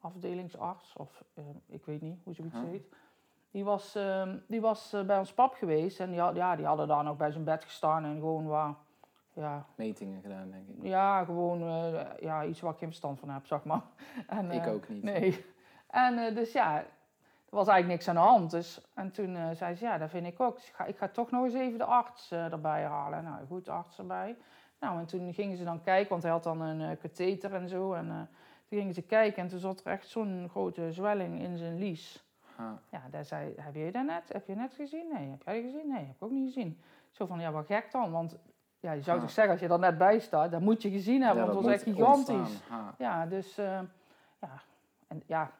afdelingsarts, 0.00 0.96
of 0.96 1.24
eh, 1.34 1.44
ik 1.66 1.84
weet 1.84 2.00
niet 2.00 2.20
hoe 2.24 2.34
zoiets 2.34 2.54
Huh? 2.54 2.64
heet. 2.70 2.86
Die 3.50 3.64
was, 3.64 3.94
ehm, 3.94 4.38
die 4.48 4.60
was 4.60 4.92
eh, 4.92 5.02
bij 5.02 5.18
ons 5.18 5.32
pap 5.32 5.54
geweest 5.54 6.00
en 6.00 6.10
die, 6.10 6.20
had, 6.20 6.36
ja, 6.36 6.56
die 6.56 6.66
hadden 6.66 6.88
daar 6.88 7.04
nog 7.04 7.16
bij 7.16 7.30
zijn 7.30 7.44
bed 7.44 7.64
gestaan 7.64 8.04
en 8.04 8.14
gewoon 8.14 8.46
waar, 8.46 8.74
ja, 9.32 9.66
Metingen 9.74 10.20
gedaan, 10.22 10.50
denk 10.50 10.68
ik. 10.68 10.76
ja, 10.82 11.24
gewoon 11.24 11.62
eh, 11.62 12.00
ja, 12.20 12.44
iets 12.44 12.60
waar 12.60 12.72
ik 12.72 12.78
geen 12.78 12.88
verstand 12.88 13.18
van 13.18 13.30
heb, 13.30 13.46
zeg 13.46 13.64
maar. 13.64 13.82
En, 14.26 14.50
ik 14.50 14.66
eh, 14.66 14.72
ook 14.72 14.88
niet. 14.88 15.02
Nee. 15.02 15.44
En 15.86 16.34
dus 16.34 16.52
ja, 16.52 16.78
er 16.78 16.86
was 17.58 17.68
eigenlijk 17.68 17.88
niks 17.88 18.08
aan 18.08 18.24
de 18.24 18.30
hand. 18.30 18.50
Dus, 18.50 18.80
en 18.94 19.10
toen 19.12 19.56
zei 19.56 19.74
ze, 19.74 19.84
ja, 19.84 19.98
dat 19.98 20.10
vind 20.10 20.26
ik 20.26 20.40
ook. 20.40 20.54
Dus 20.54 20.68
ik 20.68 20.74
ga, 20.74 20.84
ik 20.84 20.96
ga 20.96 21.08
toch 21.08 21.30
nog 21.30 21.44
eens 21.44 21.54
even 21.54 21.78
de 21.78 21.84
arts 21.84 22.30
erbij 22.32 22.84
halen. 22.84 23.24
Nou, 23.24 23.46
goed, 23.46 23.64
de 23.64 23.70
arts 23.70 23.98
erbij. 23.98 24.36
Nou, 24.82 24.98
en 24.98 25.06
toen 25.06 25.34
gingen 25.34 25.56
ze 25.56 25.64
dan 25.64 25.82
kijken, 25.82 26.08
want 26.10 26.22
hij 26.22 26.32
had 26.32 26.42
dan 26.42 26.60
een 26.60 26.80
eh 26.80 26.98
katheter 27.00 27.54
en 27.54 27.68
zo. 27.68 27.92
En 27.92 28.08
eh, 28.10 28.16
toen 28.68 28.78
gingen 28.78 28.94
ze 28.94 29.02
kijken 29.02 29.42
en 29.42 29.48
toen 29.48 29.58
zat 29.58 29.80
er 29.84 29.92
echt 29.92 30.08
zo'n 30.08 30.48
grote 30.50 30.92
zwelling 30.92 31.40
in 31.40 31.56
zijn 31.56 31.78
lies. 31.78 32.24
Ha. 32.56 32.78
Ja, 32.90 33.02
daar 33.10 33.24
zei, 33.24 33.52
heb 33.56 33.74
je 33.74 33.90
dat 33.92 34.04
net? 34.04 34.22
Heb 34.32 34.46
je 34.46 34.54
net 34.54 34.74
gezien? 34.74 35.06
Nee. 35.12 35.30
Heb 35.30 35.42
jij 35.44 35.62
dat 35.62 35.70
gezien? 35.72 35.88
Nee, 35.88 36.04
heb 36.04 36.14
ik 36.14 36.22
ook 36.22 36.30
niet 36.30 36.52
gezien. 36.52 36.80
Zo 37.10 37.26
van, 37.26 37.40
ja, 37.40 37.50
wat 37.52 37.66
gek 37.66 37.90
dan. 37.92 38.10
Want 38.10 38.36
ja, 38.80 38.92
je 38.92 39.02
zou 39.02 39.16
Ja. 39.16 39.22
toch 39.22 39.32
zeggen, 39.32 39.52
als 39.52 39.62
je 39.62 39.68
er 39.68 39.78
net 39.78 39.98
bij 39.98 40.18
staat, 40.18 40.50
dat 40.50 40.60
moet 40.60 40.82
je 40.82 40.90
gezien 40.90 41.22
hebben, 41.22 41.44
Ja, 41.44 41.52
want 41.52 41.64
het 41.64 41.68
dat 41.68 41.80
was 41.80 41.82
echt 41.88 41.96
gigantisch. 41.98 42.60
Ha. 42.68 42.94
Ja, 42.98 43.26
dus 43.26 43.58
eh, 43.58 43.80
ja, 44.40 44.62
en 45.06 45.22
ja, 45.26 45.50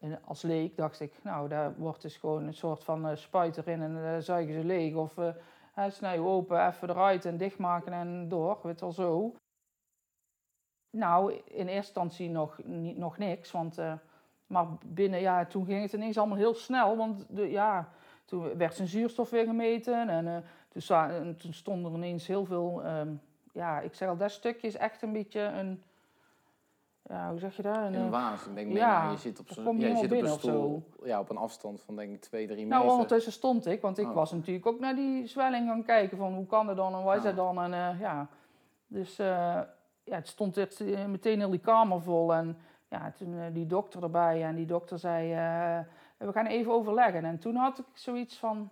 en 0.00 0.18
als 0.24 0.42
leek 0.42 0.76
dacht 0.76 1.00
ik, 1.00 1.12
nou, 1.22 1.48
daar 1.48 1.74
wordt 1.76 2.02
dus 2.02 2.16
gewoon 2.16 2.46
een 2.46 2.54
soort 2.54 2.84
van 2.84 3.08
uh, 3.10 3.16
spuit 3.16 3.56
erin 3.56 3.82
en 3.82 3.96
uh, 3.96 4.18
zuigen 4.18 4.54
ze 4.54 4.64
leeg. 4.64 4.94
Of 4.94 5.14
uh, 5.78 5.90
snijden 5.90 6.24
open, 6.24 6.66
even 6.66 6.90
eruit 6.90 7.24
en 7.24 7.36
dichtmaken 7.36 7.92
en 7.92 8.28
door, 8.28 8.58
weet 8.62 8.80
wel 8.80 8.92
zo. 8.92 9.34
Nou, 10.90 11.32
in 11.32 11.42
eerste 11.44 11.74
instantie 11.74 12.30
nog, 12.30 12.60
niet, 12.64 12.96
nog 12.96 13.18
niks, 13.18 13.50
want... 13.50 13.78
maar 14.46 14.66
binnen, 14.86 15.20
ja, 15.20 15.46
toen 15.46 15.64
ging 15.64 15.82
het 15.82 15.92
ineens 15.92 16.18
allemaal 16.18 16.36
heel 16.36 16.54
snel, 16.54 16.96
want 16.96 17.26
de, 17.28 17.50
ja, 17.50 17.88
toen 18.24 18.56
werd 18.56 18.74
zijn 18.74 18.88
zuurstof 18.88 19.30
weer 19.30 19.44
gemeten 19.44 20.08
en 20.08 20.44
toen, 20.68 21.36
toen 21.36 21.52
stonden 21.52 21.92
er 21.92 21.98
ineens 21.98 22.26
heel 22.26 22.44
veel, 22.44 22.86
um, 22.86 23.20
ja, 23.52 23.80
ik 23.80 23.94
zeg 23.94 24.08
al, 24.08 24.16
dat 24.16 24.30
stukje 24.30 24.66
is 24.66 24.76
echt 24.76 25.02
een 25.02 25.12
beetje 25.12 25.40
een 25.40 25.82
ja, 27.08 27.30
hoe 27.30 27.38
zeg 27.38 27.56
je 27.56 27.62
dat? 27.62 27.76
Een, 27.76 27.94
een 27.94 28.10
waas. 28.10 28.46
Ik 28.46 28.54
denk, 28.54 28.72
ja, 28.72 29.10
je 29.10 29.16
zit 29.16 29.38
op, 29.38 29.48
zo, 29.48 29.74
jij 29.74 29.96
zit 29.96 30.12
op 30.12 30.22
een 30.22 30.28
stoel, 30.28 30.82
ja, 31.04 31.20
op 31.20 31.30
een 31.30 31.36
afstand 31.36 31.82
van 31.82 31.96
denk 31.96 32.12
ik 32.12 32.20
2, 32.20 32.46
3 32.46 32.66
meter. 32.66 32.78
Nou, 32.78 32.90
ondertussen 32.90 33.32
stond 33.32 33.66
ik, 33.66 33.80
want 33.80 33.98
ik 33.98 34.08
oh. 34.08 34.14
was 34.14 34.32
natuurlijk 34.32 34.66
ook 34.66 34.80
naar 34.80 34.94
die 34.94 35.26
zwelling 35.26 35.68
gaan 35.68 35.82
kijken 35.82 36.16
van 36.16 36.34
hoe 36.34 36.46
kan 36.46 36.66
dat 36.66 36.76
dan 36.76 36.94
en 36.94 37.02
wat 37.02 37.16
is 37.16 37.22
dat 37.22 37.36
dan? 37.36 37.62
En 37.62 37.72
uh, 37.72 38.00
ja, 38.00 38.28
dus 38.86 39.20
uh, 39.20 39.26
ja, 40.04 40.14
het 40.14 40.28
stond 40.28 40.56
echt 40.56 40.80
eh, 40.80 41.04
meteen 41.04 41.38
heel 41.38 41.50
die 41.50 41.60
kamer 41.60 42.02
vol 42.02 42.34
en 42.34 42.56
ja, 42.88 43.12
toen 43.18 43.32
uh, 43.32 43.44
die 43.52 43.66
dokter 43.66 44.02
erbij 44.02 44.44
en 44.44 44.54
die 44.54 44.66
dokter 44.66 44.98
zei, 44.98 45.28
we 46.16 46.32
gaan 46.32 46.46
even 46.46 46.72
overleggen. 46.72 47.24
En 47.24 47.38
toen 47.38 47.54
had 47.56 47.78
ik 47.78 47.86
zoiets 47.92 48.38
van, 48.38 48.70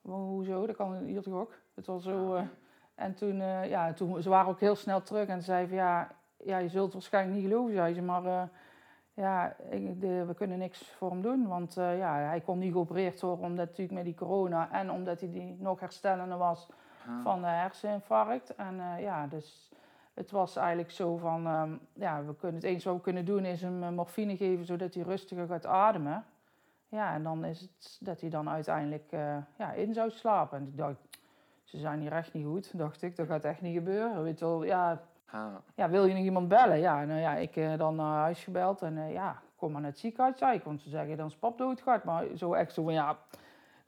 hoezo, 0.00 0.66
dat 0.66 0.76
kan 0.76 0.96
hier 0.96 1.22
toch 1.22 1.34
ook? 1.34 1.54
Het 1.74 1.86
was 1.86 2.02
zo... 2.02 2.44
en 2.94 3.14
toen, 3.14 3.36
ja, 3.68 3.92
toen, 3.92 4.22
ze 4.22 4.28
waren 4.28 4.50
ook 4.50 4.60
heel 4.60 4.76
snel 4.76 5.02
terug 5.02 5.28
en 5.28 5.42
zeiden 5.42 5.68
van 5.68 5.78
ja, 5.78 6.10
ja, 6.44 6.58
je 6.58 6.68
zult 6.68 6.92
waarschijnlijk 6.92 7.36
niet 7.36 7.48
geloven, 7.48 7.72
zei 7.72 7.94
ze, 7.94 8.02
maar 8.02 8.24
uh, 8.24 8.42
ja, 9.14 9.56
de, 9.98 10.24
we 10.24 10.34
kunnen 10.34 10.58
niks 10.58 10.90
voor 10.96 11.10
hem 11.10 11.22
doen. 11.22 11.46
Want 11.46 11.76
uh, 11.76 11.98
ja, 11.98 12.14
hij 12.14 12.40
kon 12.40 12.58
niet 12.58 12.72
geopereerd 12.72 13.20
worden 13.20 13.44
omdat 13.44 13.66
natuurlijk 13.66 13.96
met 13.96 14.04
die 14.04 14.14
corona 14.14 14.72
en 14.72 14.90
omdat 14.90 15.20
hij 15.20 15.30
die 15.30 15.56
nog 15.58 15.80
herstellende 15.80 16.36
was 16.36 16.68
ah. 17.06 17.22
van 17.22 17.40
de 17.40 17.46
herseninfarct. 17.46 18.54
En 18.54 18.74
uh, 18.74 19.00
ja, 19.00 19.26
dus 19.26 19.70
het 20.14 20.30
was 20.30 20.56
eigenlijk 20.56 20.90
zo 20.90 21.16
van, 21.16 21.46
um, 21.46 21.80
ja, 21.92 22.24
we 22.24 22.36
kunnen, 22.36 22.60
het 22.60 22.70
eens 22.70 22.84
wat 22.84 22.94
we 22.94 23.00
kunnen 23.00 23.24
doen 23.24 23.44
is 23.44 23.62
hem 23.62 23.94
morfine 23.94 24.36
geven 24.36 24.64
zodat 24.64 24.94
hij 24.94 25.02
rustiger 25.02 25.46
gaat 25.46 25.66
ademen. 25.66 26.24
Ja, 26.88 27.14
en 27.14 27.22
dan 27.22 27.44
is 27.44 27.60
het 27.60 27.98
dat 28.00 28.20
hij 28.20 28.30
dan 28.30 28.48
uiteindelijk 28.48 29.10
ja, 29.56 29.72
in 29.74 29.94
zou 29.94 30.10
slapen. 30.10 30.58
En 30.58 30.66
ik 30.66 30.76
dacht, 30.76 30.96
ze 31.64 31.78
zijn 31.78 32.00
hier 32.00 32.12
echt 32.12 32.32
niet 32.32 32.46
goed, 32.46 32.78
dacht 32.78 33.02
ik. 33.02 33.16
Dat 33.16 33.26
gaat 33.26 33.44
echt 33.44 33.60
niet 33.60 33.76
gebeuren. 33.76 34.22
Weet 34.22 34.40
wel, 34.40 34.64
ja, 34.64 35.02
Ah. 35.32 35.54
Ja, 35.74 35.88
wil 35.88 36.04
je 36.04 36.14
nog 36.14 36.22
iemand 36.22 36.48
bellen? 36.48 36.78
Ja, 36.78 37.04
nou 37.04 37.20
ja, 37.20 37.34
ik 37.34 37.56
uh, 37.56 37.78
dan 37.78 37.94
naar 37.94 38.20
huis 38.20 38.44
gebeld 38.44 38.82
en 38.82 38.96
uh, 38.96 39.12
ja, 39.12 39.42
kom 39.56 39.72
maar 39.72 39.80
naar 39.80 39.90
het 39.90 39.98
ziekenhuis. 39.98 40.38
Ja, 40.38 40.52
ik 40.52 40.62
kon 40.62 40.78
ze 40.78 40.88
zeggen, 40.88 41.16
dan 41.16 41.26
is 41.26 41.36
pap 41.36 41.58
doodgaat. 41.58 42.04
Maar 42.04 42.24
zo 42.36 42.52
echt 42.52 42.72
zo 42.72 42.82
van, 42.82 42.92
ja, 42.92 43.18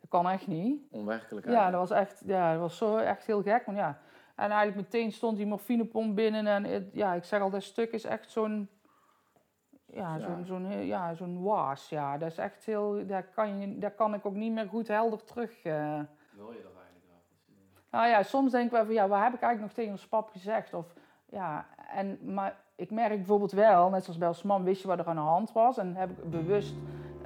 dat 0.01 0.09
kan 0.09 0.29
echt 0.29 0.47
niet. 0.47 0.83
Onwerkelijk 0.91 1.47
Ja, 1.47 1.71
dat 1.71 1.81
was 1.81 1.91
echt, 1.99 2.23
ja, 2.27 2.53
dat 2.53 2.61
was 2.61 2.77
zo 2.77 2.97
echt 2.97 3.27
heel 3.27 3.43
gek. 3.43 3.67
Want 3.67 3.79
ja, 3.79 3.99
en 4.35 4.51
eigenlijk 4.51 4.77
meteen 4.77 5.13
stond 5.13 5.37
die 5.37 5.47
morfinepomp 5.47 6.17
binnen 6.17 6.47
en 6.47 6.65
het, 6.65 6.89
ja, 6.93 7.15
ik 7.15 7.25
zeg 7.25 7.41
al, 7.41 7.51
dat 7.51 7.63
stuk 7.63 7.93
is 7.93 8.05
echt 8.05 8.31
zo'n, 8.31 8.69
ja, 9.87 10.19
zo'n, 10.19 10.45
zo'n, 10.45 10.87
ja, 10.87 11.15
zo'n 11.15 11.43
waas. 11.43 11.89
Ja, 11.89 12.19
dat 12.19 12.31
is 12.31 12.39
echt 12.39 12.65
heel, 12.65 13.07
daar 13.07 13.23
kan, 13.23 13.61
je, 13.61 13.79
daar 13.79 13.95
kan 13.95 14.15
ik 14.15 14.27
ook 14.27 14.35
niet 14.35 14.53
meer 14.53 14.69
goed 14.69 14.89
helder 14.89 15.25
terug. 15.25 15.65
Uh. 15.65 16.01
Wil 16.31 16.53
je 16.53 16.63
dat 16.63 16.73
eigenlijk 16.77 17.07
Nou 17.91 18.09
ja, 18.09 18.23
soms 18.23 18.51
denk 18.51 18.65
ik 18.65 18.71
wel 18.71 18.85
van, 18.85 18.95
ja, 18.95 19.09
wat 19.09 19.23
heb 19.23 19.35
ik 19.35 19.41
eigenlijk 19.41 19.61
nog 19.61 19.73
tegen 19.73 19.91
ons 19.91 20.09
pap 20.09 20.29
gezegd? 20.31 20.75
Of 20.75 20.95
ja, 21.35 21.67
en, 21.95 22.19
maar 22.35 22.57
ik 22.77 22.91
merk 22.91 23.17
bijvoorbeeld 23.17 23.53
wel, 23.53 23.91
net 23.91 24.05
zoals 24.05 24.19
bij 24.19 24.29
ons 24.29 24.43
man, 24.43 24.65
wist 24.65 24.83
je 24.83 24.89
wat 24.89 24.99
er 24.99 25.07
aan 25.07 25.15
de 25.15 25.21
hand 25.21 25.53
was. 25.53 25.79
En 25.79 25.97
heb 25.97 26.11
ik 26.11 26.31
bewust 26.31 26.75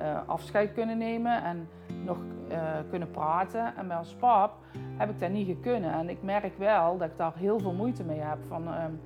uh, 0.01 0.19
afscheid 0.27 0.73
kunnen 0.73 0.99
nemen 0.99 1.43
en 1.43 1.69
nog 2.05 2.19
uh, 2.51 2.57
kunnen 2.91 3.11
praten. 3.11 3.77
En 3.77 3.89
bij 3.89 3.97
ons 3.97 4.15
pap 4.15 4.55
heb 4.97 5.11
ik 5.11 5.21
dat 5.21 5.31
niet 5.31 5.47
gekunnen. 5.47 5.93
En 5.93 6.09
ik 6.09 6.23
merk 6.23 6.59
wel 6.59 6.99
dat 6.99 7.09
ik 7.09 7.17
daar 7.17 7.37
heel 7.37 7.59
veel 7.59 7.73
moeite 7.73 8.05
mee 8.05 8.21
heb. 8.21 8.39
Van, 8.47 8.69
um, 8.69 9.01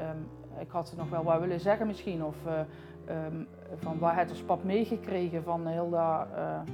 um, 0.00 0.28
ik 0.58 0.70
had 0.70 0.94
nog 0.96 1.10
wel 1.10 1.22
wat 1.22 1.40
willen 1.40 1.60
zeggen 1.60 1.86
misschien. 1.86 2.24
Of 2.24 2.36
uh, 2.46 2.52
um, 3.26 3.48
van 3.76 3.98
waar 3.98 4.16
het 4.16 4.30
als 4.30 4.42
pap 4.42 4.64
meegekregen 4.64 5.42
van 5.42 5.66
heel 5.66 5.90
dat, 5.90 6.26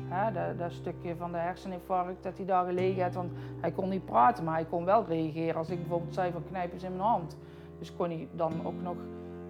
hè, 0.09 0.33
dat, 0.33 0.59
dat, 0.59 0.73
stukje 0.73 1.17
van 1.17 1.33
de 1.33 1.39
herseninfarct 1.39 2.23
dat 2.23 2.37
hij 2.37 2.47
daar 2.47 2.65
gelegen 2.65 3.03
had. 3.03 3.15
Want 3.15 3.33
hij 3.61 3.71
kon 3.71 3.89
niet 3.89 4.05
praten, 4.05 4.45
maar 4.45 4.55
hij 4.55 4.65
kon 4.65 4.85
wel 4.85 5.05
reageren 5.07 5.57
als 5.57 5.71
ik 5.71 5.79
bijvoorbeeld 5.79 6.15
zei 6.15 6.33
van 6.33 6.45
knijp 6.45 6.73
eens 6.73 6.83
in 6.83 6.97
mijn 6.97 7.09
hand. 7.09 7.37
Dus 7.85 7.97
kon 7.97 8.09
hij 8.09 8.29
dan 8.33 8.53
ook 8.65 8.83
nog 8.83 8.97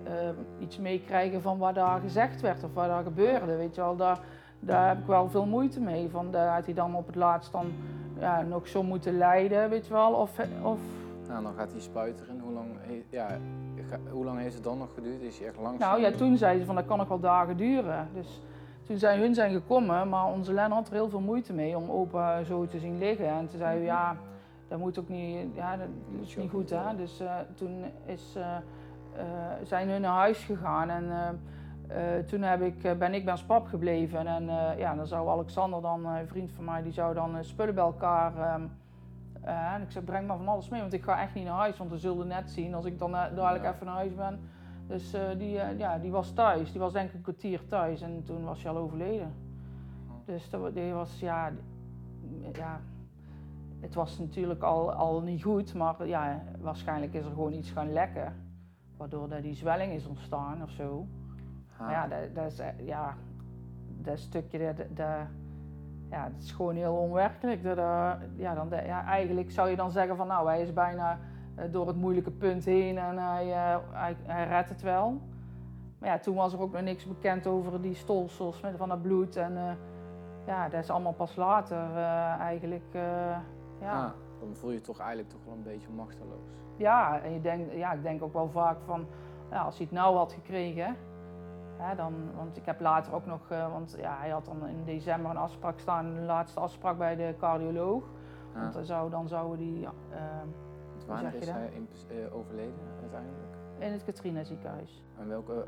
ehm, 0.05 0.35
iets 0.59 0.79
meekrijgen 0.79 1.43
van 1.43 1.59
wat 1.59 1.75
daar 1.75 2.01
gezegd 2.01 2.41
werd 2.41 2.65
of 2.65 2.75
wat 2.75 2.87
daar 2.87 3.03
gebeurde. 3.03 3.57
Weet 3.57 3.75
je 3.75 3.81
wel, 3.81 3.97
daar, 3.97 4.21
daar 4.61 4.89
heb 4.89 4.99
ik 4.99 5.07
wel 5.07 5.29
veel 5.29 5.47
moeite 5.47 5.81
mee. 5.81 6.11
Van 6.11 6.31
dat 6.31 6.65
hij 6.65 6.75
dan 6.75 6.95
op 6.95 7.07
het 7.07 7.15
laatst 7.15 7.53
dan 7.53 7.73
ja, 8.19 8.43
nog 8.43 8.69
zo 8.69 8.83
moeten 8.83 9.19
lijden, 9.19 9.71
weet 9.71 9.87
je 9.87 9.93
wel. 9.93 10.13
Of, 10.13 10.39
of... 10.63 10.79
Nou, 11.29 11.43
dan 11.43 11.55
gaat 11.55 11.71
hij 11.71 11.81
spuiteren. 11.81 12.41
Hoe 12.41 12.53
lang, 12.53 12.67
ja, 13.11 13.39
hoe 14.11 14.25
lang 14.25 14.39
heeft 14.39 14.55
het 14.55 14.65
dan 14.65 14.79
nog 14.79 14.95
geduurd? 14.95 15.21
Is 15.21 15.39
hij 15.39 15.49
echt 15.49 15.57
langzaam? 15.57 15.91
Nou 15.91 16.01
ja, 16.01 16.11
toen 16.11 16.37
zei 16.37 16.59
ze 16.59 16.65
van 16.65 16.75
dat 16.75 16.87
kan 16.87 16.99
nog 16.99 17.09
wel 17.09 17.21
dagen 17.21 17.57
duren. 17.57 18.09
Dus 18.15 18.41
toen 18.87 18.99
zijn 18.99 19.21
hun 19.21 19.35
zijn 19.35 19.53
gekomen, 19.53 20.09
maar 20.09 20.27
onze 20.27 20.53
Len 20.53 20.71
had 20.71 20.89
er 20.89 20.95
heel 20.95 21.09
veel 21.09 21.21
moeite 21.21 21.53
mee 21.53 21.77
om 21.77 21.91
opa 21.91 22.43
zo 22.43 22.67
te 22.67 22.79
zien 22.79 22.99
liggen. 22.99 23.29
En 23.29 23.49
toen 23.49 23.59
zei 23.59 23.79
mm 23.79 23.85
ja 23.85 24.17
dat 24.75 24.83
moet 24.83 24.99
ook 24.99 25.09
niet, 25.09 25.55
ja, 25.55 25.77
dat 25.77 25.87
is 26.21 26.37
niet 26.37 26.51
goed. 26.51 26.71
Hè? 26.71 26.97
Dus 26.97 27.21
uh, 27.21 27.35
toen 27.55 27.85
is, 28.05 28.35
uh, 28.37 28.57
uh, 29.17 29.23
zijn 29.63 29.89
hun 29.89 30.01
naar 30.01 30.19
huis 30.19 30.45
gegaan 30.45 30.91
en 30.91 31.41
toen 32.27 32.43
heb 32.43 32.63
ik, 32.63 32.99
ben 32.99 33.15
ik 33.15 33.25
bij 33.25 33.33
ons 33.33 33.45
pap 33.45 33.67
gebleven. 33.67 34.27
En 34.27 34.45
ja, 34.79 34.95
dan 34.95 35.07
zou 35.07 35.29
Alexander 35.29 35.83
dan, 35.83 36.07
een 36.07 36.29
vriend 36.29 36.53
van 36.53 36.65
mij, 36.65 36.83
die 36.83 36.93
zou 36.93 37.15
dan 37.15 37.45
spullen 37.45 37.75
bij 37.75 37.85
elkaar. 37.85 38.55
Um, 38.55 38.71
en 39.43 39.83
ik 39.83 39.91
zei, 39.91 40.05
breng 40.05 40.27
maar 40.27 40.37
van 40.37 40.49
alles 40.49 40.69
mee, 40.69 40.81
want 40.81 40.93
ik 40.93 41.05
ga 41.05 41.21
echt 41.21 41.35
niet 41.35 41.45
naar 41.45 41.59
huis, 41.59 41.77
want 41.77 41.91
we 41.91 41.99
zullen 41.99 42.27
net 42.27 42.51
zien 42.51 42.75
als 42.75 42.85
ik 42.85 42.99
dan 42.99 43.13
dadelijk 43.13 43.65
ja. 43.65 43.73
even 43.73 43.87
naar 43.87 43.95
huis 43.95 44.15
ben. 44.15 44.41
Dus 44.87 45.15
die, 45.39 45.61
ja, 45.77 45.99
die 45.99 46.11
was 46.11 46.33
thuis, 46.33 46.73
die 46.73 46.81
was 46.81 46.93
denk 46.93 47.09
ik 47.09 47.15
een 47.15 47.23
kwartier 47.23 47.67
thuis 47.67 48.03
en 48.03 48.23
toen 48.25 48.45
was 48.45 48.63
hij 48.63 48.73
al 48.73 48.79
overleden. 48.79 49.35
Dus 50.25 50.51
dat, 50.51 50.75
die 50.75 50.93
was, 50.93 51.21
ja, 51.21 51.51
ja 52.53 52.81
het 53.85 53.95
was 53.95 54.19
natuurlijk 54.19 54.63
al, 54.63 54.93
al 54.93 55.21
niet 55.21 55.43
goed, 55.43 55.75
maar 55.75 56.07
ja, 56.07 56.43
waarschijnlijk 56.61 57.15
is 57.15 57.25
er 57.25 57.31
gewoon 57.31 57.53
iets 57.53 57.71
gaan 57.71 57.93
lekken. 57.93 58.35
Waardoor 58.97 59.29
dat 59.29 59.43
die 59.43 59.55
zwelling 59.55 59.93
is 59.93 60.07
ontstaan 60.07 60.63
of 60.63 60.71
zo. 60.71 61.07
Maar 61.79 61.91
ja, 61.91 62.07
dat, 62.07 62.35
dat, 62.35 62.45
is, 62.53 62.61
ja, 62.87 63.17
dat 63.87 64.19
stukje, 64.19 64.59
dat, 64.59 64.77
dat, 64.97 65.07
ja, 66.11 66.29
dat 66.29 66.43
is 66.43 66.53
gewoon 66.53 66.75
heel 66.75 66.95
onwerkelijk. 66.95 67.63
Dat, 67.63 67.79
uh, 67.79 68.13
ja, 68.37 68.55
dan, 68.55 68.69
ja, 68.71 69.05
eigenlijk 69.05 69.51
zou 69.51 69.69
je 69.69 69.77
dan 69.77 69.91
zeggen 69.91 70.17
van 70.17 70.27
nou, 70.27 70.49
hij 70.49 70.63
is 70.63 70.73
bijna 70.73 71.19
uh, 71.59 71.65
door 71.71 71.87
het 71.87 71.97
moeilijke 71.97 72.31
punt 72.31 72.65
heen 72.65 72.99
en 72.99 73.19
hij, 73.19 73.47
hij, 73.91 74.17
hij 74.23 74.47
redt 74.47 74.69
het 74.69 74.83
wel. 74.83 75.21
Maar 75.99 76.09
ja, 76.09 76.19
toen 76.19 76.35
was 76.35 76.53
er 76.53 76.61
ook 76.61 76.73
nog 76.73 76.83
niks 76.83 77.07
bekend 77.07 77.47
over 77.47 77.83
die 77.83 77.95
stolsels 77.95 78.61
met 78.61 78.77
van 78.77 78.89
dat 78.89 79.03
bloed. 79.03 79.37
En 79.37 79.79
ja, 80.47 80.69
dat 80.69 80.83
is 80.83 80.91
allemaal 80.91 81.13
pas 81.13 81.37
later 81.37 81.97
eigenlijk 82.39 82.97
ja. 83.85 84.05
Ah, 84.05 84.11
dan 84.41 84.57
voel 84.57 84.71
je 84.71 84.77
je 84.77 84.83
toch 84.83 84.99
eigenlijk 84.99 85.29
toch 85.29 85.45
wel 85.45 85.55
een 85.55 85.63
beetje 85.63 85.89
machteloos. 85.91 86.51
Ja, 86.77 87.21
en 87.21 87.33
je 87.33 87.41
denkt, 87.41 87.73
ja, 87.73 87.93
ik 87.93 88.03
denk 88.03 88.23
ook 88.23 88.33
wel 88.33 88.51
vaak 88.51 88.77
van, 88.85 89.07
ja, 89.51 89.63
als 89.63 89.77
hij 89.77 89.87
het 89.87 89.95
nou 89.95 90.17
had 90.17 90.33
gekregen, 90.33 90.97
hè, 91.77 91.95
dan, 91.95 92.15
want 92.37 92.57
ik 92.57 92.65
heb 92.65 92.81
later 92.81 93.15
ook 93.15 93.27
nog, 93.27 93.51
uh, 93.51 93.73
want 93.73 93.95
ja, 93.99 94.17
hij 94.19 94.31
had 94.31 94.45
dan 94.45 94.67
in 94.67 94.85
december 94.85 95.31
een 95.31 95.37
afspraak 95.37 95.79
staan, 95.79 96.07
een 96.07 96.25
laatste 96.25 96.61
afspraak 96.61 96.99
bij 96.99 97.17
de 97.17 97.35
cardioloog. 97.39 98.05
Ah. 98.55 98.61
Want 98.61 98.73
dan, 98.75 98.85
zou, 98.85 99.11
dan 99.11 99.29
zouden 99.29 99.59
die... 99.59 99.81
Uh, 99.83 99.89
Wanneer 101.07 101.35
is 101.35 101.49
hij 101.49 101.71
in, 101.73 101.89
uh, 102.11 102.35
overleden 102.35 102.75
uiteindelijk? 103.01 103.57
In 103.79 103.93
het 103.93 104.05
Katrina 104.05 104.45
ziekenhuis. 104.45 105.03
En 105.19 105.29
welke, 105.29 105.65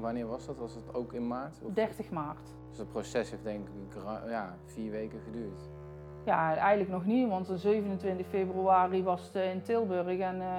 wanneer 0.00 0.26
was 0.26 0.46
dat? 0.46 0.58
Was 0.58 0.74
dat 0.74 0.94
ook 0.94 1.12
in 1.12 1.26
maart? 1.26 1.60
Of? 1.62 1.72
30 1.72 2.10
maart. 2.10 2.54
Dus 2.68 2.78
het 2.78 2.88
proces 2.88 3.30
heeft 3.30 3.42
denk 3.42 3.68
ik 3.68 4.02
ja, 4.28 4.56
vier 4.64 4.90
weken 4.90 5.20
geduurd. 5.20 5.70
Ja, 6.24 6.56
eigenlijk 6.56 6.90
nog 6.90 7.04
niet, 7.04 7.28
want 7.28 7.46
de 7.46 7.58
27 7.58 8.26
februari 8.26 9.02
was 9.02 9.30
het 9.32 9.34
in 9.34 9.62
Tilburg 9.62 10.18
en 10.18 10.36
uh, 10.36 10.58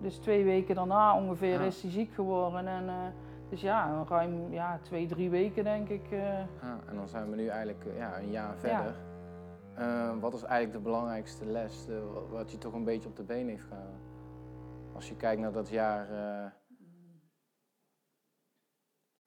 dus 0.00 0.16
twee 0.16 0.44
weken 0.44 0.74
daarna 0.74 1.16
ongeveer 1.16 1.60
is 1.60 1.82
hij 1.82 1.90
ziek 1.90 2.14
geworden. 2.14 2.66
En, 2.66 2.84
uh, 2.84 2.94
dus 3.48 3.60
ja, 3.60 4.04
ruim 4.08 4.52
ja, 4.52 4.78
twee, 4.82 5.06
drie 5.06 5.30
weken 5.30 5.64
denk 5.64 5.88
ik. 5.88 6.10
Ja, 6.10 6.80
en 6.86 6.96
dan 6.96 7.08
zijn 7.08 7.30
we 7.30 7.36
nu 7.36 7.46
eigenlijk 7.46 7.84
ja, 7.96 8.18
een 8.18 8.30
jaar 8.30 8.56
verder. 8.56 8.94
Ja. 9.76 10.18
wat 10.18 10.34
is 10.34 10.42
eigenlijk 10.42 10.72
de 10.72 10.90
belangrijkste 10.90 11.46
les, 11.46 11.88
wat 12.30 12.50
je 12.50 12.58
toch 12.58 12.72
een 12.72 12.84
beetje 12.84 13.08
op 13.08 13.16
de 13.16 13.22
been 13.22 13.48
heeft 13.48 13.64
gehouden? 13.64 14.00
Als 14.94 15.08
je 15.08 15.16
kijkt 15.16 15.40
naar 15.40 15.52
dat 15.52 15.68
jaar. 15.68 16.06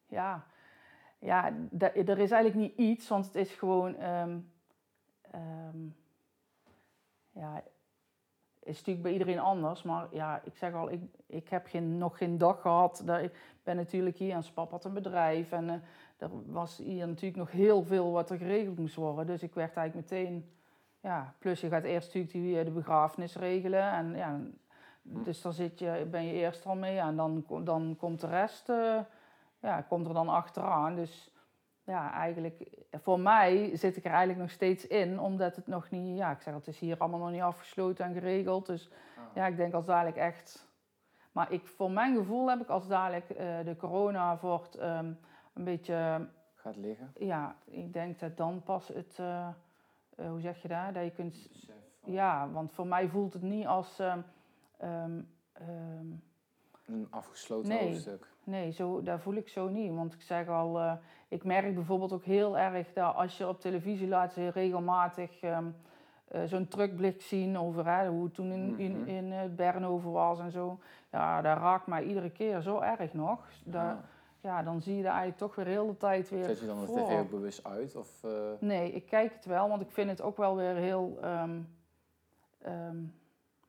Ja, 0.07 0.45
ja 1.19 1.53
er 1.77 2.19
is 2.19 2.31
eigenlijk 2.31 2.55
niet 2.55 2.77
iets, 2.77 3.07
want 3.07 3.25
het 3.25 3.35
is 3.35 3.53
gewoon. 3.53 4.03
Um, 4.03 4.51
Um, 5.35 5.95
ja, 7.31 7.63
is 8.59 8.77
natuurlijk 8.77 9.01
bij 9.01 9.11
iedereen 9.11 9.39
anders. 9.39 9.83
Maar 9.83 10.07
ja, 10.11 10.41
ik 10.43 10.55
zeg 10.55 10.73
al, 10.73 10.91
ik, 10.91 11.01
ik 11.25 11.49
heb 11.49 11.65
geen, 11.67 11.97
nog 11.97 12.17
geen 12.17 12.37
dag 12.37 12.61
gehad. 12.61 13.01
Dat, 13.05 13.21
ik 13.21 13.59
ben 13.63 13.75
natuurlijk 13.75 14.17
hier 14.17 14.33
en 14.33 14.43
Spap 14.43 14.71
had 14.71 14.85
een 14.85 14.93
bedrijf. 14.93 15.51
En 15.51 15.67
uh, 15.67 15.73
er 16.17 16.29
was 16.51 16.77
hier 16.77 17.07
natuurlijk 17.07 17.39
nog 17.39 17.51
heel 17.51 17.83
veel 17.83 18.11
wat 18.11 18.29
er 18.29 18.37
geregeld 18.37 18.77
moest 18.77 18.95
worden. 18.95 19.25
Dus 19.25 19.43
ik 19.43 19.53
werd 19.53 19.75
eigenlijk 19.75 20.09
meteen... 20.09 20.49
Ja, 21.01 21.33
plus 21.39 21.61
je 21.61 21.69
gaat 21.69 21.83
eerst 21.83 22.13
natuurlijk 22.13 22.33
die, 22.33 22.63
de 22.63 22.71
begrafenis 22.71 23.35
regelen. 23.35 23.91
En 23.91 24.15
ja, 24.15 24.39
dus 25.01 25.41
dan 25.41 25.53
zit 25.53 25.79
je, 25.79 26.07
ben 26.11 26.25
je 26.25 26.33
eerst 26.33 26.65
al 26.65 26.75
mee 26.75 26.97
en 26.97 27.15
dan, 27.15 27.45
dan 27.63 27.95
komt 27.99 28.21
de 28.21 28.27
rest, 28.27 28.69
uh, 28.69 28.99
ja, 29.59 29.81
komt 29.81 30.07
er 30.07 30.13
dan 30.13 30.29
achteraan. 30.29 30.95
Dus 30.95 31.31
ja, 31.89 32.13
eigenlijk, 32.13 32.63
voor 32.91 33.19
mij 33.19 33.75
zit 33.75 33.97
ik 33.97 34.03
er 34.03 34.11
eigenlijk 34.11 34.39
nog 34.39 34.51
steeds 34.51 34.87
in, 34.87 35.19
omdat 35.19 35.55
het 35.55 35.67
nog 35.67 35.89
niet, 35.89 36.17
ja, 36.17 36.31
ik 36.31 36.41
zeg 36.41 36.53
het 36.53 36.67
is 36.67 36.79
hier 36.79 36.97
allemaal 36.97 37.19
nog 37.19 37.31
niet 37.31 37.41
afgesloten 37.41 38.05
en 38.05 38.13
geregeld. 38.13 38.65
Dus 38.65 38.89
ah. 39.17 39.23
ja, 39.33 39.45
ik 39.45 39.55
denk 39.55 39.73
als 39.73 39.85
dadelijk 39.85 40.17
echt, 40.17 40.67
maar 41.31 41.51
ik, 41.51 41.67
voor 41.67 41.91
mijn 41.91 42.15
gevoel 42.15 42.49
heb 42.49 42.61
ik 42.61 42.69
als 42.69 42.87
dadelijk 42.87 43.29
uh, 43.29 43.37
de 43.63 43.75
corona 43.77 44.37
wordt 44.41 44.81
um, 44.81 45.19
een 45.53 45.63
beetje... 45.63 46.27
Gaat 46.55 46.75
liggen? 46.75 47.11
Ja, 47.17 47.55
ik 47.65 47.93
denk 47.93 48.19
dat 48.19 48.37
dan 48.37 48.63
pas 48.63 48.87
het, 48.87 49.17
uh, 49.21 49.47
hoe 50.15 50.41
zeg 50.41 50.61
je 50.61 50.67
dat, 50.67 50.93
dat 50.93 51.03
je 51.03 51.11
kunt... 51.11 51.49
Ja, 52.03 52.49
want 52.49 52.71
voor 52.71 52.87
mij 52.87 53.07
voelt 53.07 53.33
het 53.33 53.41
niet 53.41 53.65
als... 53.67 53.99
Um, 53.99 55.27
um, 55.69 56.23
een 56.89 57.07
afgesloten 57.09 57.69
nee, 57.69 57.87
hoofdstuk. 57.87 58.27
Nee, 58.43 58.71
zo, 58.71 59.01
daar 59.01 59.19
voel 59.19 59.33
ik 59.33 59.49
zo 59.49 59.67
niet. 59.67 59.93
Want 59.93 60.13
ik 60.13 60.21
zeg 60.21 60.47
al, 60.47 60.79
uh, 60.79 60.93
ik 61.27 61.43
merk 61.43 61.75
bijvoorbeeld 61.75 62.13
ook 62.13 62.23
heel 62.23 62.57
erg 62.57 62.93
dat 62.93 63.15
als 63.15 63.37
je 63.37 63.47
op 63.47 63.59
televisie 63.59 64.07
laat 64.07 64.33
ze 64.33 64.49
regelmatig 64.49 65.43
um, 65.43 65.75
uh, 66.31 66.43
zo'n 66.43 66.67
terugblik 66.67 67.21
zien 67.21 67.57
over 67.57 67.87
hè, 67.87 68.07
hoe 68.07 68.23
het 68.23 68.33
toen 68.33 68.51
in, 68.51 68.77
in, 68.77 68.99
mhm. 68.99 69.09
in 69.09 69.31
uh, 69.31 69.39
Bernhoven 69.55 70.11
was 70.11 70.39
en 70.39 70.51
zo. 70.51 70.79
Ja, 71.11 71.41
dat 71.41 71.57
raakt 71.57 71.87
mij 71.87 72.03
iedere 72.03 72.29
keer 72.29 72.61
zo 72.61 72.79
erg 72.79 73.13
nog. 73.13 73.39
Dat, 73.63 73.73
ja. 73.73 74.03
ja. 74.41 74.63
dan 74.63 74.81
zie 74.81 74.95
je 74.95 75.03
daar 75.03 75.11
eigenlijk 75.11 75.41
toch 75.41 75.55
weer 75.55 75.65
heel 75.65 75.87
de 75.87 75.97
tijd 75.97 76.29
weer. 76.29 76.43
Zet 76.43 76.59
je 76.59 76.65
dan 76.65 76.79
de 76.79 76.85
tv 76.85 77.19
ook 77.19 77.29
bewust 77.29 77.63
uit? 77.63 77.95
Of, 77.95 78.25
Nee, 78.59 78.91
ik 78.91 79.05
kijk 79.05 79.33
het 79.33 79.45
wel, 79.45 79.69
want 79.69 79.81
ik 79.81 79.91
vind 79.91 80.09
het 80.09 80.21
ook 80.21 80.37
wel 80.37 80.55
weer 80.55 80.75
heel 80.75 81.19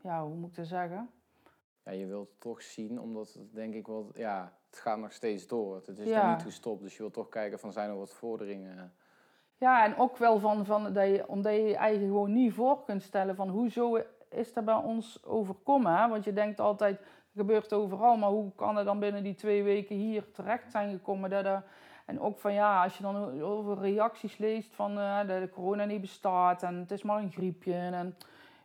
ja, 0.03 0.25
hoe 0.25 0.35
moet 0.35 0.51
ik 0.51 0.57
dat 0.57 0.67
zeggen? 0.67 1.11
Ja, 1.91 1.97
je 1.97 2.07
wilt 2.07 2.29
het 2.29 2.41
toch 2.41 2.63
zien, 2.63 3.01
omdat 3.01 3.33
het 3.33 3.55
denk 3.55 3.75
ik 3.75 3.87
wel, 3.87 4.11
ja, 4.15 4.53
het 4.71 4.79
gaat 4.79 4.99
nog 4.99 5.13
steeds 5.13 5.47
door. 5.47 5.75
Het 5.87 5.99
is 5.99 6.09
ja. 6.09 6.33
niet 6.33 6.43
gestopt, 6.43 6.83
dus 6.83 6.93
je 6.93 6.99
wilt 6.99 7.13
toch 7.13 7.29
kijken 7.29 7.59
van 7.59 7.73
zijn 7.73 7.91
er 7.91 7.99
wat 7.99 8.15
vorderingen. 8.15 8.93
Ja, 9.57 9.85
en 9.85 9.97
ook 9.97 10.17
wel 10.17 10.39
van, 10.39 10.65
van 10.65 10.93
dat 10.93 11.07
je, 11.07 11.29
omdat 11.29 11.53
je 11.53 11.63
je 11.63 11.77
eigen 11.77 12.07
gewoon 12.07 12.33
niet 12.33 12.53
voor 12.53 12.85
kunt 12.85 13.03
stellen 13.03 13.37
van 13.37 13.49
hoezo 13.49 14.03
is 14.29 14.53
dat 14.53 14.65
bij 14.65 14.75
ons 14.75 15.25
overkomen. 15.25 15.97
Hè? 15.97 16.09
Want 16.09 16.25
je 16.25 16.33
denkt 16.33 16.61
altijd, 16.61 16.99
het 16.99 17.37
gebeurt 17.37 17.73
overal, 17.73 18.17
maar 18.17 18.31
hoe 18.31 18.53
kan 18.55 18.77
het 18.77 18.87
dan 18.87 18.99
binnen 18.99 19.23
die 19.23 19.35
twee 19.35 19.63
weken 19.63 19.97
hier 19.97 20.31
terecht 20.31 20.71
zijn 20.71 20.91
gekomen? 20.91 21.31
Dat 21.31 21.45
er, 21.45 21.63
en 22.07 22.21
ook 22.21 22.39
van 22.39 22.53
ja, 22.53 22.83
als 22.83 22.97
je 22.97 23.03
dan 23.03 23.43
over 23.43 23.79
reacties 23.79 24.37
leest 24.39 24.75
van 24.75 24.99
uh, 24.99 25.19
dat 25.19 25.41
de 25.41 25.51
corona 25.51 25.85
niet 25.85 26.01
bestaat 26.01 26.63
en 26.63 26.75
het 26.75 26.91
is 26.91 27.03
maar 27.03 27.23
een 27.23 27.33
griepje. 27.33 27.75
En, 27.75 28.17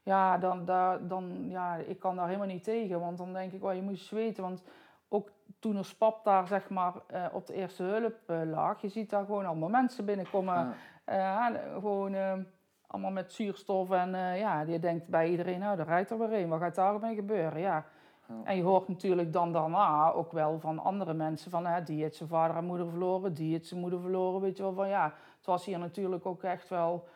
ja, 0.05 0.37
dan, 0.37 0.65
dan, 0.65 1.07
dan, 1.07 1.49
ja, 1.49 1.75
ik 1.75 1.99
kan 1.99 2.15
daar 2.15 2.25
helemaal 2.25 2.47
niet 2.47 2.63
tegen. 2.63 2.99
Want 2.99 3.17
dan 3.17 3.33
denk 3.33 3.51
ik, 3.51 3.61
wel, 3.61 3.71
je 3.71 3.81
moet 3.81 3.91
eens 3.91 4.09
weten. 4.09 4.43
Want 4.43 4.63
ook 5.09 5.29
toen 5.59 5.75
er 5.75 5.85
spap 5.85 6.23
daar 6.23 6.47
zeg 6.47 6.69
maar 6.69 6.93
uh, 7.13 7.25
op 7.31 7.47
de 7.47 7.53
eerste 7.53 7.83
hulp 7.83 8.15
uh, 8.27 8.41
lag, 8.51 8.81
je 8.81 8.87
ziet 8.87 9.09
daar 9.09 9.25
gewoon 9.25 9.45
allemaal 9.45 9.69
mensen 9.69 10.05
binnenkomen. 10.05 10.75
Ja. 11.05 11.51
Uh, 11.51 11.73
gewoon 11.73 12.45
allemaal 12.87 13.11
met 13.11 13.33
zuurstof. 13.33 13.91
En 13.91 14.37
ja, 14.37 14.61
je 14.61 14.79
denkt 14.79 15.07
bij 15.07 15.29
iedereen, 15.29 15.59
nou, 15.59 15.77
daar 15.77 15.85
rijdt 15.85 16.09
er 16.09 16.17
weer 16.17 16.33
een. 16.33 16.49
Wat 16.49 16.59
gaat 16.59 16.75
daarmee 16.75 17.15
gebeuren? 17.15 17.59
Ja. 17.59 17.85
ja. 18.27 18.35
En 18.43 18.55
je 18.55 18.63
hoort 18.63 18.87
natuurlijk 18.87 19.33
dan 19.33 19.51
daarna 19.51 20.11
ook 20.11 20.31
wel 20.31 20.59
van 20.59 20.79
andere 20.79 21.13
mensen 21.13 21.51
van, 21.51 21.65
hè, 21.65 21.83
die 21.83 22.01
heeft 22.01 22.15
zijn 22.15 22.29
vader 22.29 22.57
en 22.57 22.65
moeder 22.65 22.89
verloren, 22.89 23.33
die 23.33 23.51
heeft 23.51 23.67
zijn 23.67 23.79
moeder 23.79 23.99
verloren. 23.99 24.41
Weet 24.41 24.57
je 24.57 24.63
wel, 24.63 24.73
van 24.73 24.87
ja, 24.87 25.13
het 25.37 25.45
was 25.45 25.65
hier 25.65 25.79
natuurlijk 25.79 26.25
ook 26.25 26.43
echt 26.43 26.69
wel 26.69 27.07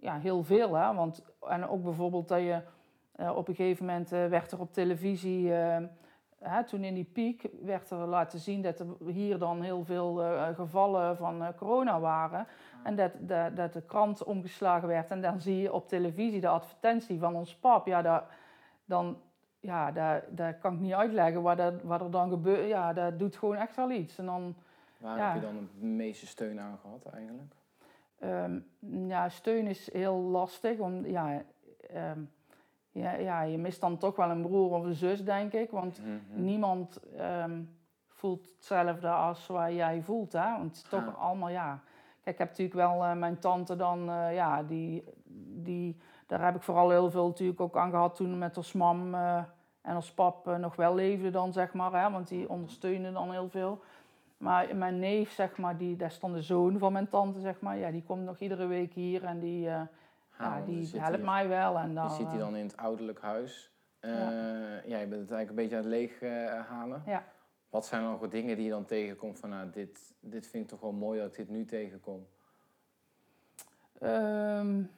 ja, 0.00 0.18
heel 0.18 0.44
veel. 0.44 0.74
Hè? 0.74 0.94
Want, 0.94 1.24
en 1.48 1.68
ook 1.68 1.82
bijvoorbeeld 1.82 2.28
dat 2.28 2.40
je 2.40 2.60
uh, 3.16 3.36
op 3.36 3.48
een 3.48 3.54
gegeven 3.54 3.86
moment 3.86 4.12
uh, 4.12 4.26
werd 4.26 4.52
er 4.52 4.60
op 4.60 4.72
televisie, 4.72 5.48
uh, 5.48 5.76
hè, 6.38 6.64
toen 6.64 6.84
in 6.84 6.94
die 6.94 7.10
piek, 7.12 7.48
werd 7.62 7.90
er 7.90 7.98
laten 7.98 8.38
zien 8.38 8.62
dat 8.62 8.80
er 8.80 8.86
hier 9.06 9.38
dan 9.38 9.62
heel 9.62 9.84
veel 9.84 10.22
gevallen 10.54 11.16
van 11.16 11.54
corona 11.56 12.00
waren. 12.00 12.46
En 12.82 12.96
dat, 12.96 13.12
dat, 13.18 13.56
dat, 13.56 13.72
de 13.72 13.82
krant 13.82 14.24
omgeslagen 14.24 14.88
werd. 14.88 15.10
En 15.10 15.20
dan 15.20 15.40
zie 15.40 15.56
je 15.56 15.72
op 15.72 15.88
televisie 15.88 16.40
de 16.40 16.48
advertentie 16.48 17.18
van 17.18 17.34
ons 17.34 17.56
pap. 17.56 17.86
Ja, 17.86 18.02
dat, 18.02 18.24
dan, 18.84 19.18
ja, 19.60 19.90
dat, 19.90 20.22
dat 20.28 20.58
kan 20.58 20.74
ik 20.74 20.80
niet 20.80 20.92
uitleggen 20.92 21.42
wat, 21.42 21.56
dat, 21.56 21.82
wat 21.82 22.00
er 22.00 22.10
dan 22.10 22.30
gebeurt. 22.30 22.68
Ja, 22.68 22.92
dat 22.92 23.18
doet 23.18 23.36
gewoon 23.36 23.56
echt 23.56 23.76
wel 23.76 23.90
iets. 23.90 24.18
En 24.18 24.26
dan, 24.26 24.54
Waar 24.98 25.18
ja. 25.18 25.32
heb 25.32 25.42
je 25.42 25.46
dan 25.46 25.68
de 25.80 25.86
meeste 25.86 26.26
steun 26.26 26.60
aan 26.60 26.78
gehad 26.78 27.06
eigenlijk? 27.06 27.54
Um, 28.24 28.66
ja, 29.08 29.28
steun 29.28 29.66
is 29.66 29.92
heel 29.92 30.16
lastig. 30.16 30.78
Om, 30.78 31.06
ja, 31.06 31.42
um, 32.12 32.30
ja, 32.90 33.12
ja, 33.12 33.42
je 33.42 33.58
mist 33.58 33.80
dan 33.80 33.98
toch 33.98 34.16
wel 34.16 34.30
een 34.30 34.42
broer 34.42 34.70
of 34.70 34.84
een 34.84 34.94
zus, 34.94 35.24
denk 35.24 35.52
ik. 35.52 35.70
Want 35.70 36.00
mm 36.00 36.20
-hmm. 36.30 36.44
niemand 36.44 37.00
um, 37.44 37.76
voelt 38.08 38.48
hetzelfde 38.54 39.08
als 39.08 39.46
wat 39.46 39.72
jij 39.72 40.02
voelt. 40.02 40.32
Hè? 40.32 40.50
Want 40.56 40.76
het 40.76 40.76
is 40.76 40.88
toch 40.88 41.18
allemaal, 41.18 41.48
ja... 41.48 41.82
Kijk, 42.22 42.40
ik 42.40 42.48
heb 42.48 42.48
natuurlijk 42.48 42.90
wel 42.90 43.04
uh, 43.04 43.12
mijn 43.12 43.38
tante 43.38 43.76
dan, 43.76 44.10
uh, 44.10 44.34
ja, 44.34 44.62
die, 44.62 45.04
die... 45.62 45.96
Daar 46.26 46.44
heb 46.44 46.54
ik 46.54 46.62
vooral 46.62 46.90
heel 46.90 47.10
veel 47.10 47.26
natuurlijk 47.26 47.60
ook 47.60 47.76
aan 47.76 47.90
gehad 47.90 48.16
toen 48.16 48.38
met 48.38 48.56
als 48.56 48.72
mam 48.72 49.14
uh, 49.14 49.42
en 49.82 49.94
als 49.94 50.12
pap 50.12 50.56
nog 50.58 50.76
wel 50.76 50.94
leefde 50.94 51.30
dan, 51.30 51.52
zeg 51.52 51.72
maar. 51.72 52.02
Hè? 52.02 52.10
Want 52.10 52.28
die 52.28 52.48
ondersteunen 52.48 53.12
dan 53.12 53.30
heel 53.30 53.48
veel. 53.48 53.82
Maar 54.38 54.76
mijn 54.76 54.98
neef, 54.98 55.32
zeg 55.32 55.56
maar, 55.56 55.76
die, 55.76 55.96
is 55.96 56.20
dan 56.20 56.32
de 56.32 56.42
zoon 56.42 56.78
van 56.78 56.92
mijn 56.92 57.08
tante, 57.08 57.40
zeg 57.40 57.60
maar. 57.60 57.76
Ja, 57.76 57.90
die 57.90 58.02
komt 58.02 58.24
nog 58.24 58.38
iedere 58.38 58.66
week 58.66 58.92
hier 58.92 59.24
en 59.24 59.38
die, 59.38 59.66
uh, 59.66 59.80
ja, 60.38 60.60
die 60.60 61.00
helpt 61.00 61.22
mij 61.22 61.48
wel. 61.48 61.78
En 61.78 61.94
dan, 61.94 62.04
je 62.04 62.14
ziet 62.14 62.28
hij 62.28 62.38
dan 62.38 62.56
in 62.56 62.66
het 62.66 62.76
ouderlijk 62.76 63.20
huis. 63.20 63.72
Uh, 64.00 64.10
ja. 64.10 64.30
ja. 64.84 64.98
je 64.98 65.06
bent 65.06 65.20
het 65.20 65.30
eigenlijk 65.30 65.48
een 65.48 65.54
beetje 65.54 65.76
aan 65.76 65.82
het 65.82 65.90
leeg 65.90 66.22
uh, 66.22 66.66
halen. 66.68 67.02
Ja. 67.06 67.24
Wat 67.70 67.86
zijn 67.86 68.02
dan 68.02 68.10
nog 68.10 68.28
dingen 68.28 68.56
die 68.56 68.64
je 68.64 68.70
dan 68.70 68.84
tegenkomt 68.84 69.38
van, 69.38 69.50
nou, 69.50 69.70
dit, 69.70 70.14
dit 70.20 70.46
vind 70.46 70.64
ik 70.64 70.70
toch 70.70 70.80
wel 70.80 70.92
mooi 70.92 71.20
dat 71.20 71.28
ik 71.28 71.36
dit 71.36 71.48
nu 71.48 71.64
tegenkom? 71.64 72.26
Um, 74.02 74.90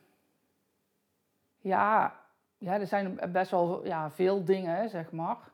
ja, 1.58 2.20
ja, 2.58 2.80
er 2.80 2.86
zijn 2.86 3.18
best 3.32 3.50
wel 3.50 3.86
ja, 3.86 4.10
veel 4.10 4.44
dingen, 4.44 4.88
zeg 4.88 5.12
maar 5.12 5.49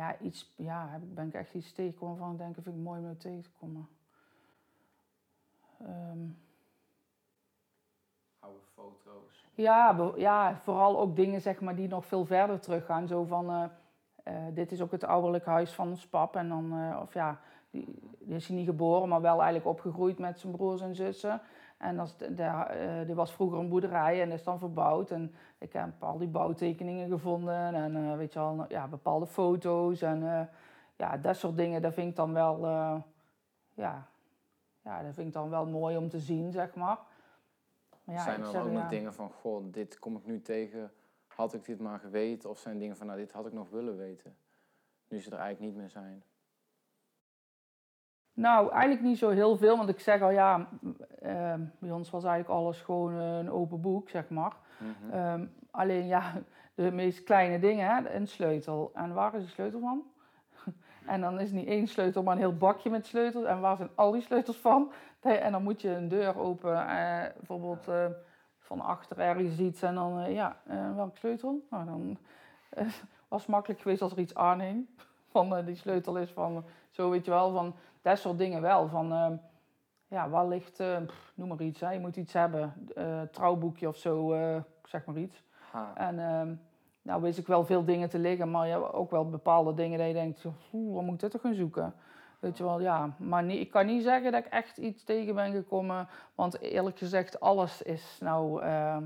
ja, 0.00 0.18
iets, 0.18 0.52
ja, 0.56 1.00
ben 1.02 1.26
ik 1.26 1.34
echt 1.34 1.54
iets 1.54 1.72
tegengekomen 1.72 2.16
van, 2.16 2.36
denk 2.36 2.56
ik, 2.56 2.62
vind 2.62 2.76
ik 2.76 2.82
mooi 2.82 3.00
om 3.00 3.18
tegen 3.18 3.42
te 3.42 3.50
komen. 3.60 3.88
Um, 5.82 6.38
Oude 8.38 8.58
foto's? 8.74 9.46
Ja, 9.54 10.12
ja, 10.16 10.56
vooral 10.56 11.00
ook 11.00 11.16
dingen 11.16 11.40
zeg 11.40 11.60
maar, 11.60 11.74
die 11.76 11.88
nog 11.88 12.06
veel 12.06 12.24
verder 12.24 12.60
teruggaan. 12.60 13.06
Zo 13.06 13.24
van, 13.24 13.50
uh, 13.50 13.64
uh, 14.24 14.54
dit 14.54 14.72
is 14.72 14.80
ook 14.80 14.90
het 14.90 15.04
ouderlijk 15.04 15.44
huis 15.44 15.72
van 15.72 15.88
ons 15.88 16.06
pap. 16.06 16.36
En 16.36 16.48
dan, 16.48 16.78
uh, 16.78 16.98
of 17.02 17.14
ja, 17.14 17.40
die, 17.70 17.84
die, 18.18 18.36
is 18.36 18.46
hij 18.46 18.56
niet 18.56 18.66
geboren, 18.66 19.08
maar 19.08 19.20
wel 19.20 19.36
eigenlijk 19.42 19.66
opgegroeid 19.66 20.18
met 20.18 20.40
zijn 20.40 20.52
broers 20.52 20.80
en 20.80 20.94
zussen. 20.94 21.40
En 21.80 21.96
dat, 21.96 22.16
uh, 22.38 23.14
was 23.14 23.32
vroeger 23.32 23.58
een 23.58 23.68
boerderij 23.68 24.22
en 24.22 24.28
dat 24.28 24.38
is 24.38 24.44
dan 24.44 24.58
verbouwd. 24.58 25.10
En 25.10 25.34
ik 25.58 25.72
heb 25.72 26.02
al 26.02 26.18
die 26.18 26.28
bouwtekeningen 26.28 27.08
gevonden 27.08 27.74
en 27.74 27.96
uh, 27.96 28.16
weet 28.16 28.32
je 28.32 28.38
al, 28.38 28.64
ja, 28.68 28.88
bepaalde 28.88 29.26
foto's. 29.26 30.02
En 30.02 30.22
uh, 30.22 30.42
ja, 30.96 31.16
dat 31.16 31.36
soort 31.36 31.56
dingen, 31.56 31.82
dat 31.82 31.94
vind 31.94 32.10
ik 32.10 32.16
dan 32.16 32.32
wel, 32.32 32.66
ja, 33.74 34.08
ja, 34.82 35.02
dat 35.02 35.14
vind 35.14 35.26
ik 35.26 35.32
dan 35.32 35.50
wel 35.50 35.66
mooi 35.66 35.96
om 35.96 36.08
te 36.08 36.18
zien, 36.18 36.52
zeg 36.52 36.74
maar. 36.74 36.98
maar 38.04 38.14
ja, 38.16 38.22
zijn 38.22 38.44
er 38.44 38.52
dan 38.52 38.66
ook 38.66 38.72
nog 38.72 38.88
dingen 38.88 39.14
van, 39.14 39.30
goh, 39.30 39.72
dit 39.72 39.98
kom 39.98 40.16
ik 40.16 40.26
nu 40.26 40.42
tegen, 40.42 40.92
had 41.26 41.54
ik 41.54 41.64
dit 41.64 41.80
maar 41.80 41.98
geweten? 41.98 42.50
Of 42.50 42.58
zijn 42.58 42.78
dingen 42.78 42.96
van, 42.96 43.06
nou, 43.06 43.18
dit 43.18 43.32
had 43.32 43.46
ik 43.46 43.52
nog 43.52 43.70
willen 43.70 43.96
weten, 43.96 44.36
nu 45.08 45.20
ze 45.20 45.30
er 45.30 45.38
eigenlijk 45.38 45.72
niet 45.72 45.80
meer 45.80 45.90
zijn? 45.90 46.22
Nou, 48.40 48.70
eigenlijk 48.70 49.02
niet 49.02 49.18
zo 49.18 49.28
heel 49.28 49.56
veel, 49.56 49.76
want 49.76 49.88
ik 49.88 50.00
zeg 50.00 50.20
al 50.20 50.30
ja, 50.30 50.68
uh, 51.22 51.54
bij 51.78 51.90
ons 51.90 52.10
was 52.10 52.24
eigenlijk 52.24 52.60
alles 52.60 52.80
gewoon 52.80 53.14
een 53.14 53.50
open 53.50 53.80
boek, 53.80 54.08
zeg 54.08 54.28
maar. 54.28 54.56
Mm 54.78 54.94
-hmm. 55.00 55.32
um, 55.32 55.52
alleen 55.70 56.06
ja, 56.06 56.32
de 56.74 56.92
meest 56.92 57.22
kleine 57.22 57.58
dingen, 57.58 57.86
hè, 57.86 58.14
een 58.14 58.28
sleutel. 58.28 58.90
En 58.94 59.14
waar 59.14 59.34
is 59.34 59.44
de 59.44 59.50
sleutel 59.50 59.80
van? 59.80 60.02
en 61.06 61.20
dan 61.20 61.40
is 61.40 61.50
niet 61.50 61.66
één 61.66 61.86
sleutel, 61.86 62.22
maar 62.22 62.32
een 62.32 62.40
heel 62.40 62.56
bakje 62.56 62.90
met 62.90 63.06
sleutels. 63.06 63.44
En 63.44 63.60
waar 63.60 63.76
zijn 63.76 63.90
al 63.94 64.10
die 64.10 64.22
sleutels 64.22 64.56
van? 64.56 64.92
En 65.20 65.52
dan 65.52 65.62
moet 65.62 65.80
je 65.80 65.88
een 65.88 66.08
deur 66.08 66.38
open, 66.38 66.88
eh, 66.88 67.22
bijvoorbeeld 67.36 67.88
uh, 67.88 68.04
van 68.58 68.80
achter 68.80 69.18
ergens 69.18 69.58
iets. 69.58 69.82
En 69.82 69.94
dan, 69.94 70.20
uh, 70.20 70.34
ja, 70.34 70.56
welke 70.94 71.18
sleutel? 71.18 71.66
Nou, 71.70 71.84
dan 71.84 72.18
was 73.28 73.40
het 73.40 73.50
makkelijk 73.50 73.80
geweest 73.80 74.02
als 74.02 74.12
er 74.12 74.18
iets 74.18 74.34
aanhing. 74.34 74.86
Van 75.30 75.64
die 75.64 75.74
sleutel 75.74 76.16
is 76.16 76.30
van, 76.30 76.64
zo 76.90 77.10
weet 77.10 77.24
je 77.24 77.30
wel, 77.30 77.52
van 77.52 77.74
dat 78.02 78.18
soort 78.18 78.38
dingen 78.38 78.62
wel. 78.62 78.88
Van, 78.88 79.12
uh, 79.12 79.30
ja, 80.08 80.28
waar 80.28 80.46
ligt, 80.46 80.80
uh, 80.80 80.96
pff, 81.06 81.32
noem 81.34 81.48
maar 81.48 81.60
iets, 81.60 81.80
hè. 81.80 81.90
je 81.90 82.00
moet 82.00 82.16
iets 82.16 82.32
hebben, 82.32 82.88
uh, 82.96 83.22
trouwboekje 83.22 83.88
of 83.88 83.96
zo, 83.96 84.34
zeg 84.84 85.04
maar 85.04 85.16
iets. 85.16 85.42
Ha. 85.70 85.92
En 85.94 86.18
ehm, 86.18 86.54
nou 87.02 87.22
wist 87.22 87.38
ik 87.38 87.46
wel 87.46 87.64
veel 87.64 87.84
dingen 87.84 88.08
te 88.08 88.18
liggen, 88.18 88.50
maar 88.50 88.66
je 88.66 88.72
hebt 88.72 88.92
ook 88.92 89.10
wel 89.10 89.28
bepaalde 89.28 89.74
dingen 89.74 89.98
dat 89.98 90.06
je 90.06 90.12
denkt, 90.12 90.44
oeh, 90.72 90.94
wat 90.94 91.02
moet 91.02 91.14
ik 91.14 91.20
dit 91.20 91.30
toch 91.30 91.40
gaan 91.40 91.54
zoeken? 91.54 91.94
Weet 92.40 92.56
je 92.56 92.64
wel, 92.64 92.80
ja. 92.80 93.14
Maar 93.18 93.42
niet, 93.42 93.60
ik 93.60 93.70
kan 93.70 93.86
niet 93.86 94.02
zeggen 94.02 94.32
dat 94.32 94.44
ik 94.44 94.52
echt 94.52 94.76
iets 94.76 95.04
tegen 95.04 95.34
ben 95.34 95.52
gekomen, 95.52 96.08
want 96.34 96.60
eerlijk 96.60 96.98
gezegd, 96.98 97.40
alles 97.40 97.82
is 97.82 98.18
nou 98.20 98.62
eh, 98.62 98.96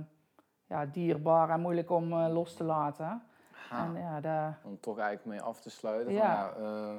ja, 0.66 0.86
dierbaar 0.86 1.50
en 1.50 1.60
moeilijk 1.60 1.90
om 1.90 2.12
eh, 2.12 2.32
los 2.32 2.54
te 2.54 2.64
laten. 2.64 3.22
En 3.70 3.96
ja. 4.22 4.58
Om 4.62 4.80
toch 4.80 4.98
eigenlijk 4.98 5.26
mee 5.26 5.48
af 5.48 5.60
te 5.60 5.70
sluiten. 5.70 6.12
Ja. 6.12 6.52
Van, 6.52 6.62
ja, 6.62 6.68
eh, 6.68 6.94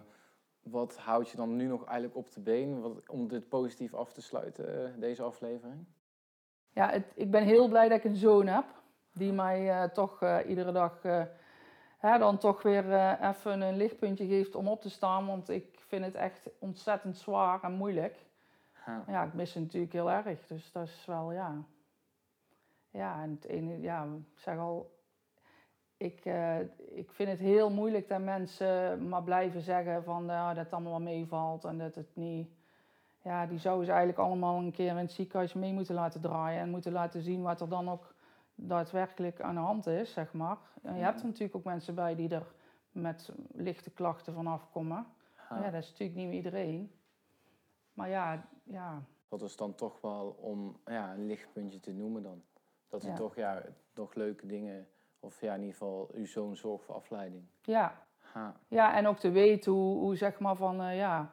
wat 0.70 0.98
houdt 0.98 1.30
je 1.30 1.38
dan 1.38 1.56
nu 1.56 1.66
nog 1.66 1.86
eigenlijk 1.86 2.16
op 2.16 2.32
de 2.32 2.40
been 2.40 2.82
wat, 2.82 3.10
om 3.10 3.28
dit 3.28 3.50
positief 3.50 3.94
af 3.94 4.14
te 4.14 4.22
sluiten, 4.22 4.86
eh, 4.86 5.00
deze 5.00 5.24
aflevering? 5.24 5.86
Ja, 6.72 6.90
het, 6.90 7.06
ik 7.16 7.32
ben 7.32 7.44
heel 7.44 7.68
blij 7.68 7.90
dat 7.90 7.98
ik 7.98 8.04
een 8.04 8.16
zoon 8.16 8.48
heb. 8.48 8.66
Die 9.12 9.34
mij 9.34 9.70
eh, 9.70 9.90
toch 9.90 10.22
eh, 10.22 10.38
iedere 10.48 10.72
dag 10.72 11.02
hè, 11.98 12.18
dan 12.18 12.38
toch 12.38 12.62
weer 12.62 13.18
even 13.22 13.62
een 13.62 13.78
lichtpuntje 13.78 14.28
geeft 14.28 14.56
om 14.56 14.68
op 14.68 14.82
te 14.82 14.90
staan. 14.90 15.28
Want 15.28 15.50
ik 15.50 15.80
vind 15.80 16.06
het 16.06 16.16
echt 16.16 16.50
ontzettend 16.60 17.18
zwaar 17.18 17.64
en 17.64 17.74
moeilijk. 17.74 18.26
Ha. 18.72 19.04
Ja, 19.08 19.24
ik 19.24 19.34
mis 19.34 19.54
het 19.54 19.64
natuurlijk 19.64 19.94
heel 19.94 20.12
erg. 20.12 20.48
Dus 20.48 20.72
dat 20.72 20.88
is 20.88 21.06
wel, 21.06 21.32
ja. 21.32 21.64
Ja, 22.90 23.22
en 23.22 23.30
het 23.30 23.46
ene, 23.46 23.82
ja, 23.82 24.04
ik 24.04 24.40
zeg 24.40 24.58
al. 24.58 24.94
Ik, 25.98 26.26
eh, 26.26 26.60
ik 26.96 27.12
vind 27.12 27.30
het 27.30 27.40
heel 27.40 27.70
moeilijk 27.72 28.08
dat 28.08 28.22
mensen 28.22 29.08
maar 29.10 29.24
blijven 29.24 29.62
zeggen 29.62 30.04
van 30.04 30.26
ja, 30.26 30.54
dat 30.54 30.64
het 30.64 30.74
allemaal 30.74 30.92
wel 30.92 31.02
meevalt 31.02 31.64
en 31.64 31.78
dat 31.78 31.96
het 31.96 32.16
niet. 32.16 32.50
Ja, 33.22 33.46
die 33.46 33.60
zouden 33.60 33.86
ze 33.86 33.92
eigenlijk 33.92 34.22
allemaal 34.22 34.58
een 34.58 34.72
keer 34.72 34.90
in 34.90 34.96
het 34.98 35.12
ziekenhuis 35.12 35.54
mee 35.54 35.74
moeten 35.74 35.96
laten 35.96 36.22
draaien 36.22 36.62
en 36.62 36.70
moeten 36.70 36.92
laten 36.92 37.22
zien 37.22 37.42
wat 37.42 37.62
er 37.62 37.70
dan 37.70 37.90
ook 37.90 38.14
daadwerkelijk 38.56 39.42
aan 39.42 39.56
de 39.56 39.62
hand 39.62 39.88
is, 39.88 40.14
zeg 40.14 40.34
maar. 40.34 40.58
En 40.82 40.96
je 40.96 41.04
hebt 41.04 41.20
er 41.20 41.26
natuurlijk 41.26 41.56
ook 41.56 41.64
mensen 41.64 41.96
bij 41.96 42.16
die 42.16 42.30
er 42.30 42.54
met 42.92 43.32
lichte 43.52 43.92
klachten 43.92 44.34
vanaf 44.34 44.70
komen. 44.72 45.08
Ja, 45.50 45.70
dat 45.72 45.84
is 45.84 45.90
natuurlijk 45.90 46.20
niet 46.20 46.34
iedereen. 46.34 46.92
Maar 47.94 48.10
ja, 48.10 48.48
ja, 48.64 49.04
Dat 49.30 49.42
is 49.42 49.56
dan 49.56 49.76
toch 49.76 50.02
wel 50.02 50.38
om 50.40 50.80
ja, 50.86 51.14
een 51.14 51.26
lichtpuntje 51.26 51.80
te 51.80 51.94
noemen 51.94 52.24
dan. 52.24 52.44
Dat 52.88 53.04
Ja. 53.04 53.14
toch 53.14 53.36
ja, 53.36 53.62
nog 53.94 54.14
leuke 54.14 54.46
dingen, 54.48 54.88
of 55.26 55.42
ja, 55.42 55.54
in 55.54 55.60
ieder 55.60 55.74
geval 55.74 56.10
uw 56.14 56.26
zoon 56.26 56.56
zorgt 56.56 56.86
voor 56.86 56.96
afleiding. 56.96 57.44
ja, 57.62 58.06
Ha. 58.36 58.54
Ja, 58.68 58.96
en 58.96 59.08
ook 59.08 59.18
te 59.18 59.32
weten 59.32 59.72
hoe, 59.72 60.00
hoe 60.00 60.16
zeg 60.16 60.40
maar 60.40 60.56
van, 60.56 60.82
eh, 60.82 60.98
ja, 60.98 61.30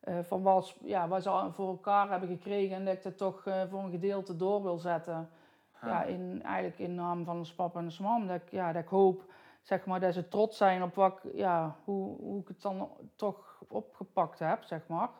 eh, 0.00 0.18
van 0.22 0.42
wat, 0.42 0.76
ja, 0.82 1.08
wat 1.08 1.22
ze 1.22 1.28
al 1.28 1.52
voor 1.52 1.68
elkaar 1.68 2.10
hebben 2.10 2.28
gekregen 2.28 2.76
en 2.76 2.84
dat 2.84 2.94
ik 2.94 3.02
dat 3.02 3.16
toch 3.16 3.46
eh, 3.46 3.62
voor 3.70 3.80
een 3.82 3.90
gedeelte 3.90 4.36
door 4.36 4.62
wil 4.62 4.78
zetten. 4.78 5.28
Ha. 5.72 5.88
Ja, 5.88 6.02
in, 6.02 6.42
eigenlijk 6.42 6.78
in 6.78 6.94
naam 6.94 7.24
van 7.24 7.42
de 7.42 7.52
papa 7.56 7.78
en 7.78 7.88
de 7.88 7.96
mam. 8.00 8.26
Dat 8.26 8.36
ik, 8.36 8.50
ja, 8.50 8.72
dat 8.72 8.82
ik 8.82 8.88
hoop 8.88 9.24
zeg 9.62 9.86
maar, 9.86 10.00
dat 10.00 10.14
ze 10.14 10.28
trots 10.28 10.56
zijn 10.56 10.82
op 10.82 10.94
wat, 10.94 11.20
ja, 11.34 11.76
hoe, 11.84 12.16
hoe 12.16 12.40
ik 12.40 12.48
het 12.48 12.62
dan 12.62 12.90
toch 13.16 13.62
opgepakt 13.68 14.38
heb, 14.38 14.62
zeg 14.62 14.86
maar. 14.86 15.10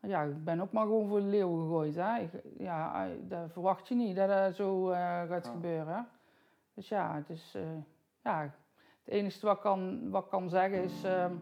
Ja, 0.00 0.22
ik 0.22 0.44
ben 0.44 0.60
ook 0.60 0.72
maar 0.72 0.84
gewoon 0.84 1.08
voor 1.08 1.20
de 1.20 1.26
leeuw 1.26 1.58
gegooid. 1.58 1.94
Hè. 1.94 2.18
Ik, 2.18 2.30
ja, 2.58 3.08
dat 3.20 3.52
verwacht 3.52 3.88
je 3.88 3.94
niet 3.94 4.16
dat 4.16 4.28
dat 4.28 4.54
zo 4.54 4.86
gaat 5.28 5.46
gebeuren. 5.46 6.08
Dus 6.80 6.88
ja, 6.88 7.22
het 7.26 7.52
eh, 7.54 7.62
ja, 8.22 8.54
het 9.04 9.14
enige 9.14 9.46
wat 9.46 9.56
ik 9.56 9.62
kan, 9.62 10.10
wat 10.10 10.28
kan 10.28 10.48
zeggen 10.48 10.82
is, 10.82 11.04
ehm, 11.04 11.32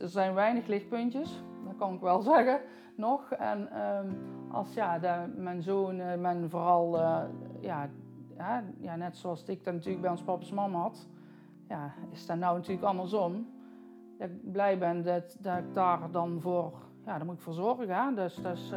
er 0.00 0.08
zijn 0.08 0.34
weinig 0.34 0.66
lichtpuntjes, 0.66 1.42
dat 1.64 1.76
kan 1.76 1.94
ik 1.94 2.00
wel 2.00 2.20
zeggen, 2.32 2.60
nog. 2.96 3.32
En 3.32 3.70
ehm, 3.72 4.06
als 4.50 4.74
ja, 4.74 5.26
mijn 5.36 5.62
zoon, 5.62 6.00
eh, 6.00 6.18
mijn 6.18 6.50
vooral, 6.50 6.98
eh, 6.98 7.22
ja, 7.60 7.90
ja, 8.80 8.96
net 8.96 9.16
zoals 9.16 9.44
ik 9.44 9.64
dat 9.64 9.74
natuurlijk 9.74 10.00
bij 10.00 10.10
ons 10.10 10.22
papa's 10.22 10.52
mam 10.52 10.74
had, 10.74 11.08
ja, 11.68 11.94
is 12.10 12.26
dat 12.26 12.38
nou 12.38 12.56
natuurlijk 12.56 12.86
andersom. 12.86 13.46
Dat 14.18 14.28
ik 14.28 14.52
blij 14.52 14.78
ben 14.78 15.02
dat, 15.02 15.36
dat 15.40 15.58
ik 15.58 15.74
daar 15.74 16.10
dan 16.10 16.40
voor, 16.40 16.72
ja, 17.04 17.16
daar 17.16 17.26
moet 17.26 17.34
ik 17.34 17.40
voor 17.40 17.52
zorgen. 17.52 17.88
Hè? 17.88 18.14
Dus, 18.14 18.34
dus, 18.34 18.72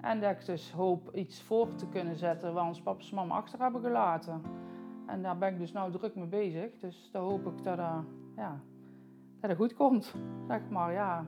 en 0.00 0.20
dat 0.20 0.30
ik 0.30 0.46
dus 0.46 0.72
hoop 0.72 1.14
iets 1.14 1.42
voor 1.42 1.74
te 1.74 1.88
kunnen 1.88 2.16
zetten 2.16 2.54
waar 2.54 2.66
ons 2.66 2.82
papa's 2.82 3.10
mam 3.10 3.30
achter 3.30 3.58
hebben 3.60 3.80
gelaten. 3.80 4.42
En 5.12 5.22
daar 5.22 5.38
ben 5.38 5.52
ik 5.52 5.58
dus 5.58 5.72
nou 5.72 5.92
druk 5.92 6.14
mee 6.14 6.26
bezig. 6.26 6.78
Dus 6.78 7.10
daar 7.12 7.22
hoop 7.22 7.46
ik 7.46 7.64
dat, 7.64 7.78
eh, 7.78 7.98
ja, 8.36 8.60
dat 9.40 9.50
het 9.50 9.58
goed 9.58 9.74
komt, 9.74 10.14
zeg 10.48 10.68
maar, 10.68 10.92
ja. 10.92 11.20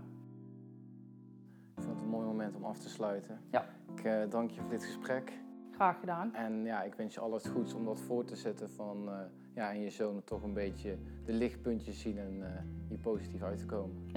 Ik 1.76 1.82
vind 1.82 1.94
het 1.94 2.00
een 2.00 2.08
mooi 2.08 2.26
moment 2.26 2.56
om 2.56 2.64
af 2.64 2.78
te 2.78 2.88
sluiten. 2.88 3.40
Ja. 3.50 3.64
Ik 3.94 4.04
eh, 4.04 4.30
dank 4.30 4.50
je 4.50 4.60
voor 4.60 4.70
dit 4.70 4.84
gesprek. 4.84 5.32
Graag 5.70 6.00
gedaan. 6.00 6.34
En 6.34 6.64
ja, 6.64 6.82
ik 6.82 6.94
wens 6.94 7.14
je 7.14 7.20
al 7.20 7.32
het 7.32 7.48
goeds 7.48 7.74
om 7.74 7.84
dat 7.84 8.00
voor 8.00 8.24
te 8.24 8.36
zetten 8.36 8.70
van 8.70 9.08
eh, 9.08 9.18
ja, 9.54 9.70
en 9.70 9.80
je 9.80 9.90
zoon 9.90 10.24
toch 10.24 10.42
een 10.42 10.54
beetje 10.54 10.98
de 11.24 11.32
lichtpuntjes 11.32 12.00
zien 12.00 12.18
en 12.18 12.42
hier 12.88 12.98
positief 12.98 13.42
uit 13.42 13.58
te 13.58 13.66
komen. 13.66 14.08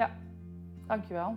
Dankjewel. 0.88 1.36